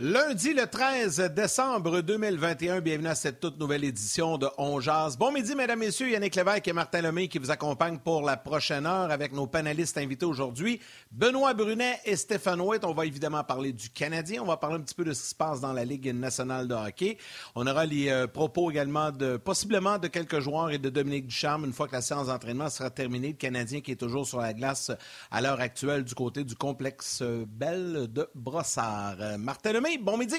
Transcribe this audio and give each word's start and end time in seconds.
Lundi 0.00 0.54
le 0.54 0.64
13 0.64 1.32
décembre 1.34 2.02
2021, 2.02 2.80
bienvenue 2.80 3.08
à 3.08 3.16
cette 3.16 3.40
toute 3.40 3.58
nouvelle 3.58 3.82
édition 3.82 4.38
de 4.38 4.46
On 4.56 4.78
Jazz. 4.78 5.18
Bon 5.18 5.32
midi, 5.32 5.56
mesdames, 5.56 5.80
messieurs, 5.80 6.08
Yannick 6.08 6.36
Lévesque 6.36 6.68
et 6.68 6.72
Martin 6.72 7.02
Lemay 7.02 7.26
qui 7.26 7.40
vous 7.40 7.50
accompagnent 7.50 7.98
pour 7.98 8.22
la 8.22 8.36
prochaine 8.36 8.86
heure 8.86 9.10
avec 9.10 9.32
nos 9.32 9.48
panélistes 9.48 9.98
invités 9.98 10.24
aujourd'hui, 10.24 10.78
Benoît 11.10 11.52
Brunet 11.52 11.98
et 12.04 12.14
Stéphane 12.14 12.60
White. 12.60 12.84
On 12.84 12.94
va 12.94 13.06
évidemment 13.06 13.42
parler 13.42 13.72
du 13.72 13.90
Canadien, 13.90 14.40
on 14.40 14.46
va 14.46 14.56
parler 14.56 14.76
un 14.76 14.82
petit 14.82 14.94
peu 14.94 15.02
de 15.02 15.12
ce 15.12 15.20
qui 15.20 15.28
se 15.30 15.34
passe 15.34 15.60
dans 15.60 15.72
la 15.72 15.84
Ligue 15.84 16.14
nationale 16.14 16.68
de 16.68 16.74
hockey. 16.74 17.18
On 17.56 17.66
aura 17.66 17.84
les 17.84 18.08
euh, 18.08 18.28
propos 18.28 18.70
également 18.70 19.10
de 19.10 19.36
possiblement 19.36 19.98
de 19.98 20.06
quelques 20.06 20.38
joueurs 20.38 20.70
et 20.70 20.78
de 20.78 20.90
Dominique 20.90 21.26
Ducharme 21.26 21.64
une 21.64 21.72
fois 21.72 21.88
que 21.88 21.96
la 21.96 22.02
séance 22.02 22.28
d'entraînement 22.28 22.70
sera 22.70 22.90
terminée. 22.90 23.30
Le 23.30 23.34
Canadien 23.34 23.80
qui 23.80 23.90
est 23.90 23.96
toujours 23.96 24.28
sur 24.28 24.38
la 24.38 24.54
glace 24.54 24.92
à 25.32 25.40
l'heure 25.40 25.60
actuelle 25.60 26.04
du 26.04 26.14
côté 26.14 26.44
du 26.44 26.54
complexe 26.54 27.20
Belle 27.48 28.06
de 28.12 28.30
Brossard. 28.36 29.16
Euh, 29.18 29.38
Martin 29.38 29.72
Lemay, 29.72 29.87
bon 29.96 30.18
midi. 30.18 30.36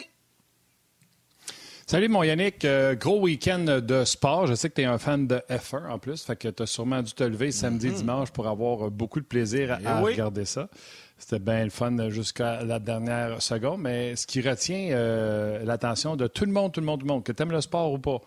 Salut 1.87 2.07
mon 2.07 2.21
Yannick, 2.21 2.65
euh, 2.65 2.93
gros 2.93 3.19
week-end 3.19 3.81
de 3.81 4.03
sport. 4.05 4.45
Je 4.45 4.53
sais 4.53 4.69
que 4.69 4.75
tu 4.75 4.81
es 4.81 4.85
un 4.85 4.99
fan 4.99 5.25
de 5.25 5.41
F1 5.49 5.89
en 5.89 5.97
plus, 5.97 6.21
fait 6.23 6.35
que 6.35 6.47
tu 6.49 6.61
as 6.61 6.67
sûrement 6.67 7.01
dû 7.01 7.13
te 7.13 7.23
lever 7.23 7.51
samedi, 7.51 7.87
Mhm. 7.87 7.93
dimanche 7.95 8.29
pour 8.31 8.47
avoir 8.47 8.91
beaucoup 8.91 9.19
de 9.19 9.25
plaisir 9.25 9.71
à, 9.71 9.79
Eh 9.81 9.87
à 9.87 10.03
oui. 10.03 10.11
regarder 10.11 10.45
ça. 10.45 10.69
C'était 11.17 11.39
bien 11.39 11.63
le 11.63 11.71
fun 11.71 12.09
jusqu'à 12.11 12.63
la 12.63 12.77
dernière 12.79 13.41
seconde, 13.41 13.81
mais 13.81 14.15
ce 14.15 14.27
qui 14.27 14.39
retient 14.41 14.91
euh, 14.91 15.65
l'attention 15.65 16.15
de 16.15 16.27
tout 16.27 16.45
le 16.45 16.51
monde, 16.51 16.71
tout 16.71 16.79
le 16.79 16.85
monde, 16.85 16.99
tout 16.99 17.07
le 17.07 17.11
monde, 17.11 17.23
que 17.23 17.31
tu 17.31 17.41
aimes 17.41 17.51
le 17.51 17.59
sport 17.59 17.91
ou 17.91 17.97
pas, 17.97 18.19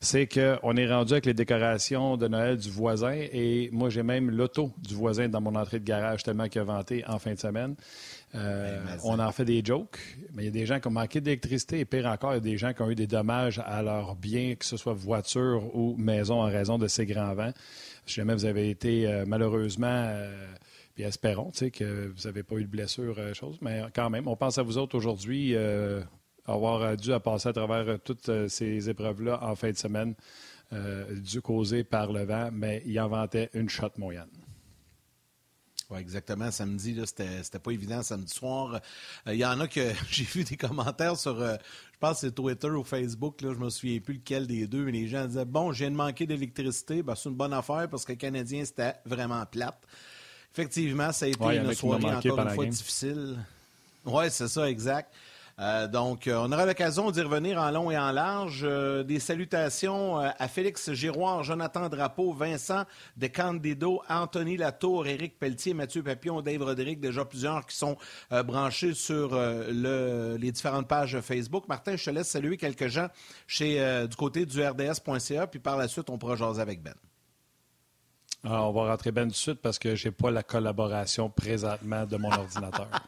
c'est 0.00 0.28
qu'on 0.28 0.76
est 0.76 0.86
rendu 0.86 1.14
avec 1.14 1.24
les 1.26 1.34
décorations 1.34 2.18
de 2.18 2.28
Noël 2.28 2.58
du 2.58 2.70
voisin 2.70 3.14
et 3.14 3.70
moi 3.72 3.88
j'ai 3.88 4.02
même 4.02 4.30
l'auto 4.30 4.70
du 4.78 4.94
voisin 4.94 5.26
dans 5.28 5.40
mon 5.40 5.56
entrée 5.56 5.80
de 5.80 5.84
garage 5.86 6.22
tellement 6.22 6.48
qu'il 6.48 6.60
a 6.60 6.64
vanté 6.64 7.02
en 7.08 7.18
fin 7.18 7.32
de 7.32 7.38
semaine. 7.40 7.74
Euh, 8.36 8.84
Ben, 8.84 8.98
on 9.04 9.18
en 9.18 9.32
fait 9.32 9.44
des 9.44 9.62
jokes, 9.64 9.98
mais 10.34 10.42
il 10.42 10.46
y 10.46 10.48
a 10.48 10.52
des 10.52 10.66
gens 10.66 10.80
qui 10.80 10.88
ont 10.88 10.92
manqué 10.92 11.20
d'électricité 11.20 11.80
et 11.80 11.84
pire 11.84 12.06
encore, 12.06 12.32
il 12.32 12.34
y 12.34 12.38
a 12.38 12.40
des 12.40 12.58
gens 12.58 12.72
qui 12.72 12.82
ont 12.82 12.90
eu 12.90 12.94
des 12.94 13.06
dommages 13.06 13.60
à 13.64 13.82
leurs 13.82 14.14
biens, 14.16 14.54
que 14.54 14.64
ce 14.64 14.76
soit 14.76 14.92
voiture 14.92 15.74
ou 15.74 15.96
maison 15.96 16.42
en 16.42 16.46
raison 16.46 16.78
de 16.78 16.86
ces 16.88 17.06
grands 17.06 17.34
vents. 17.34 17.52
Si 18.06 18.14
jamais 18.14 18.34
vous 18.34 18.44
avez 18.44 18.70
été 18.70 19.06
euh, 19.06 19.24
malheureusement, 19.26 19.86
euh, 19.88 20.46
puis 20.94 21.04
espérons 21.04 21.50
que 21.50 22.08
vous 22.08 22.22
n'avez 22.24 22.42
pas 22.42 22.56
eu 22.56 22.64
de 22.64 22.68
blessure, 22.70 23.16
euh, 23.18 23.34
chose, 23.34 23.58
mais 23.60 23.82
quand 23.94 24.10
même, 24.10 24.28
on 24.28 24.36
pense 24.36 24.58
à 24.58 24.62
vous 24.62 24.78
autres 24.78 24.96
aujourd'hui, 24.96 25.54
avoir 26.46 26.96
dû 26.96 27.12
à 27.12 27.20
passer 27.20 27.48
à 27.48 27.52
travers 27.52 27.98
toutes 28.00 28.30
ces 28.48 28.88
épreuves-là 28.88 29.40
en 29.42 29.56
fin 29.56 29.70
de 29.70 29.76
semaine, 29.76 30.14
dû 31.10 31.40
causer 31.40 31.84
par 31.84 32.12
le 32.12 32.24
vent, 32.24 32.50
mais 32.52 32.82
il 32.86 32.98
en 33.00 33.08
vantait 33.08 33.50
une 33.54 33.68
shot, 33.68 33.90
mon 33.98 34.12
Yann. 34.12 34.28
Oui, 35.90 36.00
exactement. 36.00 36.50
Samedi, 36.50 36.94
là, 36.94 37.06
c'était, 37.06 37.42
c'était 37.42 37.60
pas 37.60 37.70
évident 37.70 38.02
samedi 38.02 38.32
soir. 38.32 38.80
Euh, 39.26 39.34
Il 39.34 39.38
y 39.38 39.44
en 39.44 39.60
a 39.60 39.68
que 39.68 39.92
j'ai 40.10 40.24
vu 40.24 40.42
des 40.42 40.56
commentaires 40.56 41.16
sur, 41.16 41.40
euh, 41.40 41.56
je 41.92 41.98
pense 42.00 42.14
que 42.20 42.26
c'est 42.26 42.34
Twitter 42.34 42.68
ou 42.70 42.82
Facebook, 42.82 43.40
là, 43.40 43.52
je 43.54 43.58
me 43.58 43.70
souviens 43.70 44.00
plus 44.00 44.14
lequel 44.14 44.46
des 44.48 44.66
deux, 44.66 44.84
mais 44.84 44.92
les 44.92 45.06
gens 45.06 45.26
disaient 45.26 45.44
Bon, 45.44 45.72
je 45.72 45.78
viens 45.78 45.90
de 45.90 45.96
manquer 45.96 46.26
d'électricité, 46.26 47.02
ben, 47.02 47.14
c'est 47.14 47.28
une 47.28 47.36
bonne 47.36 47.52
affaire 47.52 47.88
parce 47.88 48.04
que 48.04 48.12
le 48.12 48.18
Canadien, 48.18 48.64
c'était 48.64 48.94
vraiment 49.04 49.44
plate. 49.46 49.78
Effectivement, 50.52 51.12
ça 51.12 51.26
a 51.26 51.28
été 51.28 51.44
Ouais, 51.44 51.58
une 51.58 51.72
soirée 51.74 52.00
manqué 52.02 52.30
encore 52.30 52.46
une 52.46 52.54
fois 52.54 52.66
difficile. 52.66 53.36
Oui, 54.04 54.24
c'est 54.30 54.48
ça, 54.48 54.68
exact. 54.68 55.12
Euh, 55.58 55.88
donc, 55.88 56.26
euh, 56.26 56.36
on 56.38 56.52
aura 56.52 56.66
l'occasion 56.66 57.10
d'y 57.10 57.22
revenir 57.22 57.58
en 57.58 57.70
long 57.70 57.90
et 57.90 57.96
en 57.96 58.12
large. 58.12 58.60
Euh, 58.62 59.02
des 59.02 59.18
salutations 59.18 60.18
à 60.18 60.48
Félix 60.48 60.92
Giroir, 60.92 61.42
Jonathan 61.44 61.88
Drapeau, 61.88 62.34
Vincent 62.34 62.84
De 63.16 63.26
Candido, 63.26 64.02
Anthony 64.10 64.58
Latour, 64.58 65.06
Éric 65.06 65.38
Pelletier, 65.38 65.72
Mathieu 65.72 66.02
Papillon, 66.02 66.42
Dave 66.42 66.62
Roderick, 66.62 67.00
déjà 67.00 67.24
plusieurs 67.24 67.64
qui 67.64 67.74
sont 67.74 67.96
branchés 68.44 68.92
sur 68.92 69.30
le- 69.34 70.36
les 70.38 70.52
différentes 70.52 70.88
pages 70.88 71.18
Facebook. 71.20 71.66
Martin, 71.68 71.96
je 71.96 72.04
te 72.04 72.10
laisse 72.10 72.28
saluer 72.28 72.58
quelques 72.58 72.88
gens 72.88 73.08
chez, 73.46 74.06
du 74.08 74.16
côté 74.16 74.44
du 74.44 74.62
RDS.ca, 74.62 75.46
puis 75.46 75.58
par 75.60 75.78
la 75.78 75.88
suite, 75.88 76.10
on 76.10 76.18
pourra 76.18 76.36
jaser 76.36 76.60
avec 76.60 76.82
Ben. 76.82 76.94
Ah, 78.48 78.62
on 78.62 78.72
va 78.72 78.90
rentrer 78.90 79.10
bien 79.10 79.26
de 79.26 79.32
suite 79.32 79.60
parce 79.60 79.76
que 79.76 79.96
j'ai 79.96 80.12
pas 80.12 80.30
la 80.30 80.44
collaboration 80.44 81.28
présentement 81.28 82.06
de 82.06 82.16
mon 82.16 82.30
ordinateur. 82.30 82.88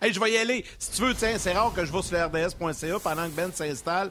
Hey, 0.00 0.12
je 0.12 0.18
vais 0.18 0.32
y 0.32 0.36
aller. 0.36 0.64
Si 0.80 0.90
tu 0.90 1.02
veux, 1.02 1.14
tiens, 1.14 1.38
c'est 1.38 1.52
rare 1.52 1.72
que 1.72 1.84
je 1.84 1.92
vais 1.92 2.02
sur 2.02 2.18
RDS.ca 2.18 2.98
pendant 2.98 3.24
que 3.26 3.36
Ben 3.36 3.52
s'installe. 3.52 4.10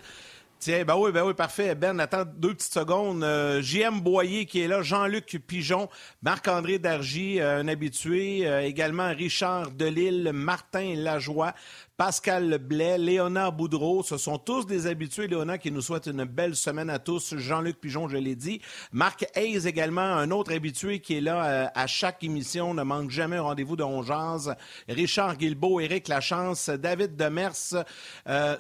Tiens, 0.62 0.86
ben 0.86 0.96
oui, 0.96 1.12
ben 1.12 1.26
oui, 1.26 1.34
parfait. 1.34 1.74
Ben, 1.74 2.00
attends 2.00 2.24
deux 2.24 2.54
petites 2.54 2.72
secondes. 2.72 3.24
Euh, 3.24 3.64
JM 3.64 4.00
Boyer 4.00 4.46
qui 4.46 4.62
est 4.62 4.68
là, 4.68 4.84
Jean-Luc 4.84 5.38
Pigeon, 5.46 5.90
Marc-André 6.22 6.78
Dargy, 6.78 7.42
euh, 7.42 7.62
un 7.62 7.68
habitué, 7.68 8.48
euh, 8.48 8.62
également 8.62 9.10
Richard 9.10 9.72
Delille, 9.72 10.30
Martin 10.32 10.94
Lajoie, 10.96 11.56
Pascal 12.02 12.58
Blais, 12.58 12.98
Léonard 12.98 13.52
Boudreau. 13.54 14.02
Ce 14.02 14.18
sont 14.18 14.40
tous 14.40 14.66
des 14.66 14.88
habitués, 14.88 15.28
Léonard, 15.28 15.60
qui 15.60 15.72
nous 15.72 15.84
souhaite 15.84 16.08
une 16.08 16.24
belle 16.24 16.56
semaine 16.56 16.90
à 16.90 16.98
tous. 16.98 17.36
Jean-Luc 17.38 17.80
Pigeon, 17.80 18.10
je 18.10 18.18
l'ai 18.18 18.36
dit. 18.36 18.60
Marc 18.92 19.28
Hayes 19.36 19.68
également, 19.68 20.02
un 20.02 20.32
autre 20.32 20.52
habitué 20.52 21.00
qui 21.00 21.18
est 21.18 21.22
là 21.22 21.46
euh, 21.46 21.68
à 21.76 21.86
chaque 21.86 22.24
émission, 22.24 22.74
ne 22.74 22.82
manque 22.82 23.12
jamais 23.12 23.36
un 23.36 23.44
rendez-vous 23.44 23.76
de 23.76 23.84
On 23.84 24.02
Jase. 24.02 24.56
Richard 24.90 25.38
Guilbeault, 25.38 25.80
Éric 25.80 26.08
Lachance, 26.08 26.72
David 26.72 27.16
Demers, 27.16 27.86
euh, 28.28 28.56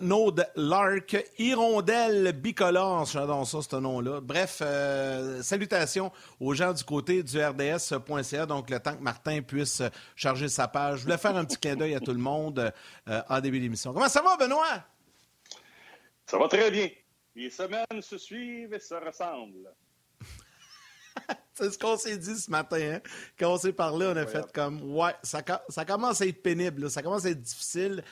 Lark, 0.55 1.25
Hirondelle 1.39 2.33
Bicolore, 2.33 3.07
j'adore 3.07 3.47
ça, 3.47 3.57
ce 3.67 3.75
nom-là. 3.75 4.21
Bref, 4.21 4.59
euh, 4.61 5.41
salutations 5.41 6.11
aux 6.39 6.53
gens 6.53 6.73
du 6.73 6.83
côté 6.83 7.23
du 7.23 7.43
RDS.ca, 7.43 8.45
donc 8.45 8.69
le 8.69 8.79
temps 8.79 8.93
que 8.93 9.01
Martin 9.01 9.41
puisse 9.41 9.81
charger 10.15 10.47
sa 10.47 10.67
page. 10.67 10.99
Je 10.99 11.03
voulais 11.05 11.17
faire 11.17 11.35
un 11.35 11.43
petit 11.43 11.57
clin 11.57 11.75
d'œil 11.75 11.95
à 11.95 11.99
tout 11.99 12.13
le 12.13 12.19
monde 12.19 12.71
euh, 13.11 13.21
en 13.29 13.41
début 13.41 13.59
d'émission. 13.59 13.93
Comment 13.93 14.09
ça 14.09 14.21
va, 14.21 14.37
Benoît? 14.37 14.83
Ça 16.25 16.37
va 16.37 16.47
très 16.47 16.71
bien. 16.71 16.89
Les 17.35 17.49
semaines 17.49 18.01
se 18.01 18.17
suivent 18.17 18.73
et 18.73 18.79
se 18.79 18.93
ressemblent. 18.93 19.73
C'est 21.53 21.71
ce 21.71 21.77
qu'on 21.77 21.97
s'est 21.97 22.17
dit 22.17 22.35
ce 22.37 22.49
matin. 22.49 22.77
Hein? 22.95 23.01
Quand 23.37 23.53
on 23.53 23.57
s'est 23.57 23.73
parlé, 23.73 24.05
on 24.05 24.15
a 24.15 24.25
fait 24.25 24.49
comme 24.53 24.95
Ouais, 24.95 25.13
ça, 25.23 25.43
ça 25.69 25.85
commence 25.85 26.21
à 26.21 26.25
être 26.25 26.41
pénible, 26.41 26.83
là. 26.83 26.89
ça 26.89 27.01
commence 27.03 27.25
à 27.25 27.29
être 27.29 27.41
difficile. 27.41 28.03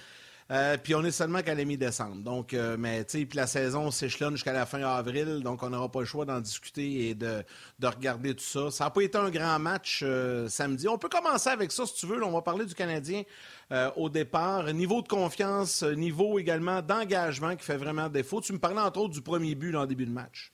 Euh, 0.51 0.77
puis 0.77 0.95
on 0.95 1.03
est 1.03 1.11
seulement 1.11 1.43
qu'à 1.43 1.53
la 1.53 1.63
mi-décembre. 1.63 2.23
Donc, 2.23 2.55
euh, 2.55 2.75
mais 2.77 3.05
tu 3.05 3.19
sais, 3.19 3.25
puis 3.25 3.37
la 3.37 3.45
saison 3.45 3.91
s'échelonne 3.91 4.33
jusqu'à 4.33 4.53
la 4.53 4.65
fin 4.65 4.81
avril, 4.81 5.41
donc 5.43 5.61
on 5.61 5.69
n'aura 5.69 5.91
pas 5.91 5.99
le 5.99 6.05
choix 6.05 6.25
d'en 6.25 6.39
discuter 6.39 7.09
et 7.09 7.13
de, 7.13 7.43
de 7.77 7.87
regarder 7.87 8.33
tout 8.33 8.43
ça. 8.43 8.71
Ça 8.71 8.85
n'a 8.85 8.89
pas 8.89 9.01
été 9.01 9.17
un 9.17 9.29
grand 9.29 9.59
match 9.59 10.01
euh, 10.03 10.47
samedi. 10.47 10.87
On 10.87 10.97
peut 10.97 11.09
commencer 11.09 11.49
avec 11.49 11.71
ça 11.71 11.85
si 11.85 11.93
tu 11.93 12.07
veux. 12.07 12.23
On 12.23 12.31
va 12.31 12.41
parler 12.41 12.65
du 12.65 12.73
Canadien 12.73 13.23
au 13.95 14.09
départ. 14.09 14.73
Niveau 14.73 15.03
de 15.03 15.07
confiance, 15.07 15.83
niveau 15.83 16.39
également 16.39 16.81
d'engagement 16.81 17.55
qui 17.55 17.63
fait 17.63 17.77
vraiment 17.77 18.09
défaut. 18.09 18.41
Tu 18.41 18.51
me 18.51 18.57
parlais 18.57 18.81
entre 18.81 18.99
autres 19.01 19.13
du 19.13 19.21
premier 19.21 19.53
but 19.53 19.75
en 19.75 19.85
début 19.85 20.07
de 20.07 20.11
match. 20.11 20.51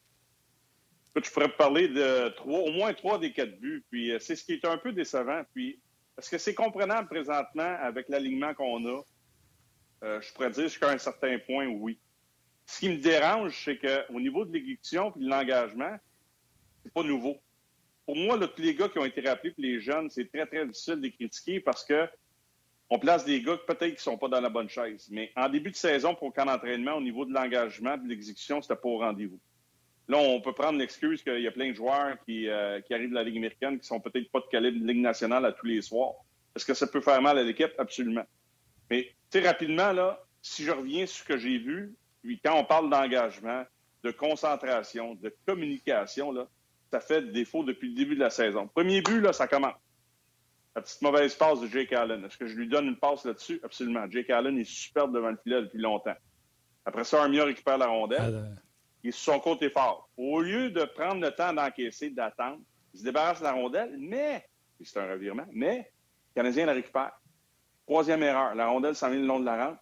Je 1.16 1.32
pourrais 1.32 1.48
parler 1.48 1.88
de 1.88 2.28
trois, 2.36 2.60
au 2.60 2.72
moins 2.72 2.94
trois 2.94 3.18
des 3.18 3.32
quatre 3.32 3.58
buts. 3.58 3.86
Puis 3.90 4.12
c'est 4.20 4.36
ce 4.36 4.44
qui 4.44 4.52
est 4.52 4.66
un 4.66 4.78
peu 4.78 4.92
décevant. 4.92 5.44
Puis 5.54 5.80
est-ce 6.18 6.30
que 6.30 6.38
c'est 6.38 6.54
comprenable 6.54 7.08
présentement 7.08 7.78
avec 7.82 8.10
l'alignement 8.10 8.54
qu'on 8.54 8.86
a? 8.86 9.02
Euh, 10.06 10.22
je 10.22 10.32
pourrais 10.34 10.52
dire 10.52 10.64
jusqu'à 10.64 10.90
un 10.90 10.98
certain 10.98 11.38
point, 11.40 11.68
oui. 11.68 11.98
Ce 12.68 12.80
qui 12.80 12.90
me 12.90 12.98
dérange, 12.98 13.64
c'est 13.64 13.78
qu'au 13.78 14.20
niveau 14.20 14.46
de 14.46 14.54
l'exécution 14.54 15.14
et 15.16 15.20
de 15.20 15.30
l'engagement, 15.30 15.98
c'est 16.84 16.94
pas 16.94 17.04
nouveau. 17.04 17.38
Pour 18.06 18.16
moi, 18.16 18.38
tous 18.48 18.62
les 18.62 18.76
gars 18.76 18.88
qui 18.88 19.00
ont 19.00 19.06
été 19.06 19.22
rappelés, 19.28 19.52
puis 19.52 19.64
les 19.64 19.80
jeunes, 19.82 20.10
c'est 20.10 20.32
très, 20.32 20.46
très 20.46 20.66
difficile 20.66 20.96
de 20.96 21.02
les 21.02 21.12
critiquer 21.12 21.60
parce 21.60 21.84
que 21.84 22.08
on 22.90 23.00
place 23.00 23.26
des 23.26 23.42
gars 23.42 23.58
peut-être 23.66 23.96
qui 23.96 24.04
sont 24.04 24.18
pas 24.18 24.28
dans 24.28 24.42
la 24.42 24.50
bonne 24.50 24.70
chaise. 24.70 25.08
Mais 25.10 25.32
en 25.36 25.50
début 25.50 25.72
de 25.72 25.76
saison, 25.76 26.14
pour 26.14 26.28
le 26.28 26.34
camp 26.34 26.46
d'entraînement, 26.46 26.94
au 26.94 27.02
niveau 27.02 27.26
de 27.26 27.34
l'engagement, 27.34 27.98
de 27.98 28.08
l'exécution, 28.08 28.62
c'était 28.62 28.76
pas 28.76 28.90
au 28.90 29.00
rendez-vous. 29.00 29.40
Là, 30.08 30.20
on 30.20 30.40
peut 30.40 30.54
prendre 30.54 30.78
l'excuse 30.78 31.24
qu'il 31.24 31.40
y 31.40 31.48
a 31.48 31.52
plein 31.52 31.72
de 31.72 31.76
joueurs 31.76 32.16
qui, 32.26 32.48
euh, 32.48 32.80
qui, 32.82 32.94
arrivent 32.94 33.10
de 33.10 33.16
la 33.16 33.24
Ligue 33.24 33.38
américaine 33.38 33.80
qui 33.80 33.88
sont 33.88 34.00
peut-être 34.00 34.30
pas 34.32 34.40
de 34.40 34.46
calibre 34.52 34.80
de 34.80 34.88
Ligue 34.88 35.02
nationale 35.02 35.46
à 35.46 35.52
tous 35.52 35.66
les 35.66 35.82
soirs. 35.82 36.14
Est-ce 36.56 36.64
que 36.64 36.76
ça 36.76 36.86
peut 36.86 37.02
faire 37.02 37.20
mal 37.24 37.40
à 37.40 37.44
l'équipe? 37.44 37.72
Absolument. 37.80 38.26
Mais, 38.90 39.12
tu 39.32 39.40
sais, 39.40 39.48
rapidement, 39.48 39.92
là, 39.92 40.24
si 40.42 40.64
je 40.64 40.72
reviens 40.72 41.06
sur 41.06 41.24
ce 41.24 41.28
que 41.28 41.38
j'ai 41.38 41.58
vu, 41.58 41.96
puis 42.22 42.40
quand 42.44 42.58
on 42.58 42.66
parle 42.66 42.90
d'engagement, 42.90 43.64
de 44.04 44.12
concentration, 44.12 45.16
de 45.16 45.36
communication, 45.48 46.32
là, 46.32 46.48
ça 46.92 47.00
fait 47.00 47.32
défaut 47.32 47.64
depuis 47.64 47.90
le 47.90 47.96
début 47.96 48.16
de 48.16 48.20
la 48.20 48.30
saison. 48.30 48.68
Premier 48.68 49.02
but, 49.02 49.20
là, 49.20 49.34
ça 49.34 49.48
commence. 49.48 49.76
La 50.76 50.82
petite 50.82 51.02
mauvaise 51.02 51.34
passe 51.36 51.62
de 51.62 51.68
Jake 51.68 51.94
Allen. 51.94 52.24
Est-ce 52.26 52.38
que 52.38 52.48
je 52.48 52.56
lui 52.56 52.68
donne 52.68 52.86
une 52.88 52.98
passe 52.98 53.26
là-dessus? 53.26 53.60
Absolument. 53.64 54.10
Jake 54.10 54.30
Allen 54.30 54.58
est 54.58 54.66
superbe 54.66 55.14
devant 55.14 55.30
le 55.32 55.38
filet 55.38 55.62
depuis 55.62 55.80
longtemps. 55.80 56.16
Après 56.86 57.04
ça, 57.04 57.24
Armia 57.24 57.46
récupère 57.46 57.78
la 57.78 57.88
rondelle. 57.88 58.56
Ah, 58.58 58.62
il 59.04 59.10
est 59.10 59.12
sur 59.12 59.34
son 59.34 59.40
côté 59.40 59.70
fort. 59.70 60.10
Au 60.18 60.42
lieu 60.42 60.70
de 60.70 60.84
prendre 60.84 61.22
le 61.22 61.32
temps 61.32 61.54
d'encaisser, 61.54 62.10
d'attendre, 62.10 62.60
il 62.94 63.00
se 63.00 63.04
débarrasse 63.04 63.40
de 63.40 63.46
la 63.46 63.54
rondelle, 63.54 63.96
mais, 63.98 64.48
c'est 64.84 65.00
un 65.00 65.10
revirement, 65.12 65.46
mais 65.52 65.78
le 65.78 66.42
Canadien 66.42 66.66
la 66.66 66.74
récupère. 66.74 67.12
Troisième 67.86 68.24
erreur, 68.24 68.56
la 68.56 68.68
rondelle 68.68 68.96
s'en 68.96 69.10
vient 69.10 69.20
le 69.20 69.28
long 69.28 69.40
de 69.40 69.46
la 69.46 69.66
rampe. 69.66 69.80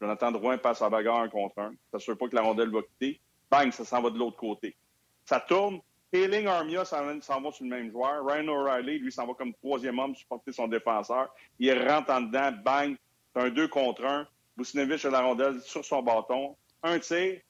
Jonathan 0.00 0.30
Drouin 0.30 0.56
passe 0.56 0.80
à 0.82 0.88
bagarre 0.88 1.20
un 1.20 1.28
contre 1.28 1.58
un. 1.58 1.74
Ça 1.92 1.98
ne 2.06 2.14
pas 2.14 2.28
que 2.28 2.34
la 2.34 2.42
rondelle 2.42 2.70
va 2.70 2.80
quitter. 2.82 3.20
Bang, 3.50 3.72
ça 3.72 3.84
s'en 3.84 4.00
va 4.00 4.10
de 4.10 4.18
l'autre 4.18 4.36
côté. 4.36 4.76
Ça 5.24 5.40
tourne. 5.40 5.80
Hailing 6.12 6.46
Armia 6.46 6.84
s'en 6.84 7.04
va 7.04 7.52
sur 7.52 7.64
le 7.64 7.70
même 7.70 7.90
joueur. 7.90 8.24
Ryan 8.24 8.48
O'Reilly, 8.48 8.98
lui, 8.98 9.12
s'en 9.12 9.26
va 9.26 9.34
comme 9.34 9.52
troisième 9.54 9.98
homme 9.98 10.14
supporter 10.14 10.52
son 10.52 10.68
défenseur. 10.68 11.28
Il 11.58 11.72
rentre 11.86 12.10
en 12.10 12.22
dedans. 12.22 12.52
Bang. 12.64 12.96
C'est 13.34 13.42
un 13.42 13.50
deux 13.50 13.68
contre 13.68 14.04
un. 14.04 14.26
Busnevich 14.56 15.04
a 15.04 15.10
la 15.10 15.20
rondelle 15.20 15.60
sur 15.60 15.84
son 15.84 16.02
bâton. 16.02 16.56
Un 16.82 16.98
tir. 16.98 17.40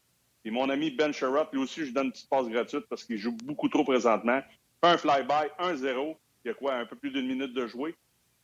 Et 0.45 0.51
mon 0.51 0.69
ami 0.71 0.91
Ben 0.91 1.13
Sherrod, 1.13 1.49
lui 1.53 1.61
aussi, 1.61 1.87
je 1.87 1.93
donne 1.93 2.07
une 2.07 2.13
petite 2.13 2.29
passe 2.29 2.49
gratuite 2.49 2.87
parce 2.89 3.05
qu'il 3.05 3.19
joue 3.19 3.37
beaucoup 3.45 3.69
trop 3.69 3.85
présentement. 3.85 4.41
Un 4.83 4.97
fly-by, 4.97 5.49
1-0. 5.59 6.17
Il 6.45 6.49
y 6.49 6.51
a 6.51 6.55
quoi, 6.55 6.75
un 6.75 6.87
peu 6.87 6.97
plus 6.97 7.11
d'une 7.11 7.27
minute 7.27 7.53
de 7.53 7.67
jouer? 7.67 7.95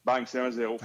Bang, 0.04 0.24
c'est 0.26 0.38
1-0. 0.38 0.78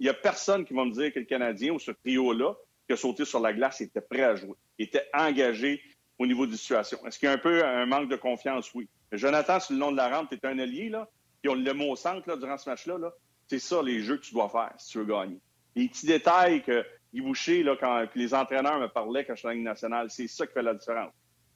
Il 0.00 0.04
n'y 0.04 0.08
a, 0.08 0.14
personne 0.14 0.64
qui 0.64 0.74
va 0.74 0.84
me 0.84 0.92
dire 0.92 1.12
que 1.12 1.18
le 1.18 1.24
Canadien 1.24 1.72
ou 1.72 1.78
ce 1.78 1.90
trio-là 1.90 2.54
qui 2.86 2.92
a 2.92 2.96
sauté 2.96 3.24
sur 3.24 3.40
la 3.40 3.52
glace 3.52 3.80
était 3.80 4.00
prêt 4.00 4.22
à 4.22 4.36
jouer, 4.36 4.56
était 4.78 5.08
engagé 5.12 5.82
au 6.18 6.26
niveau 6.26 6.46
de 6.46 6.52
la 6.52 6.56
situation. 6.56 6.98
Est-ce 7.06 7.18
qu'il 7.18 7.28
y 7.28 7.30
a 7.30 7.34
un 7.34 7.38
peu 7.38 7.64
un 7.64 7.86
manque 7.86 8.08
de 8.08 8.16
confiance? 8.16 8.72
Oui. 8.74 8.88
Jonathan, 9.12 9.60
sur 9.60 9.74
le 9.74 9.80
long 9.80 9.92
de 9.92 9.96
la 9.96 10.08
rampe, 10.08 10.30
tu 10.30 10.36
es 10.36 10.46
un 10.46 10.58
allié, 10.58 10.88
là, 10.88 11.08
puis 11.42 11.50
on 11.50 11.54
le 11.54 11.74
mot 11.74 11.92
au 11.92 11.96
centre 11.96 12.28
là, 12.28 12.36
durant 12.36 12.58
ce 12.58 12.68
match-là. 12.68 12.98
-là, 12.98 13.10
c'est 13.46 13.58
ça 13.58 13.82
les 13.82 14.00
jeux 14.00 14.16
que 14.16 14.24
tu 14.24 14.34
dois 14.34 14.48
faire 14.48 14.72
si 14.78 14.92
tu 14.92 14.98
veux 14.98 15.06
gagner. 15.06 15.38
Les 15.74 15.88
petits 15.88 16.06
détails 16.06 16.62
que 16.62 16.84
Guy 17.12 17.20
Boucher, 17.20 17.62
là, 17.62 17.76
quand 17.78 18.06
les 18.14 18.34
entraîneurs 18.34 18.78
me 18.78 18.88
parlaient 18.88 19.24
quand 19.24 19.34
je 19.34 19.40
suis 19.40 19.48
en 19.48 19.54
nationale, 19.54 20.10
c'est 20.10 20.28
ça 20.28 20.46
qui 20.46 20.52
fait 20.52 20.62
la 20.62 20.74
différence. 20.74 21.12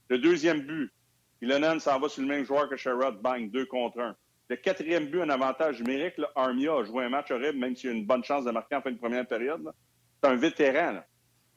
Le 0.08 0.18
deuxième 0.18 0.60
but, 0.60 0.90
Ilonen 1.42 1.80
s'en 1.80 1.98
va 1.98 2.08
sur 2.08 2.22
le 2.22 2.28
même 2.28 2.44
joueur 2.44 2.68
que 2.68 2.76
Sherrod, 2.76 3.20
bang, 3.20 3.50
deux 3.50 3.66
contre 3.66 4.00
un. 4.00 4.16
Le 4.52 4.58
quatrième 4.58 5.06
but, 5.06 5.22
un 5.22 5.30
avantage 5.30 5.80
numérique, 5.80 6.16
Armia 6.34 6.74
a 6.74 6.84
joué 6.84 7.06
un 7.06 7.08
match 7.08 7.30
horrible, 7.30 7.56
même 7.56 7.74
s'il 7.74 7.88
a 7.88 7.92
une 7.94 8.04
bonne 8.04 8.22
chance 8.22 8.44
de 8.44 8.50
marquer 8.50 8.76
en 8.76 8.82
fin 8.82 8.90
de 8.90 8.98
première 8.98 9.26
période. 9.26 9.72
C'est 10.22 10.28
un 10.28 10.36
vétéran. 10.36 11.00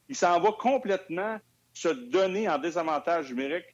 Il 0.08 0.16
s'en 0.16 0.40
va 0.40 0.50
complètement 0.52 1.36
se 1.74 1.88
donner 1.88 2.48
en 2.48 2.56
désavantage 2.58 3.28
numérique 3.28 3.66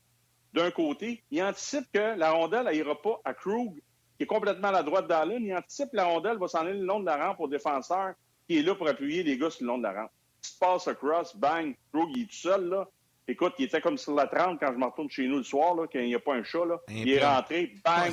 d'un 0.53 0.73
côté. 0.73 1.23
Il 1.31 1.41
anticipe 1.41 1.85
que 1.95 2.19
la 2.19 2.33
rondelle 2.33 2.69
n'ira 2.73 3.01
pas 3.01 3.21
à 3.25 3.33
Krug, 3.33 3.77
qui 4.17 4.25
est 4.25 4.27
complètement 4.27 4.71
à 4.71 4.73
la 4.73 4.83
droite 4.83 5.07
d'Allen. 5.07 5.45
Il 5.45 5.55
anticipe 5.55 5.93
que 5.93 5.97
la 5.99 6.07
rondelle 6.07 6.39
va 6.39 6.49
s'en 6.49 6.63
aller 6.63 6.81
le 6.81 6.85
long 6.85 6.99
de 6.99 7.07
la 7.07 7.25
rampe 7.25 7.39
au 7.39 7.47
défenseur 7.47 8.15
qui 8.49 8.59
est 8.59 8.63
là 8.63 8.75
pour 8.75 8.89
appuyer 8.89 9.23
les 9.23 9.39
gars 9.39 9.51
sur 9.51 9.63
le 9.63 9.69
long 9.69 9.79
de 9.79 9.85
la 9.85 9.93
rampe. 9.93 10.11
Tu 10.43 10.51
passes 10.59 10.89
across, 10.89 11.37
bang, 11.37 11.77
Krug, 11.93 12.09
il 12.17 12.23
est 12.23 12.27
tout 12.27 12.33
seul, 12.33 12.69
là. 12.69 12.89
Écoute, 13.29 13.55
il 13.59 13.67
était 13.67 13.81
comme 13.81 13.99
sur 13.99 14.15
la 14.15 14.27
30 14.27 14.59
quand 14.59 14.73
je 14.73 14.79
me 14.79 14.85
retourne 14.85 15.11
chez 15.11 15.29
nous 15.29 15.39
le 15.39 15.45
soir, 15.45 15.75
là, 15.75 15.87
quand 15.91 16.01
il 16.01 16.07
n'y 16.07 16.15
a 16.15 16.21
pas 16.21 16.35
un 16.35 16.43
chat, 16.43 16.65
là. 16.65 16.81
il 16.89 17.09
est 17.09 17.25
rentré, 17.25 17.75
bang, 17.85 18.13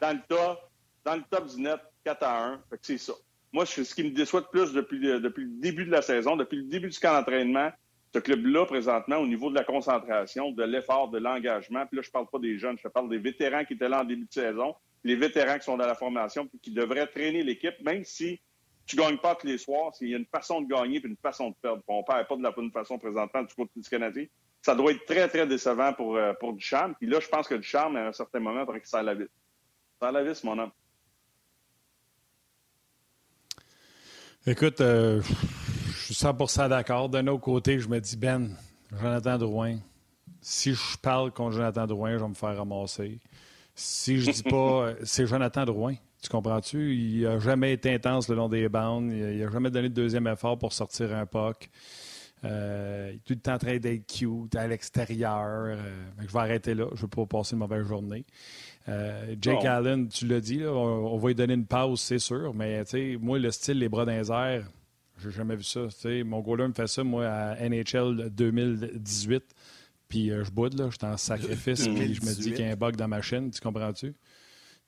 dans 0.00 0.12
le 0.12 0.20
top, 0.26 0.70
dans 1.04 1.14
le 1.14 1.22
top 1.30 1.46
du 1.46 1.60
net, 1.60 1.80
4 2.04 2.22
à 2.22 2.44
1. 2.46 2.62
Fait 2.70 2.78
que 2.78 2.86
c'est 2.86 2.98
ça. 2.98 3.12
Moi, 3.52 3.66
ce 3.66 3.82
qui 3.94 4.04
me 4.04 4.10
déçoit 4.10 4.40
de 4.40 4.46
plus 4.46 4.72
depuis, 4.72 4.98
depuis 4.98 5.44
le 5.44 5.60
début 5.60 5.84
de 5.84 5.90
la 5.90 6.02
saison, 6.02 6.36
depuis 6.36 6.56
le 6.56 6.64
début 6.64 6.88
du 6.88 6.98
camp 6.98 7.12
d'entraînement, 7.12 7.70
ce 8.14 8.18
club-là, 8.18 8.64
présentement, 8.64 9.18
au 9.18 9.26
niveau 9.26 9.50
de 9.50 9.54
la 9.54 9.64
concentration, 9.64 10.50
de 10.50 10.62
l'effort, 10.62 11.10
de 11.10 11.18
l'engagement, 11.18 11.86
puis 11.86 11.96
là, 11.96 12.02
je 12.02 12.10
parle 12.10 12.26
pas 12.26 12.38
des 12.38 12.58
jeunes, 12.58 12.78
je 12.82 12.88
parle 12.88 13.10
des 13.10 13.18
vétérans 13.18 13.64
qui 13.64 13.74
étaient 13.74 13.88
là 13.88 14.00
en 14.00 14.04
début 14.04 14.24
de 14.24 14.32
saison, 14.32 14.74
les 15.04 15.16
vétérans 15.16 15.58
qui 15.58 15.64
sont 15.64 15.76
dans 15.76 15.86
la 15.86 15.94
formation, 15.94 16.46
puis 16.46 16.58
qui 16.58 16.70
devraient 16.70 17.06
traîner 17.06 17.42
l'équipe, 17.42 17.74
même 17.82 18.04
si 18.04 18.40
tu 18.86 18.96
gagnes 18.96 19.18
pas 19.18 19.34
tous 19.34 19.46
les 19.46 19.58
soirs. 19.58 19.92
Il 20.00 20.08
y 20.08 20.14
a 20.14 20.18
une 20.18 20.26
façon 20.26 20.62
de 20.62 20.68
gagner 20.68 20.98
et 20.98 21.06
une 21.06 21.16
façon 21.16 21.50
de 21.50 21.54
perdre. 21.60 21.82
On 21.88 21.98
ne 21.98 22.04
perd 22.04 22.26
pas 22.26 22.36
de 22.36 22.42
la 22.42 22.52
bonne 22.52 22.70
façon 22.70 22.98
présentement 22.98 23.42
du 23.42 23.54
côté 23.54 23.72
du 23.76 23.88
Canadien. 23.88 24.26
Ça 24.66 24.74
doit 24.74 24.90
être 24.90 25.06
très, 25.06 25.28
très 25.28 25.46
décevant 25.46 25.92
pour, 25.92 26.16
euh, 26.16 26.32
pour 26.40 26.52
Ducharme. 26.52 26.96
Puis 26.96 27.08
là, 27.08 27.20
je 27.20 27.28
pense 27.28 27.46
que 27.46 27.54
Ducharme, 27.54 27.94
à 27.98 28.08
un 28.08 28.12
certain 28.12 28.40
moment, 28.40 28.62
il 28.62 28.66
faudrait 28.66 28.80
qu'il 28.80 28.88
serre 28.88 29.04
la 29.04 29.14
vis. 29.14 29.28
Serre 30.00 30.10
la 30.10 30.24
vis, 30.24 30.42
mon 30.42 30.58
homme. 30.58 30.72
Écoute, 34.44 34.80
euh, 34.80 35.22
je 35.22 36.06
suis 36.06 36.14
100% 36.14 36.68
d'accord. 36.68 37.08
D'un 37.08 37.28
autre 37.28 37.44
côté, 37.44 37.78
je 37.78 37.88
me 37.88 38.00
dis, 38.00 38.16
Ben, 38.16 38.56
Jonathan 38.90 39.38
Drouin, 39.38 39.78
si 40.40 40.74
je 40.74 40.98
parle 41.00 41.30
contre 41.30 41.52
Jonathan 41.52 41.86
Drouin, 41.86 42.18
je 42.18 42.24
vais 42.24 42.28
me 42.28 42.34
faire 42.34 42.56
ramasser. 42.56 43.20
Si 43.76 44.18
je 44.18 44.32
dis 44.32 44.42
pas, 44.42 44.56
euh, 44.56 44.94
c'est 45.04 45.28
Jonathan 45.28 45.64
Drouin. 45.64 45.94
Tu 46.20 46.28
comprends-tu? 46.28 46.92
Il 46.92 47.22
n'a 47.22 47.38
jamais 47.38 47.72
été 47.72 47.94
intense 47.94 48.28
le 48.28 48.34
long 48.34 48.48
des 48.48 48.68
bandes. 48.68 49.12
Il 49.12 49.44
n'a 49.44 49.48
jamais 49.48 49.70
donné 49.70 49.90
de 49.90 49.94
deuxième 49.94 50.26
effort 50.26 50.58
pour 50.58 50.72
sortir 50.72 51.14
un 51.14 51.24
puck. 51.24 51.70
Euh, 52.44 53.10
il 53.12 53.16
est 53.16 53.18
tout 53.20 53.32
le 53.32 53.40
temps 53.40 53.54
en 53.54 53.58
train 53.58 53.78
d'être 53.78 54.06
cute 54.06 54.54
à 54.54 54.66
l'extérieur. 54.66 55.66
Euh, 55.68 55.76
je 56.20 56.32
vais 56.32 56.38
arrêter 56.38 56.74
là. 56.74 56.86
Je 56.90 56.96
ne 56.96 57.00
veux 57.02 57.08
pas 57.08 57.26
passer 57.26 57.54
une 57.54 57.60
mauvaise 57.60 57.86
journée. 57.86 58.24
Euh, 58.88 59.34
Jake 59.40 59.64
Allen, 59.64 60.08
tu 60.08 60.26
l'as 60.26 60.40
dit, 60.40 60.62
on, 60.64 61.16
va 61.16 61.28
lui 61.28 61.34
donner 61.34 61.54
une 61.54 61.66
pause, 61.66 62.00
c'est 62.00 62.18
sûr. 62.18 62.52
Mais 62.54 62.84
moi, 63.20 63.38
le 63.38 63.50
style, 63.50 63.78
les 63.78 63.88
bras 63.88 64.04
dans 64.04 64.12
les 64.12 64.30
airs, 64.30 64.68
j'ai 65.18 65.30
jamais 65.30 65.56
vu 65.56 65.64
ça. 65.64 65.88
mon 66.24 66.40
goaler 66.40 66.68
me 66.68 66.74
fait 66.74 66.86
ça, 66.86 67.02
moi, 67.02 67.26
à 67.26 67.68
NHL 67.68 68.30
2018. 68.30 69.42
Puis 70.08 70.28
je 70.28 70.50
boude, 70.50 70.78
là. 70.78 70.88
Je 70.90 70.96
suis 70.98 71.06
en 71.06 71.16
sacrifice. 71.16 71.88
puis 71.88 72.14
je 72.14 72.22
me 72.22 72.34
dis 72.34 72.52
qu'il 72.52 72.64
y 72.64 72.68
a 72.68 72.72
un 72.72 72.76
bug 72.76 72.96
dans 72.96 73.08
ma 73.08 73.22
chaîne. 73.22 73.50
Tu 73.50 73.60
comprends-tu? 73.60 74.14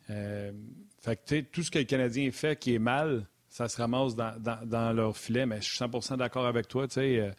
Fait 0.06 1.16
que, 1.16 1.40
tout 1.40 1.62
ce 1.62 1.70
que 1.70 1.78
le 1.78 1.84
Canadien 1.84 2.30
fait 2.30 2.58
qui 2.58 2.74
est 2.74 2.78
mal, 2.78 3.26
ça 3.58 3.68
se 3.68 3.76
ramasse 3.76 4.14
dans, 4.14 4.92
leur 4.92 5.16
filet. 5.16 5.44
Mais 5.44 5.60
je 5.60 5.68
suis 5.68 5.84
100% 5.84 6.16
d'accord 6.16 6.46
avec 6.46 6.68
toi. 6.68 6.86
Euh, 6.96 7.32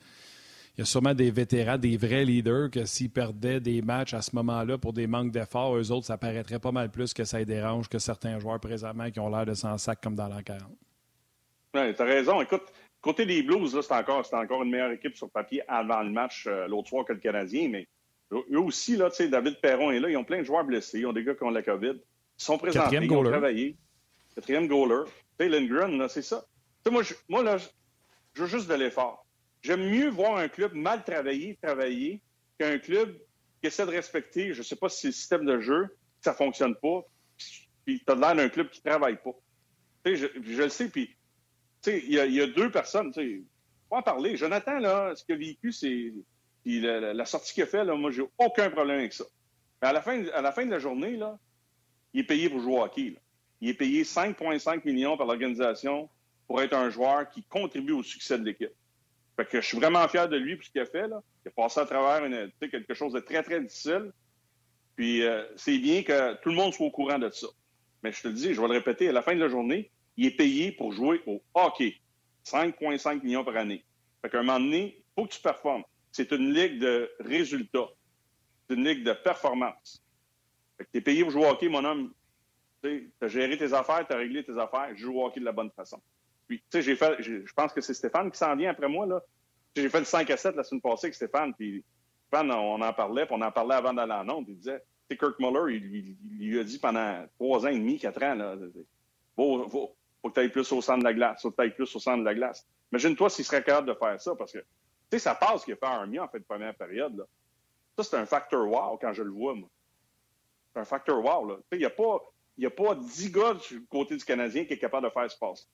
il 0.76 0.80
y 0.80 0.82
a 0.82 0.86
sûrement 0.86 1.14
des 1.14 1.32
vétérans, 1.32 1.78
des 1.78 1.96
vrais 1.96 2.26
leaders, 2.26 2.70
que 2.70 2.84
s'ils 2.84 3.10
perdaient 3.10 3.62
des 3.62 3.82
matchs 3.82 4.14
à 4.14 4.22
ce 4.22 4.36
moment-là 4.36 4.78
pour 4.78 4.92
des 4.92 5.08
manques 5.08 5.32
d'efforts, 5.32 5.78
eux 5.78 5.92
autres, 5.92 6.08
ça 6.08 6.18
paraîtrait 6.18 6.60
pas 6.60 6.74
mal 6.74 6.92
plus 6.92 7.14
que 7.14 7.24
ça 7.24 7.40
les 7.40 7.46
dérange 7.46 7.88
que 7.88 8.00
certains 8.00 8.38
joueurs 8.38 8.60
présentement 8.60 9.10
qui 9.10 9.20
ont 9.22 9.30
l'air 9.30 9.46
de 9.46 9.54
s'en 9.54 9.78
sac 9.78 10.02
comme 10.02 10.16
dans 10.16 10.28
l'an 10.28 10.42
40. 10.44 10.70
Oui, 11.76 11.96
tu 11.96 12.02
as 12.02 12.06
raison. 12.06 12.42
Écoute, 12.42 12.64
côté 13.00 13.26
des 13.26 13.42
Blues, 13.42 13.80
c'est 13.80 13.94
encore, 13.94 14.28
encore 14.34 14.64
une 14.64 14.72
meilleure 14.72 14.92
équipe 14.92 15.16
sur 15.16 15.30
papier 15.30 15.62
avant 15.70 16.02
le 16.02 16.10
match 16.10 16.48
euh, 16.48 16.68
l'autre 16.68 16.90
soir 16.90 17.06
que 17.06 17.14
le 17.14 17.20
Canadien, 17.20 17.70
mais 17.70 17.88
eux 18.34 18.60
aussi, 18.60 18.98
là, 18.98 19.10
David 19.32 19.62
Perron 19.62 19.92
est 19.92 20.02
là, 20.02 20.10
ils 20.10 20.18
ont 20.18 20.26
plein 20.26 20.40
de 20.40 20.44
joueurs 20.44 20.66
blessés, 20.66 21.00
ils 21.00 21.06
ont 21.06 21.14
des 21.14 21.24
gars 21.24 21.34
qui 21.34 21.44
ont 21.44 21.50
la 21.50 21.64
COVID. 21.64 21.94
Ils 21.96 22.44
sont 22.44 22.58
présentés, 22.58 22.98
ils 23.02 23.14
ont 23.14 23.24
travaillé. 23.24 23.78
Quatrième 24.36 24.68
goaler. 24.68 25.04
Lindgren, 25.48 26.08
c'est 26.10 26.22
ça. 26.22 26.46
moi, 26.90 27.04
je, 27.04 27.14
moi, 27.30 27.44
là, 27.44 27.58
je 28.34 28.42
veux 28.42 28.48
juste 28.48 28.68
de 28.68 28.76
l'effort. 28.76 29.26
J'aime 29.62 29.90
mieux 29.90 30.10
voir 30.10 30.38
un 30.38 30.48
club 30.48 30.74
mal 30.74 31.04
travaillé, 31.04 31.58
travailler, 31.62 32.22
qu'un 32.58 32.78
club 32.80 33.18
qui 33.62 33.68
essaie 33.68 33.86
de 33.86 33.92
respecter, 33.92 34.54
je 34.54 34.60
ne 34.60 34.64
sais 34.64 34.76
pas 34.76 34.90
si 34.90 35.02
c'est 35.02 35.08
le 35.08 35.14
système 35.14 35.46
de 35.46 35.60
jeu, 35.60 35.98
ça 36.22 36.32
ne 36.32 36.36
fonctionne 36.36 36.76
pas, 36.76 37.02
puis 37.86 38.02
tu 38.06 38.12
as 38.12 38.16
l'air 38.16 38.36
d'un 38.36 38.50
club 38.50 38.70
qui 38.70 38.82
ne 38.84 38.90
travaille 38.90 39.18
pas. 39.18 39.32
Je, 40.06 40.28
le 40.62 40.70
sais, 40.70 40.90
puis 40.90 41.16
il 41.86 42.14
y, 42.14 42.42
a 42.42 42.48
deux 42.48 42.72
personnes, 42.72 43.12
tu 43.12 43.46
faut 43.90 43.96
en 43.96 44.02
parler. 44.02 44.38
Jonathan, 44.38 44.80
ce 45.16 45.24
qu'il 45.24 45.36
a 45.36 45.38
vécu, 45.38 45.72
c'est 45.72 46.14
la, 46.66 47.26
sortie 47.26 47.54
qu'il 47.54 47.64
a 47.64 47.68
fait, 47.68 47.84
là, 47.84 47.96
moi, 47.96 48.12
j'ai 48.12 48.24
aucun 48.38 48.70
problème 48.70 49.00
avec 49.00 49.14
ça. 49.14 49.26
Mais 49.82 49.88
à 49.90 49.94
la 49.94 50.02
fin, 50.02 50.66
de 50.66 50.72
la 50.72 50.80
journée, 50.80 51.20
il 52.14 52.22
est 52.22 52.24
payé 52.24 52.50
pour 52.50 52.60
jouer 52.60 52.74
au 52.74 52.84
hockey. 52.84 53.16
Il 53.62 53.70
est 53.70 53.74
payé 53.74 54.04
5,5 54.04 54.86
millions 54.86 55.18
par 55.18 55.28
l'organisation 55.28 56.10
pour 56.48 56.62
être 56.62 56.74
un 56.74 56.90
joueur 56.90 57.30
qui 57.30 57.44
contribue 57.44 57.94
au 57.94 58.04
succès 58.04 58.40
de 58.40 58.44
l'équipe. 58.44 58.72
Fait 59.36 59.46
que 59.46 59.62
je 59.62 59.68
suis 59.68 59.78
vraiment 59.78 60.08
fier 60.08 60.28
de 60.28 60.36
lui 60.36 60.56
pour 60.56 60.66
ce 60.66 60.72
qu'il 60.72 60.82
a 60.82 60.86
fait. 60.86 61.06
Il 61.08 61.48
a 61.48 61.52
passé 61.52 61.80
à 61.80 61.86
travers 61.86 62.22
quelque 62.60 62.94
chose 62.94 63.14
de 63.14 63.20
très, 63.20 63.44
très 63.44 63.62
difficile. 63.62 64.12
Puis 64.96 65.24
euh, 65.24 65.46
c'est 65.56 65.78
bien 65.78 66.04
que 66.04 66.34
tout 66.42 66.50
le 66.50 66.56
monde 66.56 66.74
soit 66.74 66.86
au 66.86 66.92
courant 66.92 67.20
de 67.20 67.30
ça. 67.30 67.48
Mais 68.04 68.12
je 68.12 68.22
te 68.22 68.28
le 68.28 68.34
dis, 68.34 68.54
je 68.54 68.62
vais 68.62 68.68
le 68.68 68.74
répéter, 68.74 69.10
à 69.10 69.12
la 69.12 69.22
fin 69.22 69.34
de 69.34 69.40
la 69.40 69.48
journée, 69.48 69.92
il 70.18 70.26
est 70.26 70.36
payé 70.36 70.72
pour 70.72 70.92
jouer 70.92 71.22
au 71.26 71.42
hockey. 71.54 71.96
5,5 72.46 73.24
millions 73.24 73.44
par 73.44 73.56
année. 73.56 73.86
Fait 74.22 74.30
qu'à 74.30 74.40
un 74.40 74.44
moment 74.44 74.60
donné, 74.60 74.98
il 74.98 75.04
faut 75.16 75.26
que 75.26 75.34
tu 75.34 75.42
performes. 75.42 75.84
C'est 76.12 76.32
une 76.32 76.54
ligue 76.54 76.80
de 76.80 77.10
résultats. 77.20 77.90
C'est 78.68 78.76
une 78.76 78.86
ligue 78.86 79.04
de 79.04 79.14
performance. 79.14 80.04
Tu 80.80 80.98
es 80.98 81.02
payé 81.02 81.22
pour 81.24 81.32
jouer 81.32 81.46
au 81.46 81.50
hockey, 81.50 81.70
mon 81.70 81.86
homme. 81.86 82.14
Tu 82.82 83.12
as 83.22 83.28
géré 83.28 83.58
tes 83.58 83.74
affaires, 83.74 84.06
tu 84.08 84.14
as 84.14 84.18
réglé 84.18 84.44
tes 84.44 84.58
affaires, 84.58 84.90
je 84.96 85.02
joue 85.02 85.20
au 85.20 85.26
hockey 85.26 85.40
de 85.40 85.46
la 85.46 85.52
bonne 85.52 85.72
façon. 85.72 86.02
Puis, 86.48 86.60
tu 86.60 86.66
sais, 86.72 86.82
j'ai 86.82 86.96
fait, 86.96 87.22
je 87.22 87.54
pense 87.54 87.74
que 87.74 87.82
c'est 87.82 87.94
Stéphane 87.94 88.32
qui 88.32 88.38
s'en 88.38 88.56
vient 88.56 88.72
après 88.72 88.88
moi, 88.88 89.06
là. 89.06 89.22
J'ai 89.76 89.90
fait 89.90 90.00
le 90.00 90.06
5 90.06 90.30
à 90.32 90.38
7 90.38 90.56
la 90.56 90.64
semaine 90.64 90.82
passée 90.82 91.08
avec 91.08 91.16
Stéphane, 91.16 91.54
puis 91.54 91.84
on 92.34 92.82
en 92.82 92.94
parlait, 92.94 93.26
puis 93.26 93.36
on 93.38 93.42
en 93.42 93.52
parlait 93.52 93.76
avant 93.76 93.94
d'aller 93.94 94.14
en 94.14 94.28
onde. 94.30 94.46
Il 94.48 94.58
disait, 94.58 94.84
c'est 95.10 95.18
Kirk 95.18 95.40
Muller, 95.40 95.76
il, 95.76 96.18
lui 96.40 96.60
a 96.60 96.64
dit 96.64 96.80
pendant 96.80 97.26
trois 97.36 97.66
ans 97.66 97.70
et 97.70 97.78
demi, 97.78 98.00
quatre 98.00 98.22
ans, 98.24 98.36
là, 98.36 98.56
faut, 99.36 99.70
faut, 99.70 99.96
faut 100.22 100.30
que 100.30 100.34
tu 100.34 100.40
ailles 100.40 100.50
plus 100.50 100.72
au 100.72 100.82
centre 100.82 101.00
de 101.00 101.04
la 101.04 101.14
glace, 101.14 101.42
faut 101.42 101.52
que 101.52 101.56
tu 101.56 101.62
ailles 101.62 101.76
plus 101.76 101.96
au 101.96 102.00
centre 102.00 102.20
de 102.20 102.26
la 102.26 102.36
glace. 102.36 102.68
Imagine-toi 102.92 103.30
s'il 103.30 103.46
serait 103.46 103.64
capable 103.64 103.88
de 103.88 103.94
faire 103.94 104.20
ça, 104.20 104.36
parce 104.36 104.52
que, 104.52 104.60
tu 104.60 104.66
sais, 105.12 105.20
ça 105.20 105.36
passe 105.36 105.64
qu'il 105.64 105.74
a 105.74 105.78
fait 105.78 105.86
Army 105.86 106.20
en 106.20 106.28
fait 106.28 106.40
de 106.40 106.46
première 106.46 106.76
période. 106.76 107.16
Là. 107.18 107.24
Ça, 107.98 108.04
c'est 108.04 108.18
un 108.18 108.26
facteur 108.26 108.68
wow 108.68 108.98
quand 108.98 109.14
je 109.14 109.24
le 109.24 109.32
vois, 109.32 109.56
moi. 109.56 109.70
C'est 110.74 110.82
un 110.82 110.86
facteur 110.86 111.24
wow, 111.24 111.48
là. 111.48 111.56
Tu 111.56 111.62
sais, 111.62 111.76
il 111.78 111.80
n'y 111.80 111.86
a 111.86 111.90
pas, 111.90 112.20
il 112.60 112.66
a 112.66 112.70
pas 112.70 112.94
dix 112.94 113.32
gars 113.32 113.54
du 113.54 113.86
côté 113.86 114.18
du 114.18 114.26
Canadien 114.26 114.66
qui 114.66 114.74
est 114.74 114.78
capable 114.78 115.08
de 115.08 115.14
faire 115.14 115.32
ce 115.32 115.38
passe. 115.38 115.70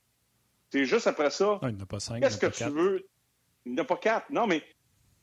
C'est 0.69 0.85
juste 0.85 1.07
après 1.07 1.31
ça. 1.31 1.59
Non, 1.61 1.67
il 1.67 1.77
n'a 1.77 1.85
pas 1.85 1.99
cinq. 1.99 2.21
Qu'est-ce 2.21 2.37
que 2.37 2.45
tu 2.45 2.63
veux? 2.65 3.07
Il 3.65 3.73
n'a 3.73 3.83
pas 3.83 3.97
quatre. 3.97 4.29
Non, 4.29 4.45
mais 4.45 4.61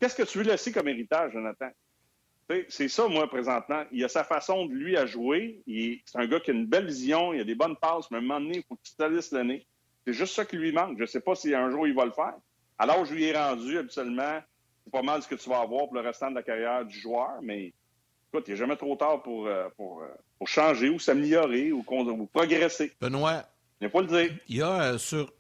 qu'est-ce 0.01 0.17
que 0.17 0.25
tu 0.25 0.39
veux 0.39 0.45
laisser 0.45 0.73
comme 0.73 0.89
héritage, 0.89 1.33
Jonathan? 1.33 1.71
C'est 2.69 2.89
ça, 2.89 3.07
moi, 3.07 3.29
présentement. 3.31 3.85
Il 3.93 4.05
a 4.05 4.09
sa 4.09 4.25
façon 4.25 4.67
de 4.67 4.73
lui 4.73 4.97
à 4.97 5.07
jouer. 5.07 5.63
C'est 6.05 6.19
un 6.19 6.27
gars 6.27 6.41
qui 6.41 6.51
a 6.51 6.55
une 6.55 6.67
belle 6.67 6.87
vision, 6.87 7.33
il 7.33 7.41
a 7.41 7.45
des 7.45 7.55
bonnes 7.55 7.77
passes, 7.77 8.11
mais 8.11 8.17
à 8.17 8.21
un 8.21 8.23
moment 8.23 8.41
donné, 8.41 8.59
il 8.59 8.65
faut 8.65 8.77
qu'il 8.77 9.23
se 9.23 9.35
le 9.37 9.43
nez. 9.45 9.65
C'est 10.05 10.13
juste 10.13 10.35
ça 10.35 10.45
qui 10.45 10.57
lui 10.57 10.73
manque. 10.73 10.97
Je 10.99 11.03
ne 11.03 11.07
sais 11.07 11.21
pas 11.21 11.37
si 11.37 11.55
un 11.55 11.71
jour 11.71 11.87
il 11.87 11.95
va 11.95 12.05
le 12.05 12.11
faire. 12.11 12.35
Alors, 12.77 13.05
je 13.05 13.15
lui 13.15 13.25
ai 13.25 13.33
rendu, 13.33 13.79
habituellement, 13.79 14.41
c'est 14.85 14.91
pas 14.91 15.03
mal 15.03 15.23
ce 15.23 15.29
que 15.29 15.37
tu 15.37 15.49
vas 15.49 15.61
avoir 15.61 15.87
pour 15.87 15.95
le 15.95 16.01
restant 16.01 16.29
de 16.29 16.35
la 16.35 16.43
carrière 16.43 16.85
du 16.85 16.99
joueur, 16.99 17.41
mais 17.41 17.73
écoute, 18.29 18.49
il 18.49 18.51
n'est 18.51 18.57
jamais 18.57 18.77
trop 18.77 18.97
tard 18.97 19.23
pour, 19.23 19.47
euh, 19.47 19.69
pour, 19.77 20.03
euh, 20.03 20.09
pour 20.43 20.49
changer 20.49 20.89
ou 20.89 20.99
s'améliorer 20.99 21.71
ou, 21.71 21.85
ou, 21.89 22.27
progresser. 22.27 22.93
Benoît. 23.01 23.45
Il 23.81 23.89
pas 23.89 24.01
le 24.01 24.09
dire. 24.09 24.37
Il 24.49 24.57
y 24.57 24.63
a 24.63 24.83
euh, 24.83 24.99
sur 24.99 25.33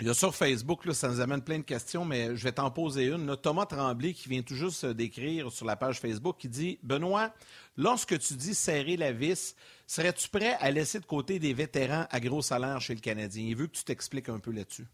il 0.00 0.06
y 0.06 0.10
a 0.10 0.14
sur 0.14 0.32
Facebook, 0.32 0.84
là, 0.84 0.94
ça 0.94 1.08
nous 1.08 1.20
amène 1.20 1.42
plein 1.42 1.58
de 1.58 1.64
questions, 1.64 2.04
mais 2.04 2.36
je 2.36 2.44
vais 2.44 2.52
t'en 2.52 2.70
poser 2.70 3.06
une. 3.06 3.36
Thomas 3.36 3.66
Tremblay, 3.66 4.12
qui 4.12 4.28
vient 4.28 4.42
tout 4.42 4.54
juste 4.54 4.86
d'écrire 4.86 5.50
sur 5.50 5.66
la 5.66 5.74
page 5.74 5.98
Facebook, 5.98 6.36
qui 6.38 6.48
dit 6.48 6.78
Benoît, 6.84 7.34
lorsque 7.76 8.16
tu 8.20 8.34
dis 8.34 8.54
serrer 8.54 8.96
la 8.96 9.10
vis, 9.10 9.56
serais-tu 9.88 10.28
prêt 10.28 10.56
à 10.60 10.70
laisser 10.70 11.00
de 11.00 11.04
côté 11.04 11.40
des 11.40 11.52
vétérans 11.52 12.06
à 12.08 12.20
gros 12.20 12.42
salaire 12.42 12.80
chez 12.80 12.94
le 12.94 13.00
Canadien? 13.00 13.44
Il 13.44 13.56
veut 13.56 13.66
que 13.66 13.76
tu 13.76 13.82
t'expliques 13.82 14.28
un 14.28 14.38
peu 14.38 14.52
là-dessus. 14.52 14.86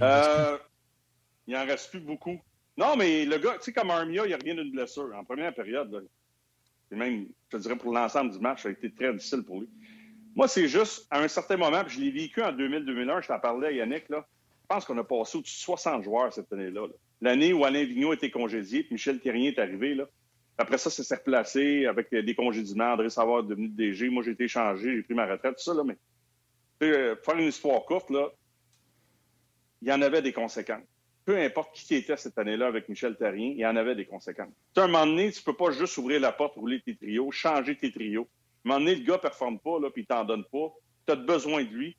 Euh, 0.00 0.56
il 1.46 1.54
en 1.54 1.66
reste 1.66 1.90
plus 1.90 2.00
beaucoup. 2.00 2.40
Non, 2.78 2.96
mais 2.96 3.26
le 3.26 3.36
gars, 3.36 3.58
tu 3.58 3.64
sais, 3.64 3.72
comme 3.74 3.90
Armia, 3.90 4.26
il 4.26 4.34
rien 4.34 4.54
d'une 4.54 4.72
blessure. 4.72 5.10
En 5.14 5.22
première 5.22 5.54
période, 5.54 6.08
et 6.90 6.96
même, 6.96 7.26
je 7.50 7.56
te 7.56 7.62
dirais, 7.62 7.76
pour 7.76 7.92
l'ensemble 7.92 8.32
du 8.32 8.38
match, 8.38 8.62
ça 8.62 8.68
a 8.68 8.72
été 8.72 8.90
très 8.90 9.12
difficile 9.12 9.42
pour 9.42 9.60
lui. 9.60 9.68
Moi, 10.34 10.48
c'est 10.48 10.68
juste, 10.68 11.06
à 11.10 11.20
un 11.20 11.28
certain 11.28 11.56
moment, 11.56 11.84
puis 11.84 11.96
je 11.96 12.00
l'ai 12.00 12.10
vécu 12.10 12.42
en 12.42 12.52
2000-2001, 12.52 13.22
je 13.22 13.28
t'en 13.28 13.38
parlais 13.38 13.68
à 13.68 13.72
Yannick, 13.72 14.08
là, 14.08 14.26
je 14.62 14.66
pense 14.68 14.84
qu'on 14.84 14.98
a 14.98 15.04
passé 15.04 15.38
au-dessus 15.38 15.56
de 15.56 15.62
60 15.62 16.04
joueurs 16.04 16.32
cette 16.32 16.52
année-là. 16.52 16.86
L'année 17.20 17.52
où 17.52 17.64
Alain 17.64 17.84
Vigneault 17.84 18.12
était 18.12 18.30
congédié, 18.30 18.84
puis 18.84 18.94
Michel 18.94 19.20
Thérien 19.20 19.50
est 19.50 19.58
arrivé. 19.58 19.94
Là. 19.94 20.08
Après 20.58 20.78
ça, 20.78 20.90
ça 20.90 21.02
s'est 21.02 21.16
replacé 21.16 21.86
avec 21.86 22.14
des 22.14 22.34
congédiements. 22.34 22.92
André 22.92 23.10
Savard 23.10 23.40
est 23.40 23.48
devenu 23.48 23.68
DG. 23.68 24.08
Moi, 24.08 24.22
j'ai 24.22 24.30
été 24.30 24.46
changé, 24.46 24.94
j'ai 24.94 25.02
pris 25.02 25.14
ma 25.14 25.26
retraite, 25.26 25.56
tout 25.56 25.62
ça. 25.62 25.74
Là, 25.74 25.82
mais 25.84 25.96
euh, 26.82 27.16
faire 27.16 27.36
une 27.36 27.48
histoire 27.48 27.84
courte, 27.84 28.10
là, 28.10 28.28
il 29.82 29.88
y 29.88 29.92
en 29.92 30.02
avait 30.02 30.22
des 30.22 30.32
conséquences. 30.32 30.84
Peu 31.30 31.38
importe 31.38 31.76
qui 31.76 31.94
était 31.94 32.16
cette 32.16 32.36
année-là 32.38 32.66
avec 32.66 32.88
Michel 32.88 33.16
Terrien, 33.16 33.52
il 33.52 33.60
y 33.60 33.64
en 33.64 33.76
avait 33.76 33.94
des 33.94 34.04
conséquences. 34.04 34.52
À 34.76 34.80
un 34.80 34.86
moment 34.88 35.06
donné, 35.06 35.30
tu 35.30 35.40
peux 35.42 35.54
pas 35.54 35.70
juste 35.70 35.96
ouvrir 35.96 36.18
la 36.18 36.32
porte, 36.32 36.56
rouler 36.56 36.80
tes 36.80 36.96
trios, 36.96 37.30
changer 37.30 37.76
tes 37.76 37.92
trios 37.92 38.28
un 38.64 38.68
moment 38.68 38.80
donné, 38.80 38.96
le 38.96 39.04
gars 39.04 39.18
performe 39.18 39.58
pas, 39.58 39.78
là, 39.80 39.90
puis 39.90 40.02
il 40.02 40.06
t'en 40.06 40.24
donne 40.24 40.44
pas. 40.44 40.72
Tu 41.06 41.12
as 41.12 41.16
besoin 41.16 41.62
de 41.62 41.68
lui. 41.68 41.96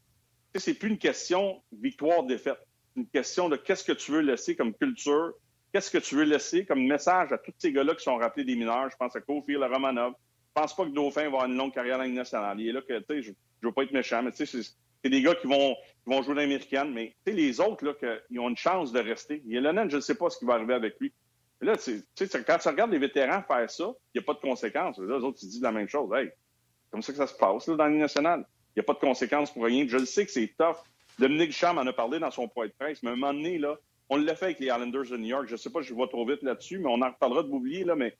Ce 0.54 0.60
c'est 0.60 0.74
plus 0.74 0.90
une 0.90 0.98
question 0.98 1.62
victoire-défaite. 1.72 2.60
C'est 2.94 3.00
une 3.00 3.08
question 3.08 3.50
de 3.50 3.56
qu'est-ce 3.56 3.84
que 3.84 3.94
tu 3.94 4.12
veux 4.12 4.20
laisser 4.20 4.56
comme 4.56 4.74
culture, 4.74 5.34
qu'est-ce 5.72 5.90
que 5.90 5.98
tu 5.98 6.16
veux 6.16 6.26
laisser 6.26 6.66
comme 6.66 6.86
message 6.86 7.32
à 7.32 7.38
tous 7.38 7.54
ces 7.58 7.72
gars-là 7.72 7.96
qui 7.96 8.04
sont 8.04 8.18
rappelés 8.18 8.44
des 8.44 8.56
mineurs. 8.56 8.90
Je 8.92 8.98
pense 8.98 9.16
à 9.16 9.22
Kofi, 9.22 9.56
à 9.56 9.68
Romanov. 9.68 10.14
Je 10.14 10.62
pense 10.62 10.76
pas 10.76 10.84
que 10.84 10.90
Dauphin 10.90 11.22
va 11.22 11.28
avoir 11.28 11.46
une 11.46 11.56
longue 11.56 11.74
carrière 11.74 12.06
nationale. 12.06 12.60
Il 12.60 12.74
là 12.74 12.82
tu 12.82 12.94
sais, 12.94 13.22
je, 13.22 13.30
ne 13.30 13.36
veux 13.64 13.72
pas 13.72 13.84
être 13.84 13.94
méchant, 13.94 14.22
mais 14.22 14.32
tu 14.32 14.46
sais, 14.46 14.62
c'est 15.04 15.10
des 15.10 15.22
gars 15.22 15.36
qui 15.36 15.48
vont, 15.48 15.76
qui 16.04 16.10
vont 16.10 16.22
jouer 16.22 16.36
l'américaine, 16.36 16.92
mais 16.92 17.16
les 17.26 17.60
autres, 17.60 17.86
là, 17.86 17.94
ils 18.30 18.40
ont 18.40 18.50
une 18.50 18.58
chance 18.58 18.92
de 18.92 19.00
rester. 19.00 19.42
Yelenen, 19.46 19.90
je 19.90 19.98
ne 19.98 20.02
sais 20.02 20.16
pas 20.16 20.30
ce 20.30 20.38
qui 20.38 20.46
va 20.46 20.56
arriver 20.56 20.74
avec 20.74 21.00
lui. 21.00 21.12
là, 21.62 21.78
tu 21.78 22.04
sais, 22.16 22.44
quand 22.44 22.58
tu 22.58 22.68
regardes 22.68 22.92
les 22.92 23.00
vétérans 23.00 23.44
faire 23.44 23.70
ça, 23.70 23.92
il 24.14 24.20
n'y 24.20 24.24
a 24.24 24.26
pas 24.26 24.34
de 24.34 24.40
conséquences. 24.40 24.98
Les 25.00 25.12
autres, 25.12 25.40
ils 25.44 25.50
disent 25.50 25.62
la 25.62 25.72
même 25.72 25.88
chose. 25.88 26.12
Hey, 26.16 26.32
comme 26.90 27.02
ça 27.02 27.12
que 27.12 27.18
ça 27.18 27.28
se 27.28 27.36
passe 27.36 27.68
là, 27.68 27.76
dans 27.76 27.86
l'année 27.86 28.00
nationale. 28.00 28.46
Il 28.76 28.80
n'y 28.80 28.82
a 28.82 28.84
pas 28.84 28.94
de 28.94 29.00
conséquences 29.00 29.52
pour 29.52 29.64
rien. 29.66 29.86
Je 29.88 29.98
le 29.98 30.06
sais 30.06 30.26
que 30.26 30.32
c'est 30.32 30.54
tough. 30.58 30.78
Dominique 31.20 31.52
Cham 31.52 31.78
en 31.78 31.86
a 31.86 31.94
parlé 31.94 32.20
dans 32.20 32.32
son 32.32 32.48
point 32.48 32.68
de 32.68 32.74
presse, 32.78 33.04
mais 33.04 33.10
à 33.10 33.14
un 33.14 33.16
moment 33.16 33.34
donné, 33.34 33.58
là, 33.58 33.78
on 34.10 34.18
l'a 34.18 34.36
fait 34.36 34.46
avec 34.46 34.60
les 34.60 34.68
Islanders 34.68 35.10
de 35.10 35.18
New 35.18 35.28
York. 35.28 35.46
Je 35.48 35.54
ne 35.54 35.58
sais 35.58 35.70
pas, 35.70 35.82
je 35.82 35.94
vais 35.94 36.08
trop 36.08 36.26
vite 36.26 36.42
là-dessus, 36.42 36.80
mais 36.80 36.90
on 36.90 37.02
en 37.02 37.12
reparlera 37.12 37.44
de 37.44 37.50
Boublier, 37.50 37.84
là, 37.84 37.96
mais 37.96 38.16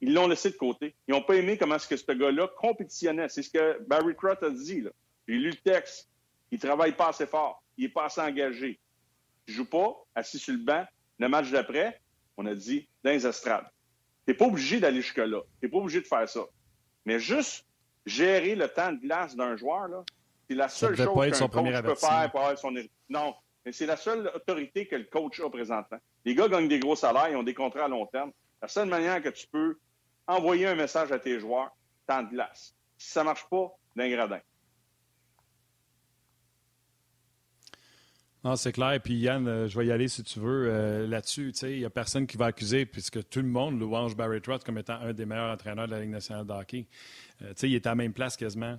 ils 0.00 0.12
l'ont 0.12 0.28
laissé 0.28 0.50
de 0.50 0.56
côté. 0.56 0.94
Ils 1.08 1.12
n'ont 1.12 1.22
pas 1.22 1.36
aimé 1.36 1.56
comment 1.56 1.78
ce 1.78 1.86
que 1.86 1.96
ce 1.96 2.12
gars-là 2.12 2.48
compétitionnait. 2.58 3.28
C'est 3.28 3.42
ce 3.42 3.50
que 3.50 3.80
Barry 3.86 4.14
Crott 4.16 4.42
a 4.42 4.50
dit. 4.50 4.84
J'ai 5.28 5.34
lu 5.34 5.50
le 5.50 5.56
texte. 5.56 6.08
Il 6.50 6.56
ne 6.56 6.60
travaille 6.60 6.92
pas 6.92 7.08
assez 7.08 7.26
fort. 7.26 7.62
Il 7.76 7.84
n'est 7.84 7.90
pas 7.90 8.06
assez 8.06 8.20
engagé. 8.20 8.80
Il 9.46 9.52
ne 9.52 9.56
joue 9.56 9.64
pas, 9.64 9.94
assis 10.14 10.38
sur 10.38 10.52
le 10.52 10.60
banc. 10.60 10.84
Le 11.18 11.28
match 11.28 11.50
d'après, 11.50 12.00
on 12.36 12.46
a 12.46 12.54
dit 12.54 12.88
dans 13.04 13.10
les 13.10 13.26
estrades. 13.26 13.66
Tu 14.26 14.32
n'es 14.32 14.34
pas 14.34 14.46
obligé 14.46 14.80
d'aller 14.80 15.02
jusque-là. 15.02 15.40
Tu 15.60 15.66
n'es 15.66 15.70
pas 15.70 15.78
obligé 15.78 16.00
de 16.00 16.06
faire 16.06 16.28
ça. 16.28 16.40
Mais 17.04 17.18
juste 17.18 17.66
gérer 18.06 18.54
le 18.54 18.68
temps 18.68 18.92
de 18.92 18.98
glace 18.98 19.36
d'un 19.36 19.56
joueur, 19.56 19.88
là, 19.88 20.04
c'est 20.48 20.54
la 20.54 20.68
seule 20.68 20.96
chose 20.96 21.06
qu'un 21.38 21.48
coach 21.48 21.82
peut 21.82 21.94
faire 21.94 22.30
pour 22.30 22.40
avoir 22.40 22.58
son... 22.58 22.74
Non, 23.08 23.34
mais 23.64 23.72
c'est 23.72 23.86
la 23.86 23.96
seule 23.96 24.30
autorité 24.34 24.86
que 24.86 24.96
le 24.96 25.04
coach 25.04 25.40
a 25.40 25.48
présentement. 25.48 25.98
Les 26.24 26.34
gars 26.34 26.48
gagnent 26.48 26.68
des 26.68 26.80
gros 26.80 26.96
salaires, 26.96 27.28
ils 27.28 27.36
ont 27.36 27.42
des 27.42 27.54
contrats 27.54 27.84
à 27.84 27.88
long 27.88 28.06
terme. 28.06 28.32
La 28.60 28.68
seule 28.68 28.88
manière 28.88 29.22
que 29.22 29.28
tu 29.28 29.46
peux 29.46 29.78
envoyer 30.26 30.66
un 30.66 30.74
message 30.74 31.12
à 31.12 31.18
tes 31.18 31.38
joueurs, 31.40 31.70
temps 32.06 32.22
de 32.22 32.30
glace. 32.30 32.74
Si 32.98 33.10
ça 33.10 33.20
ne 33.20 33.26
marche 33.26 33.46
pas, 33.48 33.70
d'un 33.96 34.10
gradin. 34.10 34.40
Non, 38.42 38.56
c'est 38.56 38.72
clair. 38.72 38.98
Puis 39.02 39.14
Yann, 39.16 39.46
euh, 39.46 39.68
je 39.68 39.78
vais 39.78 39.86
y 39.86 39.92
aller 39.92 40.08
si 40.08 40.22
tu 40.22 40.40
veux 40.40 40.68
euh, 40.68 41.06
là-dessus. 41.06 41.52
Il 41.62 41.78
n'y 41.78 41.84
a 41.84 41.90
personne 41.90 42.26
qui 42.26 42.38
va 42.38 42.46
accuser, 42.46 42.86
puisque 42.86 43.28
tout 43.28 43.40
le 43.40 43.48
monde 43.48 43.78
louange 43.78 44.16
Barry 44.16 44.40
Trotz 44.40 44.64
comme 44.64 44.78
étant 44.78 44.94
un 44.94 45.12
des 45.12 45.26
meilleurs 45.26 45.52
entraîneurs 45.52 45.86
de 45.86 45.92
la 45.92 46.00
Ligue 46.00 46.10
nationale 46.10 46.46
de 46.46 46.52
hockey. 46.52 46.86
Euh, 47.42 47.52
il 47.62 47.74
est 47.74 47.86
à 47.86 47.90
la 47.90 47.96
même 47.96 48.14
place 48.14 48.38
quasiment 48.38 48.78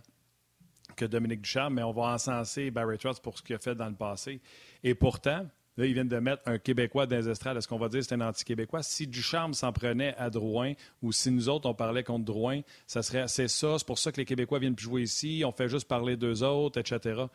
que 0.96 1.06
Dominique 1.06 1.42
Ducharme, 1.42 1.76
mais 1.76 1.84
on 1.84 1.92
va 1.92 2.14
encenser 2.14 2.72
Barry 2.72 2.98
Trotz 2.98 3.20
pour 3.20 3.38
ce 3.38 3.44
qu'il 3.44 3.56
a 3.56 3.60
fait 3.60 3.76
dans 3.76 3.88
le 3.88 3.96
passé. 3.96 4.42
Et 4.84 4.96
pourtant, 4.96 5.46
là, 5.78 5.86
ils 5.86 5.94
viennent 5.94 6.08
de 6.08 6.20
mettre 6.20 6.42
un 6.48 6.58
Québécois 6.58 7.06
dans 7.06 7.18
les 7.18 7.30
estrades. 7.30 7.56
Est-ce 7.56 7.68
qu'on 7.68 7.78
va 7.78 7.88
dire 7.88 8.00
que 8.00 8.08
c'est 8.08 8.16
un 8.16 8.22
anti-Québécois? 8.22 8.82
Si 8.82 9.06
Ducharme 9.06 9.54
s'en 9.54 9.72
prenait 9.72 10.16
à 10.18 10.32
Drouin 10.32 10.74
ou 11.04 11.12
si 11.12 11.30
nous 11.30 11.50
autres, 11.50 11.70
on 11.70 11.76
parlait 11.76 12.04
contre 12.04 12.26
Drouin, 12.26 12.62
ça 12.88 13.04
serait 13.04 13.28
c'est 13.28 13.48
ça. 13.48 13.78
C'est 13.78 13.88
pour 13.88 14.00
ça 14.00 14.12
que 14.12 14.18
les 14.18 14.26
Québécois 14.26 14.58
viennent 14.58 14.78
jouer 14.78 15.04
ici. 15.04 15.44
On 15.46 15.52
fait 15.52 15.70
juste 15.70 15.88
parler 15.88 16.18
d'eux 16.18 16.42
autres, 16.42 16.80
etc 16.80 17.26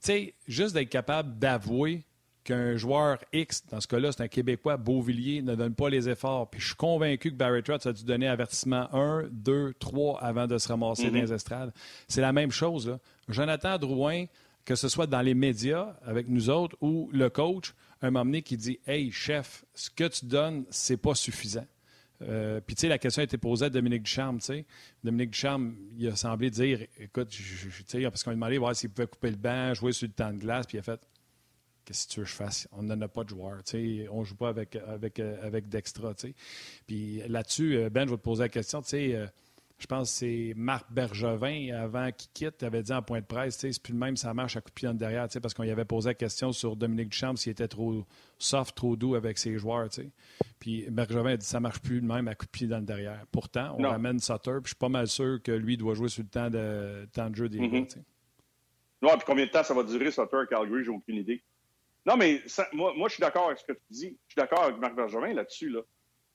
sais, 0.00 0.34
juste 0.46 0.74
d'être 0.74 0.88
capable 0.88 1.38
d'avouer 1.38 2.04
qu'un 2.46 2.76
joueur 2.76 3.18
X, 3.32 3.64
dans 3.70 3.80
ce 3.80 3.88
cas-là, 3.88 4.12
c'est 4.12 4.22
un 4.22 4.28
Québécois, 4.28 4.76
Beauvillier, 4.76 5.42
ne 5.42 5.56
donne 5.56 5.74
pas 5.74 5.90
les 5.90 6.08
efforts. 6.08 6.48
Puis 6.48 6.60
je 6.60 6.68
suis 6.68 6.76
convaincu 6.76 7.32
que 7.32 7.36
Barry 7.36 7.62
Trotz 7.62 7.86
a 7.86 7.92
dû 7.92 8.04
donner 8.04 8.28
avertissement 8.28 8.88
1, 8.94 9.24
2, 9.32 9.74
3 9.78 10.22
avant 10.22 10.46
de 10.46 10.56
se 10.56 10.68
ramasser 10.68 11.10
dans 11.10 11.14
les 11.14 11.26
mhm. 11.26 11.34
estrades. 11.34 11.72
C'est 12.06 12.20
la 12.20 12.32
même 12.32 12.52
chose. 12.52 12.88
Là. 12.88 12.98
Jonathan 13.28 13.78
Drouin, 13.78 14.26
que 14.64 14.76
ce 14.76 14.88
soit 14.88 15.08
dans 15.08 15.22
les 15.22 15.34
médias 15.34 15.96
avec 16.04 16.28
nous 16.28 16.48
autres 16.48 16.76
ou 16.80 17.10
le 17.12 17.28
coach, 17.30 17.74
un 18.00 18.10
moment 18.10 18.24
donné 18.24 18.42
qui 18.42 18.56
dit 18.56 18.78
Hey, 18.86 19.10
chef, 19.10 19.64
ce 19.74 19.90
que 19.90 20.04
tu 20.04 20.26
donnes, 20.26 20.64
c'est 20.70 20.96
pas 20.96 21.16
suffisant. 21.16 21.66
Euh, 22.22 22.60
puis, 22.60 22.74
tu 22.74 22.82
sais, 22.82 22.88
la 22.88 22.98
question 22.98 23.20
a 23.20 23.24
été 23.24 23.38
posée 23.38 23.66
à 23.66 23.70
Dominique 23.70 24.04
Ducharme, 24.04 24.38
tu 24.38 24.46
sais. 24.46 24.64
Dominique 25.04 25.30
Ducharme, 25.30 25.74
il 25.98 26.08
a 26.08 26.16
semblé 26.16 26.50
dire, 26.50 26.80
écoute, 26.98 27.28
tu 27.28 27.70
sais, 27.86 28.02
parce 28.02 28.22
qu'on 28.22 28.30
lui 28.30 28.34
a 28.34 28.36
demandé 28.36 28.58
voir 28.58 28.74
s'il 28.74 28.90
pouvait 28.90 29.06
couper 29.06 29.30
le 29.30 29.36
banc, 29.36 29.74
jouer 29.74 29.92
sur 29.92 30.06
le 30.06 30.12
temps 30.12 30.32
de 30.32 30.38
glace, 30.38 30.66
puis 30.66 30.76
il 30.76 30.80
a 30.80 30.82
fait, 30.82 31.00
qu'est-ce 31.84 32.06
que 32.06 32.12
tu 32.12 32.20
veux 32.20 32.24
que 32.24 32.30
je 32.30 32.36
fasse? 32.36 32.68
On 32.72 32.82
n'en 32.82 33.00
a 33.00 33.08
pas 33.08 33.24
de 33.24 33.28
joueurs, 33.28 33.62
tu 33.64 33.72
sais. 33.72 34.08
On 34.10 34.20
ne 34.20 34.24
joue 34.24 34.36
pas 34.36 34.48
avec, 34.48 34.76
avec, 34.76 35.20
euh, 35.20 35.36
avec 35.46 35.68
Dextra, 35.68 36.14
tu 36.14 36.28
sais. 36.28 36.34
Puis 36.86 37.22
là-dessus, 37.28 37.76
euh, 37.76 37.90
Ben, 37.90 38.06
je 38.06 38.12
vais 38.12 38.16
te 38.16 38.22
poser 38.22 38.44
la 38.44 38.48
question, 38.48 38.82
tu 38.82 38.88
sais, 38.88 39.28
je 39.78 39.86
pense 39.86 40.10
que 40.10 40.18
c'est 40.18 40.54
Marc 40.56 40.90
Bergevin, 40.90 41.74
avant 41.74 42.10
qu'il 42.10 42.30
quitte, 42.32 42.62
avait 42.62 42.82
dit 42.82 42.92
en 42.92 43.02
point 43.02 43.20
de 43.20 43.26
presse, 43.26 43.56
c'est 43.58 43.82
plus 43.82 43.92
le 43.92 43.98
même, 43.98 44.16
ça 44.16 44.32
marche 44.32 44.56
à 44.56 44.62
coup 44.62 44.70
de 44.70 44.74
pied 44.74 44.88
en 44.88 44.94
derrière, 44.94 45.28
parce 45.42 45.52
qu'on 45.52 45.64
y 45.64 45.70
avait 45.70 45.84
posé 45.84 46.10
la 46.10 46.14
question 46.14 46.52
sur 46.52 46.76
Dominique 46.76 47.10
Duchamp 47.10 47.36
s'il 47.36 47.52
était 47.52 47.68
trop 47.68 48.06
soft, 48.38 48.74
trop 48.74 48.96
doux 48.96 49.14
avec 49.14 49.36
ses 49.36 49.58
joueurs. 49.58 49.88
T'sais. 49.90 50.10
Puis 50.58 50.86
Bergevin 50.88 51.32
a 51.32 51.36
dit 51.36 51.44
ça 51.44 51.60
marche 51.60 51.80
plus 51.80 52.00
le 52.00 52.06
même 52.06 52.26
à 52.28 52.34
coup 52.34 52.46
de 52.46 52.50
pied 52.50 52.66
dans 52.66 52.78
le 52.78 52.84
derrière. 52.84 53.24
Pourtant, 53.30 53.76
on 53.78 53.82
ramène 53.82 54.18
Sutter, 54.18 54.52
puis 54.62 54.64
je 54.64 54.68
suis 54.68 54.76
pas 54.76 54.88
mal 54.88 55.08
sûr 55.08 55.42
que 55.42 55.52
lui 55.52 55.76
doit 55.76 55.94
jouer 55.94 56.08
sur 56.08 56.22
le 56.22 56.28
temps 56.28 56.48
de, 56.48 57.06
temps 57.12 57.28
de 57.28 57.34
jeu 57.34 57.48
des 57.50 57.60
mm 57.60 57.86
Non, 59.02 59.10
puis 59.10 59.24
combien 59.26 59.44
de 59.44 59.50
temps 59.50 59.62
ça 59.62 59.74
va 59.74 59.82
durer 59.82 60.10
Sutter 60.10 60.38
à 60.38 60.46
Calgary, 60.46 60.84
j'ai 60.84 60.90
aucune 60.90 61.16
idée. 61.16 61.42
Non, 62.06 62.16
mais 62.16 62.40
moi, 62.72 62.94
moi, 62.96 63.08
je 63.08 63.14
suis 63.14 63.20
d'accord 63.20 63.48
avec 63.48 63.58
ce 63.58 63.64
que 63.64 63.72
tu 63.72 63.84
dis. 63.90 64.18
Je 64.28 64.32
suis 64.32 64.38
d'accord 64.38 64.62
avec 64.62 64.78
Marc 64.78 64.94
Bergevin 64.94 65.34
là-dessus. 65.34 65.68
Là. 65.68 65.80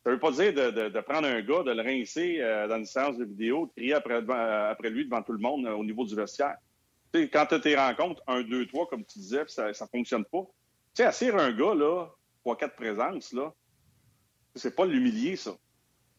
Ça 0.03 0.09
ne 0.09 0.15
veut 0.15 0.19
pas 0.19 0.31
dire 0.31 0.53
de, 0.53 1.01
prendre 1.01 1.27
un 1.27 1.41
gars, 1.41 1.61
de 1.61 1.71
le 1.71 1.81
rincer 1.83 2.39
euh, 2.41 2.67
dans 2.67 2.77
une 2.77 2.85
séance 2.85 3.17
de 3.17 3.25
vidéo, 3.25 3.67
de 3.67 3.71
crier 3.73 3.93
après, 3.93 4.89
lui 4.89 5.05
devant 5.05 5.21
tout 5.21 5.33
le 5.33 5.37
monde 5.37 5.67
euh, 5.67 5.73
au 5.73 5.83
niveau 5.83 6.05
du 6.05 6.15
vestiaire. 6.15 6.55
quand 7.13 7.45
tu 7.45 7.61
tes 7.61 7.75
rencontres, 7.75 8.23
un, 8.25 8.41
deux, 8.41 8.65
trois, 8.65 8.87
comme 8.87 9.05
tu 9.05 9.19
disais, 9.19 9.43
ça 9.47 9.67
ne 9.67 9.87
fonctionne 9.91 10.25
pas. 10.25 10.41
Tu 10.41 11.03
sais, 11.03 11.03
assire 11.03 11.35
un 11.37 11.51
gars, 11.51 11.75
là, 11.75 12.07
trois, 12.39 12.57
quatre 12.57 12.75
présences, 12.75 13.31
là, 13.31 13.53
C'est 14.55 14.75
pas 14.75 14.85
l'humilier, 14.85 15.35
ça. 15.35 15.51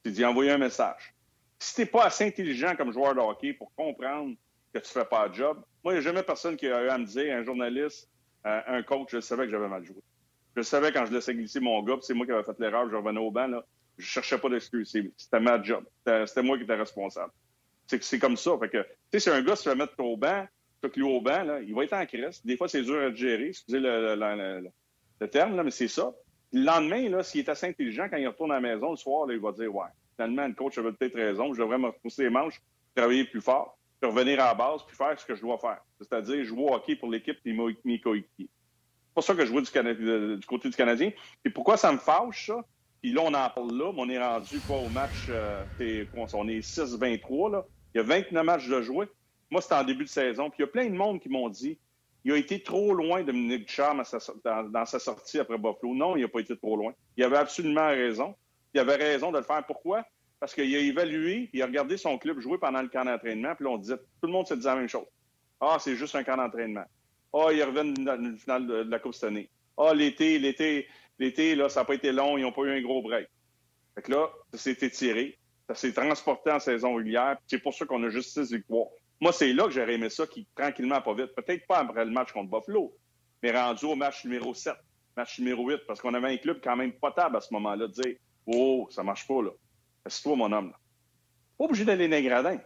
C'est 0.04 0.12
d'y 0.12 0.24
envoyer 0.24 0.52
un 0.52 0.58
message. 0.58 1.14
Si 1.58 1.74
t'es 1.74 1.86
pas 1.86 2.04
assez 2.04 2.24
intelligent 2.24 2.76
comme 2.76 2.92
joueur 2.92 3.14
de 3.14 3.20
hockey 3.20 3.52
pour 3.52 3.74
comprendre 3.74 4.36
que 4.72 4.78
tu 4.78 4.90
fais 4.90 5.04
pas 5.04 5.26
le 5.26 5.34
job, 5.34 5.60
moi, 5.82 5.92
il 5.92 5.96
n'y 5.96 5.98
a 5.98 6.02
jamais 6.02 6.22
personne 6.22 6.56
qui 6.56 6.68
a 6.68 6.84
eu 6.84 6.88
à 6.88 6.98
me 6.98 7.04
dire, 7.04 7.36
un 7.36 7.42
journaliste, 7.42 8.08
euh, 8.46 8.60
un 8.66 8.82
coach, 8.84 9.08
je 9.10 9.20
savais 9.20 9.46
que 9.46 9.50
j'avais 9.50 9.68
mal 9.68 9.84
joué. 9.84 10.02
Je 10.56 10.62
savais 10.62 10.92
quand 10.92 11.06
je 11.06 11.12
laissais 11.12 11.34
glisser 11.34 11.60
mon 11.60 11.82
gars, 11.82 11.96
c'est 12.02 12.14
moi 12.14 12.26
qui 12.26 12.32
avais 12.32 12.42
fait 12.42 12.58
l'erreur, 12.58 12.88
je 12.90 12.96
revenais 12.96 13.20
au 13.20 13.30
banc, 13.30 13.46
là, 13.46 13.64
je 13.98 14.06
cherchais 14.06 14.38
pas 14.38 14.48
d'excuses. 14.48 14.96
C'était 15.16 15.40
ma 15.40 15.62
job. 15.62 15.84
C'était 16.26 16.42
moi 16.42 16.56
qui 16.56 16.64
étais 16.64 16.74
responsable. 16.74 17.32
C'est 17.86 18.18
comme 18.18 18.36
ça. 18.36 18.56
Fait 18.58 18.68
que, 18.68 18.82
tu 18.82 18.88
sais, 19.12 19.20
si 19.20 19.30
un 19.30 19.42
gars 19.42 19.56
se 19.56 19.68
fait 19.68 19.76
mettre 19.76 19.98
au 20.00 20.16
banc, 20.16 20.46
lui 20.96 21.02
au 21.02 21.20
banc, 21.20 21.44
là, 21.44 21.60
il 21.60 21.74
va 21.74 21.84
être 21.84 21.92
en 21.92 22.06
crise. 22.06 22.44
Des 22.44 22.56
fois, 22.56 22.68
c'est 22.68 22.82
dur 22.82 22.98
à 22.98 23.14
gérer, 23.14 23.48
excusez 23.48 23.78
le, 23.80 24.70
terme, 25.30 25.56
là, 25.56 25.62
mais 25.62 25.70
c'est 25.70 25.88
ça. 25.88 26.12
Le 26.52 26.64
lendemain, 26.64 27.22
s'il 27.22 27.40
est 27.40 27.48
assez 27.48 27.66
intelligent, 27.66 28.08
quand 28.10 28.16
il 28.16 28.26
retourne 28.26 28.50
à 28.50 28.56
la 28.56 28.60
maison 28.60 28.90
le 28.90 28.96
soir, 28.96 29.26
là, 29.26 29.34
il 29.34 29.40
va 29.40 29.52
dire 29.52 29.74
Ouais, 29.74 29.86
finalement, 30.16 30.46
le 30.46 30.54
coach 30.54 30.76
avait 30.78 30.92
peut-être 30.92 31.14
raison, 31.14 31.54
je 31.54 31.60
devrais 31.60 31.78
me 31.78 31.86
repousser 31.86 32.24
les 32.24 32.30
manches, 32.30 32.60
travailler 32.94 33.24
plus 33.24 33.40
fort, 33.40 33.78
puis 34.00 34.10
revenir 34.10 34.40
à 34.40 34.48
la 34.48 34.54
base, 34.54 34.82
puis 34.86 34.96
faire 34.96 35.18
ce 35.18 35.24
que 35.24 35.34
je 35.34 35.40
dois 35.40 35.58
faire. 35.58 35.80
C'est-à-dire 35.98 36.44
jouer 36.44 36.64
au 36.64 36.74
hockey 36.74 36.96
pour 36.96 37.08
l'équipe 37.08 37.38
et 37.44 37.52
mes 37.84 38.00
coéquipiers. 38.00 38.50
C'est 39.12 39.14
pour 39.14 39.24
ça 39.24 39.34
que 39.34 39.44
je 39.44 39.52
joue 39.52 39.60
du, 39.60 40.46
côté 40.46 40.70
du 40.70 40.74
Canadien. 40.74 41.10
Et 41.44 41.50
pourquoi 41.50 41.76
ça 41.76 41.92
me 41.92 41.98
fâche, 41.98 42.46
ça? 42.46 42.64
Puis 43.02 43.12
là, 43.12 43.20
on 43.22 43.34
en 43.34 43.50
parle 43.50 43.76
là, 43.76 43.92
mais 43.92 44.00
on 44.00 44.08
est 44.08 44.18
rendu 44.18 44.58
pas 44.66 44.74
au 44.74 44.88
match, 44.88 45.26
euh, 45.28 45.64
on 46.32 46.48
est 46.48 46.60
6-23, 46.60 47.52
là. 47.52 47.64
Il 47.94 47.98
y 47.98 48.00
a 48.00 48.04
29 48.04 48.44
matchs 48.44 48.68
de 48.68 48.80
jouer. 48.80 49.06
Moi, 49.50 49.60
c'était 49.60 49.74
en 49.74 49.84
début 49.84 50.04
de 50.04 50.08
saison. 50.08 50.48
Puis 50.48 50.60
il 50.60 50.62
y 50.62 50.64
a 50.64 50.68
plein 50.68 50.86
de 50.86 50.94
monde 50.94 51.20
qui 51.20 51.28
m'ont 51.28 51.50
dit 51.50 51.78
il 52.24 52.32
a 52.32 52.36
été 52.36 52.62
trop 52.62 52.94
loin, 52.94 53.22
Dominique 53.22 53.66
Ducharme, 53.66 54.02
dans, 54.44 54.62
dans, 54.62 54.86
sa 54.86 54.98
sortie 54.98 55.40
après 55.40 55.58
Buffalo. 55.58 55.94
Non, 55.94 56.16
il 56.16 56.22
n'a 56.22 56.28
pas 56.28 56.40
été 56.40 56.56
trop 56.56 56.76
loin. 56.76 56.94
Il 57.16 57.24
avait 57.24 57.36
absolument 57.36 57.88
raison. 57.88 58.34
Il 58.72 58.80
avait 58.80 58.96
raison 58.96 59.30
de 59.30 59.38
le 59.38 59.44
faire. 59.44 59.62
Pourquoi? 59.66 60.06
Parce 60.40 60.54
qu'il 60.54 60.74
a 60.74 60.78
évalué, 60.78 61.50
il 61.52 61.62
a 61.62 61.66
regardé 61.66 61.96
son 61.96 62.18
club 62.18 62.40
jouer 62.40 62.58
pendant 62.58 62.82
le 62.82 62.88
camp 62.88 63.04
d'entraînement, 63.04 63.54
puis 63.54 63.64
là, 63.64 63.70
on 63.70 63.78
disait, 63.78 63.96
tout 63.96 64.26
le 64.26 64.32
monde 64.32 64.46
se 64.46 64.54
disait 64.54 64.70
la 64.70 64.76
même 64.76 64.88
chose. 64.88 65.06
Ah, 65.60 65.76
c'est 65.78 65.94
juste 65.94 66.16
un 66.16 66.24
camp 66.24 66.36
d'entraînement. 66.36 66.84
Ah, 67.32 67.52
il 67.52 67.62
revient 67.62 67.92
dans 67.94 68.16
une 68.16 68.38
finale 68.38 68.66
de, 68.66 68.74
la 68.82 68.98
Coupe 68.98 69.14
cette 69.14 69.24
année. 69.24 69.48
Ah, 69.76 69.94
l'été, 69.94 70.38
l'été, 70.38 70.86
l'été, 71.18 71.54
là, 71.54 71.68
ça 71.68 71.80
n'a 71.80 71.84
pas 71.84 71.94
été 71.94 72.12
long, 72.12 72.36
ils 72.36 72.42
n'ont 72.42 72.52
pas 72.52 72.62
eu 72.62 72.78
un 72.78 72.82
gros 72.82 73.02
break. 73.02 73.28
Fait 73.94 74.02
que 74.02 74.10
là, 74.10 74.30
ça 74.52 74.58
s'est 74.58 74.78
étiré, 74.80 75.38
ça 75.68 75.74
s'est 75.74 75.92
transporté 75.92 76.50
en 76.50 76.60
saison 76.60 76.94
régulière, 76.94 77.38
c'est 77.46 77.58
pour 77.58 77.74
ça 77.74 77.86
qu'on 77.86 78.02
a 78.04 78.08
juste 78.10 78.30
six 78.30 78.52
victoires. 78.52 78.88
Moi, 79.20 79.32
c'est 79.32 79.52
là 79.52 79.64
que 79.64 79.70
j'aurais 79.70 79.94
aimé 79.94 80.10
ça, 80.10 80.26
qui 80.26 80.46
tranquillement, 80.54 81.00
pas 81.00 81.14
vite. 81.14 81.34
Peut-être 81.34 81.66
pas 81.66 81.78
après 81.78 82.04
le 82.04 82.10
match 82.10 82.32
contre 82.32 82.50
Buffalo, 82.50 82.92
mais 83.42 83.52
rendu 83.52 83.84
au 83.84 83.94
match 83.94 84.24
numéro 84.24 84.52
7, 84.52 84.74
match 85.16 85.38
numéro 85.38 85.68
8, 85.68 85.82
parce 85.86 86.00
qu'on 86.00 86.14
avait 86.14 86.34
un 86.34 86.36
club 86.38 86.60
quand 86.62 86.76
même 86.76 86.92
potable 86.92 87.36
à 87.36 87.40
ce 87.40 87.52
moment-là, 87.54 87.86
de 87.86 87.92
dire 87.92 88.16
Oh, 88.46 88.88
ça 88.90 89.02
marche 89.02 89.26
pas, 89.26 89.42
là. 89.42 89.50
Assieds-toi, 90.04 90.36
mon 90.36 90.52
homme. 90.52 90.72
Pas 91.56 91.64
obligé 91.64 91.84
d'aller 91.84 92.08
dans 92.08 92.16
les 92.16 92.22
gradins. 92.22 92.58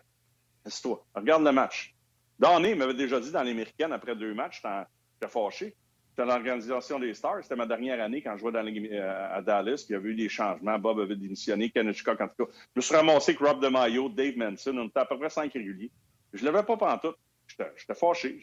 toi 0.82 1.04
Regarde 1.14 1.44
le 1.44 1.52
match. 1.52 1.95
Donné 2.38 2.74
m'avait 2.74 2.94
déjà 2.94 3.18
dit 3.20 3.30
dans 3.30 3.42
l'Américaine, 3.42 3.92
après 3.92 4.14
deux 4.14 4.34
matchs, 4.34 4.62
j'étais 4.62 5.32
fâché. 5.32 5.74
C'était 6.16 6.28
l'organisation 6.28 6.98
des 6.98 7.12
Stars. 7.12 7.42
C'était 7.42 7.56
ma 7.56 7.66
dernière 7.66 8.02
année 8.02 8.22
quand 8.22 8.34
je 8.36 8.40
jouais 8.40 8.52
dans 8.52 8.66
euh, 8.66 9.36
à 9.36 9.42
Dallas. 9.42 9.84
il 9.86 9.92
y 9.92 9.94
avait 9.96 10.08
eu 10.08 10.14
des 10.14 10.30
changements. 10.30 10.78
Bob 10.78 10.98
avait 11.00 11.14
démissionné. 11.14 11.68
Kenichka, 11.68 12.12
en 12.12 12.16
tout 12.28 12.46
cas. 12.46 12.52
Je 12.74 12.76
me 12.76 12.80
suis 12.80 12.96
ramassé 12.96 13.32
avec 13.32 13.46
Rob 13.46 13.60
DeMaio, 13.60 14.08
Dave 14.08 14.34
Manson. 14.38 14.78
On 14.78 14.88
était 14.88 15.00
à 15.00 15.04
peu 15.04 15.18
près 15.18 15.28
cinq 15.28 15.52
réguliers. 15.52 15.90
Je 16.32 16.40
ne 16.40 16.50
l'avais 16.50 16.64
pas 16.64 16.78
pantoute. 16.78 17.18
J'étais 17.46 17.94
fâché. 17.94 18.40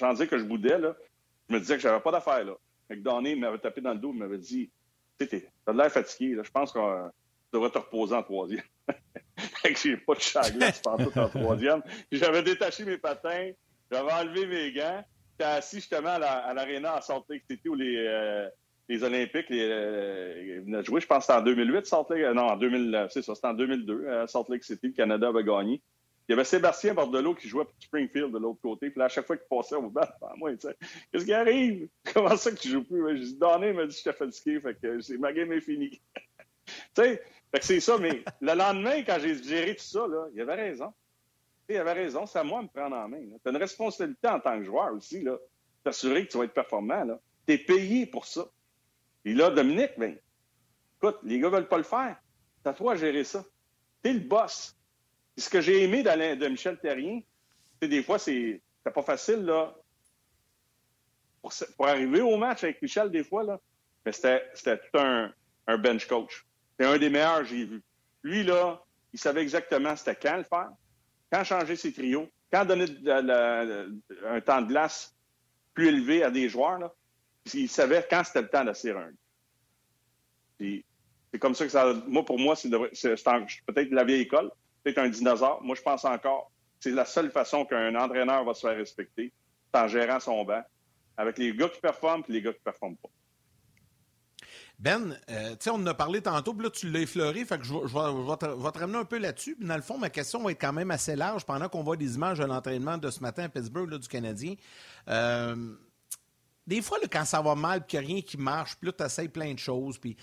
J'en 0.00 0.12
disais 0.14 0.26
que 0.26 0.36
je 0.36 0.44
boudais. 0.44 0.78
Là. 0.78 0.96
Je 1.48 1.54
me 1.54 1.60
disais 1.60 1.76
que 1.76 1.82
j'avais 1.82 2.00
pas 2.00 2.10
d'affaires. 2.10 2.44
là. 2.44 2.54
Donné 2.90 3.36
m'avait 3.36 3.58
tapé 3.58 3.80
dans 3.80 3.92
le 3.92 4.00
dos. 4.00 4.10
Il 4.12 4.18
m'avait 4.18 4.38
dit 4.38 4.68
Tu 5.20 5.28
as 5.66 5.72
l'air 5.72 5.92
fatigué. 5.92 6.34
Là. 6.34 6.42
Je 6.42 6.50
pense 6.50 6.72
qu'on 6.72 6.90
euh, 6.90 7.08
devrait 7.52 7.70
te 7.70 7.78
reposer 7.78 8.16
en 8.16 8.22
troisième. 8.24 8.62
j'ai 9.82 9.96
pas 9.96 10.14
de 10.14 10.20
chaglace 10.20 10.80
pantoute 10.80 11.16
en 11.16 11.28
troisième. 11.28 11.82
J'avais 12.12 12.42
détaché 12.42 12.84
mes 12.84 12.98
patins. 12.98 13.50
J'avais 13.90 14.12
enlevé 14.12 14.46
mes 14.46 14.72
gants. 14.72 15.04
J'étais 15.32 15.50
assis 15.50 15.76
justement 15.76 16.14
à 16.14 16.54
l'aréna 16.54 16.94
à, 16.94 17.00
Salt 17.00 17.24
Lake 17.28 17.44
City 17.48 17.68
où 17.68 17.74
les, 17.74 17.96
euh, 17.96 18.48
les 18.88 19.02
Olympiques 19.02 19.50
les, 19.50 19.68
euh, 19.68 20.82
jouer. 20.82 21.00
Je 21.00 21.06
pense 21.06 21.26
que 21.26 21.32
c'était 21.32 21.38
en 21.38 21.42
2008, 21.42 21.86
Salt 21.86 22.06
Lake. 22.10 22.22
Euh, 22.22 22.34
non, 22.34 22.44
en 22.44 22.56
2000, 22.56 23.06
c'est 23.10 23.22
ça, 23.22 23.34
c'était 23.34 23.48
en 23.48 23.54
2002, 23.54 24.08
à 24.08 24.26
Salt 24.26 24.46
Lake 24.48 24.64
City, 24.64 24.88
le 24.88 24.92
Canada 24.92 25.28
avait 25.28 25.44
gagné. 25.44 25.82
Il 26.28 26.32
y 26.32 26.34
avait 26.34 26.44
Sébastien 26.44 26.92
Bordelot 26.92 27.34
qui 27.34 27.48
jouait 27.48 27.64
pour 27.64 27.74
Springfield 27.78 28.32
de 28.32 28.38
l'autre 28.38 28.60
côté. 28.60 28.90
Puis 28.90 28.98
là, 28.98 29.04
à 29.04 29.08
chaque 29.08 29.26
fois 29.26 29.36
qu'il 29.36 29.46
passait 29.48 29.76
au 29.76 29.90
bas, 29.90 30.16
moi, 30.36 30.50
il 30.50 30.56
disait 30.56 30.74
Qu'est-ce 31.12 31.24
qui 31.24 31.32
arrive? 31.32 31.88
Comment 32.14 32.36
ça 32.36 32.50
que 32.50 32.56
tu 32.56 32.68
joues 32.68 32.82
plus 32.82 33.16
J'ai 33.16 33.24
dit 33.24 33.38
Donné 33.38 33.72
m'a 33.72 33.86
dit 33.86 33.96
Je 33.96 34.02
t'ai 34.02 34.12
fatigué. 34.12 34.60
Fait 34.60 34.74
que 34.74 35.16
ma 35.18 35.32
game 35.32 35.52
est 35.52 35.60
finie. 35.60 35.90
tu 36.66 36.72
sais, 36.96 37.22
fait 37.52 37.60
que 37.60 37.64
c'est 37.64 37.80
ça. 37.80 37.98
Mais 37.98 38.22
le 38.40 38.54
lendemain, 38.54 39.02
quand 39.02 39.18
j'ai 39.20 39.42
géré 39.42 39.76
tout 39.76 39.84
ça, 39.84 40.06
là, 40.06 40.26
il 40.34 40.40
avait 40.40 40.54
raison 40.54 40.92
il 41.68 41.76
avait 41.76 41.92
raison, 41.92 42.26
c'est 42.26 42.38
à 42.38 42.44
moi 42.44 42.60
de 42.60 42.64
me 42.64 42.68
prendre 42.68 42.96
en 42.96 43.08
main. 43.08 43.20
Tu 43.20 43.48
as 43.48 43.50
une 43.50 43.56
responsabilité 43.56 44.28
en 44.28 44.40
tant 44.40 44.58
que 44.58 44.64
joueur 44.64 44.92
aussi, 44.94 45.22
là, 45.22 45.36
t'assurer 45.82 46.26
que 46.26 46.32
tu 46.32 46.38
vas 46.38 46.44
être 46.44 46.54
performant. 46.54 47.18
Tu 47.46 47.54
es 47.54 47.58
payé 47.58 48.06
pour 48.06 48.26
ça. 48.26 48.46
Et 49.24 49.34
là, 49.34 49.50
Dominique, 49.50 49.92
ben, 49.98 50.16
écoute, 50.96 51.18
les 51.24 51.40
gars 51.40 51.48
veulent 51.48 51.68
pas 51.68 51.78
le 51.78 51.82
faire. 51.82 52.16
C'est 52.62 52.68
à 52.68 52.74
toi 52.74 52.94
de 52.94 53.00
gérer 53.00 53.24
ça. 53.24 53.44
Tu 54.02 54.10
es 54.10 54.12
le 54.12 54.20
boss. 54.20 54.76
ce 55.36 55.48
que 55.50 55.60
j'ai 55.60 55.82
aimé 55.82 56.02
de 56.02 56.48
Michel 56.48 56.78
Terrien, 56.78 57.20
c'est 57.80 57.88
des 57.88 58.02
fois, 58.02 58.18
c'est 58.18 58.60
pas 58.84 59.02
facile, 59.02 59.44
là. 59.44 59.74
Pour, 61.42 61.86
arriver 61.86 62.20
au 62.20 62.36
match 62.36 62.64
avec 62.64 62.82
Michel, 62.82 63.10
des 63.10 63.22
fois, 63.22 63.44
là, 63.44 63.60
mais 64.04 64.12
c'était 64.12 64.78
tout 64.78 64.98
un, 64.98 65.32
un 65.66 65.78
bench 65.78 66.06
coach. 66.06 66.45
C'est 66.78 66.86
un 66.86 66.98
des 66.98 67.10
meilleurs 67.10 67.40
que 67.40 67.46
j'ai 67.46 67.64
vu. 67.64 67.82
Lui, 68.22 68.44
là, 68.44 68.82
il 69.12 69.18
savait 69.18 69.42
exactement 69.42 69.96
c'était 69.96 70.16
quand 70.16 70.36
le 70.36 70.42
faire, 70.42 70.70
quand 71.32 71.44
changer 71.44 71.76
ses 71.76 71.92
trios, 71.92 72.28
quand 72.52 72.64
donner 72.64 72.86
un 73.06 74.40
temps 74.40 74.62
de 74.62 74.68
glace 74.68 75.14
plus 75.74 75.88
élevé 75.88 76.22
à 76.22 76.30
des 76.30 76.48
joueurs, 76.48 76.78
là, 76.78 76.92
il 77.54 77.68
savait 77.68 78.06
quand 78.08 78.24
c'était 78.24 78.42
le 78.42 78.48
temps 78.48 78.64
d'assurer 78.64 79.00
un. 79.00 79.12
C'est 80.58 81.38
comme 81.38 81.54
ça 81.54 81.64
que 81.64 81.70
ça. 81.70 81.92
Moi, 82.06 82.24
pour 82.24 82.38
moi, 82.38 82.56
c'est 82.56 82.70
peut-être 82.70 83.90
la 83.90 84.04
vieille 84.04 84.22
école, 84.22 84.50
peut-être 84.82 84.98
un 84.98 85.08
dinosaure. 85.08 85.62
Moi, 85.62 85.76
je 85.76 85.82
pense 85.82 86.04
encore. 86.04 86.50
C'est 86.80 86.90
la 86.90 87.04
seule 87.04 87.30
façon 87.30 87.64
qu'un 87.64 87.94
entraîneur 87.94 88.44
va 88.44 88.54
se 88.54 88.66
faire 88.66 88.76
respecter, 88.76 89.32
c'est 89.72 89.80
en 89.80 89.88
gérant 89.88 90.20
son 90.20 90.44
banc, 90.44 90.62
avec 91.16 91.38
les 91.38 91.54
gars 91.54 91.68
qui 91.68 91.80
performent 91.80 92.22
et 92.28 92.32
les 92.32 92.42
gars 92.42 92.52
qui 92.52 92.58
ne 92.58 92.64
performent 92.64 92.96
pas. 92.96 93.08
Ben, 94.78 95.18
euh, 95.30 95.50
tu 95.52 95.56
sais, 95.60 95.70
on 95.70 95.76
en 95.76 95.86
a 95.86 95.94
parlé 95.94 96.20
tantôt, 96.20 96.52
puis 96.52 96.64
là, 96.64 96.70
tu 96.70 96.90
l'as 96.90 97.00
effleuré, 97.00 97.44
fait 97.46 97.58
que 97.58 97.64
je, 97.64 97.72
vais, 97.72 98.36
te, 98.36 98.78
ramener 98.78 98.98
un 98.98 99.04
peu 99.06 99.16
là-dessus. 99.16 99.56
Puis 99.56 99.66
dans 99.66 99.76
le 99.76 99.82
fond, 99.82 99.96
ma 99.96 100.10
question 100.10 100.42
va 100.42 100.50
être 100.50 100.60
quand 100.60 100.74
même 100.74 100.90
assez 100.90 101.16
large 101.16 101.46
pendant 101.46 101.68
qu'on 101.70 101.82
voit 101.82 101.96
des 101.96 102.16
images 102.16 102.38
de 102.38 102.44
l'entraînement 102.44 102.98
de 102.98 103.10
ce 103.10 103.20
matin 103.20 103.44
à 103.44 103.48
Pittsburgh, 103.48 103.90
là, 103.90 103.96
du 103.96 104.08
Canadien. 104.08 104.54
Euh, 105.08 105.74
des 106.66 106.82
fois, 106.82 106.98
quand 107.10 107.24
ça 107.24 107.40
va 107.40 107.54
mal, 107.54 107.80
puis 107.80 107.90
qu'il 107.90 108.00
n'y 108.00 108.04
a 108.04 108.08
rien 108.08 108.22
qui 108.22 108.36
marche, 108.36 108.76
puis 108.76 108.88
là, 108.88 108.92
tu 108.92 109.04
essaies 109.04 109.28
plein 109.28 109.54
de 109.54 109.58
choses, 109.58 109.96
puis 109.96 110.14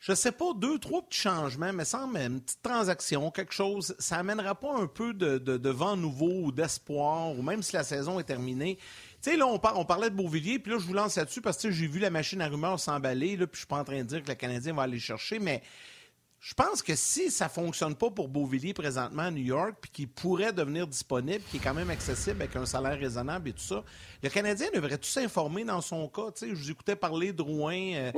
je 0.00 0.12
sais 0.12 0.32
pas, 0.32 0.52
deux, 0.54 0.78
trois 0.78 1.02
petits 1.02 1.20
changements, 1.20 1.72
mais 1.72 1.84
sans 1.84 2.06
même 2.08 2.34
une 2.34 2.40
petite 2.40 2.62
transaction, 2.62 3.30
quelque 3.30 3.54
chose, 3.54 3.94
ça 3.98 4.16
amènera 4.16 4.54
pas 4.54 4.74
un 4.74 4.86
peu 4.86 5.14
de, 5.14 5.38
de 5.38 5.70
vent 5.70 5.96
nouveau 5.96 6.46
ou 6.46 6.52
d'espoir, 6.52 7.30
ou 7.30 7.42
même 7.42 7.62
si 7.62 7.74
la 7.74 7.84
saison 7.84 8.18
est 8.18 8.24
terminée, 8.24 8.78
tu 9.24 9.30
sais, 9.30 9.36
là, 9.38 9.46
on, 9.46 9.54
on, 9.54 9.84
parlait 9.86 10.10
de 10.10 10.14
Beauvillier, 10.14 10.58
puis 10.58 10.70
là, 10.70 10.78
je 10.78 10.84
vous 10.84 10.92
lance 10.92 11.16
là-dessus 11.16 11.40
parce 11.40 11.56
que 11.56 11.70
j'ai 11.70 11.86
vu 11.86 11.98
la 11.98 12.10
machine 12.10 12.42
à 12.42 12.48
rumeurs 12.48 12.78
s'emballer, 12.78 13.38
là, 13.38 13.46
puis 13.46 13.54
je 13.54 13.60
suis 13.60 13.66
pas 13.66 13.78
en 13.78 13.84
train 13.84 13.98
de 13.98 14.02
dire 14.02 14.22
que 14.22 14.28
le 14.28 14.34
Canadien 14.34 14.74
va 14.74 14.82
aller 14.82 14.98
chercher, 14.98 15.38
mais 15.38 15.62
je 16.40 16.52
pense 16.52 16.82
que 16.82 16.94
si 16.94 17.30
ça 17.30 17.48
fonctionne 17.48 17.94
pas 17.94 18.10
pour 18.10 18.28
Beauvillier 18.28 18.74
présentement 18.74 19.22
à 19.22 19.30
New 19.30 19.42
York, 19.42 19.76
puis 19.80 19.90
qu'il 19.90 20.08
pourrait 20.08 20.52
devenir 20.52 20.86
disponible, 20.86 21.42
qui 21.50 21.56
est 21.56 21.60
quand 21.60 21.72
même 21.72 21.88
accessible 21.88 22.42
avec 22.42 22.54
un 22.54 22.66
salaire 22.66 22.98
raisonnable 22.98 23.48
et 23.48 23.52
tout 23.54 23.62
ça, 23.62 23.82
le 24.22 24.28
Canadien 24.28 24.66
devrait 24.74 24.98
tout 24.98 25.08
s'informer 25.08 25.64
dans 25.64 25.80
son 25.80 26.06
cas? 26.06 26.32
Tu 26.32 26.40
sais, 26.40 26.48
je 26.50 26.54
vous 26.54 26.70
écoutais 26.70 26.96
parler 26.96 27.32
de 27.32 27.40
Rouen. 27.40 27.94
Euh, 27.94 28.12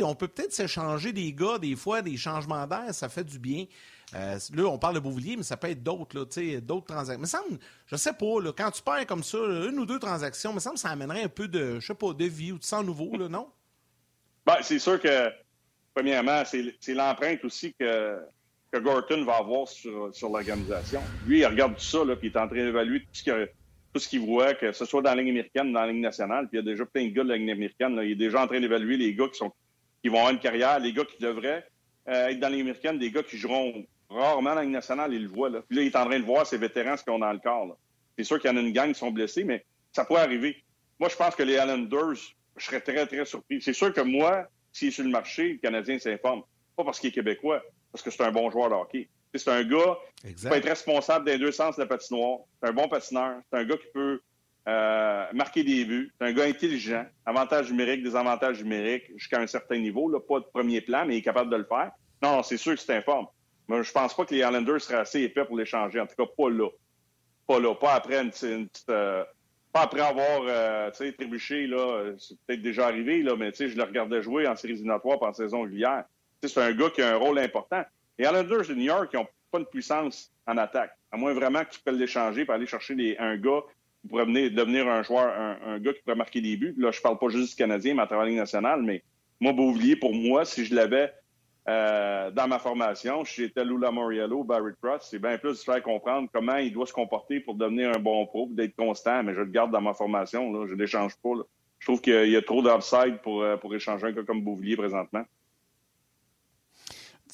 on 0.00 0.14
peut 0.14 0.28
peut-être 0.28 0.54
s'échanger 0.54 1.12
des 1.12 1.34
gars, 1.34 1.58
des 1.58 1.76
fois, 1.76 2.00
des 2.00 2.16
changements 2.16 2.66
d'air, 2.66 2.94
ça 2.94 3.10
fait 3.10 3.24
du 3.24 3.38
bien. 3.38 3.66
Euh, 4.14 4.38
là, 4.54 4.64
on 4.66 4.78
parle 4.78 4.94
de 4.94 5.00
Beauvillier, 5.00 5.36
mais 5.36 5.42
ça 5.42 5.56
peut 5.56 5.68
être 5.68 5.82
d'autres, 5.82 6.28
d'autres 6.60 6.86
transactions. 6.86 7.20
Mais 7.20 7.26
ça 7.26 7.42
je 7.86 7.96
sais 7.96 8.12
pas, 8.12 8.52
quand 8.56 8.70
tu 8.70 8.82
perds 8.82 9.06
comme 9.06 9.24
ça, 9.24 9.38
une 9.38 9.78
ou 9.78 9.86
deux 9.86 9.98
transactions, 9.98 10.52
me 10.52 10.60
semble 10.60 10.78
ça 10.78 10.90
amènerait 10.90 11.24
un 11.24 11.28
peu 11.28 11.48
de, 11.48 11.80
je 11.80 11.86
sais 11.86 11.94
pas, 11.94 12.12
de 12.12 12.24
vie 12.24 12.52
ou 12.52 12.58
de 12.58 12.64
sang 12.64 12.84
nouveau, 12.84 13.16
non? 13.16 13.48
Ben, 14.44 14.58
c'est 14.62 14.78
sûr 14.78 15.00
que, 15.00 15.30
premièrement, 15.92 16.44
c'est 16.44 16.94
l'empreinte 16.94 17.44
aussi 17.44 17.74
que, 17.78 18.20
que 18.70 18.78
Gorton 18.78 19.24
va 19.24 19.38
avoir 19.38 19.66
sur, 19.66 20.14
sur 20.14 20.28
l'organisation. 20.28 21.02
Lui, 21.26 21.40
il 21.40 21.46
regarde 21.46 21.74
tout 21.74 21.80
ça, 21.80 21.98
puis 22.16 22.28
il 22.28 22.32
est 22.32 22.38
en 22.38 22.46
train 22.46 22.64
d'évaluer 22.64 23.00
tout 23.00 23.98
ce 23.98 24.08
qu'il 24.08 24.20
voit, 24.20 24.54
que 24.54 24.70
ce 24.70 24.84
soit 24.84 25.02
dans 25.02 25.10
la 25.10 25.20
ligne 25.20 25.30
américaine 25.30 25.70
ou 25.70 25.72
dans 25.72 25.80
la 25.80 25.88
ligne 25.88 26.00
nationale. 26.00 26.48
Puis 26.48 26.58
il 26.58 26.64
y 26.64 26.68
a 26.68 26.70
déjà 26.70 26.86
plein 26.86 27.06
de 27.06 27.10
gars 27.10 27.24
de 27.24 27.30
la 27.30 27.36
ligne 27.36 27.50
américaine. 27.50 27.98
Il 28.04 28.12
est 28.12 28.14
déjà 28.14 28.40
en 28.40 28.46
train 28.46 28.60
d'évaluer 28.60 28.96
les 28.96 29.14
gars 29.16 29.26
qui, 29.26 29.38
sont, 29.38 29.52
qui 30.00 30.08
vont 30.10 30.18
avoir 30.18 30.32
une 30.32 30.38
carrière, 30.38 30.78
les 30.78 30.92
gars 30.92 31.04
qui 31.04 31.20
devraient 31.20 31.66
euh, 32.08 32.28
être 32.28 32.38
dans 32.38 32.48
la 32.48 32.52
ligne 32.54 32.66
américaine, 32.66 32.98
des 33.00 33.10
gars 33.10 33.24
qui 33.24 33.36
joueront 33.36 33.84
Rarement 34.08 34.54
la 34.54 34.62
Ligue 34.62 34.72
nationale, 34.72 35.12
il 35.12 35.22
le 35.22 35.28
voit. 35.28 35.50
Là. 35.50 35.62
Puis 35.68 35.76
là, 35.76 35.82
il 35.82 35.86
est 35.86 35.96
en 35.96 36.06
train 36.06 36.18
de 36.18 36.24
voir 36.24 36.46
ses 36.46 36.58
vétérans, 36.58 36.96
ce 36.96 37.04
qu'ils 37.04 37.12
ont 37.12 37.18
dans 37.18 37.32
le 37.32 37.38
corps. 37.38 37.76
C'est 38.16 38.24
sûr 38.24 38.40
qu'il 38.40 38.50
y 38.50 38.52
en 38.54 38.56
a 38.56 38.60
une 38.60 38.72
gang 38.72 38.92
qui 38.92 38.98
sont 38.98 39.10
blessés, 39.10 39.44
mais 39.44 39.64
ça 39.92 40.04
pourrait 40.04 40.22
arriver. 40.22 40.62
Moi, 40.98 41.08
je 41.08 41.16
pense 41.16 41.34
que 41.34 41.42
les 41.42 41.54
Islanders, 41.54 42.14
je 42.56 42.64
serais 42.64 42.80
très, 42.80 43.06
très 43.06 43.24
surpris. 43.24 43.60
C'est 43.60 43.72
sûr 43.72 43.92
que 43.92 44.00
moi, 44.00 44.46
s'il 44.72 44.88
est 44.88 44.92
sur 44.92 45.04
le 45.04 45.10
marché, 45.10 45.54
le 45.54 45.58
Canadien 45.58 45.98
s'informe. 45.98 46.42
Pas 46.76 46.84
parce 46.84 47.00
qu'il 47.00 47.08
est 47.08 47.12
québécois, 47.12 47.62
parce 47.92 48.02
que 48.02 48.10
c'est 48.10 48.22
un 48.22 48.30
bon 48.30 48.50
joueur 48.50 48.70
de 48.70 48.74
hockey. 48.74 49.08
C'est 49.34 49.50
un 49.50 49.64
gars 49.64 49.98
qui 50.22 50.32
peut 50.34 50.54
être 50.54 50.68
responsable 50.68 51.26
des 51.26 51.38
deux 51.38 51.52
sens 51.52 51.76
de 51.76 51.82
la 51.82 51.86
patinoire. 51.86 52.40
C'est 52.62 52.70
un 52.70 52.72
bon 52.72 52.88
patineur. 52.88 53.40
C'est 53.50 53.58
un 53.58 53.64
gars 53.64 53.76
qui 53.76 53.88
peut 53.92 54.20
euh, 54.68 55.26
marquer 55.34 55.62
des 55.62 55.84
buts. 55.84 56.12
C'est 56.18 56.26
un 56.26 56.32
gars 56.32 56.44
intelligent. 56.44 57.04
Avantages 57.24 57.70
numériques, 57.70 58.02
désavantages 58.02 58.62
numériques 58.62 59.10
jusqu'à 59.16 59.40
un 59.40 59.46
certain 59.46 59.78
niveau. 59.78 60.10
Là, 60.10 60.20
pas 60.20 60.40
de 60.40 60.46
premier 60.46 60.80
plan, 60.80 61.04
mais 61.06 61.16
il 61.16 61.18
est 61.18 61.22
capable 61.22 61.50
de 61.50 61.56
le 61.56 61.64
faire. 61.64 61.90
Non, 62.22 62.42
c'est 62.42 62.56
sûr 62.56 62.74
que 62.74 62.80
c'est 62.80 62.96
informe. 62.96 63.26
Mais 63.68 63.82
je 63.82 63.92
pense 63.92 64.14
pas 64.14 64.24
que 64.24 64.34
les 64.34 64.40
Islanders 64.40 64.80
seraient 64.80 64.98
assez 64.98 65.22
épais 65.22 65.44
pour 65.44 65.56
l'échanger. 65.56 66.00
En 66.00 66.06
tout 66.06 66.14
cas, 66.16 66.30
pas 66.36 66.50
là. 66.50 66.68
Pas 67.46 67.60
là. 67.60 67.74
Pas 67.74 67.94
après 67.94 68.20
une, 68.20 68.30
petite... 68.30 68.84
Euh, 68.90 69.24
pas 69.72 69.82
après 69.82 70.00
avoir 70.00 70.42
euh, 70.44 70.90
trébuché, 70.90 71.66
là, 71.66 72.12
c'est 72.18 72.38
peut-être 72.46 72.62
déjà 72.62 72.86
arrivé, 72.86 73.22
là, 73.22 73.36
mais 73.36 73.52
je 73.52 73.76
le 73.76 73.82
regardais 73.82 74.22
jouer 74.22 74.46
en 74.46 74.56
séries 74.56 74.74
éliminatoires 74.74 75.22
en 75.22 75.32
saison 75.34 75.62
régulière. 75.62 76.04
C'est 76.42 76.58
un 76.58 76.72
gars 76.72 76.90
qui 76.90 77.02
a 77.02 77.14
un 77.14 77.16
rôle 77.16 77.38
important. 77.38 77.84
Les 78.18 78.24
Islanders 78.24 78.68
de 78.68 78.74
New 78.74 78.84
York, 78.84 79.12
n'ont 79.12 79.26
pas 79.50 79.58
de 79.58 79.64
puissance 79.64 80.32
en 80.46 80.56
attaque. 80.56 80.92
À 81.10 81.16
moins 81.16 81.34
vraiment 81.34 81.64
que 81.64 81.70
tu 81.70 81.80
peux 81.84 81.90
l'échanger 81.90 82.44
pour 82.44 82.54
aller 82.54 82.66
chercher 82.66 83.18
un 83.18 83.36
gars 83.36 83.62
qui 84.00 84.08
pourrait 84.08 84.26
devenir 84.26 84.88
un 84.88 85.02
joueur, 85.02 85.34
un, 85.66 85.78
gars 85.78 85.92
qui 85.92 86.00
pourrait 86.02 86.16
marquer 86.16 86.40
des 86.40 86.56
buts. 86.56 86.74
Là, 86.78 86.90
je 86.90 87.00
parle 87.00 87.18
pas 87.18 87.28
juste 87.28 87.50
du 87.50 87.56
Canadien, 87.56 87.94
mais 87.94 88.02
à 88.02 88.06
travers 88.06 88.26
la. 88.26 88.76
Mais 88.78 89.02
moi, 89.40 89.52
Beauvillier, 89.52 89.96
pour 89.96 90.14
moi, 90.14 90.44
si 90.44 90.64
je 90.64 90.74
l'avais 90.74 91.12
euh, 91.68 92.30
dans 92.30 92.46
ma 92.46 92.58
formation, 92.58 93.24
j'étais 93.24 93.64
Lula 93.64 93.90
Moriello, 93.90 94.44
Barry 94.44 94.72
Cross, 94.80 95.08
c'est 95.10 95.18
bien 95.18 95.36
plus 95.38 95.58
de 95.58 95.64
faire 95.64 95.82
comprendre 95.82 96.28
comment 96.32 96.56
il 96.56 96.72
doit 96.72 96.86
se 96.86 96.92
comporter 96.92 97.40
pour 97.40 97.54
devenir 97.54 97.90
un 97.90 97.98
bon 97.98 98.26
pro, 98.26 98.48
d'être 98.52 98.76
constant. 98.76 99.22
Mais 99.22 99.34
je 99.34 99.40
le 99.40 99.50
garde 99.50 99.72
dans 99.72 99.80
ma 99.80 99.94
formation. 99.94 100.52
Là, 100.52 100.66
je 100.66 100.74
ne 100.74 100.78
l'échange 100.78 101.16
pas. 101.16 101.30
Je 101.78 101.86
trouve 101.86 102.00
qu'il 102.00 102.30
y 102.30 102.36
a 102.36 102.42
trop 102.42 102.62
d'upside 102.62 103.18
pour, 103.22 103.42
euh, 103.42 103.56
pour 103.56 103.74
échanger 103.74 104.06
un 104.06 104.12
gars 104.12 104.22
comme 104.22 104.42
Beauvillier 104.42 104.76
présentement 104.76 105.24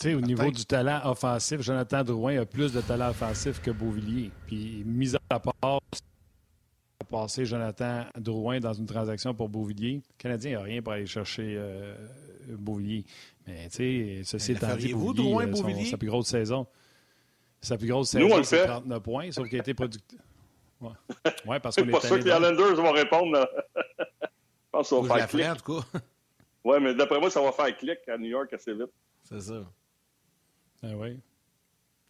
au 0.06 0.20
niveau 0.20 0.50
du 0.50 0.64
talent 0.64 1.00
offensif, 1.04 1.60
Jonathan 1.60 2.02
Drouin 2.02 2.40
a 2.40 2.44
plus 2.44 2.72
de 2.72 2.80
talent 2.80 3.10
offensif 3.10 3.60
que 3.60 3.70
Beauvillier. 3.70 4.30
Puis, 4.46 4.82
mis 4.84 5.14
à 5.30 5.40
part 5.40 5.80
passer 7.04 7.44
Jonathan 7.44 8.04
Drouin 8.16 8.60
dans 8.60 8.72
une 8.72 8.86
transaction 8.86 9.34
pour 9.34 9.48
Beauvillier, 9.48 9.94
le 9.96 10.14
Canadien 10.18 10.58
n'a 10.58 10.62
rien 10.62 10.82
pour 10.82 10.92
aller 10.92 11.06
chercher 11.06 11.54
euh, 11.56 11.94
Beauvillier. 12.48 13.04
Mais, 13.46 13.68
tu 13.68 13.76
sais, 13.76 14.20
ceci 14.24 14.52
étant 14.52 14.76
dit, 14.76 14.92
vous, 14.92 15.12
Drouin, 15.12 15.46
Beauvillier? 15.46 15.86
sa 15.86 15.96
plus 15.96 16.08
grosse 16.08 16.28
saison. 16.28 16.66
Sa 17.60 17.78
plus 17.78 17.88
grosse 17.88 18.10
saison, 18.10 18.42
c'est 18.42 18.66
39 18.66 19.02
points, 19.02 19.30
sauf 19.30 19.48
qu'il 19.48 19.58
a 19.58 19.60
été 19.60 19.74
productif. 19.74 20.18
Ouais. 20.80 20.90
ouais, 21.46 21.60
parce 21.60 21.76
qu'on 21.80 21.88
est 21.88 21.92
pas 21.92 22.00
sûr 22.00 22.18
que 22.18 22.24
les 22.24 22.30
Islanders 22.30 22.74
vont 22.74 22.92
répondre. 22.92 23.48
Je 24.22 24.78
pense 24.78 24.88
ça 24.88 25.00
va 25.00 25.16
faire 25.18 25.28
clic. 25.28 25.46
en 25.46 25.56
tout 25.56 25.80
cas. 25.80 25.98
Oui, 26.64 26.76
mais 26.80 26.94
d'après 26.94 27.18
moi, 27.18 27.28
ça 27.28 27.42
va 27.42 27.50
faire 27.50 27.76
clic 27.76 27.98
à 28.06 28.16
New 28.16 28.28
York 28.28 28.52
assez 28.52 28.72
vite. 28.72 28.92
C'est 29.24 29.40
ça. 29.40 29.64
Ah 30.84 30.90
oui. 30.94 31.18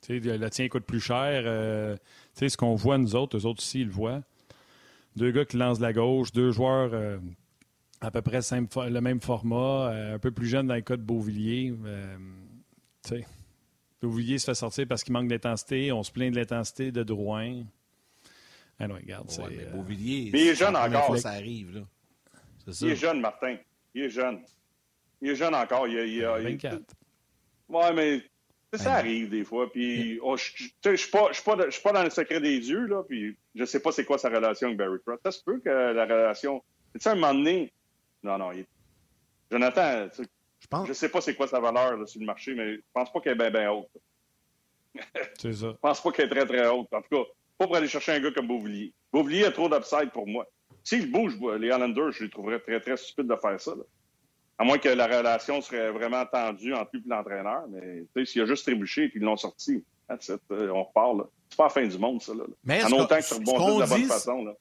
Tu 0.03 0.23
sais, 0.23 0.37
le 0.37 0.51
tien 0.51 0.69
coûte 0.69 0.85
plus 0.85 1.01
cher. 1.01 1.43
Euh, 1.47 1.97
tu 1.97 2.01
sais, 2.35 2.49
ce 2.51 2.57
qu'on 2.59 2.75
voit, 2.75 2.99
nous 2.99 3.17
autres, 3.17 3.39
eux 3.39 3.47
autres 3.47 3.61
aussi, 3.61 3.81
ils 3.81 3.87
le 3.87 3.93
voient. 3.93 4.21
Deux 5.17 5.31
gars 5.31 5.45
qui 5.45 5.57
lancent 5.57 5.81
la 5.81 5.93
gauche, 5.93 6.33
deux 6.33 6.53
joueurs 6.53 6.91
euh, 6.93 7.19
à 8.01 8.11
peu 8.11 8.23
près 8.23 8.41
le 8.41 9.01
même 9.01 9.21
format, 9.21 9.91
euh, 9.91 10.15
un 10.15 10.19
peu 10.19 10.31
plus 10.31 10.47
jeunes 10.47 10.67
dans 10.67 10.75
le 10.75 10.81
cas 10.81 10.97
de 10.97 11.03
Beauvillier. 11.03 11.75
tu 13.05 13.09
sais, 13.09 13.27
Beauvillier 14.01 14.39
se 14.39 14.47
fait 14.47 14.55
sortir 14.55 14.87
parce 14.89 15.05
qu'il 15.05 15.13
manque 15.13 15.29
d'intensité. 15.29 15.93
On 15.93 16.03
se 16.03 16.11
plaint 16.11 16.33
de 16.33 16.39
l'intensité 16.39 16.91
de 16.91 17.03
Drouin. 17.03 17.63
Ah 18.79 18.89
non, 18.89 18.97
regarde, 18.97 19.31
c'est... 19.31 19.43
mais 19.49 19.67
Beauvillier, 19.67 20.31
mais 20.33 20.41
il 20.41 20.49
est 20.49 20.55
jeune 20.55 20.75
encore. 20.75 21.17
Ça 21.19 21.31
arrive, 21.31 21.75
là. 21.75 21.83
Il 22.81 22.89
est 22.89 22.97
jeune, 22.97 23.21
Martin. 23.21 23.57
Il 23.95 24.03
est 24.03 24.11
jeune. 24.11 24.41
Il 25.21 25.31
est 25.31 25.37
jeune 25.37 25.55
encore. 25.55 25.87
Il, 25.87 25.95
il, 25.95 26.23
24. 26.23 26.83
Oui, 27.69 27.85
mais 27.95 28.23
ça 28.79 28.95
arrive 28.95 29.31
des 29.31 29.45
fois. 29.45 29.71
Puis, 29.71 30.19
oh, 30.23 30.37
je 30.37 30.91
ne 30.91 30.97
suis 30.97 31.11
pas, 31.11 31.31
pas, 31.45 31.93
dans 31.93 32.03
le 32.03 32.11
secret 32.11 32.41
des 32.41 32.59
dieux, 32.61 32.87
là, 32.87 33.03
puis 33.03 33.37
je 33.55 33.65
sais 33.65 33.81
pas 33.81 33.93
c'est 33.93 34.05
quoi 34.05 34.19
sa 34.19 34.29
relation 34.29 34.69
avec 34.69 34.79
Barry 34.79 34.99
Cross. 35.05 35.21
Ça 35.25 35.31
se 35.31 35.43
peut 35.43 35.61
que 35.61 35.69
la 35.69 36.05
relation. 36.05 36.63
Tu 36.95 37.01
sais, 37.01 37.11
à 37.11 37.13
un 37.13 37.15
moment 37.17 37.35
donné? 37.35 37.73
Non, 38.23 38.39
non. 38.39 38.51
Jonathan, 39.51 40.09
je 40.63 40.67
pense. 40.69 40.89
Je 40.89 40.93
sais 40.93 41.09
pas 41.09 41.21
c'est 41.21 41.35
quoi 41.35 41.47
sa 41.47 41.61
valeur 41.61 42.09
sur 42.09 42.21
le 42.21 42.27
marché, 42.27 42.55
mais 42.55 42.77
je 42.77 42.81
pense 42.93 43.13
pas 43.13 43.21
qu'elle 43.21 43.33
est 43.33 43.51
bien, 43.51 43.51
bien 43.51 43.73
haute. 43.73 43.91
C'est 45.39 45.53
ça. 45.55 45.69
je 45.71 45.77
pense 45.77 46.01
pas 46.01 46.13
qu'elle 46.13 46.27
est 46.27 46.31
très, 46.31 46.47
très 46.47 46.69
haute. 46.69 46.87
En 46.93 47.03
tout 47.03 47.09
cas, 47.11 47.31
pas 47.59 47.67
pour 47.67 47.77
aller 47.77 47.89
chercher 47.89 48.13
un 48.13 48.21
gars 48.21 48.31
comme 48.31 48.47
Beauvillier. 48.47 48.93
Beauvillier 49.13 49.47
a 49.47 49.53
trop 49.53 49.69
d'upside 49.69 50.11
pour 50.13 50.27
moi. 50.27 50.47
S'il 50.85 51.11
bouge, 51.11 51.39
les 51.59 51.69
Islanders, 51.69 52.13
je 52.13 52.25
les 52.25 52.31
trouverais 52.31 52.61
très, 52.61 52.81
très 52.81 52.97
stupide 52.97 53.27
de 53.27 53.37
faire 53.37 53.61
ça. 53.61 53.75
Là. 53.75 53.83
À 54.59 54.65
moins 54.65 54.79
que 54.79 54.89
la 54.89 55.07
relation 55.07 55.61
serait 55.61 55.91
vraiment 55.91 56.25
tendue 56.27 56.75
entre 56.75 56.91
lui 56.95 57.03
et 57.05 57.09
l'entraîneur. 57.09 57.65
Mais 57.69 58.25
s'il 58.25 58.43
a 58.43 58.47
juste 58.47 58.65
trébuché 58.65 59.05
et 59.05 59.11
qu'ils 59.11 59.23
l'ont 59.23 59.37
sorti, 59.37 59.85
euh, 60.11 60.69
on 60.71 60.85
repart. 60.85 61.29
C'est 61.53 61.57
pas 61.59 61.65
la 61.65 61.69
fin 61.69 61.87
du 61.87 61.99
monde, 61.99 62.23
ça. 62.23 62.33
Là. 62.33 62.45
Mais 62.65 62.83
en 62.83 62.93
autant 62.93 63.19
que 63.19 63.29
tu 63.29 63.35
rebondis 63.35 63.75
de 63.75 63.81
la 63.81 63.87
bonne 63.87 64.05
façon. 64.05 64.43
Là. 64.43 64.53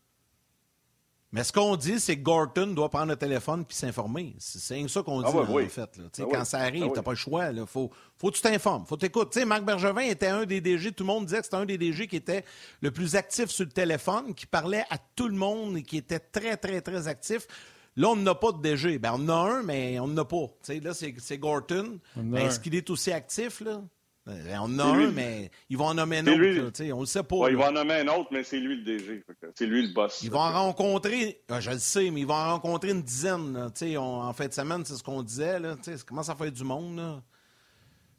Mais 1.32 1.46
ce 1.46 1.54
qu'on 1.54 1.78
dit, 1.78 2.02
c'est 2.02 2.18
que 2.18 2.22
Gorton 2.22 2.68
doit 2.68 2.90
prendre 2.90 3.08
le 3.08 3.16
téléphone 3.16 3.64
puis 3.64 3.78
s'informer. 3.78 4.36
C'est 4.38 4.86
ça 4.90 5.02
qu'on 5.02 5.24
ah 5.24 5.32
dit, 5.32 5.38
en 5.38 5.70
fait. 5.70 5.98
Là. 5.98 6.04
Ah 6.20 6.24
quand 6.30 6.44
ça 6.44 6.60
arrive, 6.60 6.88
ah, 6.90 6.92
t'as 6.94 7.02
pas 7.02 7.12
le 7.12 7.18
choix. 7.18 7.50
Il 7.52 7.66
faut, 7.66 7.90
faut 8.18 8.30
que 8.30 8.36
tu 8.36 8.42
t'informes. 8.42 8.86
faut 8.86 8.98
t'écouter. 8.98 9.46
Marc 9.46 9.64
Bergevin 9.64 10.02
était 10.02 10.28
un 10.28 10.46
des 10.46 10.60
DG. 10.60 10.92
Tout 10.92 11.06
le 11.06 11.08
monde 11.08 11.28
disait 11.28 11.38
que 11.38 11.46
c'était 11.46 11.56
un 11.56 11.66
des 11.66 11.78
DG 11.78 12.08
qui 12.08 12.18
était 12.18 12.44
le 12.82 12.92
plus 12.92 13.16
actif 13.16 13.50
sur 13.50 13.64
le 13.64 13.72
téléphone, 13.72 14.36
qui 14.36 14.46
parlait 14.46 14.84
à 14.90 14.98
tout 15.16 15.30
le 15.30 15.36
monde 15.36 15.78
et 15.78 15.84
qui 15.84 15.96
était 15.96 16.20
très, 16.20 16.58
très, 16.58 16.82
très 16.82 17.08
actif. 17.08 17.48
Là, 17.96 18.10
on 18.10 18.18
n'a 18.18 18.36
pas 18.36 18.52
de 18.52 18.62
DG. 18.62 19.00
Ben, 19.00 19.14
on 19.14 19.30
en 19.30 19.30
a 19.30 19.52
un, 19.54 19.64
mais 19.64 20.02
on 20.02 20.10
n'en 20.10 20.24
a 20.24 20.26
pas. 20.26 20.50
là, 20.68 20.94
c'est 20.94 21.38
Gorton. 21.38 22.00
Est-ce 22.36 22.60
qu'il 22.60 22.76
est 22.76 22.90
aussi 22.90 23.14
actif, 23.14 23.62
là? 23.62 23.82
Ben, 24.26 24.60
on 24.60 24.66
en 24.66 24.80
a 24.80 24.84
un, 24.84 25.12
mais 25.12 25.50
ils 25.68 25.78
vont 25.78 25.88
en 25.88 25.94
nommer 25.96 26.20
un 26.20 26.28
autre. 26.28 26.94
on 26.94 27.00
le 27.00 27.06
sait 27.08 27.24
pas. 27.24 27.50
ils 27.50 27.58
vont 27.58 27.66
en 27.66 27.72
nommer 27.72 27.96
un 27.96 28.08
autre, 28.08 28.30
mais 28.32 28.44
c'est 28.44 28.60
lui 28.60 28.78
le 28.78 28.84
DG. 28.84 29.24
C'est 29.56 29.66
lui 29.66 29.88
le 29.88 29.94
boss. 29.94 30.22
Ils 30.22 30.30
vont 30.30 30.40
en 30.40 30.52
rencontrer, 30.52 31.42
ah, 31.50 31.60
je 31.60 31.72
le 31.72 31.80
sais, 31.80 32.12
mais 32.12 32.22
ils 32.22 32.28
vont 32.28 32.36
en 32.36 32.52
rencontrer 32.54 32.92
une 32.92 33.02
dizaine. 33.02 33.58
en 33.98 34.34
fin 34.34 34.48
de 34.48 34.54
semaine, 34.54 34.86
c'est 34.86 34.96
ce 34.96 35.04
qu'on 35.04 35.24
disait. 35.24 35.60
Là, 35.60 35.76
ça 35.82 35.94
commence 36.06 36.30
à 36.30 36.36
faire 36.36 36.52
du 36.52 36.64
monde. 36.64 37.22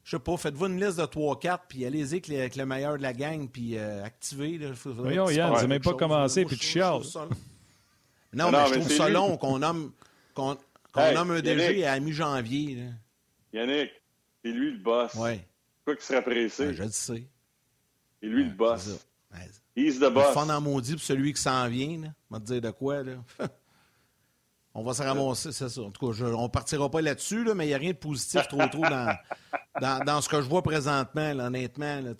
Je 0.03 0.17
sais 0.17 0.19
pas, 0.19 0.35
faites-vous 0.35 0.65
une 0.65 0.83
liste 0.83 0.99
de 0.99 1.05
3-4, 1.05 1.59
puis 1.69 1.85
allez-y 1.85 2.21
avec, 2.35 2.57
le 2.57 2.65
meilleur 2.65 2.97
de 2.97 3.03
la 3.03 3.13
gang, 3.13 3.47
puis 3.47 3.77
euh, 3.77 4.03
activez. 4.03 4.57
Là, 4.57 4.71
Voyons, 4.83 5.29
Yann, 5.29 5.55
c'est 5.57 5.67
même 5.67 5.81
pas 5.81 5.93
commencé, 5.93 6.43
puis 6.45 6.57
tu 6.57 6.65
chiales. 6.65 7.01
Non, 8.35 8.49
mais, 8.49 8.67
je 8.67 8.73
trouve 8.79 8.91
ça 8.91 9.09
long 9.09 9.37
qu'on 9.37 9.59
nomme, 9.59 9.91
qu'on, 10.33 10.57
nomme 10.95 11.31
un 11.31 11.39
DG 11.39 11.85
à 11.85 11.99
mi-janvier. 11.99 12.79
Yannick, 13.53 13.91
c'est 14.43 14.51
lui 14.51 14.71
le 14.71 14.79
boss. 14.79 15.11
Oui. 15.19 15.39
Pourquoi 15.83 15.95
qu'il 15.95 16.05
serait 16.05 16.23
pressé? 16.23 16.67
Ben, 16.67 16.73
je 16.73 16.83
le 16.83 16.89
sais. 16.89 17.27
C'est 18.21 18.27
lui 18.27 18.45
le 18.45 18.51
boss. 18.51 19.05
He's 19.75 19.99
the 19.99 20.11
boss. 20.11 20.33
Fun 20.33 20.49
en 20.49 20.61
maudit 20.61 20.93
pour 20.93 21.01
celui 21.01 21.33
qui 21.33 21.41
s'en 21.41 21.67
vient. 21.67 21.99
Là. 22.01 22.07
On 22.29 22.35
va 22.35 22.39
te 22.39 22.45
dire 22.45 22.61
de 22.61 22.69
quoi. 22.69 23.03
Là. 23.03 23.13
on 24.73 24.83
va 24.83 24.93
se 24.93 25.01
ramasser, 25.01 25.51
c'est 25.51 25.67
ça. 25.67 25.81
En 25.81 25.91
tout 25.91 26.07
cas, 26.07 26.13
je, 26.13 26.25
on 26.25 26.47
partira 26.47 26.89
pas 26.89 27.01
là-dessus, 27.01 27.43
là, 27.43 27.53
mais 27.53 27.65
il 27.65 27.69
n'y 27.69 27.73
a 27.73 27.79
rien 27.79 27.91
de 27.91 27.97
positif 27.97 28.47
trop 28.47 28.65
trop 28.67 28.83
dans, 28.83 29.15
dans, 29.81 30.05
dans, 30.05 30.21
ce 30.21 30.29
que 30.29 30.41
je 30.41 30.47
vois 30.47 30.61
présentement, 30.61 31.33
là, 31.33 31.47
honnêtement. 31.47 31.99
Là, 32.01 32.11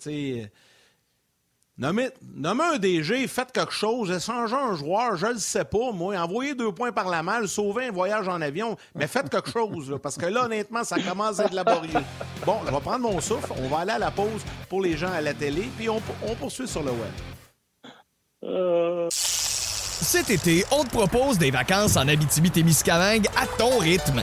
Nommez, 1.76 2.10
un 2.44 2.78
DG, 2.78 3.26
faites 3.26 3.50
quelque 3.50 3.72
chose, 3.72 4.08
échangez 4.08 4.54
un 4.54 4.76
joueur, 4.76 5.16
je 5.16 5.26
le 5.26 5.38
sais 5.38 5.64
pas, 5.64 5.90
moi. 5.92 6.16
Envoyez 6.16 6.54
deux 6.54 6.70
points 6.70 6.92
par 6.92 7.08
la 7.08 7.24
malle, 7.24 7.48
sauvez 7.48 7.86
un 7.86 7.90
voyage 7.90 8.28
en 8.28 8.40
avion, 8.40 8.76
mais 8.94 9.08
faites 9.08 9.28
quelque 9.28 9.50
chose, 9.50 9.98
parce 10.00 10.16
que 10.16 10.26
là, 10.26 10.44
honnêtement, 10.44 10.84
ça 10.84 11.00
commence 11.00 11.40
à 11.40 11.46
être 11.46 11.52
laborieux. 11.52 12.00
Bon, 12.46 12.58
je 12.64 12.70
vais 12.70 12.80
prendre 12.80 13.00
mon 13.00 13.20
souffle, 13.20 13.52
on 13.58 13.66
va 13.66 13.78
aller 13.78 13.90
à 13.90 13.98
la 13.98 14.12
pause 14.12 14.44
pour 14.68 14.82
les 14.82 14.96
gens 14.96 15.12
à 15.12 15.20
la 15.20 15.34
télé, 15.34 15.68
puis 15.76 15.88
on, 15.88 16.00
poursuit 16.38 16.68
sur 16.68 16.84
le 16.84 16.92
web. 16.92 17.10
Euh. 18.44 19.08
Cet 19.10 20.30
été, 20.30 20.64
on 20.70 20.84
te 20.84 20.90
propose 20.90 21.38
des 21.38 21.50
vacances 21.50 21.96
en 21.96 22.06
Abitibi-Témiscamingue 22.06 23.26
à 23.36 23.46
ton 23.58 23.78
rythme. 23.78 24.22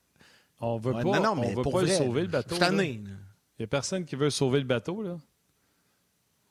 On 0.61 0.77
veut 0.77 0.93
pas, 0.93 1.03
non, 1.03 1.31
on 1.31 1.41
veut 1.41 1.63
pas 1.63 1.87
sauver 1.87 2.21
le 2.21 2.27
bateau. 2.27 2.55
Il 2.71 3.03
n'y 3.59 3.63
a 3.63 3.67
personne 3.67 4.05
qui 4.05 4.15
veut 4.15 4.29
sauver 4.29 4.59
le 4.59 4.65
bateau. 4.65 5.01
Là. 5.01 5.17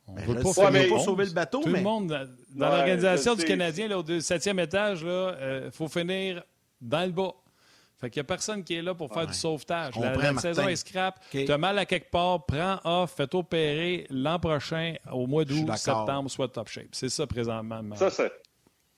On 0.06 0.14
ne 0.14 0.20
veut 0.20 0.34
pas, 0.34 0.42
pas, 0.42 0.98
sauver 1.00 1.24
le 1.24 1.32
bateau. 1.32 1.60
Tout 1.62 1.68
le 1.68 1.80
monde, 1.80 2.08
dans, 2.08 2.68
l'organisation 2.68 3.34
du 3.34 3.44
Canadien, 3.44 3.88
là, 3.88 3.98
au 3.98 4.20
septième 4.20 4.58
étage, 4.58 5.02
il 5.02 5.08
euh, 5.08 5.70
faut 5.70 5.88
finir 5.88 6.42
dans 6.80 7.04
le 7.04 7.12
bas. 7.12 7.32
Fait 8.00 8.08
qu'il 8.08 8.20
n'y 8.20 8.24
a 8.24 8.28
personne 8.28 8.64
qui 8.64 8.74
est 8.74 8.82
là 8.82 8.94
pour 8.94 9.08
faire 9.08 9.24
Ouais. 9.24 9.26
du 9.26 9.34
sauvetage. 9.34 9.94
La, 9.96 10.38
saison 10.38 10.66
est 10.68 10.76
scrap. 10.76 11.20
Tu 11.30 11.50
as 11.50 11.58
mal 11.58 11.78
à 11.78 11.84
quelque 11.84 12.10
part, 12.10 12.46
prends 12.46 12.78
off, 12.84 13.12
fais 13.14 13.32
opérer 13.34 14.06
l'an 14.08 14.38
prochain, 14.38 14.94
au 15.12 15.26
mois 15.26 15.44
d'août, 15.44 15.68
septembre, 15.76 16.30
soit 16.30 16.48
top 16.48 16.68
shape. 16.68 16.88
C'est 16.92 17.10
ça 17.10 17.26
présentement. 17.26 17.82
ma- 17.82 17.96
Ça, 17.96 18.10
c'est. 18.10 18.32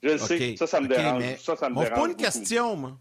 Je 0.03 0.11
le 0.11 0.18
sais. 0.18 0.57
Ça, 0.57 0.66
ça 0.66 0.81
me 0.81 0.88
dérange. 0.88 1.20
mais 1.20 1.37
Ça, 1.37 1.57
ça 1.57 1.68
me 1.68 1.75
dérange. 1.75 1.90
pas 1.90 2.01
une 2.01 2.07
beaucoup. 2.09 2.22
question, 2.22 2.77
moi. 2.77 2.98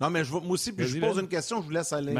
Non, 0.00 0.10
mais 0.10 0.24
je, 0.24 0.32
vais- 0.32 0.40
moi 0.40 0.50
aussi, 0.54 0.72
puis 0.72 0.86
je 0.88 0.98
pose 0.98 1.18
une 1.18 1.28
question, 1.28 1.60
je 1.60 1.66
vous 1.66 1.70
laisse 1.70 1.92
aller. 1.92 2.14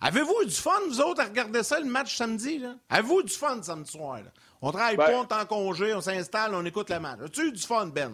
Avez-vous 0.00 0.42
eu 0.42 0.46
du 0.46 0.54
fun, 0.54 0.78
vous 0.88 1.00
autres, 1.00 1.22
à 1.22 1.24
regarder 1.24 1.62
ça, 1.62 1.80
le 1.80 1.86
match 1.86 2.16
samedi? 2.16 2.58
Là? 2.58 2.74
Avez-vous 2.90 3.20
eu 3.20 3.24
du 3.24 3.32
fun 3.32 3.62
samedi 3.62 3.90
soir? 3.90 4.18
Là? 4.18 4.30
On 4.60 4.70
travaille 4.70 4.96
Ben- 4.96 5.06
pas, 5.06 5.18
on 5.20 5.24
est 5.24 5.42
en 5.42 5.46
congé, 5.46 5.94
on 5.94 6.00
s'installe, 6.02 6.54
on 6.54 6.64
écoute 6.64 6.90
le 6.90 7.00
match. 7.00 7.20
As-tu 7.24 7.48
eu 7.48 7.52
du 7.52 7.62
fun, 7.62 7.86
Ben? 7.86 8.12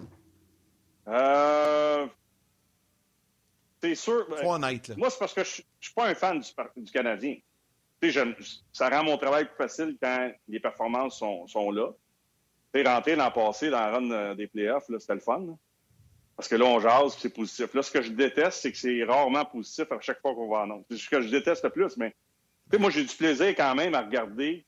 Euh. 1.08 2.06
C'est 3.82 3.94
sûr. 3.94 4.26
ben, 4.28 4.46
honnête. 4.46 4.88
Là. 4.88 4.94
Moi, 4.98 5.10
c'est 5.10 5.18
parce 5.18 5.32
que 5.32 5.42
je 5.42 5.60
ne 5.62 5.64
suis 5.80 5.94
pas 5.94 6.06
un 6.08 6.14
fan 6.14 6.40
du, 6.76 6.92
Canadien. 6.92 7.36
Je- 8.02 8.34
ça 8.72 8.88
rend 8.90 9.04
mon 9.04 9.16
travail 9.18 9.46
plus 9.46 9.56
facile 9.56 9.96
quand 10.00 10.30
les 10.48 10.60
performances 10.60 11.18
sont, 11.18 11.46
sont 11.46 11.70
là. 11.70 11.88
Tu 12.72 12.80
sais, 12.82 12.88
rentrer 12.88 13.16
l'an 13.16 13.30
passé 13.30 13.70
dans 13.70 13.80
la 13.80 13.90
run 13.90 14.10
euh, 14.10 14.34
des 14.34 14.46
playoffs, 14.46 14.88
là, 14.88 14.98
c'était 15.00 15.14
le 15.14 15.20
fun. 15.20 15.40
là. 15.40 15.52
Parce 16.40 16.48
que 16.48 16.56
là, 16.56 16.64
on 16.64 16.80
jase, 16.80 17.18
c'est 17.18 17.28
positif. 17.28 17.74
Là, 17.74 17.82
ce 17.82 17.90
que 17.90 18.00
je 18.00 18.12
déteste, 18.12 18.62
c'est 18.62 18.72
que 18.72 18.78
c'est 18.78 19.04
rarement 19.04 19.44
positif 19.44 19.92
à 19.92 20.00
chaque 20.00 20.22
fois 20.22 20.34
qu'on 20.34 20.48
va 20.48 20.60
en. 20.62 20.82
C'est 20.90 20.96
ce 20.96 21.06
que 21.06 21.20
je 21.20 21.28
déteste 21.28 21.62
le 21.64 21.68
plus, 21.68 21.98
mais 21.98 22.14
moi, 22.78 22.88
j'ai 22.88 23.04
du 23.04 23.14
plaisir 23.14 23.48
quand 23.48 23.74
même 23.74 23.94
à 23.94 24.00
regarder 24.00 24.64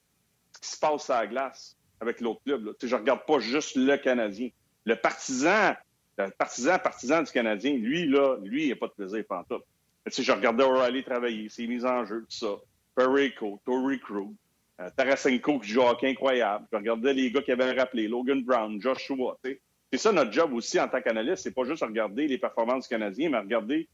ce 0.55 0.61
qui 0.61 0.69
se 0.69 0.79
passe 0.79 1.09
à 1.09 1.23
la 1.23 1.29
glace 1.29 1.75
avec 1.99 2.21
l'autre 2.21 2.43
club. 2.45 2.75
Je 2.83 2.95
regarde 2.95 3.25
pas 3.25 3.39
juste 3.39 3.75
le 3.77 3.97
Canadien. 3.97 4.51
Le 4.85 4.97
partisan, 4.97 5.75
le 6.19 6.29
partisan, 6.33 6.79
partisan 6.79 7.23
du 7.23 7.33
Canadien, 7.33 7.73
lui, 7.73 8.07
là, 8.07 8.37
lui, 8.43 8.65
il 8.65 8.69
n'a 8.69 8.77
pas 8.77 8.89
de 8.89 8.93
plaisir 8.93 9.25
pantoute. 9.27 9.65
Sais, 10.09 10.23
je 10.23 10.33
regardais 10.33 10.65
O'Reilly 10.65 11.03
travailler, 11.03 11.49
ses 11.49 11.67
mises 11.67 11.87
en 11.87 12.05
jeu, 12.05 12.27
tout 12.29 12.37
ça. 12.37 12.55
Perico, 12.95 13.63
Tory 13.65 13.99
Crew, 13.99 14.35
euh, 14.79 14.91
Tarasenko 14.95 15.59
qui 15.61 15.71
joue 15.71 15.81
hockey 15.81 16.11
incroyable. 16.11 16.67
Je 16.71 16.77
regardais 16.77 17.15
les 17.15 17.31
gars 17.31 17.41
qui 17.41 17.53
avaient 17.53 17.73
rappelé, 17.73 18.09
Logan 18.09 18.43
Brown, 18.43 18.79
Joshua. 18.79 19.39
tu 19.43 19.53
sais. 19.53 19.61
C'est 19.93 19.99
ça 19.99 20.11
notre 20.11 20.33
job 20.33 20.55
aussi 20.55 20.81
en 20.81 20.89
tant 20.89 21.03
qu'analyste, 21.03 21.43
c'est 21.43 21.55
pas 21.55 21.65
juste 21.65 21.83
regarder 21.83 22.27
les 22.27 22.39
performances 22.39 22.85
du 22.85 22.89
Canadien, 22.89 23.29
mais 23.29 23.39
regarder 23.39 23.91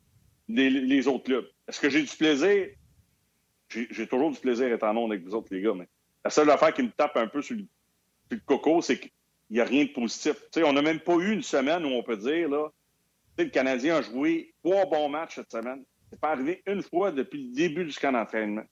les, 0.46 1.08
autres 1.08 1.24
clubs. 1.24 1.46
Est-ce 1.66 1.80
que 1.80 1.90
j'ai 1.90 2.02
du 2.02 2.16
plaisir? 2.16 2.68
J'ai 3.68 4.06
toujours 4.06 4.30
du 4.30 4.38
plaisir 4.38 4.72
étant 4.72 4.94
non 4.94 5.06
avec 5.06 5.24
vous 5.24 5.34
autres, 5.34 5.48
les 5.50 5.60
gars, 5.60 5.74
mais 5.74 5.88
la 6.24 6.30
seule 6.30 6.48
affaire 6.50 6.72
qui 6.72 6.84
me 6.84 6.90
tape 6.90 7.16
un 7.16 7.26
peu 7.26 7.42
sur 7.42 7.56
le, 7.56 8.38
coco, 8.46 8.80
c'est 8.80 9.00
qu'il 9.00 9.10
n'y 9.50 9.58
a 9.58 9.64
rien 9.64 9.86
de 9.86 9.90
positif. 9.90 10.36
On 10.58 10.72
n'a 10.72 10.82
même 10.82 11.00
pas 11.00 11.16
eu 11.16 11.32
une 11.32 11.42
semaine 11.42 11.84
où 11.84 11.88
on 11.88 12.02
peut 12.04 12.16
dire, 12.16 12.48
là, 12.48 12.68
le 13.36 13.46
Canadien 13.46 13.96
a 13.96 14.02
joué 14.02 14.54
trois 14.62 14.86
bons 14.86 15.08
matchs 15.08 15.34
cette 15.34 15.50
semaine. 15.50 15.84
C'est 16.10 16.20
pas 16.20 16.30
arrivé 16.30 16.62
une 16.66 16.82
fois 16.82 17.10
depuis 17.10 17.48
le 17.48 17.54
début 17.54 17.84
du 17.84 17.94
camp 17.96 18.12
d'entraînement. 18.12 18.64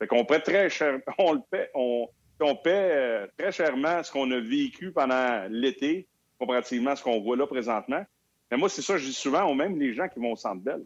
Fait 0.00 0.08
qu'on 0.08 0.24
paie 0.24 0.40
très 0.40 0.68
cher, 0.68 0.98
on 1.18 1.34
le 1.34 1.40
paie, 1.48 1.70
on 1.74 2.56
paie 2.56 2.90
euh, 2.92 3.26
très 3.38 3.52
chèrement 3.52 4.02
ce 4.02 4.10
qu'on 4.10 4.30
a 4.32 4.40
vécu 4.40 4.90
pendant 4.90 5.46
l'été, 5.48 6.08
comparativement 6.38 6.90
à 6.90 6.96
ce 6.96 7.02
qu'on 7.02 7.20
voit 7.20 7.36
là 7.36 7.46
présentement. 7.46 8.04
Mais 8.50 8.56
moi, 8.56 8.68
c'est 8.68 8.82
ça, 8.82 8.96
je 8.96 9.06
dis 9.06 9.12
souvent, 9.12 9.50
ou 9.50 9.54
même 9.54 9.78
les 9.78 9.94
gens 9.94 10.08
qui 10.08 10.20
vont 10.20 10.32
au 10.32 10.36
centre 10.36 10.62
belle. 10.62 10.84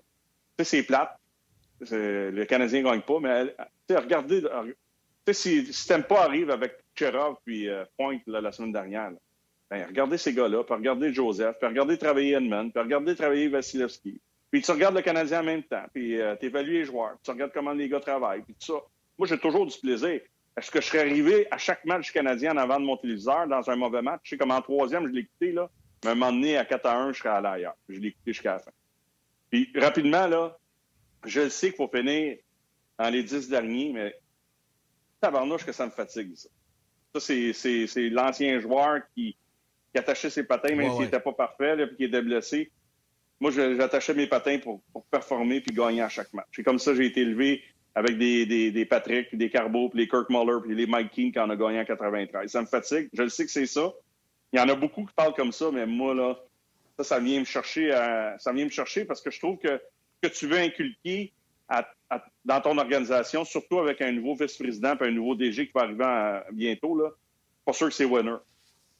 Tu 0.57 0.65
sais, 0.65 0.77
c'est 0.77 0.83
plate. 0.83 1.15
Le 1.81 2.45
Canadien 2.45 2.83
ne 2.83 2.91
gagne 2.91 3.03
pas, 3.03 3.21
mais 3.21 3.55
sais, 3.89 3.97
regardez, 3.97 4.43
tu 4.43 4.49
sais, 5.27 5.33
si, 5.35 5.73
si 5.73 5.89
Tempa 5.89 6.23
arrive 6.23 6.51
avec 6.51 6.77
Cherov 6.95 7.37
puis 7.45 7.69
euh, 7.69 7.85
Point 7.97 8.19
là, 8.27 8.41
la 8.41 8.53
semaine 8.53 8.73
dernière, 8.73 9.13
ben, 9.71 9.87
regardez 9.87 10.19
ces 10.19 10.33
gars-là, 10.33 10.65
puis 10.65 10.75
regardez 10.75 11.13
Joseph, 11.13 11.57
puis 11.59 11.69
regardez 11.69 11.99
travailler 11.99 12.35
Edmond, 12.35 12.71
puis 12.71 12.83
regardez 12.83 13.15
travailler 13.15 13.49
Vasilevski. 13.49 14.21
Puis 14.51 14.63
tu 14.63 14.71
regardes 14.71 14.97
le 14.97 15.03
Canadien 15.03 15.41
en 15.41 15.45
même 15.45 15.63
temps, 15.63 15.85
puis 15.93 16.19
tu 16.41 16.47
évalues 16.47 16.73
les 16.73 16.85
joueurs, 16.85 17.13
puis 17.13 17.21
tu 17.25 17.31
regardes 17.31 17.53
comment 17.53 17.73
les 17.73 17.89
gars 17.89 18.01
travaillent, 18.01 18.43
puis 18.43 18.55
tout 18.55 18.73
ça. 18.73 18.81
Moi, 19.19 19.29
j'ai 19.29 19.39
toujours 19.39 19.67
du 19.67 19.79
plaisir. 19.79 20.21
Est-ce 20.59 20.71
que 20.73 20.81
je 20.81 20.87
serais 20.87 21.01
arrivé 21.01 21.47
à 21.51 21.59
chaque 21.59 21.85
match 21.85 22.11
Canadien 22.13 22.53
en 22.53 22.57
avant 22.57 22.81
de 22.81 22.85
mon 22.85 22.97
téléviseur 22.97 23.47
dans 23.47 23.69
un 23.71 23.77
mauvais 23.77 24.03
match? 24.03 24.21
Je 24.25 24.31
sais 24.31 24.37
comme 24.39 24.51
en 24.51 24.61
troisième, 24.61 25.07
je 25.07 25.13
l'ai 25.13 25.21
écouté, 25.21 25.53
là. 25.53 25.71
Mais 26.05 26.11
à 26.11 26.13
un 26.13 26.17
moment 26.17 26.33
donné, 26.33 26.57
à 26.57 26.65
4 26.65 26.87
à 26.87 26.97
1, 26.97 27.13
je 27.13 27.19
serais 27.19 27.29
allé 27.31 27.47
ailleurs. 27.49 27.77
Je 27.89 27.99
l'ai 28.01 28.09
écouté 28.09 28.33
jusqu'à 28.33 28.53
la 28.55 28.59
fin. 28.59 28.71
Puis 29.51 29.71
rapidement, 29.77 30.27
là, 30.27 30.59
je 31.25 31.43
le 31.43 31.49
sais 31.51 31.69
qu'il 31.69 31.77
faut 31.77 31.89
finir 31.89 32.39
dans 32.99 33.09
les 33.09 33.23
10 33.23 33.49
derniers, 33.49 33.93
mais 33.93 34.15
tabarnouche 35.21 35.65
que 35.65 35.73
ça 35.73 35.87
me 35.87 35.91
fatigue, 35.91 36.35
ça. 36.37 36.49
Ça, 37.15 37.21
c'est- 37.21 38.09
l'ancien 38.11 38.59
joueur 38.61 39.01
qui, 39.15 39.37
qui 39.93 39.99
attachait 39.99 40.31
ses 40.31 40.45
patins, 40.45 40.71
même 40.75 40.81
Ouais, 40.81 40.91
s'il 40.91 40.99
ouais. 40.99 41.05
n'était 41.07 41.21
pas 41.21 41.33
parfait, 41.33 41.77
là, 41.77 41.87
puis 41.87 41.97
qui 41.97 42.05
était 42.05 42.23
blessé. 42.23 42.71
Moi, 43.41 43.51
j'attachais 43.53 44.15
mes 44.15 44.27
patins 44.27 44.59
pour, 44.59 44.83
pour 44.93 45.05
performer 45.07 45.61
puis 45.61 45.75
gagner 45.75 46.03
à 46.03 46.09
chaque 46.09 46.33
match. 46.33 46.49
C'est 46.53 46.63
comme 46.65 46.79
ça 46.79 46.91
que 46.91 46.97
j'ai 46.99 47.07
été 47.07 47.21
élevé 47.21 47.63
avec 47.95 48.17
des, 48.19 48.47
des, 48.47 48.71
des 48.71 48.85
Patrick, 48.85 49.35
des 49.37 49.51
Carbo, 49.51 49.89
puis 49.89 50.01
les 50.01 50.09
Kirk 50.09 50.31
Muller, 50.31 50.59
puis 50.63 50.75
les 50.75 50.87
Mike 50.87 51.11
Keane 51.11 51.33
qui 51.33 51.39
en 51.39 51.51
a 51.51 51.57
gagné 51.57 51.81
en 51.81 51.85
93. 51.85 52.51
Ça 52.51 52.61
me 52.61 52.67
fatigue. 52.67 53.09
Je 53.13 53.23
le 53.23 53.29
sais 53.29 53.45
que 53.45 53.51
c'est 53.51 53.67
ça. 53.67 53.93
Il 54.53 54.59
y 54.59 54.63
en 54.63 54.69
a 54.69 54.75
beaucoup 54.75 55.05
qui 55.05 55.13
parlent 55.15 55.35
comme 55.35 55.53
ça, 55.53 55.71
mais 55.73 55.85
moi, 55.87 56.15
là, 56.15 56.39
ça, 56.97 57.05
ça 57.05 57.19
vient 57.21 57.41
me 57.41 57.45
chercher, 57.45 57.91
ça 58.39 58.53
vient 58.53 58.65
me 58.65 58.71
chercher 58.71 59.05
parce 59.05 59.21
que 59.21 59.31
je 59.31 59.39
trouve 59.39 59.59
que 59.59 59.81
que 60.21 60.29
tu 60.29 60.47
veux 60.49 60.59
inculquer 60.59 61.33
dans 62.45 62.61
ton 62.61 62.77
organisation, 62.79 63.45
surtout 63.45 63.79
avec 63.79 64.01
un 64.01 64.11
nouveau 64.11 64.35
vice-président 64.35 64.97
et 64.97 65.05
un 65.05 65.11
nouveau 65.11 65.35
DG 65.35 65.67
qui 65.67 65.73
va 65.73 65.83
arriver 65.83 66.05
à- 66.05 66.45
bientôt, 66.53 66.99
là, 66.99 67.11
pas 67.65 67.73
sûr 67.73 67.89
que 67.89 67.95
c'est 67.95 68.05
winner. 68.05 68.37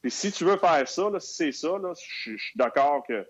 Puis 0.03 0.11
si 0.11 0.31
tu 0.31 0.45
veux 0.45 0.59
faire 0.59 0.87
ça, 0.89 1.11
si 1.19 1.35
c'est 1.35 1.53
ça, 1.53 1.71
je 2.25 2.37
suis 2.37 2.57
d'accord 2.57 3.05
que 3.09 3.23
tu 3.23 3.27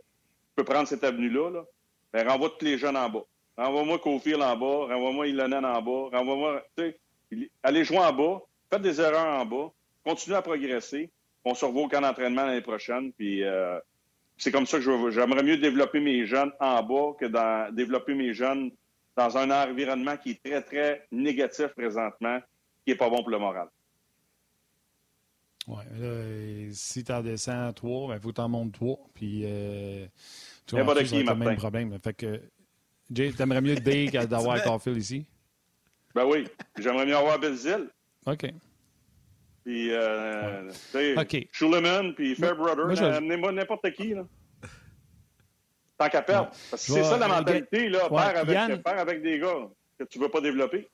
peux 0.57 0.64
prendre 0.64 0.88
cette 0.88 1.05
avenue-là, 1.05 1.51
là, 1.51 1.64
ben, 2.12 2.29
renvoie 2.29 2.51
tous 2.59 2.64
les 2.64 2.77
jeunes 2.77 2.97
en 2.97 3.09
bas. 3.09 3.25
Renvoie-moi 3.59 3.99
Cofield 3.99 4.40
en 4.40 4.57
bas, 4.57 4.94
renvoie-moi 4.94 5.27
Ilonen 5.27 5.64
en 5.64 5.83
bas, 5.83 6.16
renvoie-moi, 6.16 6.62
allez 7.64 7.85
jouer 7.85 7.99
en 7.99 8.12
bas, 8.12 8.40
faites 8.71 8.83
des 8.83 9.01
erreurs 9.01 9.40
en 9.40 9.44
bas, 9.44 9.73
continuez 10.05 10.37
à 10.37 10.42
progresser, 10.42 11.11
on 11.44 11.55
se 11.55 11.64
revoit 11.64 11.83
au 11.83 11.88
camp 11.88 12.01
d'entraînement 12.01 12.47
l'année 12.47 12.61
prochaine, 12.61 13.12
puis 13.14 13.42
euh, 13.42 13.81
c'est 14.37 14.53
comme 14.53 14.66
ça 14.66 14.79
que 14.79 15.11
j'aimerais 15.11 15.42
mieux 15.42 15.57
développer 15.57 15.99
mes 15.99 16.25
jeunes 16.25 16.53
en 16.61 16.85
bas 16.85 17.16
que 17.18 17.27
dans, 17.27 17.75
développer 17.75 18.14
mes 18.14 18.33
jeunes 18.33 18.71
dans 19.16 19.37
un 19.37 19.51
environnement 19.51 20.16
qui 20.16 20.31
est 20.31 20.42
très, 20.42 20.62
très 20.62 21.07
négatif 21.11 21.66
présentement, 21.77 22.38
qui 22.85 22.92
n'est 22.92 22.97
pas 22.97 23.11
bon 23.11 23.23
pour 23.23 23.31
le 23.31 23.38
moral. 23.40 23.66
Oui, 25.66 25.83
là, 25.99 26.71
si 26.73 27.03
tu 27.03 27.12
en 27.12 27.23
descends 27.23 27.73
trois, 27.73 28.14
il 28.14 28.21
faut 28.21 28.29
que 28.29 28.35
tu 28.37 28.40
en 28.40 28.49
montes 28.49 28.73
trois. 28.73 28.99
Puis, 29.12 29.42
euh, 29.44 30.07
tu 30.64 30.77
le 30.77 31.35
même 31.35 31.57
problème. 31.57 31.99
Fait 32.03 32.14
que, 32.14 32.40
Jay, 33.12 33.33
t'aimerais 33.33 33.61
mieux 33.61 33.75
que 33.77 34.25
d'avoir 34.27 34.62
Caulfield 34.62 34.99
ici? 34.99 35.27
Ben 36.14 36.25
oui, 36.27 36.47
j'aimerais 36.79 37.07
mieux 37.07 37.16
avoir 37.16 37.38
Belzil, 37.38 37.88
OK. 38.27 38.47
puis 39.64 39.90
euh, 39.92 40.71
OK. 41.16 41.47
Schuleman, 41.53 42.14
puis 42.14 42.35
Fairbrother, 42.35 42.94
je- 42.97 43.05
amenez-moi 43.05 43.53
n'importe 43.53 43.90
qui, 43.92 44.14
là. 44.14 44.25
Tant 45.99 46.09
qu'à 46.09 46.23
perdre. 46.23 46.51
Ouais. 46.51 46.57
Parce 46.71 46.87
que 46.87 46.92
c'est 46.92 47.03
ça 47.05 47.16
la 47.18 47.27
euh, 47.27 47.29
mentalité, 47.29 47.88
là, 47.88 48.11
Ouais, 48.12 48.23
faire, 48.23 48.37
avec, 48.38 48.55
Yann- 48.55 48.83
faire 48.83 48.99
avec 48.99 49.23
des 49.23 49.38
gars 49.38 49.68
que 49.99 50.05
tu 50.05 50.18
ne 50.18 50.25
veux 50.25 50.31
pas 50.31 50.40
développer. 50.40 50.88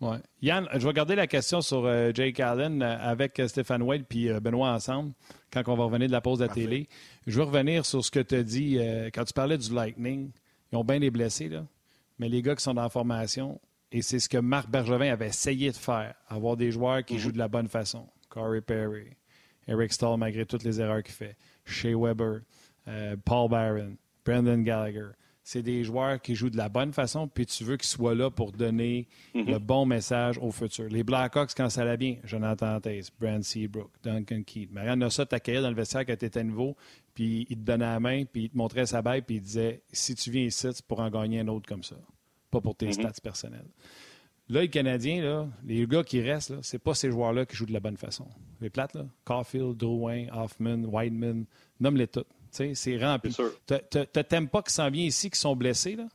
Ouais. 0.00 0.18
Yann, 0.40 0.66
je 0.74 0.86
vais 0.86 0.92
garder 0.94 1.14
la 1.14 1.26
question 1.26 1.60
sur 1.60 1.84
euh, 1.84 2.10
Jake 2.14 2.40
Allen 2.40 2.82
euh, 2.82 2.96
avec 3.00 3.38
euh, 3.40 3.48
Stéphane 3.48 3.82
Wade 3.82 4.04
puis 4.08 4.30
euh, 4.30 4.40
Benoît 4.40 4.70
ensemble 4.70 5.12
quand 5.52 5.62
on 5.68 5.74
va 5.74 5.84
revenir 5.84 6.06
de 6.08 6.12
la 6.12 6.20
pause 6.22 6.38
de 6.38 6.44
la 6.46 6.52
télé. 6.52 6.88
Je 7.26 7.36
veux 7.36 7.44
revenir 7.44 7.84
sur 7.84 8.02
ce 8.04 8.10
que 8.10 8.20
tu 8.20 8.34
as 8.34 8.42
dit 8.42 8.78
euh, 8.78 9.10
quand 9.12 9.24
tu 9.24 9.32
parlais 9.34 9.58
du 9.58 9.74
Lightning. 9.74 10.30
Ils 10.72 10.76
ont 10.76 10.84
bien 10.84 11.00
des 11.00 11.10
blessés, 11.10 11.48
là. 11.48 11.66
mais 12.18 12.28
les 12.28 12.42
gars 12.42 12.54
qui 12.54 12.62
sont 12.62 12.74
dans 12.74 12.82
la 12.82 12.88
formation, 12.88 13.60
et 13.92 14.02
c'est 14.02 14.20
ce 14.20 14.28
que 14.28 14.38
Marc 14.38 14.70
Bergevin 14.70 15.12
avait 15.12 15.28
essayé 15.28 15.70
de 15.70 15.76
faire, 15.76 16.14
avoir 16.28 16.56
des 16.56 16.70
joueurs 16.70 17.04
qui 17.04 17.18
jouent 17.18 17.32
de 17.32 17.38
la 17.38 17.48
bonne 17.48 17.68
façon. 17.68 18.06
Corey 18.28 18.60
Perry, 18.60 19.16
Eric 19.66 19.92
Stahl, 19.92 20.18
malgré 20.18 20.46
toutes 20.46 20.62
les 20.62 20.80
erreurs 20.80 21.02
qu'il 21.02 21.14
fait, 21.14 21.36
Shea 21.64 21.96
Weber, 21.96 22.42
euh, 22.86 23.16
Paul 23.24 23.50
Barron, 23.50 23.96
Brendan 24.24 24.62
Gallagher. 24.62 25.08
C'est 25.52 25.64
des 25.64 25.82
joueurs 25.82 26.22
qui 26.22 26.36
jouent 26.36 26.48
de 26.48 26.56
la 26.56 26.68
bonne 26.68 26.92
façon, 26.92 27.26
puis 27.26 27.44
tu 27.44 27.64
veux 27.64 27.76
qu'ils 27.76 27.88
soient 27.88 28.14
là 28.14 28.30
pour 28.30 28.52
donner 28.52 29.08
le 29.34 29.58
bon 29.58 29.84
message 29.84 30.38
au 30.38 30.52
futur. 30.52 30.84
Les 30.88 31.02
Blackhawks, 31.02 31.54
quand 31.56 31.68
ça 31.68 31.82
allait 31.82 31.96
bien, 31.96 32.18
Jonathan 32.22 32.78
Taze, 32.78 33.10
Brand 33.18 33.42
Seabrook, 33.42 33.90
Duncan 34.00 34.44
Keith. 34.46 34.70
Marianne 34.70 35.00
Nossa 35.00 35.26
t'accueillait 35.26 35.60
dans 35.60 35.70
le 35.70 35.74
vestiaire 35.74 36.06
quand 36.06 36.16
tu 36.16 36.24
étais 36.24 36.44
nouveau, 36.44 36.76
puis 37.14 37.48
il 37.50 37.56
te 37.56 37.62
donnait 37.62 37.84
la 37.84 37.98
main, 37.98 38.26
puis 38.26 38.44
il 38.44 38.50
te 38.50 38.56
montrait 38.56 38.86
sa 38.86 39.02
bague, 39.02 39.24
puis 39.24 39.38
il 39.38 39.40
disait 39.40 39.82
si 39.90 40.14
tu 40.14 40.30
viens 40.30 40.44
ici, 40.44 40.68
c'est 40.72 40.86
pour 40.86 41.00
en 41.00 41.10
gagner 41.10 41.40
un 41.40 41.48
autre 41.48 41.68
comme 41.68 41.82
ça, 41.82 41.96
pas 42.52 42.60
pour 42.60 42.76
tes 42.76 42.92
stats 42.92 43.10
personnels. 43.20 43.66
Là, 44.48 44.60
les 44.60 44.70
Canadiens, 44.70 45.20
là, 45.20 45.48
les 45.66 45.84
gars 45.84 46.04
qui 46.04 46.20
restent, 46.20 46.62
c'est 46.62 46.78
pas 46.78 46.94
ces 46.94 47.10
joueurs-là 47.10 47.44
qui 47.44 47.56
jouent 47.56 47.66
de 47.66 47.72
la 47.72 47.80
bonne 47.80 47.96
façon. 47.96 48.28
Les 48.60 48.70
plates, 48.70 48.94
là, 48.94 49.04
Caulfield, 49.24 49.76
Drouin, 49.76 50.26
Hoffman, 50.32 50.84
Wideman, 50.84 51.46
nomme-les 51.80 52.06
toutes. 52.06 52.28
C'est 52.50 52.98
rempli. 52.98 53.34
T'aimes 54.28 54.48
pas 54.48 54.62
qui 54.62 54.72
s'en 54.72 54.90
vient 54.90 55.04
ici, 55.04 55.30
qui 55.30 55.38
sont 55.38 55.54
blessés, 55.56 55.96
là, 55.96 56.08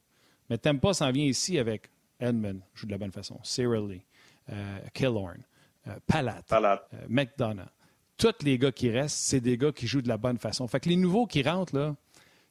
mais 0.49 0.57
t'aimes 0.57 0.79
pas 0.79 0.93
s'en 0.93 1.11
vient 1.11 1.25
ici 1.25 1.57
avec 1.57 1.89
Edmund, 2.19 2.61
joue 2.73 2.85
de 2.87 2.91
la 2.91 2.97
bonne 2.97 3.11
façon, 3.11 3.39
Cyril 3.43 3.87
Lee, 3.87 4.01
euh, 4.49 4.79
Killorn, 4.93 5.41
euh, 5.87 5.95
Palat, 6.07 6.41
Palat. 6.47 6.87
euh, 6.93 7.05
McDonough. 7.09 7.65
Tous 8.17 8.33
les 8.43 8.57
gars 8.57 8.71
qui 8.71 8.89
restent, 8.89 9.17
c'est 9.17 9.41
des 9.41 9.57
gars 9.57 9.71
qui 9.73 9.87
jouent 9.87 10.01
de 10.01 10.07
la 10.07 10.17
bonne 10.17 10.37
façon. 10.37 10.67
Fait 10.67 10.79
que 10.79 10.87
les 10.87 10.95
nouveaux 10.95 11.25
qui 11.27 11.41
rentrent, 11.43 11.75
là, 11.75 11.95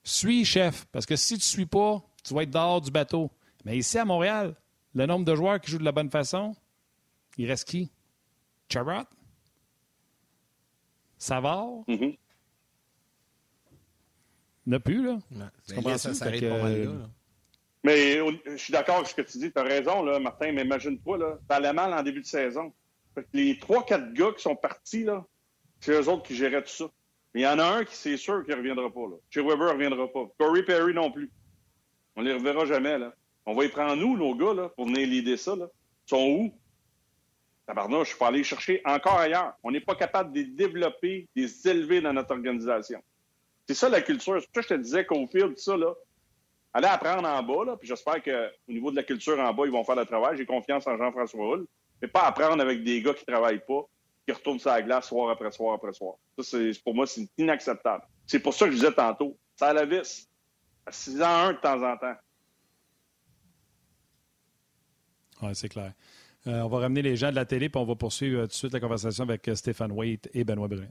Suis, 0.03 0.45
chef, 0.45 0.85
parce 0.93 1.07
que 1.07 1.17
si 1.17 1.35
tu 1.35 1.39
ne 1.39 1.43
suis 1.45 1.67
pas, 1.67 2.03
tu 2.23 2.35
vas 2.35 2.43
être 2.43 2.51
dehors 2.51 2.83
du 2.83 2.91
bateau. 2.91 3.31
Mais 3.65 3.79
ici, 3.79 3.97
à 3.99 4.05
Montréal, 4.05 4.55
le 4.95 5.07
nombre 5.07 5.25
de 5.25 5.35
joueurs 5.35 5.59
qui 5.59 5.71
jouent 5.71 5.79
de 5.79 5.85
la 5.85 5.93
bonne 5.93 6.11
façon, 6.11 6.55
il 7.39 7.47
reste 7.49 7.67
qui? 7.67 7.91
Charrot? 8.69 9.07
Savard? 11.19 11.85
Mm-hmm. 11.89 12.19
N'y 14.67 14.75
en 14.75 14.77
a 14.77 14.81
plus, 14.81 15.05
là. 15.05 15.19
Tu 15.67 15.75
comprends 15.75 15.99
ça? 15.99 16.15
Ça? 16.15 16.31
que... 16.31 16.49
pas 16.49 16.63
mal, 16.63 16.85
là. 16.85 16.91
Mais 17.85 18.19
je 18.47 18.57
suis 18.57 18.73
d'accord 18.73 18.97
avec 18.97 19.09
ce 19.09 19.15
que 19.15 19.23
tu 19.23 19.39
dis. 19.39 19.53
Tu 19.53 19.59
as 19.59 19.63
raison, 19.63 20.03
là, 20.03 20.19
Martin, 20.19 20.53
mais 20.53 20.63
imagine-toi, 20.63 21.19
là, 21.19 21.39
ça 21.49 21.57
allait 21.57 21.73
mal 21.73 21.93
en 21.93 22.03
début 22.03 22.23
de 22.23 22.27
saison. 22.27 22.73
les 23.35 23.59
trois, 23.59 23.85
quatre 23.85 24.13
gars 24.15 24.33
qui 24.35 24.43
sont 24.43 24.57
partis, 24.57 25.05
là, 25.05 25.25
c'est 25.81 25.93
eux 25.93 26.09
autres 26.09 26.23
qui 26.23 26.35
géraient 26.35 26.63
tout 26.63 26.73
ça. 26.73 26.87
Mais 27.35 27.43
il 27.43 27.45
y 27.45 27.47
en 27.47 27.59
a 27.59 27.65
un 27.65 27.85
qui, 27.85 27.95
c'est 27.95 28.17
sûr, 28.17 28.43
qui 28.43 28.53
ne 28.53 28.57
reviendra 28.57 28.91
pas. 28.91 29.03
Là. 29.03 29.17
Chez 29.29 29.43
Weber 29.43 29.67
ne 29.67 29.73
reviendra 29.73 30.09
pas. 30.11 30.31
Corey 30.39 30.63
Perry 30.63 30.95
non 30.95 31.11
plus. 31.11 31.31
On 32.17 32.23
ne 32.23 32.29
les 32.29 32.35
reverra 32.35 32.65
jamais. 32.65 32.99
Là. 32.99 33.13
On 33.45 33.55
va 33.55 33.67
y 33.67 33.69
prendre, 33.69 33.97
nous, 33.97 34.17
nos 34.17 34.35
gars, 34.35 34.55
là, 34.55 34.69
pour 34.71 34.87
venir 34.87 35.07
l'aider 35.07 35.37
ça. 35.37 35.55
Là. 35.55 35.67
Ils 36.07 36.11
sont 36.11 36.27
où? 36.27 36.59
Tabarnouche, 37.67 38.13
je 38.13 38.17
peux 38.17 38.25
aller 38.25 38.45
chercher 38.45 38.81
encore 38.85 39.19
ailleurs. 39.19 39.55
On 39.63 39.71
n'est 39.71 39.81
pas 39.81 39.95
capable 39.95 40.33
de 40.33 40.39
les 40.39 40.47
développer, 40.47 41.29
de 41.37 41.43
les 41.43 41.69
élever 41.69 42.01
dans 42.01 42.13
notre 42.13 42.31
organisation. 42.31 43.03
C'est 43.67 43.75
ça 43.75 43.89
la 43.89 44.03
culture. 44.03 44.41
C'est 44.41 44.47
pour 44.53 44.63
ça 44.63 44.69
que 44.69 44.75
je 44.75 44.81
te 44.81 44.83
disais 44.83 45.07
qu'au 45.07 45.27
fil 45.27 45.55
de 45.55 45.59
ça, 45.59 45.77
là, 45.77 45.95
allez 46.73 46.87
apprendre 46.87 47.27
en 47.27 47.43
bas, 47.43 47.65
là, 47.65 47.77
puis 47.77 47.89
j'espère 47.89 48.23
qu'au 48.23 48.73
niveau 48.73 48.91
de 48.91 48.97
la 48.97 49.03
culture 49.03 49.39
en 49.39 49.55
bas, 49.55 49.65
ils 49.65 49.73
vont 49.73 49.85
faire 49.85 49.97
le 49.97 50.05
travail. 50.05 50.37
J'ai 50.37 50.47
confiance 50.47 50.87
en 50.87 50.97
Jean-François 50.97 51.55
Hull, 51.55 51.67
mais 52.03 52.09
pas 52.09 52.23
apprendre 52.23 52.61
avec 52.63 52.83
des 52.85 53.01
gars 53.01 53.15
qui 53.15 53.25
ne 53.27 53.33
travaillent 53.33 53.65
pas, 53.67 53.87
qui 54.27 54.33
retournent 54.33 54.59
sur 54.59 54.71
la 54.71 54.83
glace 54.83 55.09
soir 55.09 55.31
après 55.31 55.51
soir 55.51 55.75
après 55.75 55.93
soir. 55.93 56.17
Ça, 56.39 56.59
pour 56.85 56.95
moi, 56.95 57.07
c'est 57.07 57.29
inacceptable. 57.39 58.05
C'est 58.27 58.41
pour 58.41 58.55
ça 58.55 58.67
que 58.67 58.73
je 58.73 58.77
disais 58.77 58.93
tantôt, 58.93 59.37
ça 59.57 59.69
a 59.69 59.73
la 59.73 59.87
vis. 59.87 60.29
À 60.87 60.93
6 60.93 61.23
ans 61.23 61.27
1 61.27 61.53
de 61.55 61.59
temps 61.59 61.83
en 61.83 61.97
temps. 61.97 62.15
Oui, 65.43 65.55
c'est 65.55 65.69
clair. 65.69 65.93
Euh, 66.47 66.61
on 66.61 66.69
va 66.69 66.79
ramener 66.81 67.01
les 67.01 67.17
gens 67.17 67.31
de 67.31 67.37
la 67.37 67.47
télé, 67.47 67.69
puis 67.69 67.81
on 67.81 67.87
va 67.87 67.95
poursuivre 67.95 68.41
euh, 68.41 68.43
tout 68.43 68.49
de 68.49 68.53
suite 68.53 68.73
la 68.73 68.81
conversation 68.81 69.25
avec 69.25 69.49
euh, 69.49 69.55
Stéphane 69.55 69.93
Waite 69.93 70.29
et 70.35 70.45
Benoît 70.45 70.69
Brunet. 70.69 70.91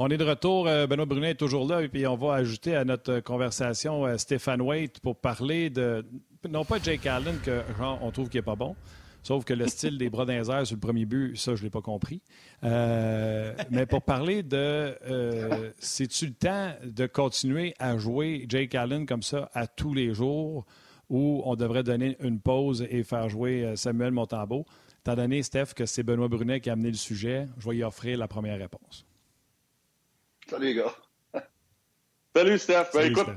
On 0.00 0.08
est 0.10 0.16
de 0.16 0.24
retour. 0.24 0.68
Euh, 0.68 0.86
Benoît 0.86 1.06
Brunet 1.06 1.30
est 1.30 1.34
toujours 1.34 1.66
là 1.66 1.82
et 1.82 1.88
puis 1.88 2.06
on 2.06 2.14
va 2.14 2.34
ajouter 2.34 2.76
à 2.76 2.84
notre 2.84 3.18
conversation 3.18 4.06
euh, 4.06 4.16
Stéphane 4.16 4.62
Waite 4.62 5.00
pour 5.00 5.16
parler 5.16 5.70
de, 5.70 6.06
non 6.48 6.64
pas 6.64 6.78
Jake 6.80 7.04
Allen, 7.06 7.36
que 7.44 7.62
on 8.00 8.12
trouve 8.12 8.28
qu'il 8.28 8.38
n'est 8.38 8.44
pas 8.44 8.54
bon, 8.54 8.76
sauf 9.24 9.44
que 9.44 9.54
le 9.54 9.66
style 9.66 9.98
des 9.98 10.08
bras 10.08 10.24
d'un 10.24 10.44
sur 10.44 10.76
le 10.76 10.80
premier 10.80 11.04
but, 11.04 11.36
ça, 11.36 11.56
je 11.56 11.62
ne 11.62 11.64
l'ai 11.64 11.70
pas 11.70 11.80
compris. 11.80 12.22
Euh, 12.62 13.52
mais 13.70 13.86
pour 13.86 14.02
parler 14.02 14.44
de 14.44 14.96
c'est-tu 15.80 16.26
le 16.26 16.34
temps 16.34 16.70
de 16.84 17.06
continuer 17.06 17.74
à 17.80 17.98
jouer 17.98 18.46
Jake 18.48 18.76
Allen 18.76 19.04
comme 19.04 19.24
ça 19.24 19.50
à 19.52 19.66
tous 19.66 19.94
les 19.94 20.14
jours 20.14 20.64
ou 21.10 21.42
on 21.44 21.56
devrait 21.56 21.82
donner 21.82 22.16
une 22.20 22.38
pause 22.38 22.86
et 22.88 23.02
faire 23.02 23.28
jouer 23.28 23.72
Samuel 23.74 24.12
Montambeau? 24.12 24.64
Étant 25.00 25.16
donné, 25.16 25.42
Steph, 25.42 25.74
que 25.74 25.86
c'est 25.86 26.04
Benoît 26.04 26.28
Brunet 26.28 26.60
qui 26.60 26.70
a 26.70 26.74
amené 26.74 26.90
le 26.90 26.96
sujet, 26.96 27.48
je 27.58 27.68
vais 27.68 27.78
y 27.78 27.82
offrir 27.82 28.16
la 28.16 28.28
première 28.28 28.58
réponse. 28.58 29.07
Salut, 30.48 30.66
les 30.66 30.74
gars. 30.74 30.94
Salut, 32.34 32.58
Steph. 32.58 32.90
Ben, 32.94 33.10
écoute, 33.10 33.28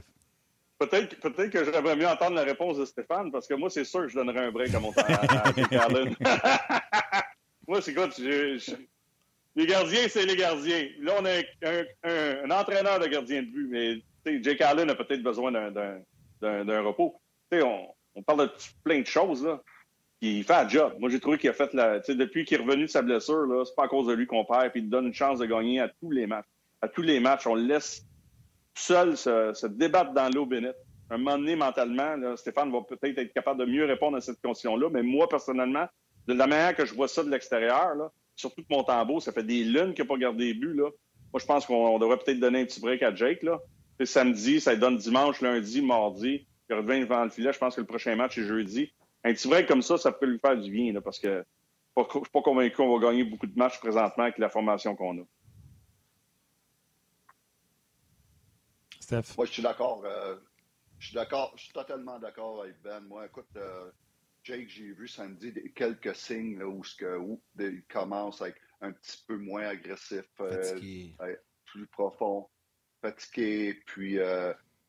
peut-être 0.79 1.19
peut 1.19 1.49
que 1.49 1.65
j'aimerais 1.65 1.95
mieux 1.95 2.07
entendre 2.07 2.35
la 2.35 2.43
réponse 2.43 2.77
de 2.77 2.85
Stéphane, 2.85 3.31
parce 3.31 3.47
que 3.47 3.53
moi, 3.53 3.69
c'est 3.69 3.83
sûr 3.83 4.01
que 4.01 4.07
je 4.07 4.15
donnerais 4.15 4.45
un 4.45 4.51
break 4.51 4.73
à 4.73 4.79
mon 4.79 4.93
temps 4.93 5.01
à, 5.01 5.51
moi, 7.67 7.81
c'est 7.81 7.93
quoi? 7.93 8.07
Les 9.55 9.65
gardiens, 9.65 10.07
c'est 10.07 10.25
les 10.25 10.37
gardiens. 10.37 10.87
Là, 10.99 11.13
on 11.19 11.25
a 11.25 12.43
un, 12.43 12.51
entraîneur 12.51 12.99
de 12.99 13.07
gardien 13.07 13.41
de 13.41 13.47
but, 13.47 14.03
mais 14.25 14.41
Jake 14.41 14.61
Allen 14.61 14.89
a 14.89 14.95
peut-être 14.95 15.23
besoin 15.23 15.51
d'un 15.51 16.81
repos. 16.81 17.19
On, 17.51 17.87
on, 18.15 18.23
parle 18.23 18.47
de 18.47 18.53
plein 18.85 19.01
de 19.01 19.07
choses. 19.07 19.43
Là. 19.43 19.61
Il 20.21 20.45
fait 20.45 20.53
un 20.53 20.69
job. 20.69 20.93
Moi, 20.99 21.09
j'ai 21.09 21.19
trouvé 21.19 21.37
qu'il 21.37 21.49
a 21.49 21.53
fait 21.53 21.73
la. 21.73 21.99
Depuis 21.99 22.45
qu'il 22.45 22.57
est 22.57 22.63
revenu 22.63 22.83
de 22.83 22.89
sa 22.89 23.01
blessure, 23.01 23.45
c'est 23.65 23.75
pas 23.75 23.85
à 23.85 23.87
cause 23.89 24.07
de 24.07 24.13
lui 24.13 24.25
qu'on 24.25 24.45
perd, 24.45 24.71
puis 24.71 24.79
il 24.79 24.89
donne 24.89 25.07
une 25.07 25.13
chance 25.13 25.39
de 25.39 25.45
gagner 25.45 25.81
à 25.81 25.89
tous 25.89 26.11
les 26.11 26.27
matchs 26.27 26.47
à 26.81 26.87
tous 26.87 27.01
les 27.01 27.19
matchs. 27.19 27.47
On 27.47 27.55
le 27.55 27.63
laisse 27.63 28.05
seul 28.75 29.17
se, 29.17 29.67
débattre 29.67 30.13
dans 30.13 30.29
l'eau 30.29 30.45
bénite. 30.45 30.75
Un 31.09 31.17
moment 31.17 31.37
donné, 31.37 31.55
mentalement, 31.55 32.15
Stéphane 32.37 32.71
va 32.71 32.79
peut-être 32.81 33.17
être 33.17 33.33
capable 33.33 33.59
de 33.59 33.65
mieux 33.65 33.85
répondre 33.85 34.17
à 34.17 34.21
cette 34.21 34.41
question-là, 34.41 34.89
mais 34.91 35.03
moi, 35.03 35.27
personnellement, 35.27 35.85
de 36.27 36.33
la 36.33 36.47
manière 36.47 36.75
que 36.75 36.85
je 36.85 36.93
vois 36.93 37.09
ça 37.09 37.23
de 37.23 37.29
l'extérieur, 37.29 37.95
surtout 38.35 38.61
que 38.61 38.73
mon 38.73 38.83
tambour, 38.83 39.21
ça 39.21 39.31
fait 39.31 39.43
des 39.43 39.63
lunes 39.63 39.93
qu'il 39.93 40.05
n'a 40.05 40.07
pas 40.07 40.17
gardé 40.17 40.53
buts. 40.53 40.73
Là. 40.73 40.89
Moi, 41.33 41.39
je 41.39 41.45
pense 41.45 41.65
qu'on 41.65 41.99
devrait 41.99 42.17
peut-être 42.17 42.39
donner 42.39 42.61
un 42.61 42.65
petit 42.65 42.79
break 42.79 43.03
à 43.03 43.13
Jake. 43.13 43.43
Là. 43.43 43.59
samedi, 44.03 44.61
ça 44.61 44.75
donne 44.75 44.97
dimanche, 44.97 45.41
lundi, 45.41 45.81
mardi. 45.81 46.47
Il 46.69 46.75
revient 46.75 47.01
devant 47.01 47.23
le 47.23 47.29
filet. 47.29 47.51
Je 47.51 47.59
pense 47.59 47.75
que 47.75 47.81
le 47.81 47.87
prochain 47.87 48.15
match 48.15 48.37
est 48.37 48.43
jeudi. 48.43 48.93
Un 49.25 49.33
petit 49.33 49.47
break 49.49 49.67
comme 49.67 49.81
ça, 49.81 49.97
ça 49.97 50.11
peut 50.11 50.25
lui 50.25 50.39
faire 50.39 50.57
du 50.57 50.71
bien, 50.71 50.93
parce 51.01 51.19
que 51.19 51.43
je 51.97 52.01
ne 52.01 52.07
suis 52.09 52.31
pas 52.31 52.41
convaincu 52.41 52.77
qu'on 52.77 52.97
va 52.97 53.05
gagner 53.05 53.23
beaucoup 53.23 53.47
de 53.47 53.57
matchs 53.57 53.79
présentement 53.79 54.23
avec 54.23 54.37
la 54.37 54.49
formation 54.49 54.95
qu'on 54.95 55.19
a. 55.19 55.23
Moi, 59.11 59.45
je 59.45 59.51
suis 59.51 59.61
d'accord. 59.61 60.03
Euh, 60.05 60.35
je 60.99 61.07
suis 61.07 61.15
d'accord. 61.15 61.53
Je 61.55 61.63
suis 61.63 61.73
totalement 61.73 62.19
d'accord 62.19 62.61
avec 62.63 62.81
Ben. 62.81 63.01
Moi, 63.01 63.25
écoute, 63.25 63.47
euh, 63.57 63.89
Jake, 64.43 64.69
j'ai 64.69 64.93
vu 64.93 65.07
samedi 65.07 65.53
quelques 65.75 66.15
signes 66.15 66.61
où, 66.63 66.83
ce 66.83 66.95
que, 66.95 67.17
où 67.17 67.41
il 67.59 67.83
commence 67.83 68.41
à 68.41 68.49
être 68.49 68.59
un 68.81 68.91
petit 68.91 69.23
peu 69.27 69.37
moins 69.37 69.67
agressif, 69.67 70.25
euh, 70.39 71.35
plus 71.65 71.87
profond, 71.87 72.47
fatigué. 73.01 73.79
Puis, 73.85 74.17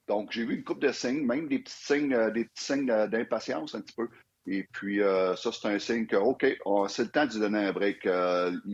donc, 0.08 0.32
j'ai 0.32 0.44
vu 0.44 0.56
une 0.56 0.64
coupe 0.64 0.80
de 0.80 0.92
signes, 0.92 1.24
même 1.24 1.48
des 1.48 1.58
petits 1.58 1.74
signes, 1.74 2.30
des 2.32 2.44
petits 2.46 2.64
signes 2.64 2.86
d'impatience 2.86 3.74
un 3.74 3.80
petit 3.80 3.94
peu. 3.94 4.08
Et 4.46 4.64
puis, 4.72 5.00
ça, 5.00 5.52
c'est 5.52 5.68
un 5.68 5.78
signe 5.78 6.06
que, 6.06 6.16
OK, 6.16 6.46
c'est 6.88 7.04
le 7.04 7.10
temps 7.10 7.26
de 7.26 7.32
lui 7.32 7.40
donner 7.40 7.66
un 7.66 7.72
break. 7.72 8.08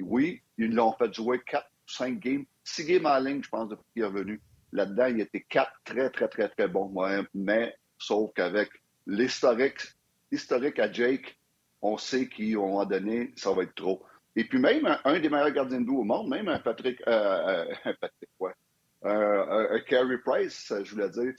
oui, 0.02 0.42
ils 0.56 0.74
l'ont 0.74 0.92
fait 0.92 1.12
jouer 1.12 1.40
4 1.46 1.66
ou 1.66 1.90
5 1.90 2.18
games, 2.20 2.44
6 2.64 2.84
games 2.84 3.06
en 3.06 3.18
ligne, 3.18 3.42
je 3.42 3.48
pense, 3.48 3.68
depuis 3.68 3.84
qu'il 3.92 4.02
est 4.02 4.06
revenu. 4.06 4.40
Là-dedans, 4.72 5.06
il 5.06 5.20
était 5.20 5.44
quatre 5.48 5.72
très, 5.84 6.10
très, 6.10 6.28
très, 6.28 6.48
très 6.48 6.68
bons. 6.68 6.92
Mais 7.34 7.74
sauf 7.98 8.30
qu'avec 8.34 8.70
l'historique, 9.06 9.80
historique 10.30 10.78
à 10.78 10.90
Jake, 10.92 11.38
on 11.80 11.96
sait 11.96 12.28
qu'à 12.28 12.42
un 12.42 12.56
moment 12.56 12.84
donné, 12.84 13.32
ça 13.36 13.52
va 13.52 13.62
être 13.62 13.74
trop. 13.74 14.04
Et 14.36 14.44
puis 14.44 14.58
même 14.58 14.86
un, 15.04 15.18
des 15.18 15.28
meilleurs 15.28 15.50
gardiens 15.50 15.80
de 15.80 15.86
but 15.86 15.96
au 15.96 16.04
monde, 16.04 16.28
même 16.28 16.48
un 16.48 16.58
Patrick, 16.58 17.00
euh, 17.08 17.66
un 17.84 17.94
Patrick, 18.00 18.30
ouais, 18.38 18.52
un, 19.02 19.80
Carey 19.80 20.18
Price, 20.24 20.72
je 20.82 20.94
voulais 20.94 21.10
dire, 21.10 21.32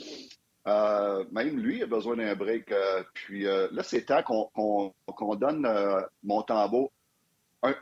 euh, 0.67 1.23
même 1.31 1.59
lui 1.59 1.81
a 1.81 1.85
besoin 1.85 2.17
d'un 2.17 2.35
break. 2.35 2.71
Euh, 2.71 3.03
puis 3.13 3.43
là, 3.43 3.83
c'est 3.83 4.05
temps 4.05 4.23
qu'on 4.23 5.35
donne 5.35 5.67
mon 6.23 6.41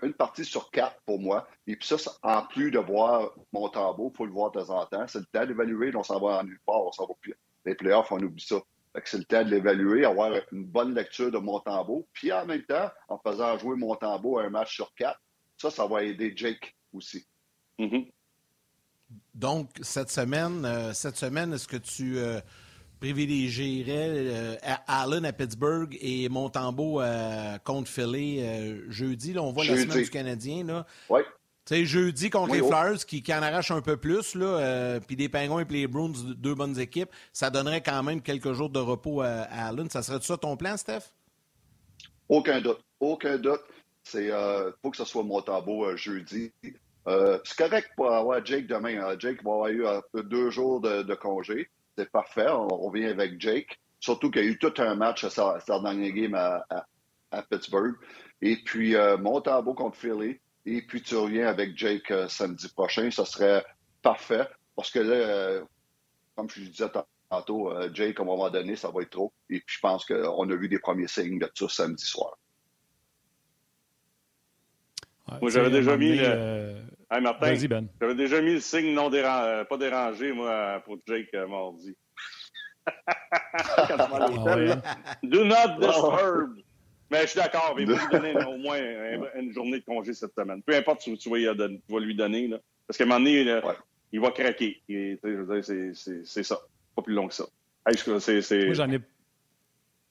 une 0.02 0.14
partie 0.14 0.46
sur 0.46 0.72
quatre 0.72 1.00
pour 1.06 1.20
moi. 1.20 1.48
Et 1.68 1.76
puis 1.76 1.88
ça, 1.88 1.98
en 2.24 2.44
plus 2.44 2.72
de 2.72 2.80
voir 2.80 3.32
mon 3.54 3.70
tambour, 3.70 4.12
il 4.14 4.18
faut 4.18 4.26
le 4.26 4.32
voir 4.32 4.52
de 4.52 4.62
temps 4.62 4.82
en 4.82 4.86
temps. 4.86 5.06
C'est 5.08 5.20
le 5.20 5.26
temps 5.26 5.46
d'évaluer, 5.46 5.96
on 5.96 6.04
s'en 6.04 6.20
va 6.20 6.40
en 6.40 6.44
nulle 6.44 6.60
part, 6.66 6.86
on 6.86 6.92
s'en 6.92 7.06
va 7.06 7.14
plus. 7.22 7.36
Les 7.66 7.76
playoffs, 7.76 8.12
on 8.12 8.20
oublie 8.20 8.44
ça. 8.44 8.58
c'est 9.06 9.18
le 9.18 9.26
temps 9.26 9.44
de 9.44 9.50
l'évaluer, 9.50 10.06
avoir 10.06 10.32
une 10.52 10.66
bonne 10.66 10.96
lecture 10.96 11.32
de 11.32 11.38
mon 11.38 11.60
tambour. 11.60 12.06
Puis 12.14 12.32
en 12.32 12.46
même 12.46 12.64
temps, 12.64 12.90
en 13.10 13.20
faisant 13.20 13.58
jouer 13.58 13.76
mon 13.76 13.96
tambour 13.96 14.40
un 14.40 14.50
match 14.50 14.76
sur 14.76 14.94
quatre, 14.96 15.20
ça, 15.58 15.70
ça 15.70 15.86
va 15.86 16.04
aider 16.04 16.34
Jake 16.36 16.76
aussi. 16.94 17.28
Mm-hmm. 17.80 18.12
Donc, 19.34 19.70
cette 19.82 20.10
semaine, 20.10 20.66
euh, 20.66 20.94
cette 20.94 21.16
semaine, 21.16 21.54
est-ce 21.54 21.68
que 21.68 21.78
tu 21.78 22.18
euh, 22.18 22.42
privilégierais 23.00 24.10
euh, 24.10 24.56
Allen 24.88 25.26
à 25.26 25.34
Pittsburgh 25.34 25.98
et 26.02 26.30
Montembeau 26.30 27.02
euh, 27.02 27.58
contre 27.64 27.90
Philly 27.90 28.42
euh, 28.42 28.90
jeudi. 28.90 29.34
Là, 29.34 29.44
on 29.44 29.52
voit 29.52 29.66
la 29.66 29.78
semaine 29.78 30.04
du 30.04 30.10
Canadien. 30.10 30.64
Là. 30.64 30.86
Oui. 31.10 31.22
Tu 31.66 31.76
sais, 31.76 31.86
jeudi 31.86 32.30
contre 32.30 32.54
les 32.54 32.64
Flyers 32.64 33.06
qui, 33.06 33.22
qui, 33.22 33.34
en 33.34 33.42
arrachent 33.42 33.72
un 33.72 33.82
peu 33.82 33.98
plus, 33.98 34.36
là, 34.36 35.02
puis 35.06 35.18
les 35.18 35.28
Penguins 35.28 35.60
et 35.60 35.74
les 35.74 35.86
Bruins, 35.86 36.14
deux 36.38 36.56
bonnes 36.56 36.80
équipes, 36.80 37.10
ça 37.34 37.50
donnerait 37.50 37.82
quand 37.82 38.04
même 38.04 38.22
quelques 38.22 38.54
jours 38.54 38.70
de 38.70 38.80
repos 38.80 39.20
à, 39.20 39.42
Allen. 39.52 39.90
Ça 39.90 40.02
serait 40.02 40.22
ça 40.22 40.38
ton 40.38 40.56
plan, 40.56 40.78
Steph? 40.78 41.12
Aucun 42.30 42.62
doute. 42.62 42.80
Aucun 43.02 43.38
doute. 43.38 43.60
C'est 44.02 44.30
faut 44.82 44.92
que 44.92 44.96
ce 44.96 45.04
soit 45.04 45.24
Montembeau 45.24 45.94
jeudi. 45.98 46.54
C'est 47.06 47.58
correct 47.58 47.90
pour 47.98 48.14
avoir 48.14 48.46
Jake 48.46 48.68
demain. 48.68 49.02
Hein. 49.02 49.16
Jake 49.20 49.44
va 49.44 49.52
avoir 49.52 49.68
eu 49.68 49.84
deux 50.24 50.50
jours 50.50 50.80
de, 50.80 51.16
congé. 51.16 51.68
C'est 51.98 52.12
parfait. 52.12 52.48
On, 52.50 52.68
revient 52.68 53.06
avec 53.06 53.42
Jake. 53.42 53.80
Surtout 54.00 54.30
qu'il 54.30 54.44
y 54.44 54.48
a 54.48 54.52
eu 54.52 54.60
tout 54.60 54.74
un 54.78 54.96
match 54.96 55.24
à 55.24 55.30
sa, 55.30 55.60
dernière 55.68 56.12
game 56.12 56.36
à, 56.36 57.44
Pittsburgh. 57.50 57.96
Et 58.42 58.58
puis 58.64 58.96
Montembeau 59.20 59.74
contre 59.74 59.98
Philly. 59.98 60.40
Et 60.66 60.82
puis 60.82 61.02
tu 61.02 61.16
reviens 61.16 61.48
avec 61.48 61.78
Jake 61.78 62.14
samedi 62.30 62.70
prochain. 62.70 63.10
Ça 63.10 63.26
serait 63.26 63.66
parfait. 64.02 64.48
Parce 64.76 64.92
que 64.92 65.00
là, 65.00 65.64
comme 66.36 66.50
je 66.50 66.62
disais 66.62 66.90
tantôt, 67.30 67.74
Jake, 67.94 68.20
à 68.20 68.24
un 68.24 68.26
moment 68.26 68.50
donné, 68.50 68.76
ça 68.76 68.92
va 68.92 69.02
être 69.02 69.10
trop. 69.10 69.34
Et 69.50 69.60
puis 69.60 69.76
je 69.76 69.80
pense 69.80 70.06
qu'on 70.06 70.50
a 70.50 70.56
vu 70.56 70.70
des 70.70 70.80
premiers 70.80 71.08
signes 71.08 71.40
de 71.40 71.50
ça 71.56 71.68
samedi 71.68 72.06
soir. 72.06 72.38
moi, 75.42 75.50
j'avais 75.50 75.72
déjà 75.72 75.98
mis 75.98 76.18
le. 76.18 76.97
Euh... 77.14 77.22
Martin, 77.22 77.56
ben. 77.70 77.88
J'avais 78.02 78.16
déjà 78.16 78.42
mis 78.42 78.54
le 78.54 78.60
signe 78.60 78.94
non 78.94 79.12
euh, 79.14 79.64
pas 79.64 79.78
dérangé, 79.78 80.34
moi, 80.34 80.82
pour 80.86 80.98
Jake 81.08 81.30
euh, 81.34 81.48
mardi. 81.48 81.96
Quand 82.86 83.98
ah 84.00 84.82
Do 85.24 85.44
not 85.44 85.80
disturb. 85.80 86.58
Mais 87.10 87.22
je 87.22 87.28
suis 87.28 87.40
d'accord, 87.40 87.74
mais 87.76 87.84
il 87.84 87.92
va 87.92 87.96
lui 88.02 88.10
donner 88.12 88.46
au 88.46 88.58
moins 88.58 88.80
une 89.36 89.54
journée 89.54 89.80
de 89.80 89.86
congé 89.86 90.14
cette 90.14 90.34
semaine. 90.36 90.62
Peu 90.64 90.76
importe 90.76 91.02
ce 91.02 91.12
que 91.12 91.16
tu 91.16 91.30
vas, 91.30 92.00
lui 92.00 92.16
donner. 92.16 92.48
Là. 92.48 92.58
Parce 92.86 92.98
qu'à 92.98 93.06
un 93.06 93.08
moment 93.08 93.20
donné, 93.20 93.62
il 94.12 94.20
va 94.20 94.32
craquer. 94.32 94.82
C'est 94.88 96.44
ça. 96.44 96.60
Pas 96.96 97.02
plus 97.02 97.14
long 97.14 97.28
que 97.28 97.34
ça. 97.34 97.46
Moi, 97.86 98.74
j'en 98.74 98.92
ai 98.92 99.00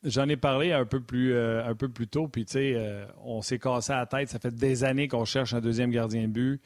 J'en 0.06 0.28
ai 0.28 0.36
parlé 0.36 0.72
un 0.72 0.84
peu 0.84 1.00
plus, 1.00 1.32
euh, 1.32 1.64
un 1.64 1.74
peu 1.74 1.88
plus 1.88 2.06
tôt, 2.06 2.28
puis 2.28 2.44
tu 2.44 2.52
sais, 2.52 2.74
euh, 2.76 3.06
on 3.24 3.42
s'est 3.42 3.58
cassé 3.58 3.92
la 3.92 4.06
tête. 4.06 4.28
Ça 4.28 4.38
fait 4.38 4.54
des 4.54 4.84
années 4.84 5.08
qu'on 5.08 5.24
cherche 5.24 5.52
un 5.52 5.60
deuxième 5.60 5.90
gardien 5.90 6.22
de 6.22 6.26
but. 6.28 6.60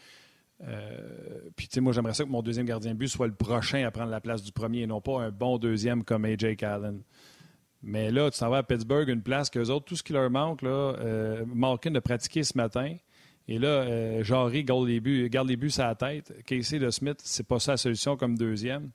Euh, 0.62 1.50
puis 1.56 1.68
tu 1.68 1.74
sais, 1.74 1.80
moi, 1.80 1.92
j'aimerais 1.92 2.14
ça 2.14 2.24
que 2.24 2.28
mon 2.28 2.42
deuxième 2.42 2.66
gardien 2.66 2.92
de 2.92 2.96
but 2.98 3.08
soit 3.08 3.26
le 3.26 3.34
prochain 3.34 3.84
à 3.84 3.90
prendre 3.90 4.10
la 4.10 4.20
place 4.20 4.42
du 4.42 4.52
premier 4.52 4.80
et 4.82 4.86
non 4.86 5.00
pas 5.00 5.20
un 5.20 5.30
bon 5.30 5.58
deuxième 5.58 6.04
comme 6.04 6.24
AJ 6.24 6.62
Allen. 6.62 7.02
Mais 7.82 8.10
là, 8.10 8.30
tu 8.30 8.36
s'en 8.36 8.50
vas 8.50 8.58
à 8.58 8.62
Pittsburgh, 8.62 9.08
une 9.08 9.22
place 9.22 9.48
qu'eux 9.48 9.70
autres, 9.70 9.86
tout 9.86 9.96
ce 9.96 10.02
qui 10.02 10.12
leur 10.12 10.30
manque, 10.30 10.60
là, 10.60 10.96
Malkin 11.46 11.94
a 11.94 12.00
pratiqué 12.02 12.42
ce 12.42 12.54
matin. 12.58 12.94
Et 13.48 13.58
là, 13.58 14.22
Jarry 14.22 14.64
garde 14.64 14.86
les 14.86 15.00
buts, 15.00 15.30
garde 15.30 15.48
les 15.48 15.56
buts 15.56 15.70
sur 15.70 15.84
la 15.84 15.94
tête. 15.94 16.44
Casey 16.44 16.78
de 16.78 16.90
Smith, 16.90 17.18
c'est 17.24 17.46
pas 17.46 17.58
ça 17.58 17.72
la 17.72 17.76
solution 17.78 18.18
comme 18.18 18.36
deuxième. 18.36 18.90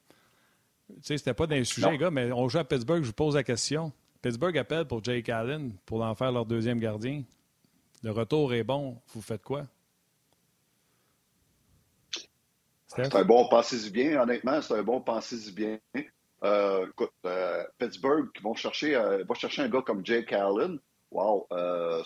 Tu 0.88 0.94
sais, 1.02 1.18
c'était 1.18 1.34
pas 1.34 1.48
d'un 1.48 1.64
sujet, 1.64 1.98
gars, 1.98 2.12
mais 2.12 2.32
on 2.32 2.48
joue 2.48 2.60
à 2.60 2.64
Pittsburgh, 2.64 3.02
je 3.02 3.08
vous 3.08 3.14
pose 3.14 3.34
la 3.34 3.44
question. 3.44 3.92
Pittsburgh 4.22 4.58
appelle 4.58 4.86
pour 4.86 5.04
Jake 5.04 5.30
Allen 5.30 5.74
pour 5.86 6.04
en 6.04 6.14
faire 6.14 6.32
leur 6.32 6.46
deuxième 6.46 6.80
gardien. 6.80 7.24
Le 8.04 8.12
retour 8.12 8.54
est 8.54 8.64
bon. 8.64 8.98
Vous 9.14 9.22
faites 9.22 9.42
quoi? 9.42 9.66
C'est 12.96 13.16
un 13.16 13.26
bon 13.26 13.48
pensez 13.48 13.90
bien, 13.90 14.22
honnêtement, 14.22 14.62
c'est 14.62 14.74
un 14.74 14.84
bon 14.84 15.02
pensez 15.02 15.52
bien. 15.52 15.78
Euh, 16.44 16.88
écoute, 16.88 17.12
euh, 17.26 17.64
Pittsburgh 17.78 18.32
qui 18.34 18.44
vont 18.44 18.56
chercher, 18.56 18.96
euh, 18.96 19.24
va 19.28 19.36
chercher 19.36 19.64
un 19.64 19.70
gars 19.70 19.82
comme 19.82 20.06
Jake 20.06 20.32
Allen. 20.34 20.80
Wow, 21.12 21.48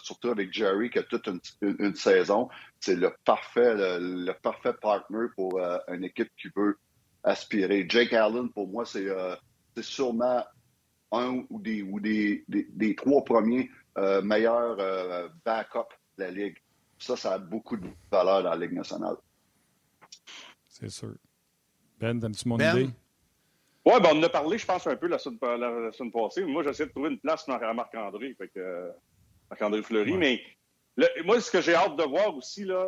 surtout 0.04 0.30
avec 0.30 0.54
Jerry 0.54 0.92
qui 0.92 1.00
a 1.00 1.04
toute 1.04 1.28
une, 1.62 1.96
saison. 1.96 2.48
C'est 2.80 2.96
le 2.96 3.12
parfait, 3.26 3.74
le, 3.76 4.32
parfait 4.34 4.74
partner 4.74 5.26
pour 5.36 5.60
une 5.88 6.04
équipe 6.04 6.30
qui 6.40 6.50
veut 6.56 6.78
aspirer. 7.24 7.88
Jake 7.90 8.14
Allen, 8.14 8.52
pour 8.52 8.68
moi, 8.68 8.86
c'est 8.86 9.08
sûrement 9.82 10.44
un 11.12 11.44
ou 11.50 11.60
des, 11.60 11.82
ou 11.82 12.00
des, 12.00 12.46
des, 12.48 12.96
trois 12.96 13.24
premiers 13.24 13.70
euh, 13.98 14.22
meilleurs 14.22 14.78
euh, 14.80 15.28
backups 15.46 15.96
de 16.18 16.24
la 16.24 16.32
Ligue. 16.32 16.58
Ça, 16.98 17.16
ça 17.16 17.34
a 17.34 17.38
beaucoup 17.38 17.78
de 17.78 17.88
valeur 18.12 18.44
dans 18.44 18.52
la 18.52 18.58
Ligue 18.58 18.74
nationale. 18.74 19.16
C'est 20.80 20.90
sûr. 20.90 21.14
Ben, 22.00 22.20
t'aimes-tu 22.20 22.48
mon 22.48 22.58
ben? 22.58 22.78
idée? 22.78 22.90
Oui, 23.86 23.94
ben, 24.02 24.10
on 24.14 24.20
en 24.20 24.24
a 24.24 24.30
parlé, 24.30 24.58
je 24.58 24.66
pense, 24.66 24.86
un 24.88 24.96
peu 24.96 25.08
la 25.08 25.18
semaine, 25.18 25.40
la, 25.42 25.92
semaine 25.92 26.12
passée. 26.12 26.44
Moi, 26.46 26.64
j'essaie 26.64 26.86
de 26.86 26.92
trouver 26.92 27.10
une 27.10 27.20
place 27.20 27.48
à 27.48 27.74
Marc-André, 27.74 28.36
euh, 28.58 28.92
Marc-André 29.50 29.82
Fleury. 29.82 30.14
Mais 30.18 30.42
moi, 31.24 31.40
ce 31.40 31.50
que 31.50 31.62
j'ai 31.62 31.76
hâte 31.76 31.96
de 31.96 32.04
voir 32.04 32.36
aussi, 32.36 32.66
là, 32.66 32.88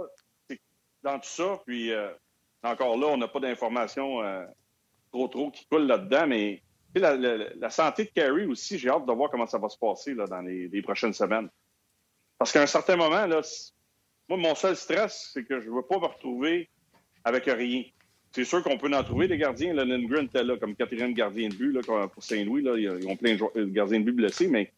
c'est 0.50 0.60
dans 1.04 1.18
tout 1.20 1.30
ça, 1.30 1.62
puis 1.66 1.92
encore 2.64 2.98
là, 2.98 3.08
on 3.08 3.18
n'a 3.18 3.28
pas 3.28 3.39
d'informations 3.39 4.20
trop, 5.12 5.28
trop 5.28 5.52
qui 5.52 5.66
coulent 5.66 5.88
là-dedans, 5.88 6.28
mais 6.28 6.62
la, 6.96 7.16
la, 7.16 7.70
santé 7.70 8.06
de 8.06 8.10
Carey 8.10 8.46
aussi, 8.46 8.78
j'ai 8.78 8.89
hâte 8.89 9.06
de 9.06 9.14
voir 9.14 9.30
comment 9.30 9.48
ça 9.48 9.58
va 9.58 9.70
se 9.70 9.78
passer 9.78 10.14
là, 10.14 10.26
dans 10.26 10.42
les, 10.42 10.82
prochaines 10.82 11.14
semaines. 11.14 11.50
Parce 12.38 12.52
qu'à 12.52 12.62
un 12.62 12.68
certain 12.68 12.96
moment, 12.96 13.26
là, 13.26 13.42
moi, 14.28 14.38
mon 14.38 14.56
seul 14.56 14.76
stress, 14.76 15.32
c'est 15.34 15.44
que 15.44 15.60
je 15.60 15.70
ne 15.70 15.76
veux 15.76 15.84
pas 15.84 16.00
me 16.00 16.06
retrouver 16.06 16.70
avec 17.24 17.45
rien. 17.45 17.84
C'est 18.32 18.45
sûr 18.45 18.63
qu'on 18.63 18.78
peut 18.78 18.89
en 18.93 19.03
trouver 19.03 19.28
des 19.28 19.38
gardiens. 19.38 19.74
Là, 19.74 19.84
Lindgren 19.84 20.26
était 20.26 20.43
là 20.43 20.55
comme 20.57 20.76
quatrième 20.76 21.13
gardien 21.13 21.49
de 21.49 21.55
but 21.55 21.74
là, 21.74 22.07
pour 22.07 22.24
Saint-Louis. 22.24 22.63
Ils 22.63 23.07
ont 23.07 23.17
plein 23.17 23.36
de 23.36 23.65
gardiens 23.65 23.99
de 23.99 24.05
but 24.05 24.13
blessés, 24.13 24.47
mais 24.47 24.72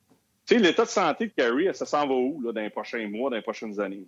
l'état 0.51 0.83
de 0.83 0.89
santé 0.89 1.27
de 1.27 1.31
Carey, 1.31 1.71
ça 1.73 1.85
s'en 1.85 2.07
va 2.07 2.13
où 2.13 2.41
là, 2.41 2.51
dans 2.51 2.61
les 2.61 2.69
prochains 2.69 3.07
mois, 3.07 3.29
dans 3.29 3.35
les 3.35 3.41
prochaines 3.41 3.79
années? 3.79 4.03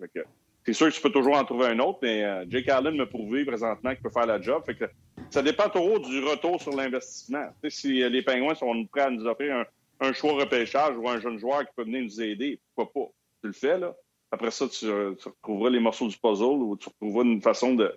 c'est 0.66 0.74
sûr 0.74 0.88
que 0.90 0.94
tu 0.94 1.02
peux 1.02 1.12
toujours 1.12 1.38
en 1.38 1.46
trouver 1.46 1.68
un 1.68 1.80
autre, 1.80 2.00
mais 2.02 2.24
euh, 2.24 2.46
Jake 2.50 2.68
Allen 2.70 2.98
m'a 2.98 3.06
prouvé 3.06 3.46
présentement 3.46 3.92
qu'il 3.92 4.02
peut 4.02 4.10
faire 4.10 4.26
la 4.26 4.42
job. 4.42 4.64
Fait 4.66 4.74
que 4.74 4.86
ça 5.30 5.44
dépend 5.44 5.70
trop 5.70 6.00
du 6.00 6.24
retour 6.24 6.60
sur 6.60 6.76
l'investissement. 6.76 7.48
Si 7.70 8.10
les 8.10 8.22
Pingouins 8.24 8.56
sont 8.56 8.86
prêts 8.86 9.02
à 9.02 9.12
nous 9.12 9.26
offrir 9.26 9.64
un, 10.00 10.14
choix 10.14 10.34
repêchage 10.34 10.98
ou 10.98 11.08
un 11.08 11.20
jeune 11.20 11.38
joueur 11.38 11.60
qui 11.62 11.72
peut 11.76 11.84
venir 11.84 12.04
nous 12.04 12.22
aider, 12.22 12.60
pourquoi 12.74 13.04
pas? 13.04 13.12
Tu 13.42 13.48
le 13.48 13.54
fais, 13.54 13.78
là. 13.78 13.96
Après 14.32 14.50
ça, 14.50 14.68
tu, 14.68 14.90
retrouveras 14.90 15.70
les 15.70 15.80
morceaux 15.80 16.08
du 16.08 16.18
puzzle 16.18 16.44
ou 16.44 16.76
tu 16.78 16.90
retrouveras 16.90 17.24
une 17.24 17.42
façon 17.42 17.76
de, 17.76 17.94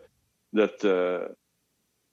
de, 0.52 0.66
te, 0.66 1.28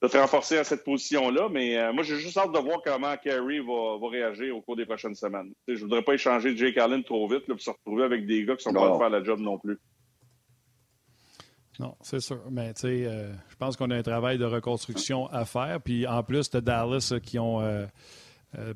de 0.02 0.08
te 0.08 0.18
renforcer 0.18 0.58
à 0.58 0.64
cette 0.64 0.84
position-là. 0.84 1.50
Mais 1.50 1.78
euh, 1.78 1.94
moi, 1.94 2.04
j'ai 2.04 2.18
juste 2.18 2.38
hâte 2.38 2.52
de 2.52 2.60
voir 2.60 2.82
comment 2.84 3.16
Carey 3.18 3.60
va, 3.60 3.98
va, 4.00 4.10
réagir 4.10 4.56
au 4.56 4.62
cours 4.62 4.76
des 4.76 4.86
prochaines 4.86 5.16
semaines. 5.16 5.54
Je 5.68 5.76
je 5.76 5.84
voudrais 5.84 6.04
pas 6.04 6.14
échanger 6.14 6.56
Jake 6.56 6.78
Allen 6.78 7.04
trop 7.04 7.28
vite 7.28 7.46
pour 7.46 7.60
se 7.60 7.70
retrouver 7.70 8.04
avec 8.04 8.26
des 8.26 8.46
gars 8.46 8.56
qui 8.56 8.64
sont 8.64 8.74
pas 8.74 8.94
à 8.94 8.98
faire 8.98 9.10
la 9.10 9.24
job 9.24 9.40
non 9.40 9.58
plus. 9.58 9.78
Non, 11.80 11.96
c'est 12.02 12.20
sûr. 12.20 12.42
Mais 12.52 12.74
tu 12.74 12.82
sais, 12.82 13.06
euh, 13.06 13.34
je 13.50 13.56
pense 13.58 13.76
qu'on 13.76 13.92
a 13.92 13.96
un 13.96 14.04
travail 14.04 14.38
de 14.38 14.46
reconstruction 14.46 15.28
à 15.28 15.46
faire. 15.46 15.82
Puis 15.82 16.08
en 16.08 16.24
plus, 16.24 16.50
de 16.50 16.60
Dallas 16.60 17.10
euh, 17.12 17.20
qui 17.20 17.38
ont 17.40 17.62
euh, 17.62 17.86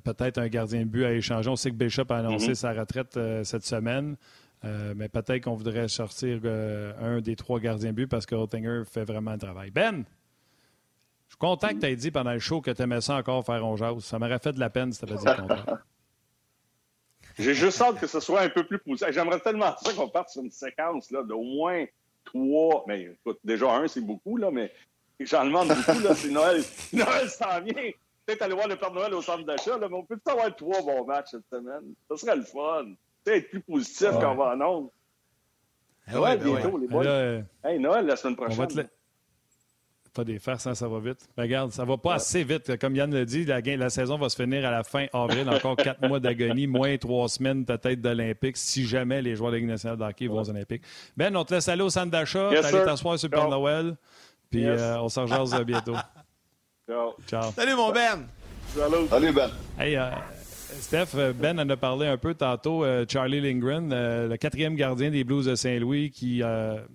peut-être 0.04 0.38
un 0.38 0.48
gardien 0.48 0.82
de 0.82 0.90
but 0.90 1.06
à 1.06 1.14
échanger. 1.14 1.50
On 1.50 1.56
sait 1.56 1.72
que 1.72 1.76
Bishop 1.76 2.06
a 2.10 2.18
annoncé 2.18 2.52
mm-hmm. 2.52 2.56
sa 2.56 2.74
retraite 2.74 3.20
cette 3.44 3.66
semaine. 3.66 4.18
Mais 4.64 5.10
peut-être 5.10 5.44
qu'on 5.44 5.56
voudrait 5.56 5.88
sortir 5.88 6.42
un 6.46 7.22
des 7.22 7.36
trois 7.36 7.60
gardiens 7.60 7.94
but 7.94 8.08
parce 8.08 8.26
que 8.26 8.36
Rottinger 8.36 8.84
fait 8.86 9.04
vraiment 9.04 9.34
le 9.34 9.38
travail. 9.40 9.72
Ben, 9.72 10.06
je 11.30 11.34
suis 11.34 11.38
content 11.38 11.70
que 11.70 11.80
tu 11.80 11.86
aies 11.86 11.96
dit 11.96 12.10
pendant 12.10 12.34
le 12.34 12.40
show 12.40 12.60
que 12.60 12.72
tu 12.72 12.82
aimais 12.82 13.02
ça 13.02 13.16
encore 13.16 13.46
faire 13.46 13.64
on 13.64 14.00
Ça 14.00 14.18
m'aurait 14.18 14.40
fait 14.40 14.54
de 14.54 14.60
la 14.60 14.72
peine 14.72 14.92
si 14.92 15.00
tu 15.00 15.06
avais 15.06 15.18
dit 15.18 15.26
content. 15.26 15.78
J'ai 17.38 17.54
juste 17.54 17.80
hâte 17.82 18.00
que 18.00 18.08
ce 18.08 18.20
soit 18.20 18.42
un 18.42 18.50
peu 18.50 18.66
plus 18.66 18.80
poussé. 18.80 19.06
J'aimerais 19.12 19.40
tellement 19.40 19.76
ça 19.78 19.94
qu'on 19.94 20.10
parte 20.10 20.30
sur 20.30 20.42
une 20.42 20.52
séquence 20.52 21.12
là, 21.12 21.24
d'au 21.24 21.42
moins 21.42 21.86
trois. 22.26 22.84
Mais 22.88 23.16
déjà 23.44 23.72
un, 23.76 23.88
c'est 23.88 24.02
beaucoup, 24.02 24.38
là, 24.38 24.50
mais 24.52 24.74
j'en 25.20 25.46
demande 25.46 25.70
beaucoup, 25.70 26.00
là, 26.00 26.16
c'est 26.16 26.32
Noël. 26.32 26.64
Noël 26.94 27.30
s'en 27.30 27.62
vient. 27.62 27.92
Peut-être 28.26 28.42
aller 28.42 28.56
voir 28.56 28.68
le 28.68 28.76
Père 28.76 28.92
Noël 28.92 29.14
au 29.14 29.22
centre 29.22 29.46
d'achat, 29.46 29.78
là, 29.78 29.88
mais 29.88 29.96
on 29.96 30.04
peut 30.04 30.18
peut-être 30.18 30.36
avoir 30.36 30.56
trois 30.56 30.82
bons 30.82 31.06
matchs 31.06 31.30
cette 31.32 31.48
semaine? 31.50 31.94
Ça 32.10 32.18
serait 32.18 32.36
le 32.36 32.44
fun. 32.44 32.88
Peut-être 33.24 33.44
être 33.44 33.50
plus 33.50 33.62
positif 33.62 34.10
quand 34.20 34.34
on 34.34 34.36
va 34.36 34.56
en 34.56 34.62
ondes. 34.62 34.90
Ah 36.12 36.20
ouais, 36.20 36.38
ben 36.38 36.44
bientôt, 36.44 36.78
les 36.78 36.88
boys. 36.88 37.06
hey, 37.64 37.80
Noël 37.80 38.06
la 38.06 38.16
semaine 38.16 38.36
prochaine. 38.36 38.88
Pas 40.14 40.24
des 40.24 40.40
farces, 40.40 40.66
hein, 40.66 40.74
ça 40.74 40.88
va 40.88 41.00
vite. 41.00 41.30
Ben, 41.38 41.44
regarde, 41.44 41.72
ça 41.72 41.86
va 41.86 41.98
pas 41.98 42.16
assez 42.16 42.44
vite. 42.44 42.78
Comme 42.80 42.96
Yann 42.96 43.14
l'a 43.14 43.26
dit, 43.26 43.46
la, 43.46 43.62
la, 43.62 43.90
saison 43.90 44.18
va 44.18 44.30
se 44.30 44.42
finir 44.42 44.66
à 44.66 44.72
la 44.72 44.84
fin 44.84 45.06
avril. 45.14 45.48
Encore 45.50 45.76
quatre 45.78 46.08
mois 46.08 46.20
d'agonie, 46.20 46.68
moins 46.68 46.98
trois 46.98 47.30
semaines 47.30 47.64
peut-être 47.64 48.02
d'Olympiques, 48.02 48.58
si 48.58 48.86
jamais 48.88 49.22
les 49.22 49.36
joueurs 49.36 49.52
de 49.52 49.58
la 49.58 49.60
Ligue 49.60 49.70
nationale 49.70 49.98
de 49.98 50.28
vont 50.28 50.42
aux 50.42 50.50
Olympiques. 50.50 50.84
Ben, 51.16 51.36
on 51.36 51.46
te 51.46 51.54
laisse 51.54 51.68
aller 51.68 51.84
au 51.84 51.90
centre 51.90 52.12
d'achat, 52.12 52.50
yes, 52.52 52.66
aller 52.66 52.84
t'asseoir 52.84 53.20
sur 53.20 53.30
le 53.30 53.36
Père 53.36 53.50
Noël, 53.50 53.96
puis 54.50 54.66
euh, 54.66 55.00
on 55.00 55.10
se 55.10 55.20
rejase 55.20 55.62
bientôt. 55.64 55.96
Ciao. 56.88 57.14
Ciao. 57.28 57.52
Salut, 57.52 57.76
mon 57.76 57.92
Ben! 57.92 58.28
Salut, 58.76 59.08
Salut 59.10 59.32
Ben! 59.32 59.50
Hey, 59.78 59.96
euh, 59.96 60.10
Steph, 60.80 61.16
euh, 61.16 61.34
Ben 61.34 61.60
en 61.60 61.70
a 61.70 61.78
parlé 61.78 62.08
un 62.08 62.18
peu 62.18 62.34
tantôt. 62.34 62.84
Euh, 62.84 63.06
Charlie 63.08 63.42
Lindgren, 63.42 63.92
euh, 63.92 64.28
le 64.28 64.38
quatrième 64.38 64.76
gardien 64.76 65.10
des 65.10 65.24
Blues 65.24 65.46
de 65.46 65.56
Saint-Louis, 65.56 66.12
qui, 66.12 66.42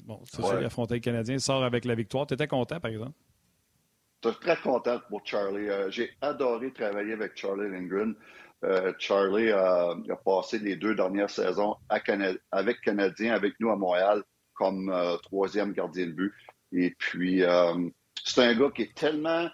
bon, 0.05 0.21
c'est 0.25 0.43
sûr, 0.43 0.61
il 0.61 0.65
affrontait 0.65 0.95
le 0.95 1.01
Canadien, 1.01 1.39
sort 1.39 1.65
avec 1.65 1.85
la 1.85 1.95
victoire. 1.95 2.27
Tu 2.27 2.35
étais 2.35 2.47
content, 2.47 2.81
par 2.81 2.91
exemple? 2.91 3.13
Je 4.25 4.31
suis 4.31 4.39
très 4.41 4.57
content 4.57 5.01
pour 5.09 5.21
Charlie. 5.25 5.69
J'ai 5.91 6.11
adoré 6.23 6.73
travailler 6.73 7.13
avec 7.13 7.37
Charlie 7.37 7.71
Lindgren. 7.71 8.15
Charlie 8.99 9.51
a 9.51 9.95
passé 10.25 10.59
les 10.59 10.77
deux 10.77 10.95
dernières 10.95 11.29
saisons 11.29 11.77
avec 11.91 12.81
Canadien, 12.81 13.35
avec 13.35 13.55
nous 13.61 13.71
à 13.71 13.77
Montréal, 13.77 14.23
comme 14.55 14.93
troisième 15.23 15.73
gardien 15.73 16.07
de 16.07 16.13
but. 16.13 16.33
Et 16.73 16.95
puis, 16.99 17.43
c'est 18.25 18.43
un 18.43 18.55
gars 18.55 18.71
qui 18.75 18.83
est 18.83 18.95
tellement 18.95 19.51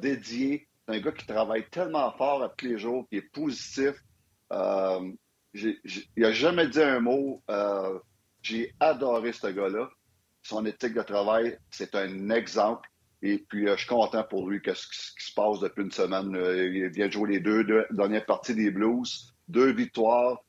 dédié 0.00 0.68
c'est 0.86 0.94
un 0.94 1.00
gars 1.00 1.12
qui 1.12 1.26
travaille 1.26 1.68
tellement 1.70 2.12
fort 2.12 2.42
à 2.42 2.48
tous 2.48 2.66
les 2.66 2.78
jours, 2.78 3.06
qui 3.08 3.16
est 3.16 3.30
positif. 3.32 3.94
Euh, 4.52 5.12
il 5.54 5.78
n'a 6.16 6.32
jamais 6.32 6.68
dit 6.68 6.82
un 6.82 7.00
mot. 7.00 7.42
Euh, 7.50 7.98
j'ai 8.42 8.72
adoré 8.78 9.32
ce 9.32 9.48
gars-là. 9.48 9.88
Son 10.42 10.64
éthique 10.64 10.94
de 10.94 11.02
travail, 11.02 11.58
c'est 11.70 11.94
un 11.96 12.30
exemple. 12.30 12.88
Et 13.22 13.38
puis, 13.38 13.68
euh, 13.68 13.72
je 13.72 13.80
suis 13.80 13.88
content 13.88 14.22
pour 14.22 14.48
lui, 14.48 14.62
qu'est-ce 14.62 14.86
qui 14.86 15.26
se 15.26 15.34
passe 15.34 15.58
depuis 15.60 15.82
une 15.82 15.90
semaine. 15.90 16.30
Il 16.34 16.88
vient 16.90 17.06
de 17.06 17.12
jouer 17.12 17.30
les 17.30 17.40
deux, 17.40 17.64
dernières 17.90 18.26
parties 18.26 18.54
des 18.54 18.70
Blues, 18.70 19.34
deux 19.48 19.72
victoires. 19.72 20.44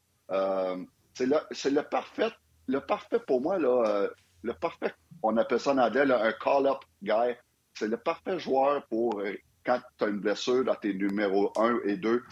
c'est 1.15 1.25
le, 1.25 1.81
parfait, 1.81 2.31
le 2.67 2.79
parfait 2.81 3.19
pour 3.25 3.41
moi, 3.41 3.57
là, 3.57 4.07
le 4.43 4.53
parfait, 4.53 4.93
on 5.23 5.35
appelle 5.37 5.59
ça 5.59 5.71
en 5.71 5.79
un 5.79 6.31
call-up 6.33 6.83
guy. 7.01 7.33
C'est 7.73 7.87
le 7.87 7.97
parfait 7.97 8.37
joueur 8.37 8.85
pour 8.87 9.21
quand 9.67 9.79
tu 9.97 10.05
as 10.05 10.07
une 10.07 10.19
blessure 10.19 10.63
dans 10.63 10.75
tes 10.75 10.93
numéros 10.93 11.51
1 11.57 11.79
et 11.85 11.97
2, 11.97 12.23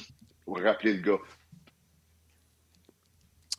pour 0.46 0.60
rappeler 0.62 0.94
le 0.94 1.02
gars. 1.02 1.20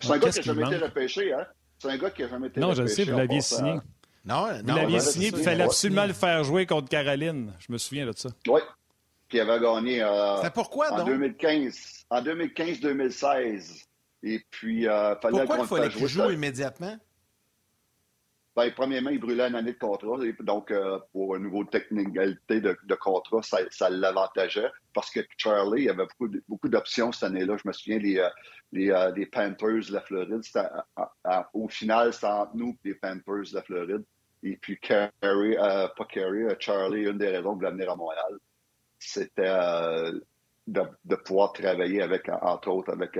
C'est 0.01 0.13
un 0.13 0.19
gars 0.19 0.31
qui 0.31 0.39
n'a 0.39 0.43
jamais 0.43 0.67
été 0.67 0.77
repêché, 0.85 1.33
hein? 1.33 1.47
C'est 1.79 1.91
un 1.91 1.99
gars 1.99 2.11
qui 2.11 2.23
n'a 2.23 2.29
jamais 2.29 2.49
été 2.49 2.59
non, 2.59 2.69
repêché. 2.69 2.83
Non, 2.83 2.89
je 2.89 2.95
sais, 2.95 3.05
vous 3.05 3.19
l'aviez 3.19 3.41
signé. 3.43 3.75
Non, 4.25 4.49
vous 4.65 4.75
l'aviez 4.75 5.01
signé, 5.01 5.31
puis 5.31 5.41
il 5.41 5.45
fallait 5.45 5.65
absolument 5.65 6.07
le 6.07 6.15
faire 6.15 6.43
jouer 6.43 6.65
contre 6.65 6.89
Caroline. 6.89 7.53
Je 7.59 7.71
me 7.71 7.77
souviens 7.79 8.07
de 8.07 8.13
ça. 8.13 8.31
Oui. 8.49 8.61
Qui 9.29 9.41
avait 9.41 9.61
gagné 9.61 10.03
euh, 10.03 10.49
pourquoi, 10.55 10.93
en 10.93 11.05
2015. 11.05 12.07
En 12.11 12.23
2015-2016. 12.23 13.85
Et 14.23 14.41
puis, 14.51 14.89
euh, 14.89 15.15
fallait 15.17 15.39
Pourquoi 15.39 15.59
il 15.59 15.67
fallait 15.67 15.89
qu'il 15.91 16.07
joue 16.07 16.31
immédiatement? 16.31 16.97
Ben, 18.57 18.73
premièrement, 18.75 19.11
il 19.11 19.21
brûlait 19.21 19.49
une 19.49 19.55
année 19.55 19.75
de 19.75 19.79
contrat. 19.79 20.17
Donc, 20.41 20.71
euh, 20.71 20.99
pour 21.13 21.37
un 21.37 21.41
niveau 21.41 21.63
de 21.65 21.69
technicalité 21.69 22.63
de, 22.63 22.95
contrat, 22.95 23.43
ça, 23.43 23.91
l'avantageait. 23.91 24.71
Parce 24.95 25.11
que 25.11 25.21
Charlie, 25.37 25.83
il 25.83 25.91
avait 25.91 26.07
beaucoup, 26.19 26.35
beaucoup 26.49 26.69
d'options 26.71 27.13
cette 27.13 27.25
année-là. 27.25 27.59
Je 27.63 27.69
me 27.69 27.73
souviens, 27.75 27.99
les, 27.99 28.19
euh, 28.19 28.31
les, 28.73 28.91
euh, 28.91 29.13
les 29.15 29.27
Panthers 29.27 29.87
de 29.89 29.93
la 29.93 30.01
Floride, 30.01 30.41
au 31.53 31.69
final, 31.69 32.15
c'était 32.15 32.27
entre 32.29 32.57
nous 32.57 32.75
les 32.83 32.95
Panthers 32.95 33.51
de 33.51 33.55
la 33.55 33.63
Floride. 33.63 34.05
Et 34.43 34.57
puis, 34.57 34.79
Carrie, 34.81 35.11
pas 35.21 36.07
Carrie, 36.09 36.47
Charlie, 36.59 37.03
une 37.03 37.19
des 37.19 37.29
raisons 37.29 37.57
de 37.57 37.67
venir 37.67 37.91
à 37.91 37.97
Montréal, 37.97 38.39
c'était 38.99 39.53
de, 40.67 40.83
de, 41.05 41.17
pouvoir 41.17 41.53
travailler 41.53 42.01
avec, 42.01 42.31
entre 42.41 42.69
autres, 42.69 42.93
avec 42.93 43.19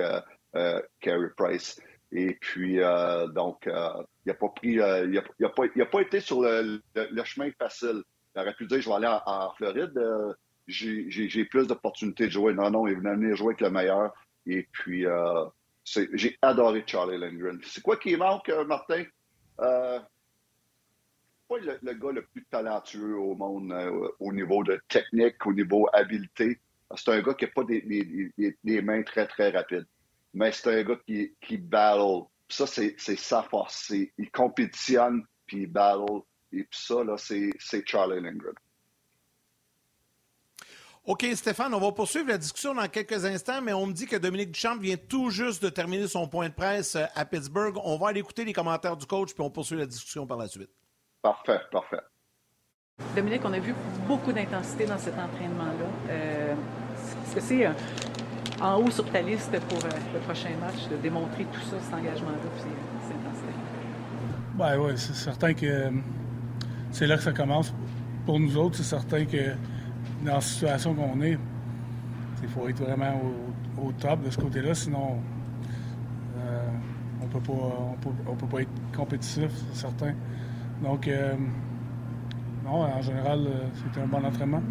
Carey 0.99 1.29
Price. 1.35 1.79
Et 2.11 2.37
puis, 2.39 2.81
euh, 2.81 3.27
donc, 3.27 3.67
euh, 3.67 3.89
il 4.25 4.29
n'a 4.29 4.33
pas 4.33 4.49
pris, 4.49 4.79
euh, 4.79 5.21
il, 5.39 5.85
pas, 5.85 6.01
été 6.01 6.19
sur 6.19 6.41
le, 6.41 6.81
chemin 7.25 7.49
facile. 7.57 8.03
Il 8.35 8.41
aurait 8.41 8.53
pu 8.53 8.65
dire, 8.65 8.81
je 8.81 8.89
vais 8.89 8.95
aller 8.95 9.19
en, 9.25 9.51
Floride, 9.55 9.99
j'ai 10.67 11.45
plus 11.45 11.67
d'opportunités 11.67 12.27
de 12.27 12.31
jouer. 12.31 12.53
Non, 12.53 12.69
non, 12.69 12.87
il 12.87 12.95
venait 12.95 13.15
venir 13.15 13.35
jouer 13.35 13.47
avec 13.47 13.61
le 13.61 13.71
meilleur. 13.71 14.13
Et 14.45 14.67
puis, 14.71 15.05
j'ai 15.85 16.37
adoré 16.41 16.83
Charlie 16.85 17.17
Lindgren. 17.17 17.59
C'est 17.63 17.81
quoi 17.81 17.97
qui 17.97 18.15
manque, 18.15 18.51
Martin? 18.67 19.03
pas 19.57 21.59
le, 21.59 21.93
gars 21.93 22.11
le 22.11 22.23
plus 22.23 22.45
talentueux 22.45 23.17
au 23.17 23.33
monde 23.33 23.73
au 24.19 24.33
niveau 24.33 24.63
de 24.63 24.79
technique, 24.87 25.45
au 25.45 25.53
niveau 25.53 25.87
habileté. 25.93 26.59
C'est 26.95 27.11
un 27.11 27.21
gars 27.21 27.33
qui 27.33 27.45
n'a 27.45 27.51
pas 27.51 27.63
des, 27.63 28.81
mains 28.81 29.03
très, 29.03 29.27
très 29.27 29.49
rapides 29.49 29.87
mais 30.33 30.51
c'est 30.51 30.79
un 30.79 30.83
gars 30.83 30.97
qui, 31.05 31.35
qui 31.41 31.57
battle. 31.57 32.23
Ça, 32.49 32.65
c'est 32.65 32.97
sa 32.97 33.43
force. 33.43 33.89
Il 33.89 34.31
compétitionne, 34.31 35.23
puis 35.45 35.63
il 35.63 35.67
battle. 35.67 36.21
Et 36.51 36.63
puis 36.63 36.79
ça, 36.79 37.03
là, 37.03 37.15
c'est 37.17 37.51
Charlie 37.85 38.21
Lindgren. 38.21 38.53
OK, 41.07 41.25
Stéphane, 41.35 41.73
on 41.73 41.79
va 41.79 41.93
poursuivre 41.93 42.27
la 42.27 42.37
discussion 42.37 42.75
dans 42.75 42.85
quelques 42.89 43.23
instants, 43.23 43.61
mais 43.61 43.71
on 43.71 43.85
me 43.85 43.93
dit 43.93 44.07
que 44.07 44.17
Dominique 44.17 44.51
Duchamp 44.51 44.77
vient 44.77 44.97
tout 44.97 45.29
juste 45.29 45.63
de 45.63 45.69
terminer 45.69 46.05
son 46.05 46.27
point 46.27 46.49
de 46.49 46.53
presse 46.53 46.95
euh, 46.95 47.05
à 47.15 47.23
Pittsburgh. 47.23 47.77
On 47.81 47.97
va 47.97 48.09
aller 48.09 48.19
écouter 48.19 48.43
les 48.43 48.51
commentaires 48.51 48.97
du 48.97 49.05
coach, 49.05 49.33
puis 49.33 49.41
on 49.41 49.49
poursuit 49.49 49.77
la 49.77 49.85
discussion 49.85 50.27
par 50.27 50.37
la 50.37 50.49
suite. 50.49 50.69
Parfait, 51.21 51.61
parfait. 51.71 52.01
Dominique, 53.15 53.41
on 53.45 53.53
a 53.53 53.59
vu 53.59 53.73
beaucoup 54.05 54.33
d'intensité 54.33 54.85
dans 54.85 54.97
cet 54.97 55.13
entraînement-là. 55.17 55.85
Euh, 56.09 56.55
Est-ce 57.23 57.35
que 57.35 57.41
c'est 57.41 57.67
en 58.61 58.81
haut 58.81 58.91
sur 58.91 59.05
ta 59.05 59.21
liste 59.21 59.57
pour 59.69 59.79
euh, 59.79 59.89
le 60.13 60.19
prochain 60.19 60.49
match, 60.59 60.87
de 60.89 60.97
démontrer 60.97 61.45
tout 61.45 61.61
ça, 61.61 61.77
cet 61.81 61.93
engagement-là, 61.93 62.37
puis 62.55 62.71
cette 63.07 63.17
intensité? 63.17 63.53
Ben 64.55 64.79
oui, 64.79 64.91
c'est 64.95 65.15
certain 65.15 65.53
que 65.53 65.65
euh, 65.65 65.91
c'est 66.91 67.07
là 67.07 67.17
que 67.17 67.23
ça 67.23 67.31
commence. 67.31 67.73
Pour 68.25 68.39
nous 68.39 68.57
autres, 68.57 68.77
c'est 68.77 68.83
certain 68.83 69.25
que 69.25 69.53
dans 70.25 70.35
la 70.35 70.41
situation 70.41 70.93
qu'on 70.93 71.21
est, 71.21 71.37
il 72.41 72.49
faut 72.49 72.67
être 72.67 72.83
vraiment 72.83 73.21
au, 73.81 73.91
top 73.93 74.23
de 74.23 74.29
ce 74.29 74.37
côté-là, 74.37 74.73
sinon 74.73 75.19
euh, 76.39 76.67
on 77.21 77.27
peut 77.27 77.39
pas 77.39 77.53
on 78.27 78.35
peut, 78.35 78.45
pas 78.47 78.61
être 78.61 78.69
compétitif, 78.95 79.49
c'est 79.73 79.81
certain. 79.81 80.13
Donc 80.83 81.07
en 82.69 83.01
général, 83.01 83.39
euh, 83.47 83.67
c'est 83.93 84.01
un 84.01 84.07
bon 84.07 84.23
entraînement. 84.25 84.61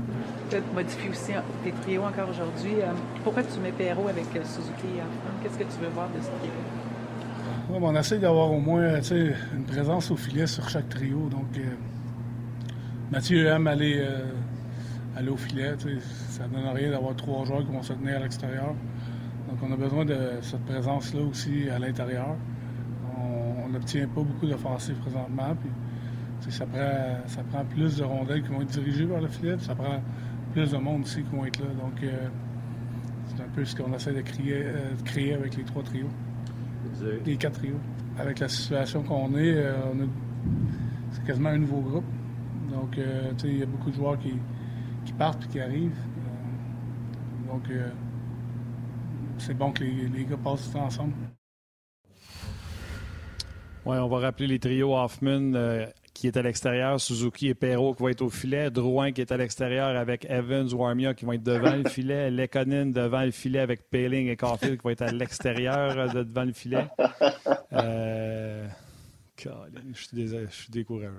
As 0.52 0.74
modifié 0.74 1.10
aussi 1.10 1.32
tes 1.64 1.72
trios 1.72 2.02
encore 2.02 2.30
aujourd'hui. 2.30 2.76
Euh, 2.80 2.92
pourquoi 3.24 3.42
tu 3.42 3.58
mets 3.58 3.72
Perrault 3.72 4.06
avec 4.06 4.26
euh, 4.36 4.44
Suzuki 4.44 4.86
Qu'est-ce 5.42 5.58
que 5.58 5.64
tu 5.64 5.80
veux 5.80 5.88
voir 5.88 6.08
de 6.08 6.20
ce 6.20 6.28
trio? 6.28 6.52
on 7.68 7.96
essaie 7.96 8.18
d'avoir 8.18 8.52
au 8.52 8.60
moins 8.60 9.00
une 9.00 9.64
présence 9.66 10.10
au 10.12 10.16
filet 10.16 10.46
sur 10.46 10.68
chaque 10.68 10.88
trio. 10.88 11.28
Donc, 11.28 11.58
Mathieu 13.10 13.44
aime 13.46 13.66
aller, 13.66 14.06
au 15.28 15.36
filet. 15.36 15.74
Ça 16.28 16.46
ne 16.46 16.54
donne 16.54 16.68
rien 16.74 16.92
d'avoir 16.92 17.16
trois 17.16 17.44
joueurs 17.44 17.66
qui 17.66 17.72
vont 17.72 17.82
se 17.82 17.92
tenir 17.94 18.16
à 18.16 18.20
l'extérieur. 18.20 18.72
Donc, 19.48 19.58
on 19.68 19.72
a 19.72 19.76
besoin 19.76 20.04
de 20.04 20.16
cette 20.42 20.64
présence-là 20.64 21.22
aussi 21.22 21.68
à 21.68 21.80
l'intérieur. 21.80 22.36
On 23.18 23.68
n'obtient 23.68 24.06
pas 24.06 24.22
beaucoup 24.22 24.46
d'offensives 24.46 24.96
présentement. 24.98 25.56
Puis, 25.60 26.52
ça 26.52 26.66
prend, 26.66 27.26
ça 27.26 27.42
prend 27.50 27.64
plus 27.64 27.96
de 27.96 28.04
rondelles 28.04 28.42
qui 28.44 28.50
vont 28.50 28.62
être 28.62 28.70
dirigées 28.70 29.06
vers 29.06 29.20
le 29.20 29.28
filet, 29.28 29.56
ça 29.58 29.74
prend 29.74 30.00
plus 30.56 30.70
de 30.70 30.78
monde 30.78 31.02
aussi 31.02 31.22
qui 31.22 31.36
vont 31.36 31.44
être 31.44 31.60
là. 31.60 31.66
Donc, 31.78 32.02
euh, 32.02 32.28
c'est 33.26 33.42
un 33.42 33.48
peu 33.54 33.62
ce 33.62 33.76
qu'on 33.76 33.92
essaie 33.92 34.14
de 34.14 34.22
créer, 34.22 34.62
euh, 34.64 34.94
créer, 35.04 35.34
avec 35.34 35.54
les 35.54 35.64
trois 35.64 35.82
trios. 35.82 36.08
Les 37.26 37.36
quatre 37.36 37.58
trios. 37.58 37.78
Avec 38.18 38.38
la 38.38 38.48
situation 38.48 39.02
qu'on 39.02 39.36
est, 39.36 39.54
euh, 39.54 40.06
c'est 41.10 41.24
quasiment 41.26 41.50
un 41.50 41.58
nouveau 41.58 41.80
groupe. 41.80 42.04
Donc, 42.70 42.98
il 43.44 43.58
y 43.58 43.62
a 43.62 43.66
beaucoup 43.66 43.90
de 43.90 43.96
joueurs 43.96 44.18
qui, 44.18 44.32
partent 45.18 45.44
et 45.44 45.48
qui 45.48 45.60
arrivent. 45.60 46.00
donc, 47.46 47.70
c'est 49.36 49.54
bon 49.54 49.72
que 49.72 49.84
les, 49.84 50.08
les, 50.08 50.24
gars 50.24 50.38
passent 50.42 50.68
du 50.68 50.72
temps 50.72 50.84
ensemble. 50.86 51.12
Oui, 53.84 53.96
on 53.98 54.08
va 54.08 54.18
rappeler 54.20 54.46
les 54.46 54.58
trios 54.58 54.96
Hoffman, 54.96 55.52
qui 56.16 56.26
est 56.26 56.36
à 56.36 56.42
l'extérieur, 56.42 57.00
Suzuki 57.00 57.48
et 57.48 57.54
Perrault 57.54 57.94
qui 57.94 58.02
vont 58.02 58.08
être 58.08 58.22
au 58.22 58.30
filet, 58.30 58.70
Drouin 58.70 59.12
qui 59.12 59.20
est 59.20 59.32
à 59.32 59.36
l'extérieur 59.36 59.96
avec 59.96 60.24
Evans, 60.30 60.72
Warmia 60.72 61.14
qui 61.14 61.26
vont 61.26 61.32
être 61.32 61.42
devant 61.42 61.76
le 61.76 61.88
filet, 61.88 62.30
Lekonen 62.32 62.90
devant 62.90 63.22
le 63.22 63.30
filet 63.30 63.58
avec 63.58 63.90
Paling 63.90 64.28
et 64.28 64.36
Caulfield 64.36 64.78
qui 64.78 64.82
vont 64.82 64.90
être 64.90 65.02
à 65.02 65.12
l'extérieur 65.12 65.98
euh, 65.98 66.08
de 66.08 66.22
devant 66.22 66.44
le 66.44 66.52
filet. 66.52 66.86
Euh... 67.72 68.66
Je 69.38 69.50
suis, 69.92 70.28
je 70.28 70.46
suis 70.46 70.70
découragé. 70.70 71.10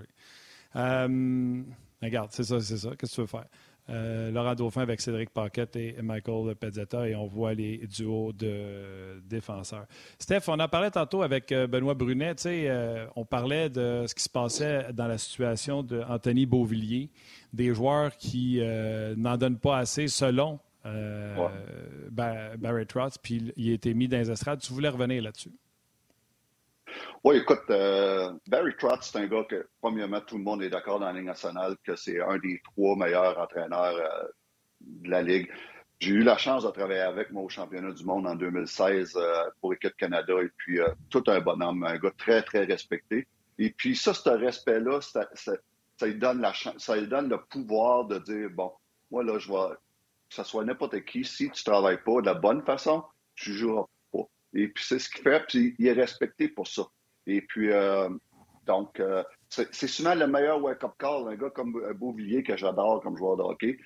Euh... 0.76 1.62
Regarde, 2.02 2.30
c'est 2.32 2.43
ça, 2.43 2.60
c'est 2.60 2.78
ça. 2.78 2.89
Qu'est-ce 2.98 3.12
que 3.12 3.16
tu 3.16 3.22
veux 3.22 3.28
faire? 3.28 3.45
Euh, 3.89 4.31
Laurent 4.31 4.55
Dauphin 4.55 4.81
avec 4.81 4.99
Cédric 4.99 5.29
Paquette 5.29 5.75
et 5.77 5.95
Michael 6.01 6.55
Pezzetta 6.55 7.07
et 7.07 7.15
on 7.15 7.25
voit 7.25 7.53
les 7.53 7.88
duos 7.88 8.33
de 8.33 9.21
défenseurs. 9.25 9.85
Steph, 10.19 10.41
on 10.47 10.59
en 10.59 10.67
parlait 10.67 10.91
tantôt 10.91 11.21
avec 11.21 11.51
euh, 11.51 11.67
Benoît 11.67 11.93
Brunet. 11.93 12.35
Euh, 12.45 13.07
on 13.15 13.23
parlait 13.23 13.69
de 13.69 14.05
ce 14.07 14.13
qui 14.13 14.23
se 14.23 14.29
passait 14.29 14.88
dans 14.93 15.07
la 15.07 15.17
situation 15.17 15.83
d'Anthony 15.83 16.45
Beauvillier, 16.45 17.09
des 17.53 17.73
joueurs 17.73 18.17
qui 18.17 18.61
n'en 19.15 19.38
donnent 19.38 19.59
pas 19.59 19.77
assez 19.77 20.07
selon 20.07 20.59
Barry 22.11 22.85
Trotz, 22.88 23.17
puis 23.21 23.53
il 23.55 23.71
a 23.71 23.73
été 23.73 23.93
mis 23.93 24.07
dans 24.07 24.17
les 24.17 24.31
estrades. 24.31 24.59
Tu 24.59 24.73
voulais 24.73 24.89
revenir 24.89 25.23
là-dessus? 25.23 25.51
Oui, 27.24 27.38
écoute, 27.38 27.63
euh, 27.72 28.32
Barry 28.47 28.74
Trotz, 28.78 29.09
c'est 29.11 29.18
un 29.18 29.28
gars 29.28 29.43
que, 29.49 29.68
premièrement, 29.82 30.22
tout 30.22 30.38
le 30.38 30.43
monde 30.43 30.61
est 30.61 30.70
d'accord 30.70 30.99
dans 30.99 31.07
la 31.07 31.13
Ligue 31.13 31.26
nationale 31.26 31.76
que 31.84 31.95
c'est 31.95 32.22
un 32.22 32.38
des 32.38 32.61
trois 32.63 32.95
meilleurs 32.95 33.38
entraîneurs 33.39 33.95
euh, 33.95 34.28
de 34.82 35.09
la 35.09 35.24
Ligue. 35.24 35.49
J'ai 35.99 36.11
eu 36.11 36.24
la 36.24 36.38
chance 36.38 36.63
de 36.63 36.70
travailler 36.70 37.01
avec 37.01 37.32
moi 37.32 37.43
au 37.43 37.49
championnat 37.49 37.91
du 37.91 38.05
monde 38.05 38.28
en 38.28 38.36
2016 38.36 39.13
euh, 39.15 39.43
pour 39.59 39.72
l'équipe 39.72 39.95
Canada 39.97 40.34
et 40.41 40.49
puis 40.57 40.80
tout 41.09 41.24
un 41.28 41.41
bonhomme, 41.41 41.84
un 41.84 41.97
gars 41.97 42.11
très, 42.18 42.43
très 42.43 42.65
respecté. 42.65 43.28
Et 43.57 43.72
puis 43.72 43.95
ça, 43.95 44.13
ce 44.13 44.30
respect-là, 44.30 45.01
ça, 45.01 46.05
lui 46.05 46.15
donne 46.15 46.39
la 46.41 46.53
ça 46.78 46.95
lui 46.95 47.07
donne 47.07 47.30
le 47.30 47.41
pouvoir 47.49 48.05
de 48.05 48.20
dire, 48.20 48.49
bon, 48.51 48.72
moi 49.09 49.24
là, 49.24 49.39
je 49.39 49.51
vais, 49.51 49.76
que 50.30 50.36
ce 50.36 50.43
soit 50.43 50.63
n'importe 50.63 51.03
qui, 51.05 51.26
si 51.26 51.49
tu 51.49 51.63
travailles 51.63 52.03
pas 52.03 52.22
de 52.22 52.28
la 52.28 52.36
bonne 52.36 52.63
façon, 52.63 53.03
tu 53.36 53.53
joueras 53.53 53.86
pas. 54.13 54.30
Et 54.53 54.68
puis 54.68 54.84
c'est 54.86 54.99
ce 54.99 55.09
qu'il 55.09 55.24
fait, 55.24 55.43
puis 55.47 55.76
il 55.80 55.88
est 55.88 55.93
respecté 55.93 56.47
pour 56.47 56.68
ça. 56.68 56.84
Et 57.28 57.41
puis, 57.41 57.71
euh, 57.71 58.09
donc, 58.65 58.99
euh, 58.99 59.23
c'est 59.49 59.88
souvent 59.88 60.15
le 60.15 60.28
meilleur 60.28 60.61
wake-up 60.61 60.93
call. 60.97 61.28
Un 61.28 61.36
gars 61.36 61.49
comme 61.51 61.75
euh, 61.78 61.93
Beauvillier, 61.93 62.41
que 62.43 62.57
j'adore 62.57 63.01
comme 63.01 63.17
joueur 63.17 63.38
de 63.38 63.43
hockey, 63.43 63.78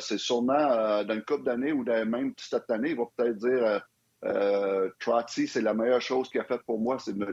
c'est 0.00 0.18
sûrement 0.18 1.02
dans 1.04 1.14
une 1.14 1.24
couple 1.24 1.44
d'années 1.44 1.72
ou 1.72 1.84
même 1.84 2.32
cette 2.38 2.70
année, 2.70 2.90
il 2.90 2.96
va 2.96 3.04
peut-être 3.16 3.36
dire 3.36 3.82
euh, 4.24 4.90
Trotty, 5.00 5.46
c'est 5.46 5.60
la 5.60 5.74
meilleure 5.74 6.00
chose 6.00 6.30
qu'il 6.30 6.40
a 6.40 6.44
faite 6.44 6.62
pour 6.62 6.80
moi, 6.80 6.98
c'est 6.98 7.16
de, 7.16 7.24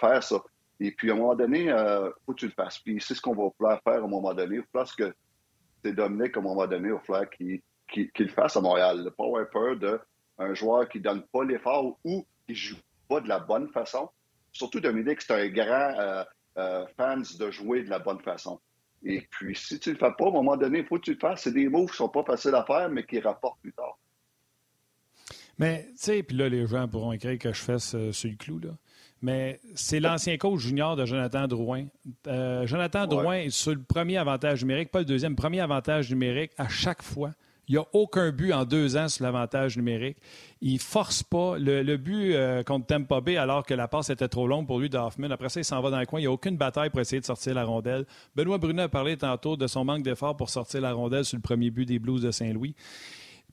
faire 0.00 0.22
ça. 0.22 0.42
Et 0.80 0.92
puis, 0.92 1.10
à 1.10 1.14
un 1.14 1.16
moment 1.16 1.34
donné, 1.34 1.64
il 1.64 1.70
euh, 1.70 2.10
faut 2.24 2.32
que 2.32 2.40
tu 2.40 2.46
le 2.46 2.52
fasses. 2.52 2.78
Puis, 2.78 3.00
c'est 3.00 3.14
ce 3.14 3.20
qu'on 3.20 3.34
va 3.34 3.50
vouloir 3.58 3.80
faire 3.82 4.02
à 4.02 4.04
un 4.04 4.08
moment 4.08 4.34
donné. 4.34 4.56
Il 4.56 4.64
que 4.96 5.14
c'est 5.84 5.92
Dominique, 5.92 6.36
à 6.36 6.40
un 6.40 6.42
moment 6.42 6.66
donné, 6.66 6.90
au 6.90 6.98
falloir 7.00 7.28
qu'il 7.30 7.60
le 7.94 8.28
fasse 8.28 8.56
à 8.56 8.60
Montréal. 8.60 9.04
Le 9.04 9.24
avoir 9.24 9.48
peur 9.50 9.76
d'un 9.76 10.54
joueur 10.54 10.88
qui 10.88 10.98
ne 10.98 11.04
donne 11.04 11.22
pas 11.32 11.44
l'effort 11.44 11.98
ou 12.04 12.26
qui 12.46 12.54
joue 12.54 12.76
pas 13.08 13.20
de 13.20 13.28
la 13.28 13.40
bonne 13.40 13.68
façon. 13.68 14.08
Surtout 14.52 14.80
Dominique, 14.80 15.20
c'est 15.20 15.34
un 15.34 15.48
grand 15.48 16.24
euh, 16.56 16.86
fan 16.96 17.22
de 17.38 17.50
jouer 17.50 17.82
de 17.84 17.90
la 17.90 17.98
bonne 17.98 18.20
façon. 18.20 18.60
Et 19.04 19.26
puis, 19.30 19.54
si 19.54 19.78
tu 19.78 19.90
ne 19.90 19.94
le 19.94 19.98
fais 20.00 20.12
pas, 20.18 20.24
à 20.24 20.28
un 20.28 20.32
moment 20.32 20.56
donné, 20.56 20.80
il 20.80 20.84
faut 20.84 20.96
que 20.96 21.04
tu 21.04 21.12
le 21.12 21.18
fasses. 21.18 21.42
C'est 21.42 21.52
des 21.52 21.68
mots 21.68 21.86
qui 21.86 21.92
ne 21.92 21.96
sont 21.96 22.08
pas 22.08 22.24
faciles 22.24 22.54
à 22.54 22.64
faire, 22.64 22.88
mais 22.88 23.04
qui 23.04 23.20
rapportent 23.20 23.60
plus 23.60 23.72
tard. 23.72 23.98
Mais, 25.58 25.86
tu 25.90 25.96
sais, 25.96 26.22
puis 26.22 26.36
là, 26.36 26.48
les 26.48 26.66
gens 26.66 26.86
pourront 26.88 27.12
écrire 27.12 27.38
que 27.38 27.52
je 27.52 27.60
fasse 27.60 27.94
euh, 27.94 28.12
sur 28.12 28.30
le 28.30 28.36
clou, 28.36 28.58
là. 28.58 28.70
Mais 29.20 29.60
c'est 29.74 29.98
l'ancien 29.98 30.36
coach 30.36 30.60
junior 30.60 30.94
de 30.94 31.04
Jonathan 31.04 31.48
Drouin. 31.48 31.86
Euh, 32.28 32.66
Jonathan 32.66 33.06
Drouin 33.06 33.38
est 33.38 33.50
sur 33.50 33.72
le 33.72 33.82
premier 33.82 34.16
avantage 34.16 34.62
numérique, 34.62 34.92
pas 34.92 35.00
le 35.00 35.04
deuxième, 35.04 35.34
premier 35.34 35.60
avantage 35.60 36.08
numérique 36.10 36.52
à 36.56 36.68
chaque 36.68 37.02
fois. 37.02 37.32
Il 37.68 37.72
n'y 37.72 37.78
a 37.78 37.86
aucun 37.92 38.30
but 38.30 38.52
en 38.52 38.64
deux 38.64 38.96
ans 38.96 39.08
sur 39.08 39.24
l'avantage 39.24 39.76
numérique. 39.76 40.16
Il 40.60 40.78
force 40.78 41.22
pas. 41.22 41.58
Le, 41.58 41.96
but 41.96 42.34
euh, 42.34 42.62
contre 42.62 42.86
Tampa 42.86 43.20
Bay, 43.20 43.36
alors 43.36 43.64
que 43.64 43.74
la 43.74 43.88
passe 43.88 44.10
était 44.10 44.28
trop 44.28 44.46
longue 44.46 44.66
pour 44.66 44.80
lui 44.80 44.88
d'Hoffman, 44.88 45.30
après 45.30 45.50
ça, 45.50 45.60
il 45.60 45.64
s'en 45.64 45.80
va 45.80 45.90
dans 45.90 46.00
le 46.00 46.06
coin. 46.06 46.18
Il 46.18 46.22
n'y 46.22 46.28
a 46.28 46.32
aucune 46.32 46.56
bataille 46.56 46.90
pour 46.90 47.00
essayer 47.00 47.20
de 47.20 47.26
sortir 47.26 47.54
la 47.54 47.64
rondelle. 47.64 48.06
Benoît 48.34 48.58
Brunet 48.58 48.82
a 48.82 48.88
parlé 48.88 49.16
tantôt 49.16 49.56
de 49.56 49.66
son 49.66 49.84
manque 49.84 50.02
d'effort 50.02 50.36
pour 50.36 50.48
sortir 50.48 50.80
la 50.80 50.92
rondelle 50.92 51.24
sur 51.24 51.36
le 51.36 51.42
premier 51.42 51.70
but 51.70 51.84
des 51.84 51.98
Blues 51.98 52.22
de 52.22 52.30
Saint-Louis 52.30 52.74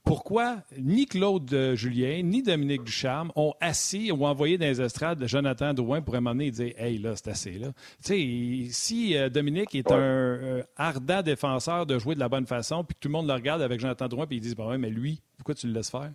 pourquoi 0.06 0.58
ni 0.78 1.08
Claude 1.08 1.52
euh, 1.52 1.76
Julien 1.76 2.22
ni 2.22 2.44
Dominique 2.44 2.84
Ducharme 2.84 3.32
ont 3.36 3.54
assis 3.60 4.12
ou 4.12 4.26
envoyé 4.26 4.58
dans 4.58 4.68
les 4.68 4.80
estrades 4.80 5.26
Jonathan 5.26 5.74
Drouin 5.74 6.02
pour 6.02 6.20
m'amener 6.22 6.48
et 6.48 6.52
dire 6.52 6.74
Hey, 6.78 7.00
là, 7.00 7.16
c'est 7.16 7.30
assez. 7.30 7.54
Là. 7.54 7.70
Tu 8.04 8.68
sais, 8.68 8.72
si 8.72 9.18
euh, 9.18 9.30
Dominique 9.30 9.74
est 9.74 9.92
un 9.92 9.98
euh, 9.98 10.64
ardent 10.78 11.24
défenseur 11.24 11.88
de 11.88 11.98
jouer 11.98 12.14
de 12.14 12.20
la 12.20 12.30
bonne 12.30 12.46
façon, 12.46 12.84
puis 12.84 12.94
que 12.94 13.00
tout 13.00 13.08
le 13.08 13.14
monde 13.14 13.28
le 13.28 13.34
regarde 13.34 13.64
avec 13.64 13.80
Jonathan 13.80 14.08
Drouin, 14.08 14.28
puis 14.28 14.38
ils 14.38 14.42
disent 14.42 14.56
bah, 14.56 14.78
mais 14.78 14.92
lui, 14.92 15.22
pourquoi 15.38 15.56
tu 15.56 15.68
le 15.68 15.74
laisses 15.74 15.90
faire? 15.90 16.12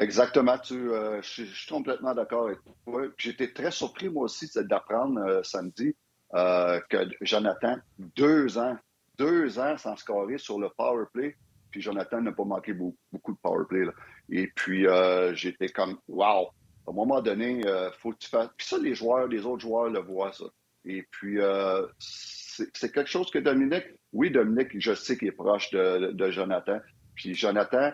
Exactement. 0.00 0.58
Tu, 0.58 0.74
je, 1.22 1.44
suis 1.44 1.68
complètement 1.68 2.14
d'accord 2.14 2.46
avec 2.46 2.58
toi. 2.84 3.02
J'étais 3.16 3.52
très 3.52 3.70
surpris, 3.70 4.08
moi 4.08 4.24
aussi, 4.24 4.50
d'apprendre 4.56 5.40
samedi 5.44 5.94
que 6.32 7.08
Jonathan, 7.22 7.76
deux 8.16 8.58
ans 8.58 8.76
deux 9.18 9.58
ans 9.58 9.76
sans 9.76 9.96
scorer 9.96 10.38
sur 10.38 10.58
le 10.58 10.68
power 10.70 11.04
play. 11.12 11.36
Puis 11.70 11.82
Jonathan 11.82 12.22
n'a 12.22 12.32
pas 12.32 12.44
manqué 12.44 12.72
beaucoup, 12.72 13.32
de 13.32 13.38
power 13.42 13.64
play. 13.68 13.84
Et 14.30 14.46
puis 14.54 14.86
euh, 14.86 15.34
j'étais 15.34 15.68
comme 15.68 15.98
wow. 16.08 16.48
À 16.86 16.90
un 16.90 16.94
moment 16.94 17.20
donné, 17.20 17.66
euh, 17.66 17.90
faut 17.92 18.12
que 18.12 18.18
tu 18.18 18.28
fasses. 18.30 18.48
Puis 18.56 18.66
ça, 18.66 18.78
les 18.78 18.94
joueurs, 18.94 19.26
les 19.26 19.44
autres 19.44 19.60
joueurs 19.60 19.90
le 19.90 20.00
voient, 20.00 20.32
ça. 20.32 20.46
Et 20.86 21.02
puis 21.10 21.38
euh, 21.40 21.86
c'est 21.98 22.92
quelque 22.92 23.10
chose 23.10 23.30
que 23.30 23.38
Dominique, 23.38 23.84
oui, 24.12 24.30
Dominique, 24.30 24.70
je 24.80 24.94
sais 24.94 25.18
qu'il 25.18 25.28
est 25.28 25.32
proche 25.32 25.70
de, 25.70 26.30
Jonathan. 26.30 26.78
Puis 27.14 27.34
Jonathan, 27.34 27.92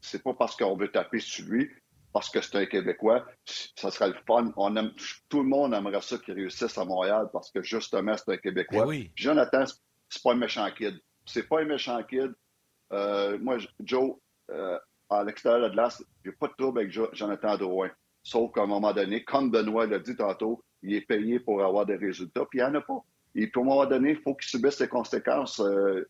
c'est 0.00 0.22
pas 0.22 0.34
parce 0.34 0.56
qu'on 0.56 0.76
veut 0.76 0.88
taper 0.88 1.20
sur 1.20 1.46
lui, 1.46 1.70
parce 2.12 2.30
que 2.30 2.40
c'est 2.40 2.56
un 2.56 2.66
Québécois. 2.66 3.24
Ça 3.44 3.90
serait 3.90 4.08
le 4.08 4.16
fun. 4.26 4.52
On 4.56 4.74
aime, 4.76 4.92
tout 5.28 5.42
le 5.42 5.48
monde 5.48 5.74
aimerait 5.74 6.00
ça 6.00 6.18
qu'il 6.18 6.34
réussisse 6.34 6.76
à 6.76 6.84
Montréal 6.84 7.28
parce 7.32 7.50
que 7.50 7.62
justement, 7.62 8.14
c'est 8.16 8.32
un 8.32 8.36
Québécois. 8.36 8.82
Ben 8.82 8.88
oui. 8.88 9.12
Jonathan, 9.14 9.64
c'est 10.08 10.22
pas 10.22 10.32
un 10.32 10.36
méchant 10.36 10.68
kid. 10.76 10.98
C'est 11.24 11.48
pas 11.48 11.60
un 11.60 11.64
méchant 11.64 12.02
kid. 12.02 12.32
Euh, 12.92 13.38
moi, 13.38 13.58
Joe, 13.80 14.16
euh, 14.50 14.78
à 15.08 15.24
l'extérieur 15.24 15.70
de 15.70 15.76
l'As, 15.76 16.02
j'ai 16.24 16.32
pas 16.32 16.48
de 16.48 16.54
trouble 16.58 16.80
avec 16.80 16.92
Jonathan 17.12 17.56
Drouin. 17.56 17.90
Sauf 18.22 18.52
qu'à 18.52 18.62
un 18.62 18.66
moment 18.66 18.92
donné, 18.92 19.24
comme 19.24 19.50
Benoît 19.50 19.86
l'a 19.86 19.98
dit 19.98 20.16
tantôt, 20.16 20.62
il 20.82 20.94
est 20.94 21.02
payé 21.02 21.38
pour 21.40 21.62
avoir 21.62 21.86
des 21.86 21.96
résultats, 21.96 22.44
puis 22.50 22.58
il 22.58 22.62
n'y 22.62 22.68
en 22.68 22.74
a 22.74 22.80
pas. 22.80 23.00
Et 23.34 23.46
puis, 23.46 23.60
à 23.60 23.64
un 23.64 23.66
moment 23.66 23.86
donné, 23.86 24.10
il 24.10 24.20
faut 24.20 24.34
qu'il 24.34 24.48
subisse 24.48 24.80
les 24.80 24.88
conséquences. 24.88 25.60
Euh, 25.60 26.04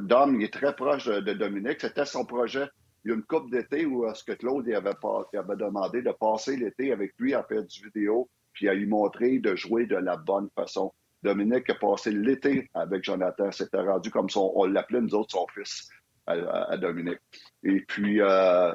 Dom, 0.00 0.40
il 0.40 0.44
est 0.44 0.52
très 0.52 0.74
proche 0.74 1.06
de 1.06 1.32
Dominique. 1.32 1.80
C'était 1.80 2.04
son 2.04 2.24
projet 2.24 2.66
il 3.04 3.10
y 3.10 3.12
a 3.12 3.16
une 3.16 3.22
coupe 3.22 3.50
d'été 3.50 3.86
où 3.86 4.06
ce 4.14 4.24
que 4.24 4.32
Claude 4.32 4.68
avait, 4.68 4.90
avait 4.90 5.56
demandé 5.56 6.02
de 6.02 6.12
passer 6.12 6.56
l'été 6.56 6.92
avec 6.92 7.14
lui 7.18 7.34
à 7.34 7.42
faire 7.42 7.64
du 7.64 7.84
vidéo, 7.84 8.28
puis 8.52 8.68
à 8.68 8.74
lui 8.74 8.86
montrer 8.86 9.38
de 9.38 9.54
jouer 9.56 9.86
de 9.86 9.96
la 9.96 10.16
bonne 10.16 10.48
façon. 10.54 10.92
Dominique 11.22 11.68
a 11.70 11.74
passé 11.74 12.10
l'été 12.10 12.68
avec 12.74 13.04
Jonathan, 13.04 13.50
c'était 13.52 13.80
rendu 13.80 14.10
comme 14.10 14.30
son, 14.30 14.52
on 14.54 14.64
l'appelait 14.64 15.00
nous 15.00 15.14
autres 15.14 15.32
son 15.32 15.46
fils 15.54 15.88
à, 16.26 16.76
Dominique. 16.76 17.18
Et 17.64 17.80
puis, 17.80 18.20
euh, 18.20 18.72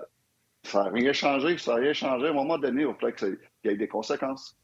ça 0.64 0.84
n'a 0.84 0.90
rien 0.90 1.14
changé, 1.14 1.58
ça 1.58 1.76
n'a 1.76 1.82
rien 1.82 1.94
changé. 1.94 2.28
À 2.28 2.30
un 2.32 2.34
moment 2.34 2.58
donné, 2.58 2.82
il 2.82 2.88
faut 2.88 3.12
qu'il 3.12 3.40
y 3.64 3.70
ait 3.70 3.78
des 3.78 3.88
conséquences. 3.88 4.58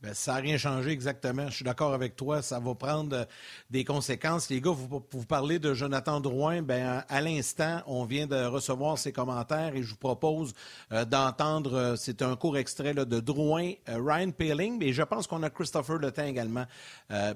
Ben, 0.00 0.14
ça 0.14 0.34
n'a 0.34 0.38
rien 0.38 0.56
changé 0.58 0.90
exactement. 0.90 1.48
Je 1.48 1.56
suis 1.56 1.64
d'accord 1.64 1.92
avec 1.92 2.14
toi. 2.14 2.40
Ça 2.40 2.60
va 2.60 2.72
prendre 2.76 3.16
euh, 3.16 3.24
des 3.68 3.84
conséquences. 3.84 4.48
Les 4.48 4.60
gars, 4.60 4.70
vous, 4.70 5.02
vous 5.10 5.26
parlez 5.26 5.58
de 5.58 5.74
Jonathan 5.74 6.20
Drouin. 6.20 6.62
Ben, 6.62 7.02
à 7.08 7.20
l'instant, 7.20 7.82
on 7.86 8.04
vient 8.04 8.28
de 8.28 8.44
recevoir 8.44 8.96
ses 8.96 9.12
commentaires 9.12 9.74
et 9.74 9.82
je 9.82 9.90
vous 9.90 9.96
propose 9.96 10.54
euh, 10.92 11.04
d'entendre, 11.04 11.74
euh, 11.74 11.96
c'est 11.96 12.22
un 12.22 12.36
court 12.36 12.56
extrait 12.56 12.94
de 12.94 13.18
Drouin, 13.18 13.72
Ryan 13.88 14.30
Paling, 14.30 14.78
mais 14.78 14.92
je 14.92 15.02
pense 15.02 15.26
qu'on 15.26 15.42
a 15.42 15.50
Christopher 15.50 15.96
Le 15.98 16.12
Temps 16.12 16.24
également. 16.24 16.64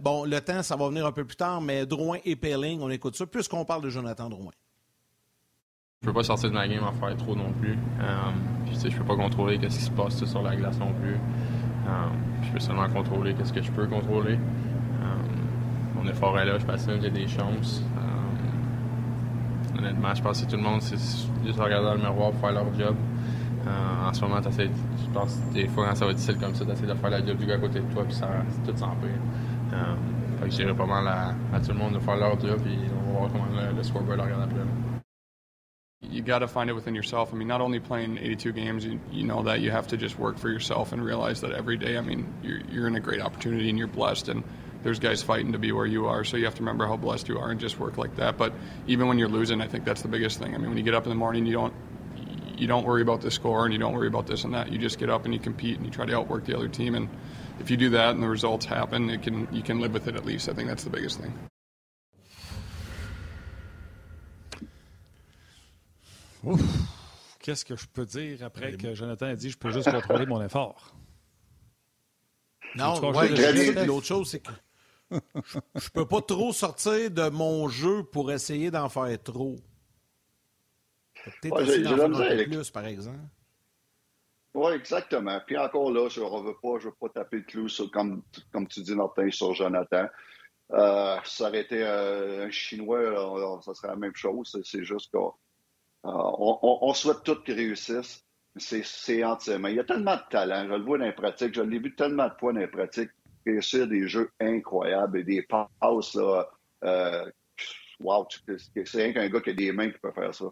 bon, 0.00 0.24
Le 0.24 0.40
Temps, 0.40 0.62
ça 0.62 0.76
va 0.76 0.88
venir 0.88 1.04
un 1.04 1.12
peu 1.12 1.24
plus 1.24 1.36
tard, 1.36 1.60
mais 1.60 1.84
Drouin 1.84 2.18
et 2.24 2.36
Paling, 2.36 2.80
on 2.80 2.90
écoute 2.90 3.16
ça, 3.16 3.26
puisqu'on 3.26 3.64
parle 3.64 3.82
de 3.82 3.90
Jonathan 3.90 4.28
Drouin. 4.28 4.52
Je 6.00 6.06
peux 6.06 6.12
pas 6.12 6.22
sortir 6.22 6.50
de 6.50 6.54
ma 6.54 6.66
game 6.66 6.82
en 6.84 6.92
faire 6.92 7.16
trop 7.16 7.34
non 7.34 7.52
plus. 7.52 7.78
sais, 8.74 8.90
je 8.90 8.98
peux 8.98 9.04
pas 9.04 9.16
contrôler 9.16 9.58
ce 9.62 9.66
qui 9.66 9.84
se 9.84 9.90
passe 9.90 10.24
sur 10.24 10.42
la 10.42 10.56
glace 10.56 10.78
non 10.78 10.92
plus. 10.94 11.18
Euh, 11.86 12.08
je 12.42 12.52
peux 12.52 12.60
seulement 12.60 12.88
contrôler 12.88 13.34
ce 13.42 13.52
que 13.52 13.62
je 13.62 13.70
peux 13.70 13.86
contrôler. 13.86 14.34
Euh, 14.34 15.06
mon 15.96 16.08
effort 16.08 16.38
est 16.38 16.44
là, 16.44 16.58
je 16.58 16.64
patine, 16.64 16.98
j'ai 17.00 17.10
des 17.10 17.26
chances. 17.26 17.82
Euh, 17.96 19.78
honnêtement, 19.78 20.14
je 20.14 20.22
pense 20.22 20.42
que 20.42 20.50
tout 20.50 20.56
le 20.56 20.62
monde, 20.62 20.80
c'est 20.82 20.96
juste 21.44 21.58
regarder 21.58 21.86
dans 21.86 21.94
le 21.94 22.00
miroir 22.00 22.30
pour 22.32 22.40
faire 22.40 22.52
leur 22.52 22.72
job. 22.78 22.94
en 23.66 24.12
ce 24.12 24.20
moment, 24.22 24.40
je 24.42 25.10
pense 25.12 25.38
des 25.52 25.66
fois 25.68 25.86
quand 25.88 25.94
ça 25.94 26.04
va 26.04 26.10
être 26.10 26.16
difficile 26.18 26.40
comme 26.40 26.54
ça, 26.54 26.64
d'essayer 26.64 26.88
de 26.88 26.94
faire 26.94 27.10
la 27.10 27.24
job 27.24 27.36
du 27.36 27.46
gars 27.46 27.54
à 27.54 27.58
côté 27.58 27.80
de 27.80 27.92
toi, 27.92 28.04
puis 28.04 28.14
ça, 28.14 28.28
tout 28.64 28.76
s'empire. 28.76 29.08
Euh, 29.72 29.94
fait 30.40 30.48
que 30.48 30.68
je 30.68 30.72
pas 30.72 30.86
mal 30.86 31.06
à, 31.08 31.60
tout 31.60 31.72
le 31.72 31.78
monde 31.78 31.94
de 31.94 31.98
faire 31.98 32.16
leur 32.16 32.38
job, 32.40 32.58
puis 32.62 32.76
on 33.00 33.12
va 33.12 33.18
voir 33.20 33.32
comment 33.32 33.46
le, 33.54 33.76
le 33.76 33.82
scoreboard 33.82 34.20
regarde 34.20 34.42
après. 34.42 34.81
You 36.02 36.20
got 36.20 36.40
to 36.40 36.48
find 36.48 36.68
it 36.68 36.72
within 36.72 36.94
yourself. 36.94 37.32
I 37.32 37.36
mean, 37.36 37.48
not 37.48 37.60
only 37.60 37.80
playing 37.80 38.18
82 38.18 38.52
games, 38.52 38.84
you, 38.84 39.00
you, 39.10 39.24
know 39.24 39.44
that 39.44 39.60
you 39.60 39.70
have 39.70 39.86
to 39.88 39.96
just 39.96 40.18
work 40.18 40.38
for 40.38 40.48
yourself 40.48 40.92
and 40.92 41.02
realize 41.02 41.40
that 41.42 41.52
every 41.52 41.76
day. 41.76 41.96
I 41.96 42.00
mean, 42.00 42.32
you're, 42.42 42.60
you're 42.70 42.86
in 42.86 42.96
a 42.96 43.00
great 43.00 43.20
opportunity 43.20 43.70
and 43.70 43.78
you're 43.78 43.86
blessed, 43.86 44.28
and 44.28 44.42
there's 44.82 44.98
guys 44.98 45.22
fighting 45.22 45.52
to 45.52 45.58
be 45.58 45.72
where 45.72 45.86
you 45.86 46.06
are. 46.06 46.24
So 46.24 46.36
you 46.36 46.44
have 46.44 46.56
to 46.56 46.60
remember 46.60 46.86
how 46.86 46.96
blessed 46.96 47.28
you 47.28 47.38
are 47.38 47.50
and 47.50 47.60
just 47.60 47.78
work 47.78 47.98
like 47.98 48.16
that. 48.16 48.36
But 48.36 48.52
even 48.86 49.06
when 49.06 49.18
you're 49.18 49.28
losing, 49.28 49.60
I 49.60 49.68
think 49.68 49.84
that's 49.84 50.02
the 50.02 50.08
biggest 50.08 50.38
thing. 50.38 50.54
I 50.54 50.58
mean, 50.58 50.68
when 50.68 50.76
you 50.76 50.84
get 50.84 50.94
up 50.94 51.04
in 51.04 51.10
the 51.10 51.16
morning, 51.16 51.46
you 51.46 51.52
don't 51.52 51.74
you 52.56 52.68
don't 52.68 52.84
worry 52.84 53.02
about 53.02 53.22
the 53.22 53.30
score 53.30 53.64
and 53.64 53.72
you 53.72 53.80
don't 53.80 53.92
worry 53.92 54.06
about 54.06 54.26
this 54.26 54.44
and 54.44 54.54
that. 54.54 54.70
You 54.70 54.78
just 54.78 54.98
get 54.98 55.10
up 55.10 55.24
and 55.24 55.34
you 55.34 55.40
compete 55.40 55.76
and 55.76 55.84
you 55.84 55.90
try 55.90 56.06
to 56.06 56.16
outwork 56.16 56.44
the 56.44 56.54
other 56.54 56.68
team. 56.68 56.94
And 56.94 57.08
if 57.58 57.70
you 57.70 57.76
do 57.76 57.90
that 57.90 58.10
and 58.10 58.22
the 58.22 58.28
results 58.28 58.66
happen, 58.66 59.10
it 59.10 59.22
can 59.22 59.48
you 59.52 59.62
can 59.62 59.80
live 59.80 59.92
with 59.92 60.06
it 60.08 60.14
at 60.14 60.24
least. 60.24 60.48
I 60.48 60.52
think 60.52 60.68
that's 60.68 60.84
the 60.84 60.90
biggest 60.90 61.20
thing. 61.20 61.32
Qu'est-ce 67.40 67.64
que 67.64 67.76
je 67.76 67.86
peux 67.86 68.06
dire 68.06 68.44
après 68.44 68.76
que 68.76 68.94
Jonathan 68.94 69.26
a 69.26 69.34
dit 69.34 69.50
je 69.50 69.58
peux 69.58 69.70
juste 69.70 69.90
contrôler 69.90 70.26
mon 70.26 70.42
effort? 70.42 70.94
Non, 72.76 72.98
ouais, 73.12 73.84
l'autre 73.84 74.06
chose, 74.06 74.30
c'est 74.30 74.40
que 74.40 74.52
je, 75.74 75.90
peux 75.90 76.06
pas 76.06 76.22
trop 76.22 76.52
sortir 76.52 77.10
de 77.10 77.28
mon 77.28 77.68
jeu 77.68 78.02
pour 78.04 78.32
essayer 78.32 78.70
d'en 78.70 78.88
faire 78.88 79.22
trop. 79.22 79.56
Peut-être 81.40 81.60
essayer 81.62 81.82
d'en 81.82 81.96
faire 81.96 82.32
un 82.32 82.36
peu 82.36 82.44
plus, 82.44 82.70
par 82.70 82.86
exemple. 82.86 83.18
Oui, 84.54 84.72
exactement. 84.72 85.40
Puis 85.46 85.56
encore 85.56 85.90
là, 85.90 86.08
je 86.08 86.20
ne 86.20 86.46
veux 86.46 86.56
pas, 86.62 86.78
je 86.78 86.88
veux 86.88 86.94
pas 86.98 87.08
taper 87.08 87.38
le 87.38 87.42
clou 87.42 87.68
sur, 87.68 87.90
comme, 87.90 88.22
comme 88.52 88.66
tu 88.68 88.82
dis, 88.82 88.94
Martin, 88.94 89.30
sur 89.30 89.54
Jonathan. 89.54 90.06
Euh, 90.72 91.16
ça 91.24 91.48
aurait 91.48 91.60
été 91.60 91.82
euh, 91.82 92.46
un 92.46 92.50
Chinois, 92.50 93.60
ça 93.62 93.74
serait 93.74 93.88
la 93.88 93.96
même 93.96 94.14
chose. 94.14 94.58
C'est 94.64 94.84
juste 94.84 95.12
que 95.12 95.18
euh, 96.04 96.10
on, 96.10 96.94
souhaite 96.94 97.22
tous 97.24 97.42
qu'ils 97.42 97.54
réussissent. 97.54 98.24
C'est 98.56 99.24
entièrement. 99.24 99.68
Il 99.68 99.76
y 99.76 99.80
a 99.80 99.84
tellement 99.84 100.16
de 100.16 100.22
talent. 100.30 100.66
Je 100.68 100.74
le 100.74 100.84
vois 100.84 100.98
dans 100.98 101.06
les 101.06 101.12
pratiques. 101.12 101.54
Je 101.54 101.62
l'ai 101.62 101.78
vu 101.78 101.94
tellement 101.94 102.28
de 102.28 102.34
fois 102.38 102.52
dans 102.52 102.60
les 102.60 102.66
pratiques 102.66 103.10
réussir 103.46 103.86
des 103.86 104.08
jeux 104.08 104.30
incroyables 104.40 105.18
et 105.18 105.24
des 105.24 105.42
passes. 105.42 106.14
Là, 106.14 106.48
euh, 106.84 107.30
wow, 108.00 108.26
c'est 108.28 109.02
rien 109.02 109.12
qu'un 109.12 109.28
gars 109.28 109.40
qui 109.40 109.50
a 109.50 109.54
des 109.54 109.72
mains 109.72 109.90
qui 109.90 109.98
peut 109.98 110.12
faire 110.12 110.34
ça. 110.34 110.46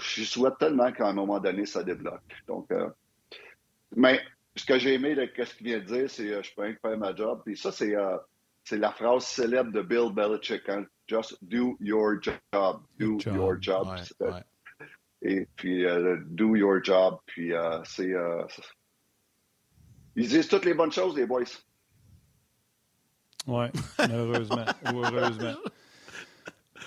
Je 0.00 0.24
souhaite 0.24 0.58
tellement 0.58 0.90
qu'à 0.92 1.08
un 1.08 1.12
moment 1.12 1.38
donné, 1.38 1.66
ça 1.66 1.82
débloque. 1.82 2.20
Donc, 2.46 2.70
euh, 2.72 2.88
mais 3.94 4.20
ce 4.54 4.64
que 4.64 4.78
j'ai 4.78 4.94
aimé 4.94 5.14
de 5.14 5.28
ce 5.44 5.54
qu'il 5.54 5.66
vient 5.66 5.78
de 5.78 5.84
dire, 5.84 6.10
c'est 6.10 6.26
que 6.26 6.42
je 6.42 6.54
peux 6.54 6.62
rien 6.62 6.76
faire 6.80 6.98
ma 6.98 7.14
job. 7.14 7.42
Puis 7.44 7.56
ça, 7.56 7.70
c'est 7.70 7.94
c'est 8.66 8.78
la 8.78 8.90
phrase 8.90 9.24
célèbre 9.24 9.72
de 9.72 9.80
Bill 9.80 10.12
Belichick. 10.12 10.68
Hein? 10.68 10.86
Just 11.06 11.38
do 11.42 11.76
your 11.80 12.20
job. 12.20 12.82
Do 12.98 13.18
job. 13.18 13.34
your 13.36 13.56
job. 13.60 13.86
Ouais, 14.20 14.28
ouais. 14.28 14.42
Et 15.22 15.48
puis, 15.56 15.86
euh, 15.86 16.18
do 16.26 16.56
your 16.56 16.82
job. 16.82 17.18
Puis, 17.26 17.52
euh, 17.54 17.78
c'est. 17.84 18.12
euh, 18.12 18.44
ils 20.16 20.28
disent 20.28 20.48
toutes 20.48 20.64
les 20.64 20.74
bonnes 20.74 20.90
choses, 20.92 21.14
les 21.16 21.26
boys. 21.26 21.44
Oui, 23.46 23.66
heureusement. 24.10 24.64
heureusement. 24.84 25.54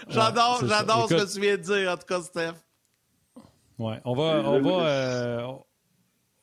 J'adore, 0.09 0.61
Ouais, 0.61 0.67
j'adore 0.67 1.07
ce 1.07 1.13
que 1.15 1.34
tu 1.34 1.39
viens 1.39 1.57
de 1.57 1.61
dire, 1.61 1.91
en 1.91 1.97
tout 1.97 2.05
cas, 2.05 2.21
Steph. 2.21 2.53
Ouais, 3.77 4.01
on 4.03 4.13
va, 4.13 4.23
on 4.49 4.61
va, 4.61 4.88
euh, 4.88 5.47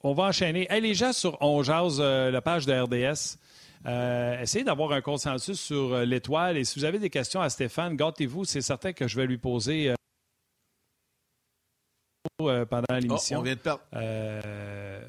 on 0.03 0.15
va 0.15 0.25
enchaîner. 0.25 0.67
Hey, 0.71 0.81
les 0.81 0.95
gens 0.95 1.13
sur 1.13 1.37
On 1.43 1.63
Jase, 1.63 1.99
euh, 2.01 2.31
la 2.31 2.41
page 2.41 2.65
de 2.65 2.73
RDS, 2.73 3.37
euh, 3.85 4.41
essayez 4.41 4.65
d'avoir 4.65 4.93
un 4.93 5.01
consensus 5.01 5.61
sur 5.61 5.93
euh, 5.95 6.05
l'étoile. 6.05 6.57
Et 6.57 6.65
si 6.65 6.79
vous 6.79 6.85
avez 6.85 6.99
des 6.99 7.11
questions 7.11 7.41
à 7.41 7.51
Stéphane, 7.51 7.95
gâtez-vous. 7.97 8.45
C'est 8.45 8.61
certain 8.63 8.93
que 8.93 9.07
je 9.07 9.17
vais 9.17 9.27
lui 9.27 9.39
poser 9.39 9.95
euh, 12.41 12.65
pendant 12.67 12.85
Oh, 12.91 12.95
l'émission. 12.95 13.39
on 13.41 13.43
vient 13.43 13.55
de 13.55 13.61
perdre. 13.61 13.83
Euh, 13.95 15.01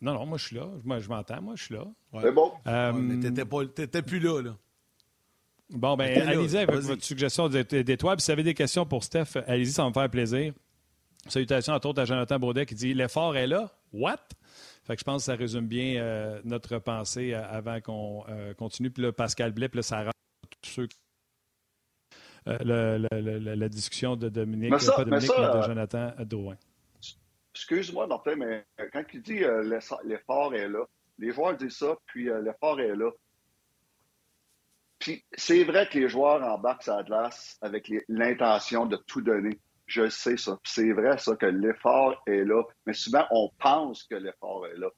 non, 0.00 0.14
non, 0.14 0.26
moi 0.26 0.38
je 0.38 0.46
suis 0.46 0.56
là. 0.56 0.66
Moi, 0.84 0.98
je 1.00 1.08
m'entends. 1.08 1.40
Moi, 1.42 1.54
je 1.56 1.64
suis 1.64 1.74
là. 1.74 1.84
C'est 2.20 2.32
bon. 2.32 2.52
Euh, 2.66 2.92
Ouais, 2.92 2.98
mais 3.00 3.20
t'étais 3.20 3.44
pas- 3.44 3.66
t'étais 3.66 4.02
plus 4.02 4.20
là, 4.20 4.42
là. 4.42 4.56
Bon, 5.70 5.96
ben, 5.96 6.16
là, 6.16 6.28
allez-y 6.30 6.56
avec 6.58 6.70
vas-y. 6.70 6.82
votre 6.86 7.04
suggestion 7.04 7.48
d'é- 7.48 7.64
d'étoiles. 7.82 8.16
Puis 8.16 8.22
si 8.22 8.28
vous 8.30 8.32
avez 8.32 8.42
des 8.44 8.54
questions 8.54 8.86
pour 8.86 9.02
Steph, 9.02 9.36
allez-y, 9.48 9.72
ça 9.72 9.82
va 9.82 9.88
me 9.88 9.94
faire 9.94 10.08
plaisir. 10.10 10.52
Salutations 11.28 11.72
à 11.72 11.84
autres 11.84 12.00
à 12.00 12.04
Jonathan 12.04 12.38
Baudet 12.38 12.66
qui 12.66 12.74
dit 12.76 12.94
L'effort 12.94 13.36
est 13.36 13.48
là. 13.48 13.72
What? 13.92 14.18
Fait 14.86 14.94
que 14.94 15.00
je 15.00 15.04
pense 15.04 15.22
que 15.22 15.26
ça 15.32 15.34
résume 15.34 15.66
bien 15.66 15.96
euh, 16.00 16.40
notre 16.44 16.78
pensée 16.78 17.34
euh, 17.34 17.44
avant 17.48 17.80
qu'on 17.80 18.24
euh, 18.28 18.54
continue. 18.54 18.90
Puis 18.90 19.02
là, 19.02 19.12
Pascal 19.12 19.52
Blais, 19.52 19.68
puis 19.68 19.78
là, 19.78 19.82
ça 19.82 20.10
tous 20.62 20.70
ceux 20.70 20.86
qui- 20.86 20.96
euh, 22.48 22.58
le- 22.64 22.98
le- 23.10 23.20
le- 23.20 23.38
le- 23.40 23.54
la 23.54 23.68
discussion 23.68 24.14
de 24.16 24.28
Dominique, 24.28 24.70
Mais 24.70 24.78
ça- 24.78 24.92
pas 24.92 25.04
Dominique, 25.04 25.28
mais 25.28 25.36
ça, 25.44 25.50
mais 25.54 25.60
de 25.60 25.66
Jonathan 25.66 26.12
Drouin. 26.20 26.56
Excuse-moi, 27.54 28.06
Martin, 28.06 28.36
mais 28.36 28.64
quand 28.92 29.02
il 29.12 29.22
dit 29.22 29.40
l'effort 30.04 30.54
est 30.54 30.68
là, 30.68 30.84
les 31.18 31.32
joueurs 31.32 31.56
disent 31.56 31.76
ça, 31.78 31.96
puis 32.06 32.24
l'effort 32.42 32.78
est 32.80 32.94
là. 32.94 33.10
Puis 34.98 35.24
c'est 35.32 35.64
vrai 35.64 35.88
que 35.88 35.98
les 35.98 36.08
joueurs 36.08 36.42
embarquent 36.42 36.86
la 36.86 37.02
glace 37.02 37.58
avec 37.60 37.90
l'intention 38.08 38.86
de 38.86 38.96
tout 38.96 39.20
donner. 39.20 39.58
Je 39.86 40.08
sais 40.08 40.36
ça. 40.36 40.58
C'est 40.64 40.92
vrai, 40.92 41.16
ça, 41.18 41.36
que 41.36 41.46
l'effort 41.46 42.22
est 42.26 42.44
là. 42.44 42.62
Mais 42.86 42.92
souvent, 42.92 43.24
on 43.30 43.50
pense 43.58 44.02
que 44.04 44.16
l'effort 44.16 44.66
est 44.66 44.76
là. 44.76 44.88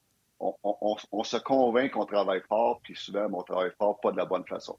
On, 0.40 0.54
on- 0.62 0.76
on- 0.80 0.96
on 1.12 1.24
se 1.24 1.36
convainc 1.36 1.92
qu'on 1.92 2.06
travaille 2.06 2.42
fort, 2.48 2.80
puis 2.82 2.94
souvent, 2.96 3.26
on 3.32 3.42
travaille 3.42 3.72
fort 3.78 4.00
pas 4.00 4.12
de 4.12 4.16
la 4.16 4.24
bonne 4.24 4.46
façon. 4.46 4.78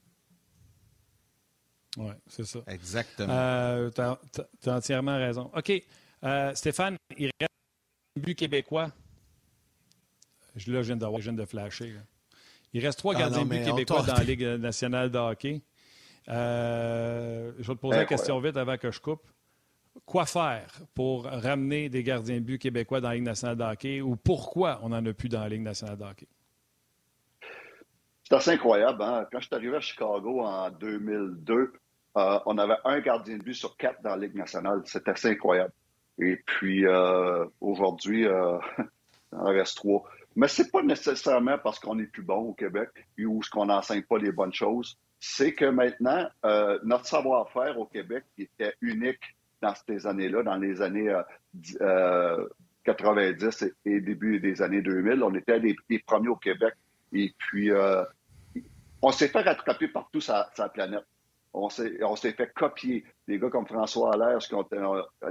Oui, 1.98 2.12
c'est 2.28 2.46
ça. 2.46 2.60
Exactement. 2.68 3.34
Euh, 3.34 3.90
tu 3.92 4.02
as, 4.70 4.76
entièrement 4.76 5.18
raison. 5.18 5.52
OK. 5.56 5.72
Euh, 6.24 6.54
Stéphane, 6.56 6.96
il 7.18 7.30
reste 7.40 7.52
un 8.18 8.22
but 8.22 8.36
québécois. 8.36 8.92
Je, 10.56 10.72
là, 10.72 10.82
je 10.82 10.88
viens, 10.88 10.98
d'avoir- 10.98 11.20
je 11.22 11.30
viens 11.30 11.40
de 11.40 11.46
flasher. 11.46 11.92
là. 11.92 12.00
Il 12.74 12.86
reste 12.86 13.00
trois 13.00 13.16
Ah 13.16 13.20
gardiens 13.20 13.40
non, 13.40 13.46
de 13.46 13.50
but 13.50 13.64
québécois 13.66 14.04
dans 14.04 14.14
la 14.14 14.24
Ligue 14.24 14.44
nationale 14.44 15.10
de 15.12 15.18
hockey. 15.18 15.62
Euh, 16.28 17.52
je 17.60 17.68
vais 17.68 17.76
te 17.76 17.80
poser 17.80 17.96
la 17.98 18.02
Incroyable. 18.04 18.08
question 18.08 18.40
vite 18.40 18.58
avant 18.58 18.78
que 18.78 18.92
je 18.92 19.00
coupe. 19.00 19.24
Quoi 20.06 20.26
faire 20.26 20.72
pour 20.94 21.26
ramener 21.26 21.90
des 21.90 22.04
gardiens 22.04 22.36
de 22.36 22.46
but 22.46 22.58
québécois 22.58 23.02
dans 23.02 23.10
la 23.10 23.16
Ligue 23.16 23.24
nationale 23.24 23.58
de 23.58 23.64
hockey 23.64 24.02
ou 24.02 24.16
pourquoi 24.16 24.80
on 24.84 24.90
n'en 24.90 25.06
a 25.06 25.14
plus 25.14 25.30
dans 25.30 25.42
la 25.42 25.50
Ligue 25.50 25.62
nationale 25.62 25.98
de 25.98 26.04
hockey? 26.04 26.28
C'est 28.30 28.36
assez 28.36 28.52
incroyable. 28.52 29.02
Hein? 29.02 29.28
Quand 29.32 29.40
je 29.40 29.48
suis 29.48 29.56
arrivé 29.56 29.76
à 29.76 29.80
Chicago 29.80 30.42
en 30.42 30.70
2002, 30.70 31.74
euh, 32.18 32.40
on 32.46 32.58
avait 32.60 32.78
un 32.86 33.00
gardien 33.00 33.38
de 33.38 33.44
but 33.44 33.56
sur 33.56 33.76
quatre 33.76 34.02
dans 34.04 34.12
la 34.12 34.18
Ligue 34.18 34.36
nationale. 34.36 34.82
C'est 34.86 35.08
assez 35.08 35.30
incroyable. 35.30 35.74
Et 36.20 36.36
puis 36.46 36.86
euh, 36.86 37.46
aujourd'hui, 37.60 38.28
euh, 38.28 38.60
il 39.34 39.40
en 39.40 39.46
reste 39.46 39.78
trois. 39.78 40.04
Mais 40.36 40.48
c'est 40.48 40.72
pas 40.72 40.84
nécessairement 40.84 41.58
parce 41.58 41.80
qu'on 41.80 41.98
est 41.98 42.06
plus 42.06 42.22
bon 42.22 42.50
au 42.50 42.54
Québec 42.54 42.90
ou 43.20 43.42
qu'on 43.52 43.66
n'enseigne 43.66 44.04
pas 44.04 44.20
les 44.20 44.32
bonnes 44.32 44.54
choses. 44.54 45.00
C'est 45.20 45.54
que 45.54 45.66
maintenant, 45.66 46.30
notre 46.84 47.06
savoir-faire 47.08 47.78
au 47.78 47.86
Québec 47.86 48.24
était 48.38 48.74
unique 48.80 49.36
dans 49.62 49.74
ces 49.88 50.08
années-là, 50.08 50.44
dans 50.44 50.58
les 50.58 50.82
années 50.82 51.10
euh, 51.10 51.22
dix- 51.54 51.78
euh, 51.82 52.48
90 52.86 53.66
et, 53.86 54.02
début 54.02 54.40
des 54.40 54.62
années 54.62 54.82
2000, 54.82 55.24
on 55.24 55.34
était 55.36 55.60
les, 55.60 56.00
premiers 56.00 56.30
au 56.30 56.36
Québec. 56.36 56.74
Et 57.14 57.34
puis, 57.38 57.72
euh, 57.72 58.04
on 59.02 59.12
s'est 59.12 59.28
fait 59.28 59.42
rattraper 59.42 59.88
partout 59.88 60.22
sur 60.22 60.34
la 60.58 60.70
planète. 60.70 61.06
On 61.54 61.70
s'est, 61.70 61.98
fait 62.34 62.54
copier. 62.54 63.04
Des 63.28 63.40
gars 63.40 63.50
comme 63.50 63.66
François 63.66 64.14
Allaire, 64.14 64.38
qui 64.40 64.54
ont 64.54 64.68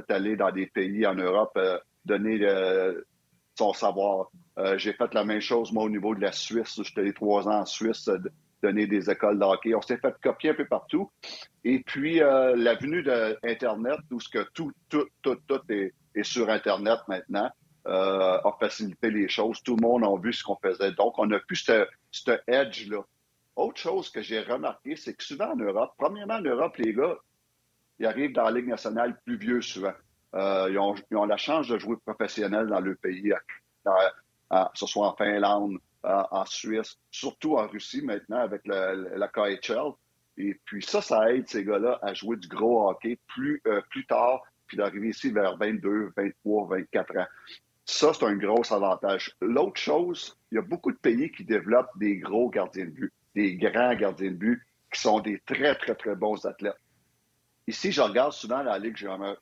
allé 0.08 0.36
dans 0.36 0.50
des 0.50 0.66
pays 0.66 1.06
en 1.06 1.14
Europe 1.14 1.52
euh, 1.56 1.78
donner 2.04 2.40
euh, 2.42 3.00
son 3.56 3.72
savoir. 3.72 4.30
Euh, 4.58 4.76
j'ai 4.78 4.92
fait 4.92 5.12
la 5.14 5.24
même 5.24 5.40
chose, 5.40 5.72
moi, 5.72 5.84
au 5.84 5.88
niveau 5.88 6.14
de 6.14 6.20
la 6.20 6.32
Suisse. 6.32 6.80
J'étais 6.82 7.00
allé 7.00 7.12
trois 7.12 7.46
ans 7.48 7.60
en 7.60 7.66
Suisse, 7.66 8.08
euh, 8.08 8.18
donner 8.62 8.86
des 8.86 9.10
écoles 9.10 9.38
de 9.38 9.44
hockey. 9.44 9.74
On 9.74 9.82
s'est 9.82 9.98
fait 9.98 10.14
copier 10.22 10.50
un 10.50 10.54
peu 10.54 10.66
partout. 10.66 11.10
Et 11.64 11.80
puis, 11.80 12.22
euh, 12.22 12.54
la 12.56 12.74
venue 12.74 13.02
d'Internet, 13.02 14.00
où 14.10 14.20
ce 14.20 14.28
que 14.28 14.46
tout, 14.54 14.72
tout, 14.88 15.06
tout, 15.22 15.36
tout 15.46 15.60
est, 15.68 15.94
est 16.14 16.22
sur 16.24 16.48
Internet 16.50 17.00
maintenant, 17.08 17.50
euh, 17.86 18.38
a 18.44 18.56
facilité 18.60 19.10
les 19.10 19.28
choses. 19.28 19.62
Tout 19.62 19.76
le 19.76 19.86
monde 19.86 20.04
a 20.04 20.20
vu 20.20 20.32
ce 20.32 20.42
qu'on 20.42 20.56
faisait. 20.56 20.92
Donc, 20.92 21.18
on 21.18 21.30
a 21.30 21.38
plus 21.40 21.56
ce, 21.56 22.40
edge-là. 22.46 23.02
Autre 23.56 23.80
chose 23.80 24.10
que 24.10 24.20
j'ai 24.20 24.40
remarqué, 24.40 24.94
c'est 24.94 25.14
que 25.14 25.24
souvent 25.24 25.52
en 25.52 25.56
Europe, 25.56 25.92
premièrement 25.96 26.34
en 26.34 26.42
Europe, 26.42 26.76
les 26.76 26.92
gars, 26.92 27.16
ils 27.98 28.06
arrivent 28.06 28.32
dans 28.32 28.44
la 28.44 28.50
Ligue 28.52 28.68
nationale 28.68 29.18
plus 29.24 29.36
vieux 29.36 29.62
souvent. 29.62 29.94
Euh, 30.34 30.68
ils, 30.70 30.78
ont, 30.78 30.94
ils 31.10 31.16
ont 31.16 31.24
la 31.24 31.38
chance 31.38 31.66
de 31.68 31.78
jouer 31.78 31.96
professionnel 32.04 32.66
dans 32.66 32.80
le 32.80 32.94
pays, 32.94 33.32
que 33.84 34.56
ce 34.74 34.86
soit 34.86 35.08
en 35.08 35.16
Finlande, 35.16 35.78
en 36.04 36.44
Suisse, 36.46 36.96
surtout 37.10 37.56
en 37.56 37.66
Russie 37.66 38.02
maintenant 38.02 38.38
avec 38.38 38.62
la 38.66 39.28
KHL. 39.28 39.92
Et 40.38 40.56
puis 40.64 40.82
ça, 40.82 41.02
ça 41.02 41.32
aide 41.32 41.48
ces 41.48 41.64
gars-là 41.64 41.98
à 42.00 42.14
jouer 42.14 42.36
du 42.36 42.46
gros 42.46 42.88
hockey 42.88 43.18
plus, 43.26 43.60
euh, 43.66 43.82
plus 43.90 44.06
tard, 44.06 44.40
puis 44.68 44.76
d'arriver 44.76 45.08
ici 45.08 45.30
vers 45.32 45.56
22, 45.56 46.12
23, 46.16 46.68
24 46.68 47.18
ans. 47.18 47.26
Ça, 47.84 48.12
c'est 48.14 48.24
un 48.24 48.36
gros 48.36 48.62
avantage. 48.72 49.34
L'autre 49.40 49.80
chose, 49.80 50.38
il 50.52 50.56
y 50.56 50.58
a 50.58 50.62
beaucoup 50.62 50.92
de 50.92 50.96
pays 50.98 51.32
qui 51.32 51.44
développent 51.44 51.90
des 51.96 52.18
gros 52.18 52.50
gardiens 52.50 52.84
de 52.84 52.90
but, 52.90 53.12
des 53.34 53.56
grands 53.56 53.94
gardiens 53.96 54.30
de 54.30 54.36
but, 54.36 54.62
qui 54.92 55.00
sont 55.00 55.18
des 55.18 55.40
très, 55.44 55.74
très, 55.74 55.96
très 55.96 56.14
bons 56.14 56.46
athlètes. 56.46 56.78
Ici, 57.66 57.90
je 57.90 58.00
regarde 58.00 58.32
souvent 58.32 58.62
la 58.62 58.78
Ligue 58.78 58.96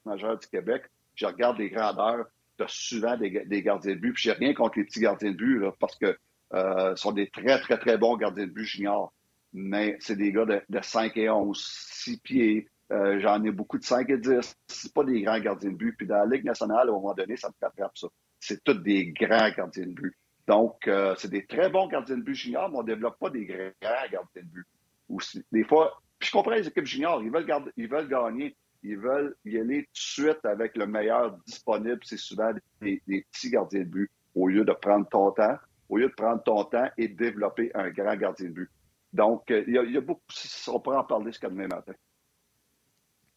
majeure 0.05 0.39
du 0.39 0.47
Québec, 0.47 0.85
je 1.15 1.27
regarde 1.27 1.59
les 1.59 1.69
grandeurs, 1.69 2.25
de 2.59 2.65
souvent 2.69 3.19
des, 3.19 3.45
des 3.45 3.63
gardiens 3.63 3.95
de 3.95 4.01
but, 4.01 4.15
puis 4.15 4.23
j'ai 4.23 4.33
rien 4.33 4.55
contre 4.55 4.79
les 4.79 4.85
petits 4.85 5.01
gardiens 5.01 5.31
de 5.31 5.37
but, 5.37 5.59
là, 5.59 5.73
parce 5.79 5.97
que 5.97 6.17
euh, 6.55 6.95
sont 6.97 7.13
des 7.13 7.29
très, 7.29 7.61
très, 7.61 7.79
très 7.79 7.99
bons 7.99 8.17
gardiens 8.17 8.47
de 8.47 8.53
but 8.53 8.65
juniors. 8.65 9.13
Mais 9.53 9.97
c'est 10.01 10.17
des 10.17 10.33
gars 10.33 10.45
de, 10.45 10.61
de 10.69 10.81
5 10.83 11.17
et 11.17 11.31
11, 11.31 11.59
6 11.59 12.19
pieds. 12.19 12.69
Euh, 12.93 13.19
J'en 13.21 13.43
ai 13.43 13.51
beaucoup 13.51 13.79
de 13.79 13.85
5 13.85 14.09
et 14.11 14.19
10. 14.19 14.55
C'est 14.69 14.93
pas 14.93 15.05
des 15.05 15.23
grands 15.23 15.41
gardiens 15.41 15.71
de 15.71 15.77
but. 15.77 15.97
Puis 15.97 16.07
dans 16.07 16.17
la 16.17 16.27
Ligue 16.27 16.45
nationale, 16.45 16.89
à 16.89 16.91
un 16.91 16.95
moment 16.95 17.15
donné, 17.15 17.37
ça 17.37 17.49
me 17.49 17.55
rattrape 17.61 17.97
ça. 17.97 18.09
C'est 18.39 18.63
tous 18.63 18.75
des 18.75 19.13
grands 19.13 19.51
gardiens 19.51 19.87
de 19.87 19.93
but. 19.93 20.17
Donc, 20.47 20.87
euh, 20.87 21.15
c'est 21.19 21.31
des 21.31 21.45
très 21.45 21.71
bons 21.71 21.89
gardiens 21.89 22.17
de 22.17 22.23
but 22.23 22.35
juniors, 22.35 22.71
mais 22.71 22.79
on 22.79 22.83
ne 22.83 22.87
développe 22.87 23.19
pas 23.19 23.31
des 23.31 23.47
grands 23.47 23.73
gardiens 24.13 24.43
de 24.43 24.49
but. 24.49 24.67
Aussi. 25.09 25.45
Des 25.53 25.65
fois, 25.65 26.01
puis 26.19 26.29
je 26.29 26.33
comprends 26.33 26.53
les 26.53 26.67
équipes 26.67 26.87
juniors, 26.87 27.23
ils 27.23 27.31
veulent, 27.31 27.47
garder, 27.47 27.71
ils 27.77 27.89
veulent 27.89 28.09
gagner, 28.09 28.57
ils 28.83 28.97
veulent 28.99 29.37
y 29.45 29.59
aller 29.59 29.83
tout 29.83 29.93
de 29.93 29.99
suite 30.33 30.45
avec 30.45 30.77
le 30.77 30.87
meilleur 30.87 31.37
disponible. 31.47 32.01
C'est 32.03 32.17
souvent 32.17 32.53
des, 32.81 33.03
des 33.07 33.27
petits 33.31 33.51
gardiens 33.51 33.81
de 33.81 33.89
but 33.89 34.11
au 34.35 34.49
lieu 34.49 34.65
de 34.65 34.73
prendre 34.73 35.09
ton 35.09 35.31
temps, 35.33 35.57
au 35.89 35.97
lieu 35.97 36.09
de 36.09 36.15
prendre 36.15 36.43
ton 36.43 36.65
temps 36.65 36.89
et 36.97 37.09
de 37.09 37.17
développer 37.17 37.71
un 37.75 37.91
grand 37.91 38.17
gardien 38.17 38.47
de 38.47 38.53
but. 38.53 38.71
Donc, 39.13 39.51
euh, 39.51 39.65
il 39.67 39.75
y, 39.75 39.97
a, 39.97 40.01
beaucoup, 40.01 40.21
on 40.69 40.81
pourra 40.81 41.01
en 41.01 41.05
parler 41.05 41.27
jusqu'à 41.27 41.49
demain 41.49 41.69
matin. 41.69 41.93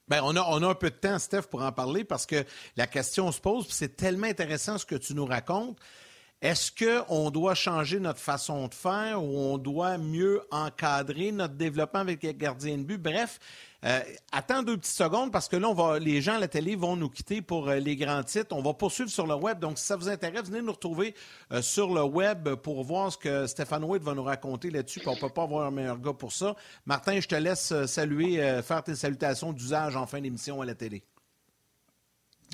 Ben, 0.07 0.21
on, 0.23 0.35
a, 0.35 0.41
on 0.41 0.63
a 0.63 0.67
un 0.67 0.75
peu 0.75 0.89
de 0.89 0.95
temps, 0.95 1.19
Steph, 1.19 1.43
pour 1.43 1.61
en 1.61 1.71
parler 1.71 2.03
parce 2.03 2.25
que 2.25 2.43
la 2.75 2.87
question 2.87 3.31
se 3.31 3.39
pose, 3.39 3.67
c'est 3.69 3.95
tellement 3.95 4.27
intéressant 4.27 4.77
ce 4.77 4.85
que 4.85 4.95
tu 4.95 5.13
nous 5.13 5.25
racontes. 5.25 5.77
Est-ce 6.41 6.71
qu'on 6.71 7.31
doit 7.31 7.53
changer 7.53 7.99
notre 7.99 8.21
façon 8.21 8.69
de 8.69 8.73
faire 8.73 9.21
ou 9.21 9.37
on 9.37 9.57
doit 9.57 9.97
mieux 9.97 10.41
encadrer 10.51 11.33
notre 11.33 11.55
développement 11.55 11.99
avec 11.99 12.23
les 12.23 12.33
gardiens 12.33 12.77
de 12.77 12.83
but? 12.83 12.97
Bref, 12.97 13.41
euh, 13.83 13.99
attends 14.31 14.63
deux 14.63 14.77
petites 14.77 14.95
secondes 14.95 15.33
parce 15.33 15.49
que 15.49 15.57
là, 15.57 15.67
on 15.67 15.73
va, 15.73 15.99
les 15.99 16.21
gens 16.21 16.35
à 16.35 16.39
la 16.39 16.47
télé 16.47 16.77
vont 16.77 16.95
nous 16.95 17.09
quitter 17.09 17.41
pour 17.41 17.67
euh, 17.67 17.75
les 17.75 17.97
grands 17.97 18.23
titres. 18.23 18.55
On 18.55 18.61
va 18.61 18.73
poursuivre 18.73 19.09
sur 19.09 19.27
le 19.27 19.35
web. 19.35 19.59
Donc, 19.59 19.77
si 19.77 19.85
ça 19.85 19.97
vous 19.97 20.07
intéresse, 20.07 20.45
venez 20.45 20.61
nous 20.61 20.71
retrouver 20.71 21.13
euh, 21.51 21.61
sur 21.61 21.93
le 21.93 22.03
web 22.03 22.55
pour 22.55 22.85
voir 22.85 23.11
ce 23.11 23.17
que 23.17 23.45
Stéphane 23.45 23.83
Wade 23.83 24.03
va 24.03 24.13
nous 24.13 24.23
raconter 24.23 24.69
là-dessus. 24.69 25.01
On 25.07 25.15
ne 25.15 25.19
peut 25.19 25.27
pas 25.27 25.43
avoir 25.43 25.67
un 25.67 25.71
meilleur 25.71 25.99
gars 25.99 26.13
pour 26.13 26.31
ça. 26.31 26.55
Martin, 26.85 27.19
je 27.19 27.27
te 27.27 27.35
laisse 27.35 27.73
saluer, 27.85 28.61
faire 28.63 28.81
tes 28.81 28.95
salutations 28.95 29.51
d'usage 29.51 29.97
en 29.97 30.05
fin 30.05 30.21
d'émission 30.21 30.61
à 30.61 30.65
la 30.65 30.75
télé. 30.75 31.03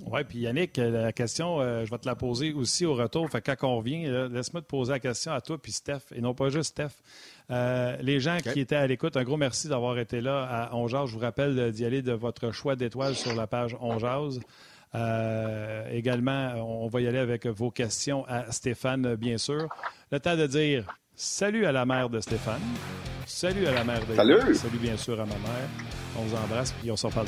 Oui, 0.03 0.23
puis 0.27 0.39
Yannick, 0.39 0.77
la 0.77 1.13
question, 1.13 1.61
euh, 1.61 1.85
je 1.85 1.91
vais 1.91 1.97
te 1.97 2.07
la 2.07 2.15
poser 2.15 2.53
aussi 2.53 2.85
au 2.85 2.95
retour. 2.95 3.29
Fait 3.29 3.41
quand 3.41 3.55
on 3.67 3.77
revient, 3.77 4.05
laisse-moi 4.29 4.61
te 4.61 4.67
poser 4.67 4.91
la 4.91 4.99
question 4.99 5.31
à 5.31 5.41
toi 5.41 5.57
puis 5.57 5.71
Steph, 5.71 6.01
et 6.13 6.21
non 6.21 6.33
pas 6.33 6.49
juste 6.49 6.71
Steph. 6.71 7.01
Euh, 7.49 7.95
les 8.01 8.19
gens 8.19 8.37
qui 8.37 8.59
étaient 8.59 8.75
à 8.75 8.87
l'écoute, 8.87 9.15
un 9.15 9.23
gros 9.23 9.37
merci 9.37 9.69
d'avoir 9.69 9.97
été 9.97 10.19
là 10.19 10.43
à 10.43 10.75
Ongeaz. 10.75 11.07
Je 11.07 11.13
vous 11.13 11.19
rappelle 11.19 11.71
d'y 11.71 11.85
aller 11.85 12.01
de 12.01 12.11
votre 12.11 12.51
choix 12.51 12.75
d'étoiles 12.75 13.15
sur 13.15 13.33
la 13.35 13.47
page 13.47 13.75
Ongeaz. 13.79 14.39
Euh, 14.95 15.89
également, 15.91 16.53
on 16.55 16.87
va 16.87 17.01
y 17.01 17.07
aller 17.07 17.19
avec 17.19 17.45
vos 17.47 17.71
questions 17.71 18.25
à 18.27 18.51
Stéphane, 18.51 19.15
bien 19.15 19.37
sûr. 19.37 19.67
Le 20.11 20.19
temps 20.19 20.35
de 20.35 20.47
dire 20.47 20.85
salut 21.15 21.65
à 21.65 21.71
la 21.71 21.85
mère 21.85 22.09
de 22.09 22.19
Stéphane. 22.19 22.61
Salut 23.25 23.65
à 23.67 23.71
la 23.71 23.83
mère 23.83 24.05
de 24.05 24.15
Salut. 24.15 24.55
Salut 24.55 24.77
bien 24.77 24.97
sûr 24.97 25.19
à 25.19 25.25
ma 25.25 25.35
mère. 25.35 25.69
On 26.17 26.23
vous 26.23 26.35
embrasse 26.35 26.73
et 26.85 26.91
on 26.91 26.97
s'en 26.97 27.09
parle 27.09 27.27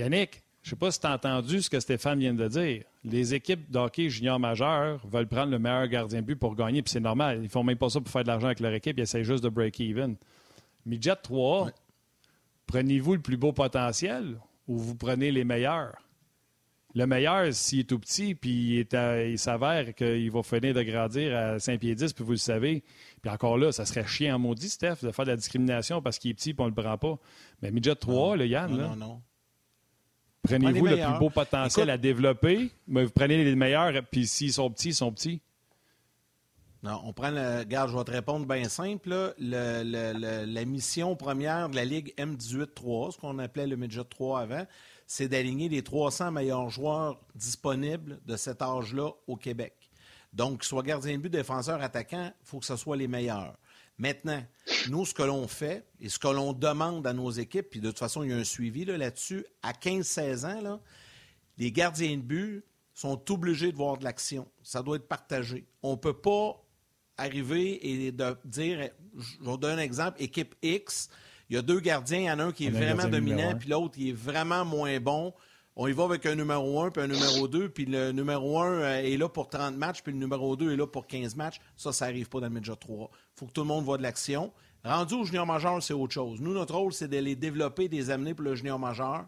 Yannick, 0.00 0.42
je 0.62 0.68
ne 0.68 0.70
sais 0.70 0.76
pas 0.76 0.90
si 0.90 1.00
tu 1.00 1.06
as 1.06 1.14
entendu 1.14 1.62
ce 1.62 1.70
que 1.70 1.80
Stéphane 1.80 2.18
vient 2.18 2.34
de 2.34 2.48
dire. 2.48 2.84
Les 3.04 3.34
équipes 3.34 3.70
d'hockey 3.70 4.10
junior 4.10 4.38
majeur 4.38 5.06
veulent 5.06 5.26
prendre 5.26 5.50
le 5.50 5.58
meilleur 5.58 5.86
gardien 5.88 6.20
de 6.20 6.26
but 6.26 6.36
pour 6.36 6.54
gagner, 6.54 6.82
puis 6.82 6.90
c'est 6.90 7.00
normal. 7.00 7.38
Ils 7.38 7.44
ne 7.44 7.48
font 7.48 7.64
même 7.64 7.78
pas 7.78 7.88
ça 7.88 8.00
pour 8.00 8.10
faire 8.10 8.22
de 8.22 8.28
l'argent 8.28 8.46
avec 8.46 8.60
leur 8.60 8.72
équipe, 8.72 8.98
ils 8.98 9.02
essaient 9.02 9.24
juste 9.24 9.42
de 9.42 9.48
break-even. 9.48 10.16
Midget 10.86 11.16
3, 11.16 11.70
prenez-vous 12.66 13.14
le 13.14 13.20
plus 13.20 13.36
beau 13.36 13.52
potentiel 13.52 14.38
ou 14.68 14.78
vous 14.78 14.94
prenez 14.94 15.30
les 15.30 15.44
meilleurs? 15.44 15.96
Le 16.94 17.06
meilleur, 17.06 17.54
s'il 17.54 17.80
est 17.80 17.84
tout 17.84 18.00
petit, 18.00 18.34
puis 18.34 18.84
il, 18.92 19.38
s'avère 19.38 19.94
qu'il 19.94 20.30
va 20.30 20.42
finir 20.42 20.74
de 20.74 20.82
grandir 20.82 21.36
à 21.36 21.58
5 21.58 21.78
pieds 21.78 21.94
10, 21.94 22.12
puis 22.12 22.24
vous 22.24 22.32
le 22.32 22.36
savez. 22.36 22.82
Puis 23.22 23.30
encore 23.30 23.56
là, 23.56 23.70
ça 23.70 23.84
serait 23.84 24.06
chiant 24.06 24.34
en 24.34 24.38
maudit, 24.40 24.68
Steph, 24.68 24.96
de 25.02 25.12
faire 25.12 25.24
de 25.24 25.30
la 25.30 25.36
discrimination 25.36 26.02
parce 26.02 26.18
qu'il 26.18 26.32
est 26.32 26.34
petit 26.34 26.50
et 26.50 26.56
on 26.58 26.64
ne 26.64 26.70
le 26.70 26.74
prend 26.74 26.98
pas. 26.98 27.18
Mais 27.62 27.70
Midget 27.70 27.94
3, 27.94 28.36
le 28.36 28.46
Yann, 28.46 28.76
là, 28.76 28.88
non, 28.88 28.96
non. 28.96 29.22
Prenez-vous 30.42 30.86
le 30.86 30.96
plus 30.96 31.18
beau 31.18 31.30
potentiel 31.30 31.90
à 31.90 31.98
développer, 31.98 32.70
mais 32.88 33.04
vous 33.04 33.10
prenez 33.10 33.44
les 33.44 33.54
meilleurs, 33.54 33.92
puis 34.10 34.26
s'ils 34.26 34.52
sont 34.52 34.70
petits, 34.70 34.88
ils 34.88 34.94
sont 34.94 35.12
petits. 35.12 35.40
Non, 36.82 36.98
on 37.04 37.12
prend 37.12 37.30
le. 37.30 37.58
Regarde, 37.58 37.90
je 37.90 37.96
vais 37.96 38.04
te 38.04 38.10
répondre 38.10 38.46
bien 38.46 38.68
simple. 38.68 39.34
la 39.38 40.64
mission 40.64 41.14
première 41.14 41.68
de 41.68 41.76
la 41.76 41.84
Ligue 41.84 42.14
M18-3, 42.16 43.12
ce 43.12 43.18
qu'on 43.18 43.38
appelait 43.38 43.66
le 43.66 43.76
Midget 43.76 44.04
3 44.04 44.40
avant, 44.40 44.66
c'est 45.06 45.28
d'aligner 45.28 45.68
les 45.68 45.82
300 45.82 46.30
meilleurs 46.30 46.70
joueurs 46.70 47.20
disponibles 47.34 48.20
de 48.24 48.36
cet 48.36 48.62
âge-là 48.62 49.10
au 49.26 49.36
Québec. 49.36 49.74
Donc, 50.32 50.64
soit 50.64 50.82
gardien 50.82 51.16
de 51.16 51.22
but, 51.22 51.30
défenseur, 51.30 51.82
attaquant, 51.82 52.32
il 52.40 52.46
faut 52.46 52.60
que 52.60 52.66
ce 52.66 52.76
soit 52.76 52.96
les 52.96 53.08
meilleurs. 53.08 53.56
Maintenant, 54.00 54.42
nous, 54.88 55.04
ce 55.04 55.12
que 55.12 55.22
l'on 55.22 55.46
fait 55.46 55.84
et 56.00 56.08
ce 56.08 56.18
que 56.18 56.28
l'on 56.28 56.54
demande 56.54 57.06
à 57.06 57.12
nos 57.12 57.30
équipes, 57.30 57.68
puis 57.70 57.80
de 57.80 57.88
toute 57.88 57.98
façon, 57.98 58.22
il 58.22 58.30
y 58.30 58.32
a 58.32 58.36
un 58.36 58.44
suivi 58.44 58.86
là-dessus, 58.86 59.44
à 59.62 59.72
15-16 59.72 60.46
ans, 60.46 60.80
les 61.58 61.70
gardiens 61.70 62.16
de 62.16 62.22
but 62.22 62.64
sont 62.94 63.30
obligés 63.30 63.70
de 63.70 63.76
voir 63.76 63.98
de 63.98 64.04
l'action. 64.04 64.48
Ça 64.62 64.82
doit 64.82 64.96
être 64.96 65.06
partagé. 65.06 65.66
On 65.82 65.92
ne 65.92 65.96
peut 65.96 66.18
pas 66.18 66.64
arriver 67.18 67.86
et 67.86 68.10
de 68.10 68.36
dire, 68.46 68.88
je 69.18 69.36
vous 69.42 69.58
donner 69.58 69.74
un 69.74 69.84
exemple, 69.84 70.22
équipe 70.22 70.54
X, 70.62 71.10
il 71.50 71.56
y 71.56 71.58
a 71.58 71.62
deux 71.62 71.80
gardiens, 71.80 72.20
il 72.20 72.24
y 72.24 72.30
en 72.30 72.38
a 72.38 72.44
un 72.44 72.52
qui 72.52 72.66
est 72.66 72.70
vraiment 72.70 73.06
dominant, 73.06 73.54
puis 73.58 73.68
l'autre, 73.68 73.96
il 73.98 74.08
est 74.08 74.12
vraiment 74.12 74.64
moins 74.64 74.98
bon 74.98 75.34
on 75.76 75.86
y 75.86 75.92
va 75.92 76.04
avec 76.04 76.26
un 76.26 76.34
numéro 76.34 76.82
1 76.82 76.90
puis 76.90 77.02
un 77.02 77.06
numéro 77.06 77.46
2, 77.46 77.68
puis 77.68 77.86
le 77.86 78.12
numéro 78.12 78.58
1 78.58 78.66
euh, 78.66 79.02
est 79.02 79.16
là 79.16 79.28
pour 79.28 79.48
30 79.48 79.76
matchs, 79.76 80.02
puis 80.02 80.12
le 80.12 80.18
numéro 80.18 80.56
2 80.56 80.72
est 80.72 80.76
là 80.76 80.86
pour 80.86 81.06
15 81.06 81.36
matchs. 81.36 81.60
Ça, 81.76 81.92
ça 81.92 82.06
n'arrive 82.06 82.28
pas 82.28 82.40
dans 82.40 82.48
le 82.48 82.52
Major 82.52 82.78
3. 82.78 83.10
Il 83.12 83.38
faut 83.38 83.46
que 83.46 83.52
tout 83.52 83.60
le 83.60 83.68
monde 83.68 83.84
voit 83.84 83.96
de 83.96 84.02
l'action. 84.02 84.52
Rendu 84.84 85.14
au 85.14 85.24
junior 85.24 85.46
majeur, 85.46 85.82
c'est 85.82 85.92
autre 85.92 86.12
chose. 86.12 86.40
Nous, 86.40 86.52
notre 86.52 86.74
rôle, 86.74 86.92
c'est 86.92 87.08
de 87.08 87.18
les 87.18 87.36
développer, 87.36 87.88
de 87.88 87.94
les 87.94 88.10
amener 88.10 88.34
pour 88.34 88.44
le 88.44 88.54
junior 88.54 88.78
majeur. 88.78 89.26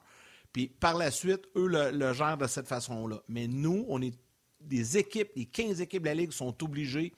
Puis 0.52 0.66
par 0.66 0.96
la 0.96 1.10
suite, 1.10 1.46
eux 1.56 1.68
le, 1.68 2.12
gèrent 2.12 2.38
de 2.38 2.46
cette 2.46 2.68
façon-là. 2.68 3.22
Mais 3.28 3.46
nous, 3.46 3.84
on 3.88 4.00
est 4.02 4.14
des 4.60 4.98
équipes, 4.98 5.30
les 5.36 5.46
15 5.46 5.80
équipes 5.80 6.02
de 6.02 6.08
la 6.08 6.14
Ligue 6.14 6.32
sont 6.32 6.62
obligées 6.62 7.12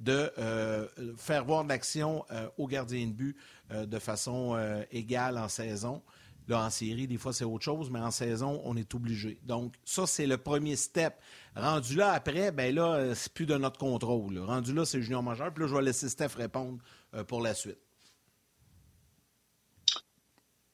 de 0.00 0.30
euh, 0.38 0.86
faire 1.16 1.44
voir 1.44 1.64
de 1.64 1.68
l'action 1.68 2.24
euh, 2.30 2.48
aux 2.56 2.66
gardiens 2.66 3.06
de 3.06 3.12
but 3.12 3.36
de 3.70 3.98
façon 3.98 4.58
égale 4.90 5.36
en 5.36 5.48
saison. 5.48 6.02
Là, 6.48 6.64
en 6.64 6.70
série, 6.70 7.06
des 7.06 7.18
fois, 7.18 7.34
c'est 7.34 7.44
autre 7.44 7.64
chose, 7.64 7.90
mais 7.90 8.00
en 8.00 8.10
saison, 8.10 8.62
on 8.64 8.74
est 8.74 8.94
obligé. 8.94 9.38
Donc, 9.42 9.74
ça, 9.84 10.06
c'est 10.06 10.26
le 10.26 10.38
premier 10.38 10.76
step. 10.76 11.14
Rendu 11.54 11.94
là, 11.94 12.12
après, 12.12 12.52
ben 12.52 12.74
là, 12.74 12.94
euh, 12.94 13.14
c'est 13.14 13.30
plus 13.34 13.44
de 13.44 13.58
notre 13.58 13.78
contrôle. 13.78 14.38
Rendu 14.38 14.72
là, 14.72 14.86
c'est 14.86 15.02
junior 15.02 15.22
majeur. 15.22 15.52
Puis 15.52 15.64
là, 15.64 15.68
je 15.68 15.74
vais 15.74 15.82
laisser 15.82 16.08
Steph 16.08 16.36
répondre 16.36 16.78
euh, 17.12 17.22
pour 17.22 17.42
la 17.42 17.52
suite. 17.52 17.78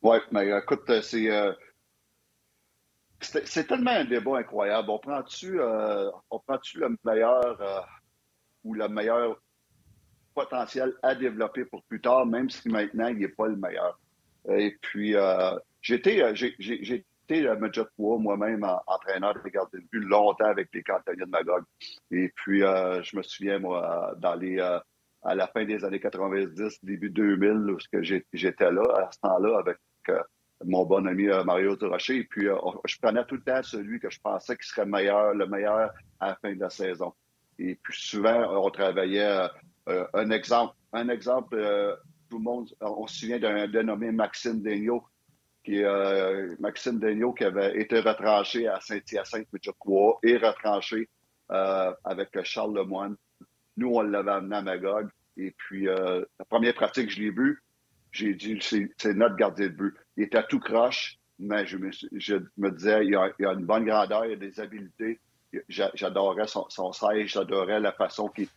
Oui, 0.00 0.18
mais 0.30 0.48
écoute, 0.56 0.88
euh, 0.90 1.02
c'est. 1.02 1.28
c'est 3.44 3.66
tellement 3.66 3.90
un 3.90 4.04
débat 4.04 4.38
incroyable. 4.38 4.90
On 4.90 4.98
prend-tu 4.98 5.54
le 5.56 6.96
meilleur 7.04 7.88
ou 8.62 8.74
le 8.74 8.86
meilleur 8.86 9.40
potentiel 10.34 10.94
à 11.02 11.16
développer 11.16 11.64
pour 11.64 11.82
plus 11.84 12.00
tard, 12.00 12.26
même 12.26 12.48
si 12.48 12.68
maintenant 12.68 13.08
il 13.08 13.18
n'est 13.18 13.28
pas 13.28 13.48
le 13.48 13.56
meilleur? 13.56 13.98
Et 14.48 14.76
puis, 14.80 15.14
euh, 15.16 15.56
j'étais, 15.80 16.22
euh, 16.22 16.34
j'ai, 16.34 16.54
été 17.28 17.46
euh, 17.46 17.68
3 17.96 18.18
moi-même 18.18 18.66
entraîneur 18.86 19.34
de 19.34 19.48
garde 19.48 19.70
de 19.72 19.80
but 19.90 20.00
longtemps 20.00 20.46
avec 20.46 20.68
les 20.74 20.82
cantonniers 20.82 21.24
de 21.24 21.30
Magog. 21.30 21.64
Et 22.10 22.30
puis, 22.36 22.62
euh, 22.62 23.02
je 23.02 23.16
me 23.16 23.22
souviens, 23.22 23.58
moi, 23.58 24.14
dans 24.18 24.34
les, 24.34 24.60
à 24.60 25.34
la 25.34 25.46
fin 25.46 25.64
des 25.64 25.84
années 25.84 26.00
90, 26.00 26.84
début 26.84 27.10
2000, 27.10 27.48
lorsque 27.52 28.02
j'étais 28.02 28.70
là, 28.70 28.82
à 28.96 29.10
ce 29.12 29.20
temps-là, 29.20 29.58
avec 29.58 29.78
mon 30.64 30.84
bon 30.84 31.06
ami 31.06 31.26
Mario 31.44 31.76
Durocher. 31.76 32.16
Et 32.16 32.24
puis, 32.24 32.46
je 32.84 32.98
prenais 33.00 33.24
tout 33.24 33.36
le 33.36 33.42
temps 33.42 33.62
celui 33.62 33.98
que 34.00 34.10
je 34.10 34.20
pensais 34.20 34.56
qui 34.56 34.68
serait 34.68 34.86
meilleur, 34.86 35.34
le 35.34 35.46
meilleur 35.46 35.90
à 36.20 36.28
la 36.28 36.34
fin 36.36 36.54
de 36.54 36.60
la 36.60 36.70
saison. 36.70 37.12
Et 37.58 37.78
puis, 37.82 37.94
souvent, 37.96 38.64
on 38.64 38.70
travaillait 38.70 39.48
un 39.86 40.30
exemple. 40.30 40.74
Un 40.92 41.08
exemple 41.08 41.56
tout 42.34 42.38
le 42.38 42.44
monde, 42.44 42.68
on 42.80 43.06
se 43.06 43.20
souvient 43.20 43.38
d'un 43.38 43.68
dénommé 43.68 44.10
Maxime 44.10 44.60
Daigneault, 44.60 45.04
qui 45.62 45.84
euh, 45.84 46.56
Maxime 46.58 46.98
Daigneault 46.98 47.32
qui 47.32 47.44
avait 47.44 47.80
été 47.80 48.00
retranché 48.00 48.66
à 48.66 48.80
Saint-Hyacinthe, 48.80 49.46
crois, 49.78 50.18
et 50.24 50.36
retranché 50.36 51.08
euh, 51.52 51.92
avec 52.02 52.30
Charles 52.42 52.74
Lemoine. 52.74 53.14
Nous, 53.76 53.88
on 53.88 54.02
l'avait 54.02 54.32
amené 54.32 54.56
à 54.56 54.62
Magog. 54.62 55.08
Et 55.36 55.52
puis, 55.56 55.86
euh, 55.88 56.24
la 56.40 56.44
première 56.44 56.74
pratique 56.74 57.06
que 57.06 57.12
je 57.12 57.20
l'ai 57.20 57.30
vu, 57.30 57.62
j'ai 58.10 58.34
dit, 58.34 58.58
c'est 58.60 59.14
notre 59.14 59.36
gardien 59.36 59.68
de 59.68 59.72
but. 59.72 59.94
Il 60.16 60.24
était 60.24 60.44
tout 60.48 60.58
croche, 60.58 61.18
mais 61.38 61.66
je 61.66 61.76
me, 61.76 61.90
je 62.16 62.34
me 62.56 62.70
disais, 62.72 63.06
il 63.06 63.14
a, 63.14 63.32
une 63.38 63.64
bonne 63.64 63.84
grandeur, 63.84 64.26
il 64.26 64.32
a 64.32 64.36
des 64.36 64.58
habiletés. 64.58 65.20
J'adorais 65.68 66.48
son, 66.48 66.68
son 66.68 66.90
j'adorais 67.26 67.78
la 67.78 67.92
façon 67.92 68.26
qu'il 68.26 68.48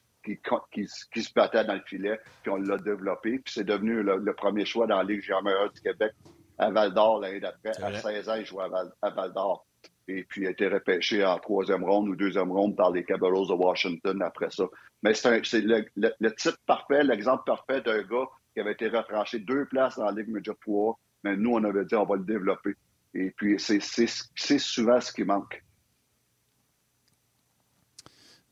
qui, 0.71 0.87
se 0.87 1.33
battait 1.33 1.63
dans 1.63 1.75
le 1.75 1.81
filet, 1.85 2.19
puis 2.41 2.51
on 2.51 2.57
l'a 2.57 2.77
développé. 2.77 3.39
Puis 3.39 3.53
c'est 3.53 3.63
devenu 3.63 4.03
le, 4.03 4.33
premier 4.33 4.65
choix 4.65 4.87
dans 4.87 4.97
la 4.97 5.03
Ligue 5.03 5.21
junior 5.21 5.71
du 5.73 5.81
Québec 5.81 6.11
à 6.57 6.69
Val 6.71 6.93
d'Or 6.93 7.19
l'année 7.19 7.39
d'après. 7.39 7.71
À 7.81 7.93
16 7.93 8.29
ans, 8.29 8.35
il 8.35 8.45
jouait 8.45 8.65
à 9.01 9.09
Val, 9.09 9.33
d'Or. 9.33 9.65
Et 10.09 10.23
puis 10.23 10.41
il 10.41 10.47
a 10.47 10.51
été 10.51 10.67
repêché 10.67 11.25
en 11.25 11.37
troisième 11.37 11.83
ronde 11.83 12.07
ou 12.07 12.15
deuxième 12.15 12.51
ronde 12.51 12.75
par 12.75 12.91
les 12.91 13.03
Capitals 13.03 13.47
de 13.47 13.53
Washington 13.53 14.21
après 14.21 14.49
ça. 14.51 14.63
Mais 15.03 15.13
c'est 15.13 15.61
le, 15.61 15.85
le, 15.95 16.35
type 16.35 16.55
parfait, 16.65 17.03
l'exemple 17.03 17.43
parfait 17.45 17.81
d'un 17.81 18.01
gars 18.03 18.27
qui 18.53 18.61
avait 18.61 18.71
été 18.71 18.87
retranché 18.87 19.39
deux 19.39 19.65
places 19.65 19.97
dans 19.97 20.05
la 20.05 20.11
Ligue 20.11 20.29
Major 20.29 20.55
3. 20.61 20.97
Mais 21.23 21.35
nous, 21.35 21.51
on 21.51 21.63
avait 21.63 21.85
dit 21.85 21.95
on 21.95 22.05
va 22.05 22.15
le 22.15 22.23
développer. 22.23 22.75
Et 23.13 23.31
puis 23.31 23.59
c'est 23.59 24.59
souvent 24.59 25.01
ce 25.01 25.11
qui 25.11 25.23
manque 25.23 25.61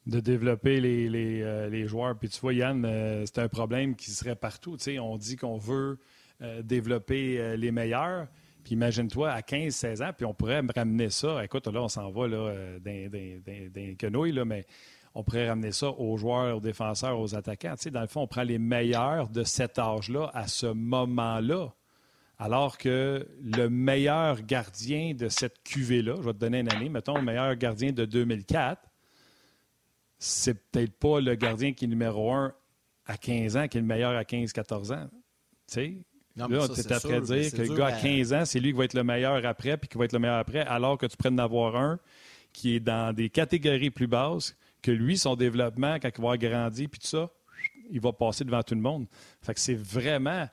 de 0.06 0.20
développer 0.20 0.80
les, 0.80 1.42
euh, 1.42 1.70
les, 1.70 1.88
joueurs. 1.88 2.18
Puis 2.18 2.30
tu 2.30 2.40
vois, 2.40 2.54
Yann, 2.54 2.86
euh, 2.86 3.24
c'est 3.26 3.40
un 3.40 3.48
problème 3.48 3.96
qui 3.96 4.12
serait 4.12 4.36
partout. 4.36 4.78
On 5.00 5.18
dit 5.18 5.36
qu'on 5.36 5.58
veut 5.58 5.98
euh, 6.42 6.62
développer 6.62 7.58
les 7.58 7.72
meilleurs. 7.72 8.28
Puis 8.64 8.74
imagine-toi, 8.74 9.32
à 9.32 9.42
15-16 9.42 10.04
ans, 10.04 10.12
puis 10.16 10.26
on 10.26 10.34
pourrait 10.34 10.62
ramener 10.76 11.10
ça. 11.10 11.44
Écoute, 11.44 11.68
là, 11.68 11.84
on 11.84 11.88
s'en 11.88 12.10
va 12.10 12.28
là, 12.28 12.52
d'un 12.80 13.94
quenouille, 13.96 14.32
là, 14.32 14.44
mais 14.44 14.66
on 15.14 15.24
pourrait 15.24 15.48
ramener 15.48 15.72
ça 15.72 15.90
aux 15.92 16.18
joueurs, 16.18 16.58
aux 16.58 16.60
défenseurs, 16.60 17.20
aux 17.20 17.36
attaquants. 17.36 17.76
Dans 17.92 18.02
le 18.02 18.08
fond, 18.08 18.22
on 18.22 18.28
prend 18.28 18.42
les 18.42 18.58
meilleurs 18.58 19.30
de 19.30 19.44
cet 19.44 19.78
âge-là 19.78 20.32
à 20.34 20.48
ce 20.48 20.66
moment-là. 20.66 21.74
Alors 22.38 22.78
que 22.78 23.28
le 23.42 23.70
meilleur 23.70 24.42
gardien 24.42 25.14
de 25.14 25.30
cette 25.30 25.64
cuvée-là, 25.64 26.16
je 26.18 26.24
vais 26.24 26.34
te 26.34 26.40
donner 26.40 26.60
une 26.60 26.74
année, 26.74 26.90
mettons 26.90 27.16
le 27.16 27.22
meilleur 27.24 27.56
gardien 27.56 27.92
de 27.92 28.04
2004, 28.04 28.82
c'est 30.26 30.54
peut-être 30.72 30.94
pas 30.98 31.20
le 31.20 31.36
gardien 31.36 31.74
qui 31.74 31.86
est 31.86 31.88
numéro 31.88 32.32
un 32.34 32.54
à 33.06 33.18
15 33.18 33.58
ans 33.58 33.68
qui 33.68 33.78
est 33.78 33.82
le 33.82 33.88
meilleur 33.88 34.16
à 34.16 34.24
15-14 34.24 34.92
ans. 34.94 35.08
Tu 35.68 35.74
sais, 35.74 35.94
Non, 36.36 36.48
mais 36.50 36.58
là, 36.58 36.68
tu 36.68 36.76
c'est 36.76 36.90
es 36.90 36.94
à 36.94 37.00
sûr, 37.00 37.22
dire 37.22 37.52
que 37.52 37.62
le 37.62 37.76
gars 37.76 37.88
à 37.88 37.96
à- 37.96 38.02
15 38.02 38.34
ans, 38.34 38.46
c'est 38.46 38.60
lui 38.60 38.72
qui 38.72 38.78
va 38.78 38.86
être 38.86 38.94
le 38.94 39.04
meilleur 39.04 39.46
après, 39.46 39.78
puis 39.78 39.88
qui 39.88 39.98
va 39.98 40.06
être 40.06 40.14
le 40.14 40.20
meilleur 40.20 40.38
après, 40.38 40.60
alors 40.62 40.98
que 40.98 41.06
tu 41.06 41.16
prennes 41.18 41.36
d'avoir 41.36 41.76
un 41.76 42.00
qui 42.54 42.76
est 42.76 42.80
dans 42.80 43.14
des 43.14 43.30
catégories 43.30 43.90
plus 43.92 44.08
basses, 44.08 44.56
que 44.82 44.92
lui, 44.92 45.18
son 45.18 45.36
développement, 45.36 45.96
quand 45.96 46.10
il 46.10 46.22
va 46.22 46.32
avoir 46.34 46.38
grandi, 46.38 46.88
puis 46.88 47.00
tout 47.00 47.08
ça, 47.08 47.30
il 47.92 48.00
va 48.00 48.12
passer 48.14 48.44
devant 48.46 48.64
tout 48.64 48.76
le 48.76 48.82
monde. 48.82 49.06
Fait 49.42 49.54
que 49.54 49.60
c'est 49.60 49.76
vraiment 49.76 50.48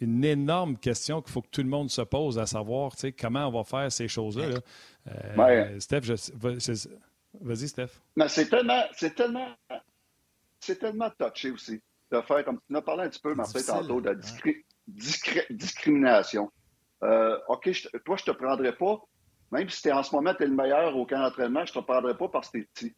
une 0.00 0.24
énorme 0.24 0.76
question 0.78 1.20
qu'il 1.22 1.32
faut 1.32 1.42
que 1.42 1.48
tout 1.50 1.62
le 1.62 1.68
monde 1.68 1.90
se 1.90 2.02
pose, 2.02 2.38
à 2.38 2.46
savoir, 2.46 2.92
tu 2.94 3.00
sais, 3.02 3.12
comment 3.12 3.46
on 3.48 3.50
va 3.52 3.64
faire 3.64 3.90
ces 3.90 4.06
choses-là. 4.08 4.48
là. 4.50 4.58
Euh, 5.08 5.36
Ouais. 5.36 5.80
Steph, 5.80 6.02
je- 6.02 6.88
vas-y, 7.40 7.68
Steph. 7.68 8.00
Mais 8.16 8.28
c'est 8.28 8.48
tellement, 8.48 8.82
c'est 8.92 9.14
tellement, 9.14 9.48
c'est 10.60 10.78
tellement 10.78 11.10
touché 11.18 11.50
aussi 11.50 11.80
de 12.10 12.20
faire, 12.22 12.44
comme 12.44 12.58
tu 12.58 12.74
en 12.74 12.78
as 12.78 12.82
parlé 12.82 13.04
un 13.04 13.08
petit 13.08 13.20
peu, 13.20 13.34
Martin, 13.34 13.60
tantôt, 13.62 14.00
de 14.00 14.06
la 14.06 14.12
ouais. 14.12 14.18
discri- 14.18 14.64
discri- 14.90 15.46
discrimination. 15.50 16.50
Euh, 17.02 17.38
OK, 17.48 17.70
je 17.70 17.88
toi, 18.04 18.16
je 18.16 18.24
te 18.24 18.30
prendrais 18.32 18.74
pas, 18.74 18.98
même 19.52 19.68
si 19.68 19.82
t'es 19.82 19.92
en 19.92 20.02
ce 20.02 20.14
moment, 20.14 20.34
tu 20.34 20.42
es 20.42 20.46
le 20.46 20.54
meilleur 20.54 20.96
au 20.96 21.06
camp 21.06 21.20
d'entraînement, 21.20 21.64
je 21.64 21.72
te 21.72 21.78
prendrais 21.78 22.16
pas 22.16 22.28
parce 22.28 22.50
que 22.50 22.58
t'es 22.58 22.68
petit. 22.74 22.94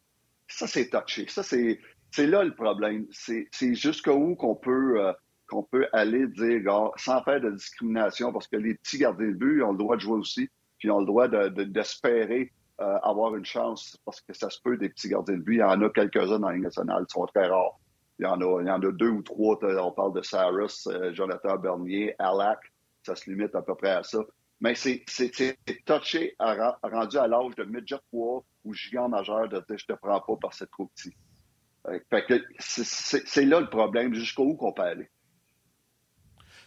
Ça, 0.47 0.67
c'est 0.67 0.89
touché. 0.89 1.27
Ça, 1.29 1.43
c'est, 1.43 1.79
c'est 2.09 2.27
là 2.27 2.43
le 2.43 2.53
problème. 2.53 3.05
C'est, 3.11 3.47
c'est 3.51 3.73
jusqu'où 3.75 4.35
qu'on 4.35 4.55
peut, 4.55 4.99
euh, 5.01 5.13
qu'on 5.47 5.63
peut 5.63 5.87
aller 5.93 6.27
dire, 6.27 6.91
sans 6.97 7.21
faire 7.23 7.39
de 7.41 7.51
discrimination, 7.51 8.33
parce 8.33 8.47
que 8.47 8.57
les 8.57 8.75
petits 8.75 8.97
gardiens 8.97 9.27
de 9.27 9.33
but, 9.33 9.57
ils 9.59 9.63
ont 9.63 9.71
le 9.73 9.77
droit 9.77 9.95
de 9.95 10.01
jouer 10.01 10.17
aussi, 10.19 10.49
puis 10.77 10.87
ils 10.87 10.91
ont 10.91 10.99
le 10.99 11.05
droit 11.05 11.27
de- 11.27 11.49
de- 11.49 11.63
d'espérer 11.63 12.51
euh, 12.81 12.97
avoir 13.03 13.35
une 13.35 13.45
chance, 13.45 13.97
parce 14.05 14.21
que 14.21 14.33
ça 14.33 14.49
se 14.49 14.59
peut, 14.61 14.77
des 14.77 14.89
petits 14.89 15.09
gardiens 15.09 15.35
de 15.35 15.41
but. 15.41 15.55
Il 15.55 15.59
y 15.59 15.63
en 15.63 15.81
a 15.81 15.89
quelques-uns 15.89 16.39
dans 16.39 16.49
la 16.49 16.55
Ligue 16.55 16.63
nationale, 16.63 17.05
ils 17.07 17.11
sont 17.11 17.25
très 17.27 17.47
rares. 17.47 17.79
Il 18.19 18.23
y 18.23 18.25
en 18.25 18.41
a, 18.41 18.61
il 18.61 18.67
y 18.67 18.71
en 18.71 18.81
a 18.81 18.91
deux 18.91 19.09
ou 19.09 19.21
trois. 19.21 19.57
On 19.63 19.91
parle 19.91 20.13
de 20.13 20.21
Cyrus, 20.21 20.87
euh, 20.87 21.13
Jonathan 21.13 21.57
Bernier, 21.57 22.15
Alak. 22.19 22.59
Ça 23.03 23.15
se 23.15 23.29
limite 23.29 23.55
à 23.55 23.61
peu 23.61 23.75
près 23.75 23.91
à 23.91 24.03
ça. 24.03 24.19
Mais 24.59 24.75
c'est 24.75 25.03
touché, 25.85 26.35
rendu 26.39 27.17
à 27.17 27.27
l'âge 27.27 27.55
de 27.55 27.63
midget 27.63 27.97
3 28.11 28.43
ou 28.63 28.73
gigant 28.73 29.09
majeur 29.09 29.49
de 29.49 29.63
je 29.75 29.85
te 29.85 29.93
prends 29.93 30.19
pas 30.19 30.35
parce 30.39 30.59
que 30.59 30.65
c'est 30.65 30.71
trop 30.71 30.85
petit. 30.85 31.15
C'est 32.59 33.45
là 33.45 33.59
le 33.59 33.69
problème, 33.69 34.13
jusqu'où 34.13 34.55
qu'on 34.55 34.71
peut 34.71 34.83
aller. 34.83 35.09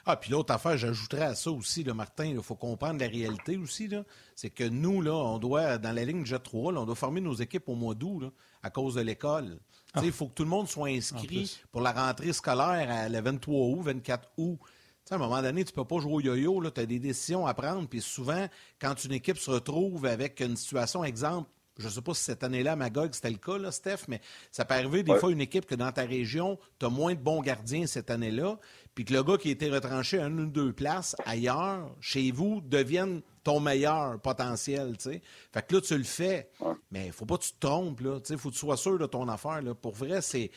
Ah, 0.07 0.17
puis 0.17 0.31
l'autre 0.31 0.53
affaire, 0.53 0.77
j'ajouterais 0.77 1.23
à 1.23 1.35
ça 1.35 1.51
aussi, 1.51 1.83
là, 1.83 1.95
Martin, 1.95 2.27
il 2.27 2.43
faut 2.43 2.57
comprendre 2.57 3.01
la 3.01 3.09
réalité 3.09 3.57
aussi. 3.57 3.89
C'est 4.35 4.51
que 4.51 4.65
nous, 4.65 5.01
là, 5.01 5.15
on 5.15 5.39
doit, 5.39 5.79
dans 5.79 5.93
la 5.93 6.05
ligne 6.05 6.27
Jet 6.27 6.43
3, 6.43 6.73
là, 6.73 6.81
on 6.81 6.87
doit 6.87 6.95
former 6.95 7.23
nos 7.23 7.35
équipes 7.35 7.69
au 7.69 7.75
mois 7.75 7.95
d'août 7.95 8.21
là, 8.21 8.31
à 8.63 8.71
cause 8.71 8.97
de 8.97 9.01
l'école. 9.01 9.59
Il 10.03 10.13
faut 10.13 10.29
que 10.29 10.35
tout 10.35 10.43
le 10.43 10.51
monde 10.51 10.69
soit 10.69 10.89
inscrit 10.89 11.59
pour 11.73 11.81
la 11.81 11.93
rentrée 11.93 12.33
scolaire 12.33 12.91
à 12.91 13.09
le 13.09 13.21
23 13.21 13.69
août, 13.69 13.83
24 13.83 14.29
août. 14.37 14.59
Tu 14.61 14.69
sais, 15.09 15.15
à 15.15 15.17
un 15.17 15.21
moment 15.21 15.41
donné, 15.41 15.65
tu 15.65 15.73
peux 15.73 15.85
pas 15.85 15.99
jouer 16.01 16.13
au 16.15 16.21
yo-yo, 16.21 16.71
tu 16.71 16.81
as 16.81 16.87
des 16.87 16.99
décisions 16.99 17.47
à 17.47 17.55
prendre. 17.55 17.89
Puis 17.89 18.01
souvent, 18.01 18.47
quand 18.81 19.05
une 19.05 19.13
équipe 19.13 19.39
se 19.39 19.51
retrouve 19.51 20.07
avec 20.07 20.41
une 20.41 20.57
situation, 20.57 21.05
exemple, 21.05 21.49
je 21.79 21.87
ne 21.87 21.91
sais 21.91 22.01
pas 22.03 22.15
si 22.15 22.23
cette 22.23 22.45
année-là, 22.45 22.73
à 22.73 22.77
Magog, 22.77 23.11
c'était 23.13 23.31
le 23.31 23.37
cas, 23.39 23.59
là, 23.59 23.71
Steph, 23.73 24.07
mais 24.09 24.21
ça 24.51 24.65
peut 24.65 24.75
arriver 24.75 25.03
des 25.03 25.13
Ouais. 25.13 25.19
fois 25.19 25.33
une 25.33 25.41
équipe 25.41 25.67
que 25.67 25.75
dans 25.75 25.91
ta 25.93 26.03
région, 26.03 26.59
tu 26.79 26.87
as 26.87 26.89
moins 26.89 27.15
de 27.15 27.21
bons 27.21 27.41
gardiens 27.41 27.87
cette 27.87 28.11
année-là, 28.11 28.59
puis 28.95 29.05
que 29.05 29.13
le 29.13 29.23
gars 29.25 29.37
qui 29.39 29.49
a 29.49 29.53
été 29.53 29.69
retranché 29.71 30.21
à 30.21 30.27
une 30.27 30.41
ou 30.41 30.47
deux 30.47 30.73
places 30.73 31.17
ailleurs, 31.27 31.91
chez 32.01 32.31
vous, 32.31 32.61
devienne 32.61 33.23
ton 33.43 33.61
meilleur 33.61 34.21
potentiel, 34.21 34.97
tu 34.97 35.11
sais. 35.11 35.23
Fait 35.53 35.67
que 35.67 35.75
là, 35.75 35.81
tu 35.81 35.99
le 35.99 36.05
fais, 36.05 36.49
Ouais. 36.61 36.73
mais 36.91 37.11
faut 37.11 37.27
pas 37.27 37.37
que 37.39 37.43
tu 37.45 37.53
te 37.53 37.67
trompes, 37.67 38.01
là. 38.01 38.21
Tu 38.21 38.29
sais, 38.29 38.37
faut 38.39 38.49
que 38.51 38.55
tu 38.55 38.61
sois 38.61 38.77
sûr 38.77 38.99
de 38.99 39.07
ton 39.07 39.29
affaire, 39.29 39.61
là. 39.63 39.75
Pour 39.75 39.95
vrai, 39.95 40.23
c'est... 40.23 40.51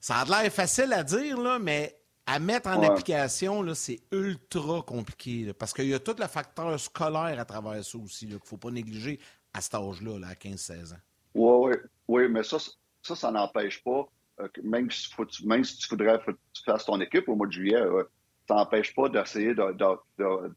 Ça 0.00 0.16
a 0.18 0.24
l'air 0.42 0.52
facile 0.52 0.92
à 0.92 1.02
dire, 1.02 1.38
là, 1.40 1.58
mais 1.58 1.96
à 2.26 2.38
mettre 2.38 2.68
en 2.68 2.80
Ouais. 2.80 2.86
application, 2.86 3.62
là, 3.62 3.74
c'est 3.74 4.00
ultra 4.10 4.82
compliqué, 4.82 5.44
là, 5.44 5.54
parce 5.54 5.72
qu'il 5.72 5.86
y 5.86 5.94
a 5.94 5.98
tout 6.00 6.16
le 6.18 6.26
facteur 6.26 6.78
scolaire 6.80 7.38
à 7.38 7.44
travers 7.44 7.84
ça 7.84 7.98
aussi, 7.98 8.26
qu'il 8.26 8.38
faut 8.44 8.56
pas 8.56 8.70
négliger 8.70 9.20
à 9.56 9.60
cet 9.60 9.74
âge-là, 9.74 10.18
là, 10.18 10.28
à 10.28 10.34
15-16 10.34 10.92
ans. 10.92 10.98
Oui, 11.34 11.70
oui, 11.70 11.76
oui, 12.08 12.28
mais 12.28 12.42
ça, 12.42 12.58
ça, 13.02 13.16
ça 13.16 13.30
n'empêche 13.30 13.82
pas, 13.82 14.06
euh, 14.40 14.48
même, 14.62 14.90
si 14.90 15.10
faut- 15.12 15.26
même 15.44 15.64
si 15.64 15.78
tu 15.78 15.88
voudrais 15.88 16.18
que 16.24 16.32
tu 16.52 16.62
fasses 16.64 16.84
ton 16.84 17.00
équipe 17.00 17.28
au 17.28 17.36
mois 17.36 17.46
de 17.46 17.52
juillet, 17.52 17.76
euh, 17.80 18.04
ça 18.48 18.54
n'empêche 18.56 18.94
pas 18.94 19.08
d'essayer 19.08 19.54
de- 19.54 19.72
de- 19.72 19.98
de- 20.18 20.54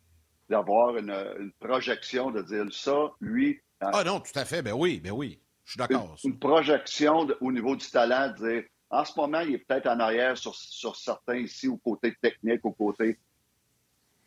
d'avoir 0.50 0.98
une, 0.98 1.12
une 1.40 1.52
projection, 1.60 2.32
de 2.32 2.42
dire 2.42 2.66
ça, 2.72 3.12
lui, 3.22 3.62
euh, 3.84 3.88
Ah 3.94 4.04
non, 4.04 4.20
tout 4.20 4.38
à 4.38 4.46
fait, 4.46 4.62
ben 4.62 4.74
oui, 4.74 5.00
ben 5.00 5.12
oui. 5.12 5.40
Je 5.64 5.72
suis 5.74 5.78
d'accord. 5.78 6.16
une 6.24 6.40
projection 6.40 7.28
au 7.42 7.52
niveau 7.52 7.76
du 7.76 7.88
talent, 7.90 8.34
de 8.34 8.48
dire 8.50 8.64
en 8.90 9.06
ce 9.06 9.14
moment, 9.20 9.42
il 9.42 9.54
est 9.54 9.60
peut-être 9.60 9.86
en 9.88 10.00
arrière 10.00 10.36
sur, 10.36 10.56
sur 10.56 10.96
certains 10.96 11.38
ici, 11.38 11.68
au 11.68 11.78
côté 11.78 12.16
technique, 12.22 12.66
au 12.66 12.72
côté 12.72 13.20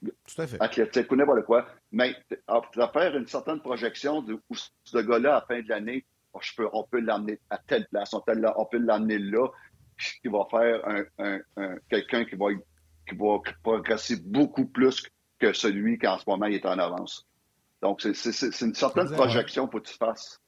Tout 0.03 0.40
à 0.42 0.46
fait. 0.46 0.61
athlétique 0.61 1.11
ou 1.12 1.16
n'importe 1.16 1.44
quoi. 1.44 1.66
Mais 1.92 2.16
à, 2.48 2.61
à 2.78 2.88
faire 2.88 3.16
une 3.16 3.26
certaine 3.26 3.61
projection 3.61 4.22
de 4.22 4.34
où 4.34 4.55
ce 4.84 4.98
gars-là, 4.98 5.36
à 5.36 5.40
la 5.40 5.46
fin 5.46 5.62
de 5.62 5.68
l'année, 5.68 6.05
oh, 6.32 6.38
je 6.42 6.53
peux, 6.57 6.68
on 6.72 6.82
peut 6.84 7.00
l'amener 7.00 7.38
à 7.50 7.59
telle 7.59 7.86
place, 7.88 8.12
on 8.14 8.20
peut 8.20 8.40
on 8.57 8.64
peut 8.66 8.78
l'amener 8.78 9.18
là, 9.18 9.46
qui 10.20 10.28
va 10.28 10.44
faire 10.50 10.86
un, 10.88 11.05
un- 11.18 11.40
un- 11.57 11.76
quelqu'un 11.88 12.24
qui 12.24 12.34
va, 12.34 12.46
qui 13.09 13.14
va 13.14 13.38
progresser 13.62 14.16
beaucoup 14.20 14.66
plus 14.66 15.07
que 15.38 15.53
celui 15.53 15.98
qui 15.98 16.07
en 16.07 16.18
ce 16.18 16.24
moment 16.26 16.46
il 16.46 16.55
est 16.55 16.66
en 16.66 16.78
avance. 16.78 17.26
Donc, 17.80 18.00
c'est 18.00 18.14
c'est- 18.14 18.32
c'est- 18.32 18.50
c'est 18.53 18.64
une 18.66 18.74
certaine 18.74 19.05
projection 19.16 19.68
pour 19.68 19.82
que 19.82 19.88
tu 19.88 19.96
fasses. 19.96 20.40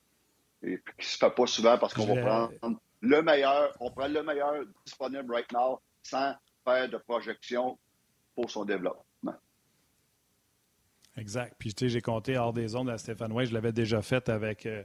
Et 0.63 0.79
puis, 0.79 0.95
qui 0.99 1.07
se 1.07 1.19
fait 1.19 1.31
pas 1.31 1.47
souvent 1.47 1.77
parce 1.79 1.93
qu'on 1.95 2.07
va 2.07 2.49
prendre 2.59 2.81
le 3.03 3.23
meilleur, 3.23 3.73
on 3.81 3.91
prend 3.91 4.09
le 4.09 4.23
meilleur 4.23 4.65
disponible 4.87 5.31
right 5.33 5.53
now 5.53 5.79
sans 6.03 6.35
faire 6.65 6.89
de 6.89 6.97
projection 6.97 7.79
pour 8.35 8.51
son 8.51 8.65
développement. 8.65 9.05
Exact. 11.17 11.55
Puis, 11.59 11.75
tu 11.75 11.85
sais, 11.85 11.89
j'ai 11.89 12.01
compté 12.01 12.37
hors 12.37 12.53
des 12.53 12.75
ondes 12.75 12.91
à 12.91 12.99
Stéphane 12.99 13.33
Way. 13.33 13.47
Je 13.47 13.55
l'avais 13.55 13.73
déjà 13.73 14.03
fait 14.03 14.29
avec 14.29 14.67
euh, 14.67 14.83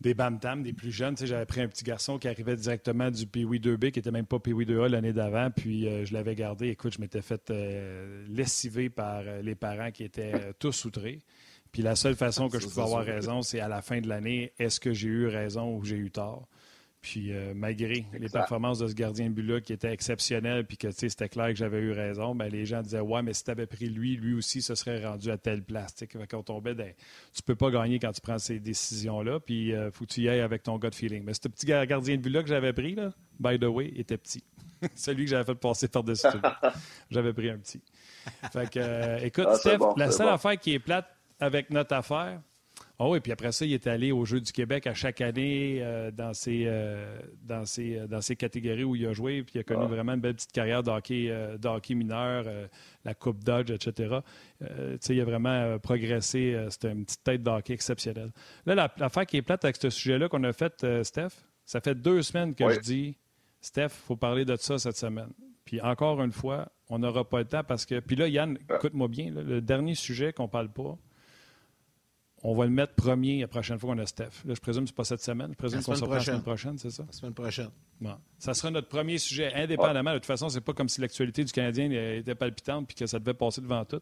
des 0.00 0.14
Bam-Tam, 0.14 0.62
des 0.62 0.72
plus 0.72 0.90
jeunes. 0.90 1.14
Tu 1.14 1.20
sais, 1.20 1.26
j'avais 1.26 1.46
pris 1.46 1.60
un 1.60 1.68
petit 1.68 1.84
garçon 1.84 2.18
qui 2.18 2.26
arrivait 2.26 2.56
directement 2.56 3.10
du 3.10 3.26
Pee-Wee 3.26 3.60
2B, 3.60 3.90
qui 3.90 3.98
était 3.98 4.10
même 4.10 4.26
pas 4.26 4.38
Pee-Wee 4.38 4.64
2A 4.64 4.88
l'année 4.88 5.12
d'avant. 5.12 5.50
Puis, 5.50 5.86
euh, 5.86 6.04
je 6.04 6.14
l'avais 6.14 6.34
gardé. 6.34 6.68
Écoute, 6.68 6.94
je 6.94 7.00
m'étais 7.00 7.22
fait 7.22 7.50
euh, 7.50 8.24
lessiver 8.28 8.88
par 8.88 9.22
euh, 9.26 9.42
les 9.42 9.54
parents 9.54 9.90
qui 9.90 10.04
étaient 10.04 10.32
euh, 10.34 10.52
tous 10.58 10.84
outrés. 10.86 11.20
Puis, 11.70 11.82
la 11.82 11.96
seule 11.96 12.16
façon 12.16 12.48
que 12.48 12.58
je 12.58 12.66
pouvais 12.66 12.82
avoir 12.82 13.04
raison, 13.04 13.42
c'est 13.42 13.60
à 13.60 13.68
la 13.68 13.82
fin 13.82 14.00
de 14.00 14.08
l'année, 14.08 14.52
est-ce 14.58 14.80
que 14.80 14.92
j'ai 14.92 15.08
eu 15.08 15.26
raison 15.26 15.76
ou 15.76 15.84
j'ai 15.84 15.96
eu 15.96 16.10
tort? 16.10 16.48
Puis 17.02 17.32
euh, 17.32 17.54
malgré 17.54 18.04
les 18.12 18.28
performances 18.28 18.78
de 18.80 18.86
ce 18.86 18.92
gardien 18.94 19.30
de 19.30 19.34
but-là 19.34 19.60
qui 19.62 19.72
était 19.72 19.90
exceptionnel, 19.90 20.66
puis 20.66 20.76
que 20.76 20.90
c'était 20.90 21.30
clair 21.30 21.48
que 21.48 21.54
j'avais 21.54 21.78
eu 21.78 21.92
raison, 21.92 22.34
ben, 22.34 22.48
les 22.48 22.66
gens 22.66 22.82
disaient 22.82 23.00
Ouais, 23.00 23.22
mais 23.22 23.32
si 23.32 23.42
tu 23.42 23.50
avais 23.50 23.66
pris 23.66 23.86
lui, 23.88 24.16
lui 24.16 24.34
aussi 24.34 24.60
se 24.60 24.74
serait 24.74 25.04
rendu 25.06 25.30
à 25.30 25.38
telle 25.38 25.62
place. 25.62 25.94
Tu 25.94 26.06
sais, 26.06 26.18
fait 26.18 26.26
qu'on 26.26 26.42
tombait 26.42 26.74
dans- 26.74 26.92
Tu 27.32 27.42
peux 27.42 27.54
pas 27.56 27.70
gagner 27.70 27.98
quand 27.98 28.12
tu 28.12 28.20
prends 28.20 28.38
ces 28.38 28.60
décisions-là, 28.60 29.40
puis 29.40 29.68
il 29.70 29.90
faut 29.92 30.04
que 30.04 30.10
tu 30.12 30.20
y 30.20 30.28
ailles 30.28 30.40
avec 30.40 30.62
ton 30.62 30.78
gut 30.78 30.90
feeling. 30.94 31.24
Mais 31.24 31.32
ce 31.32 31.48
petit 31.48 31.64
gar- 31.66 31.86
gardien 31.86 32.16
de 32.16 32.20
but-là 32.22 32.42
que 32.42 32.48
j'avais 32.48 32.72
pris, 32.74 32.94
là, 32.94 33.12
by 33.38 33.58
the 33.58 33.64
way, 33.64 33.92
était 33.96 34.18
petit. 34.18 34.44
Celui 34.94 35.24
que 35.24 35.30
j'avais 35.30 35.44
fait 35.44 35.54
passer 35.54 35.88
par-dessus. 35.88 36.26
J'avais 37.10 37.32
pris 37.32 37.50
un 37.50 37.58
petit. 37.58 37.80
Fait 38.52 38.70
que, 38.70 38.78
euh, 38.78 39.18
écoute, 39.22 39.46
Ah, 39.48 39.54
Steph, 39.56 39.78
bon, 39.78 39.94
la 39.96 40.10
seule 40.10 40.26
bon. 40.26 40.32
affaire 40.32 40.58
qui 40.58 40.72
est 40.74 40.78
plate 40.78 41.06
avec 41.38 41.70
notre 41.70 41.94
affaire, 41.94 42.40
ah 43.02 43.08
oui, 43.08 43.20
puis 43.20 43.32
après 43.32 43.50
ça, 43.50 43.64
il 43.64 43.72
est 43.72 43.86
allé 43.86 44.12
aux 44.12 44.26
Jeux 44.26 44.42
du 44.42 44.52
Québec 44.52 44.86
à 44.86 44.92
chaque 44.92 45.22
année 45.22 45.78
euh, 45.80 46.10
dans, 46.10 46.34
ses, 46.34 46.64
euh, 46.66 47.18
dans, 47.42 47.64
ses, 47.64 47.96
euh, 47.96 48.06
dans 48.06 48.20
ses 48.20 48.36
catégories 48.36 48.84
où 48.84 48.94
il 48.94 49.06
a 49.06 49.12
joué. 49.14 49.42
Puis 49.42 49.52
il 49.54 49.60
a 49.60 49.64
connu 49.64 49.84
Ah. 49.84 49.86
vraiment 49.86 50.12
une 50.12 50.20
belle 50.20 50.34
petite 50.34 50.52
carrière 50.52 50.82
de 50.82 50.90
hockey, 50.90 51.28
euh, 51.30 51.56
de 51.56 51.66
hockey 51.66 51.94
mineur, 51.94 52.44
euh, 52.46 52.66
la 53.06 53.14
Coupe 53.14 53.42
Dodge, 53.42 53.70
etc. 53.70 54.18
Euh, 54.62 54.98
il 55.08 55.20
a 55.20 55.24
vraiment 55.24 55.48
euh, 55.48 55.78
progressé. 55.78 56.52
euh, 56.54 56.68
C'était 56.68 56.92
une 56.92 57.06
petite 57.06 57.24
tête 57.24 57.42
de 57.42 57.48
hockey 57.50 57.72
exceptionnelle. 57.72 58.32
Là, 58.66 58.74
la- 58.74 58.94
l'affaire 58.98 59.24
qui 59.24 59.38
est 59.38 59.42
plate 59.42 59.64
avec 59.64 59.76
ce 59.76 59.88
sujet-là 59.88 60.28
qu'on 60.28 60.44
a 60.44 60.52
fait, 60.52 60.84
euh, 60.84 61.02
Steph, 61.02 61.30
ça 61.64 61.80
fait 61.80 61.94
deux 61.94 62.20
semaines 62.20 62.54
que 62.54 62.64
Oui. 62.64 62.74
je 62.74 62.80
dis 62.80 63.16
Steph, 63.62 63.86
il 63.86 64.06
faut 64.08 64.16
parler 64.16 64.44
de 64.44 64.56
ça 64.56 64.78
cette 64.78 64.96
semaine. 64.96 65.30
Puis 65.64 65.80
encore 65.80 66.20
une 66.22 66.32
fois, 66.32 66.68
on 66.88 66.98
n'aura 66.98 67.24
pas 67.28 67.38
le 67.38 67.44
temps 67.46 67.64
parce 67.64 67.86
que. 67.86 68.00
Puis 68.00 68.16
là, 68.16 68.28
Yann, 68.28 68.58
Ah. 68.68 68.74
écoute-moi 68.76 69.08
bien, 69.08 69.30
là, 69.32 69.42
le 69.42 69.60
dernier 69.62 69.94
sujet 69.94 70.32
qu'on 70.32 70.48
parle 70.48 70.68
pas, 70.70 70.98
on 72.42 72.54
va 72.54 72.64
le 72.64 72.70
mettre 72.70 72.94
premier 72.94 73.40
la 73.40 73.48
prochaine 73.48 73.78
fois 73.78 73.94
qu'on 73.94 74.00
a 74.00 74.06
Steph. 74.06 74.44
Là, 74.46 74.54
je 74.54 74.60
présume 74.60 74.84
que 74.84 74.88
ce 74.88 74.92
n'est 74.92 74.96
pas 74.96 75.04
cette 75.04 75.22
semaine. 75.22 75.50
Je 75.50 75.56
présume 75.56 75.82
qu'on 75.82 75.92
se 75.92 75.98
semaine 75.98 76.10
reprend 76.10 76.16
la 76.16 76.24
semaine 76.24 76.42
prochaine. 76.42 76.78
c'est 76.78 76.90
ça? 76.90 77.04
La 77.06 77.12
semaine 77.12 77.34
prochaine. 77.34 77.70
Bon. 78.00 78.16
Ça 78.38 78.54
sera 78.54 78.70
notre 78.70 78.88
premier 78.88 79.18
sujet, 79.18 79.52
indépendamment. 79.54 80.12
De 80.12 80.16
toute 80.18 80.26
façon, 80.26 80.48
c'est 80.48 80.62
pas 80.62 80.72
comme 80.72 80.88
si 80.88 81.00
l'actualité 81.00 81.44
du 81.44 81.52
Canadien 81.52 81.90
était 81.90 82.34
palpitante 82.34 82.86
puis 82.86 82.96
que 82.96 83.06
ça 83.06 83.18
devait 83.18 83.34
passer 83.34 83.60
devant 83.60 83.84
tout. 83.84 84.00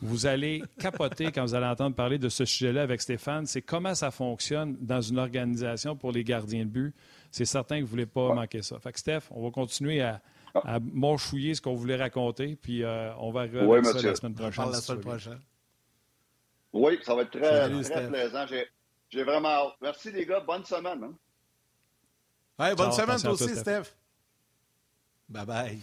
Vous 0.00 0.26
allez 0.26 0.62
capoter 0.78 1.32
quand 1.32 1.42
vous 1.42 1.54
allez 1.54 1.66
entendre 1.66 1.96
parler 1.96 2.18
de 2.18 2.28
ce 2.28 2.44
sujet-là 2.44 2.82
avec 2.82 3.00
Stéphane. 3.00 3.46
C'est 3.46 3.62
comment 3.62 3.94
ça 3.94 4.10
fonctionne 4.10 4.76
dans 4.80 5.00
une 5.00 5.18
organisation 5.18 5.96
pour 5.96 6.12
les 6.12 6.22
gardiens 6.22 6.64
de 6.64 6.70
but. 6.70 6.94
C'est 7.32 7.46
certain 7.46 7.76
que 7.76 7.80
vous 7.80 7.86
ne 7.86 7.90
voulez 7.90 8.06
pas 8.06 8.32
manquer 8.32 8.62
ça. 8.62 8.78
Fait 8.78 8.92
que 8.92 9.00
Steph, 9.00 9.22
on 9.32 9.42
va 9.42 9.50
continuer 9.50 10.00
à, 10.00 10.20
à 10.54 10.78
morchouiller 10.80 11.54
ce 11.54 11.62
qu'on 11.62 11.74
voulait 11.74 11.96
raconter. 11.96 12.56
Puis 12.56 12.84
euh, 12.84 13.12
on 13.16 13.32
va 13.32 13.40
arriver 13.40 13.60
avec 13.60 13.86
ça 13.86 14.00
la 14.02 14.14
semaine 14.14 14.34
On 14.38 14.50
parle 14.50 14.72
la 14.72 14.96
prochaine. 14.96 15.40
Oui, 16.72 16.98
ça 17.02 17.14
va 17.14 17.22
être 17.22 17.30
très, 17.30 17.62
Salut, 17.62 17.82
très 17.82 18.08
plaisant. 18.08 18.46
J'ai, 19.10 19.24
vraiment 19.24 19.48
hâte. 19.48 19.72
Merci, 19.80 20.12
les 20.12 20.26
gars. 20.26 20.40
Bonne 20.40 20.64
semaine. 20.64 21.02
hein. 21.02 21.14
Bonne 22.74 22.92
Ciao, 22.92 22.92
semaine 22.92 23.20
toi 23.20 23.30
aussi, 23.32 23.48
Steph. 23.48 23.84
Steph. 23.84 23.94
Bye 25.28 25.46
bye. 25.46 25.78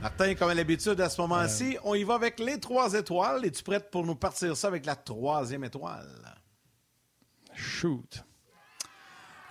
Martin, 0.00 0.34
comme 0.34 0.50
à 0.50 0.54
l'habitude, 0.54 1.00
à 1.00 1.10
ce 1.10 1.20
moment-ci, 1.20 1.76
on 1.84 1.94
y 1.94 2.04
va 2.04 2.14
avec 2.14 2.38
les 2.38 2.58
trois 2.58 2.94
étoiles. 2.94 3.44
Es-tu 3.44 3.62
prête 3.62 3.90
pour 3.90 4.04
nous 4.06 4.14
partir 4.14 4.56
ça 4.56 4.68
avec 4.68 4.86
la 4.86 4.96
troisième 4.96 5.64
étoile? 5.64 6.34
Shoot. 7.54 8.24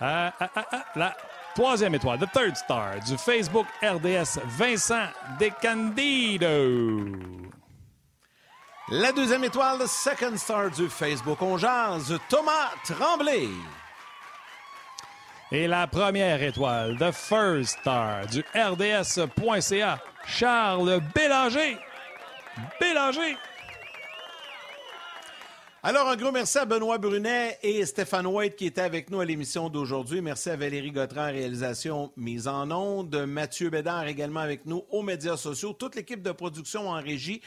Ah, 0.00 0.32
ah, 0.40 0.50
ah, 0.56 0.84
la 0.96 1.16
troisième 1.54 1.94
étoile, 1.94 2.18
the 2.18 2.30
third 2.32 2.56
star 2.56 2.98
du 3.00 3.16
Facebook 3.18 3.66
RDS, 3.82 4.40
Vincent 4.58 5.08
Decandido. 5.38 7.06
La 8.92 9.12
deuxième 9.12 9.44
étoile, 9.44 9.78
le 9.78 9.86
second 9.86 10.36
star 10.36 10.68
du 10.68 10.88
Facebook 10.88 11.40
On 11.42 11.56
Jase, 11.56 12.18
Thomas 12.28 12.72
Tremblay. 12.82 13.46
Et 15.52 15.68
la 15.68 15.86
première 15.86 16.42
étoile, 16.42 16.98
the 16.98 17.12
first 17.12 17.78
star 17.78 18.26
du 18.26 18.40
RDS.ca, 18.52 20.02
Charles 20.26 21.00
Bélanger. 21.14 21.76
Bélanger. 22.80 23.36
Alors, 25.84 26.08
un 26.08 26.16
gros 26.16 26.32
merci 26.32 26.58
à 26.58 26.64
Benoît 26.64 26.98
Brunet 26.98 27.58
et 27.62 27.86
Stéphane 27.86 28.26
White 28.26 28.56
qui 28.56 28.66
étaient 28.66 28.80
avec 28.80 29.08
nous 29.08 29.20
à 29.20 29.24
l'émission 29.24 29.70
d'aujourd'hui. 29.70 30.20
Merci 30.20 30.50
à 30.50 30.56
Valérie 30.56 30.90
Gautran, 30.90 31.26
réalisation 31.26 32.12
mise 32.16 32.48
en 32.48 32.70
onde. 32.70 33.14
Mathieu 33.26 33.70
Bédard 33.70 34.08
également 34.08 34.40
avec 34.40 34.66
nous 34.66 34.84
aux 34.90 35.02
médias 35.02 35.36
sociaux. 35.36 35.72
Toute 35.72 35.94
l'équipe 35.94 36.22
de 36.22 36.32
production 36.32 36.88
en 36.90 37.00
régie. 37.00 37.40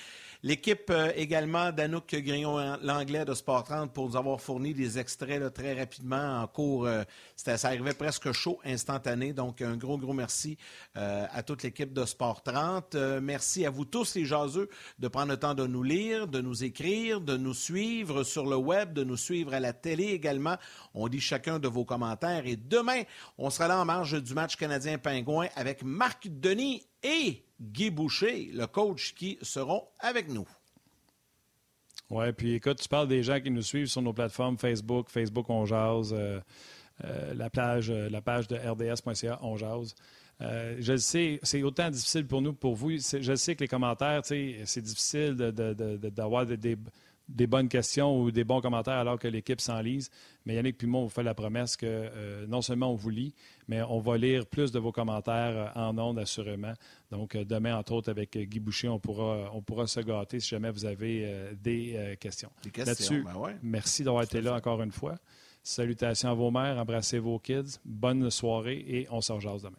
L'équipe 0.45 0.89
euh, 0.89 1.13
également 1.15 1.71
d'Anouk 1.71 2.13
Grignon-Langlais 2.13 3.23
de 3.23 3.33
Sport 3.33 3.63
30 3.63 3.93
pour 3.93 4.09
nous 4.09 4.17
avoir 4.17 4.41
fourni 4.41 4.73
des 4.73 4.99
extraits 4.99 5.53
très 5.53 5.73
rapidement 5.73 6.41
en 6.41 6.47
cours. 6.47 6.85
euh, 6.85 7.05
ça 7.37 7.55
arrivait 7.69 7.93
presque 7.93 8.29
chaud, 8.33 8.59
instantané. 8.65 9.31
Donc, 9.31 9.61
un 9.61 9.77
gros, 9.77 9.97
gros 9.97 10.11
merci 10.11 10.57
euh, 10.97 11.25
à 11.31 11.43
toute 11.43 11.63
l'équipe 11.63 11.93
de 11.93 12.03
Sport 12.03 12.43
30. 12.43 12.93
Euh, 12.95 13.21
merci 13.23 13.65
à 13.65 13.69
vous 13.69 13.85
tous, 13.85 14.15
les 14.15 14.25
jaseux, 14.25 14.67
de 14.99 15.07
prendre 15.07 15.29
le 15.29 15.37
temps 15.37 15.53
de 15.53 15.65
nous 15.65 15.81
lire, 15.81 16.27
de 16.27 16.41
nous 16.41 16.65
écrire, 16.65 17.21
de 17.21 17.37
nous 17.37 17.53
suivre 17.53 18.23
sur 18.23 18.45
le 18.45 18.57
web, 18.57 18.91
de 18.91 19.05
nous 19.05 19.15
suivre 19.15 19.53
à 19.53 19.61
la 19.61 19.71
télé 19.71 20.07
également. 20.07 20.57
On 20.93 21.07
lit 21.07 21.21
chacun 21.21 21.57
de 21.57 21.69
vos 21.69 21.85
commentaires. 21.85 22.45
Et 22.45 22.57
demain, 22.57 23.03
on 23.37 23.49
sera 23.49 23.69
là 23.69 23.79
en 23.79 23.85
marge 23.85 24.21
du 24.21 24.33
match 24.33 24.57
canadien-pingouin 24.57 25.47
avec 25.55 25.83
Marc 25.83 26.27
Denis 26.27 26.85
et 27.01 27.45
Guy 27.59 27.89
Boucher, 27.89 28.49
le 28.53 28.67
coach, 28.67 29.13
qui 29.13 29.37
seront 29.41 29.83
avec 29.99 30.29
nous. 30.29 30.47
Oui, 32.09 32.31
puis 32.33 32.53
écoute, 32.53 32.79
tu 32.79 32.87
parles 32.87 33.07
des 33.07 33.23
gens 33.23 33.39
qui 33.39 33.49
nous 33.49 33.61
suivent 33.61 33.87
sur 33.87 34.01
nos 34.01 34.13
plateformes 34.13 34.57
Facebook, 34.57 35.09
Facebook 35.09 35.49
On 35.49 35.65
Jase, 35.65 36.13
euh, 36.13 36.39
euh, 37.03 37.33
la, 37.33 37.49
plage, 37.49 37.89
euh, 37.89 38.09
la 38.09 38.21
page 38.21 38.47
de 38.47 38.55
rds.ca 38.55 39.39
On 39.41 39.57
Jase. 39.57 39.95
Je 40.39 40.91
le 40.91 40.97
sais, 40.97 41.39
c'est 41.41 41.63
autant 41.63 41.89
difficile 41.89 42.27
pour 42.27 42.41
nous 42.41 42.53
que 42.53 42.59
pour 42.59 42.75
vous. 42.75 42.91
Je 42.91 43.35
sais 43.35 43.55
que 43.55 43.61
les 43.61 43.67
commentaires, 43.67 44.21
c'est 44.25 44.81
difficile 44.81 45.35
d'avoir 45.35 46.45
des, 46.45 46.77
des- 47.27 47.47
bonnes 47.47 47.69
questions 47.69 48.19
ou 48.19 48.31
des 48.31 48.43
bons 48.43 48.61
commentaires 48.61 48.93
alors 48.95 49.17
que 49.19 49.27
l'équipe 49.27 49.59
s'enlise. 49.61 50.09
Mais 50.45 50.55
Yannick 50.55 50.77
puis 50.77 50.87
moi, 50.87 51.01
on 51.01 51.03
vous 51.03 51.09
fait 51.09 51.23
la 51.23 51.33
promesse 51.33 51.77
que 51.77 51.85
euh, 51.87 52.45
non 52.47 52.61
seulement 52.61 52.91
on 52.91 52.95
vous 52.95 53.09
lit, 53.09 53.33
mais 53.67 53.81
on 53.81 53.99
va 53.99 54.17
lire 54.17 54.45
plus 54.45 54.71
de 54.71 54.79
vos 54.79 54.91
commentaires 54.91 55.71
euh, 55.75 55.79
en 55.89 55.97
ondes, 55.97 56.19
assurément. 56.19 56.73
Donc, 57.11 57.35
euh, 57.35 57.45
demain, 57.45 57.77
entre 57.77 57.93
autres, 57.93 58.09
avec 58.09 58.37
Guy 58.37 58.59
Boucher, 58.59 58.87
on 58.89 58.99
pourra, 58.99 59.49
on 59.53 59.61
pourra 59.61 59.87
se 59.87 59.99
gâter 60.01 60.39
si 60.39 60.49
jamais 60.49 60.71
vous 60.71 60.85
avez 60.85 61.51
des 61.61 62.17
questions. 62.19 62.49
Des 62.63 62.69
questions, 62.71 62.91
Là-dessus, 62.91 63.23
ben 63.23 63.35
ouais. 63.39 63.55
merci 63.63 64.03
d'avoir 64.03 64.23
été 64.23 64.41
là 64.41 64.55
encore 64.55 64.81
une 64.81 64.91
fois. 64.91 65.15
Salutations 65.63 66.29
à 66.29 66.33
vos 66.33 66.51
mères, 66.51 66.77
embrassez 66.77 67.19
vos 67.19 67.39
kids. 67.39 67.79
Bonne 67.85 68.29
soirée 68.29 68.83
et 68.87 69.07
on 69.11 69.21
se 69.21 69.31
rejase 69.31 69.61
demain. 69.63 69.77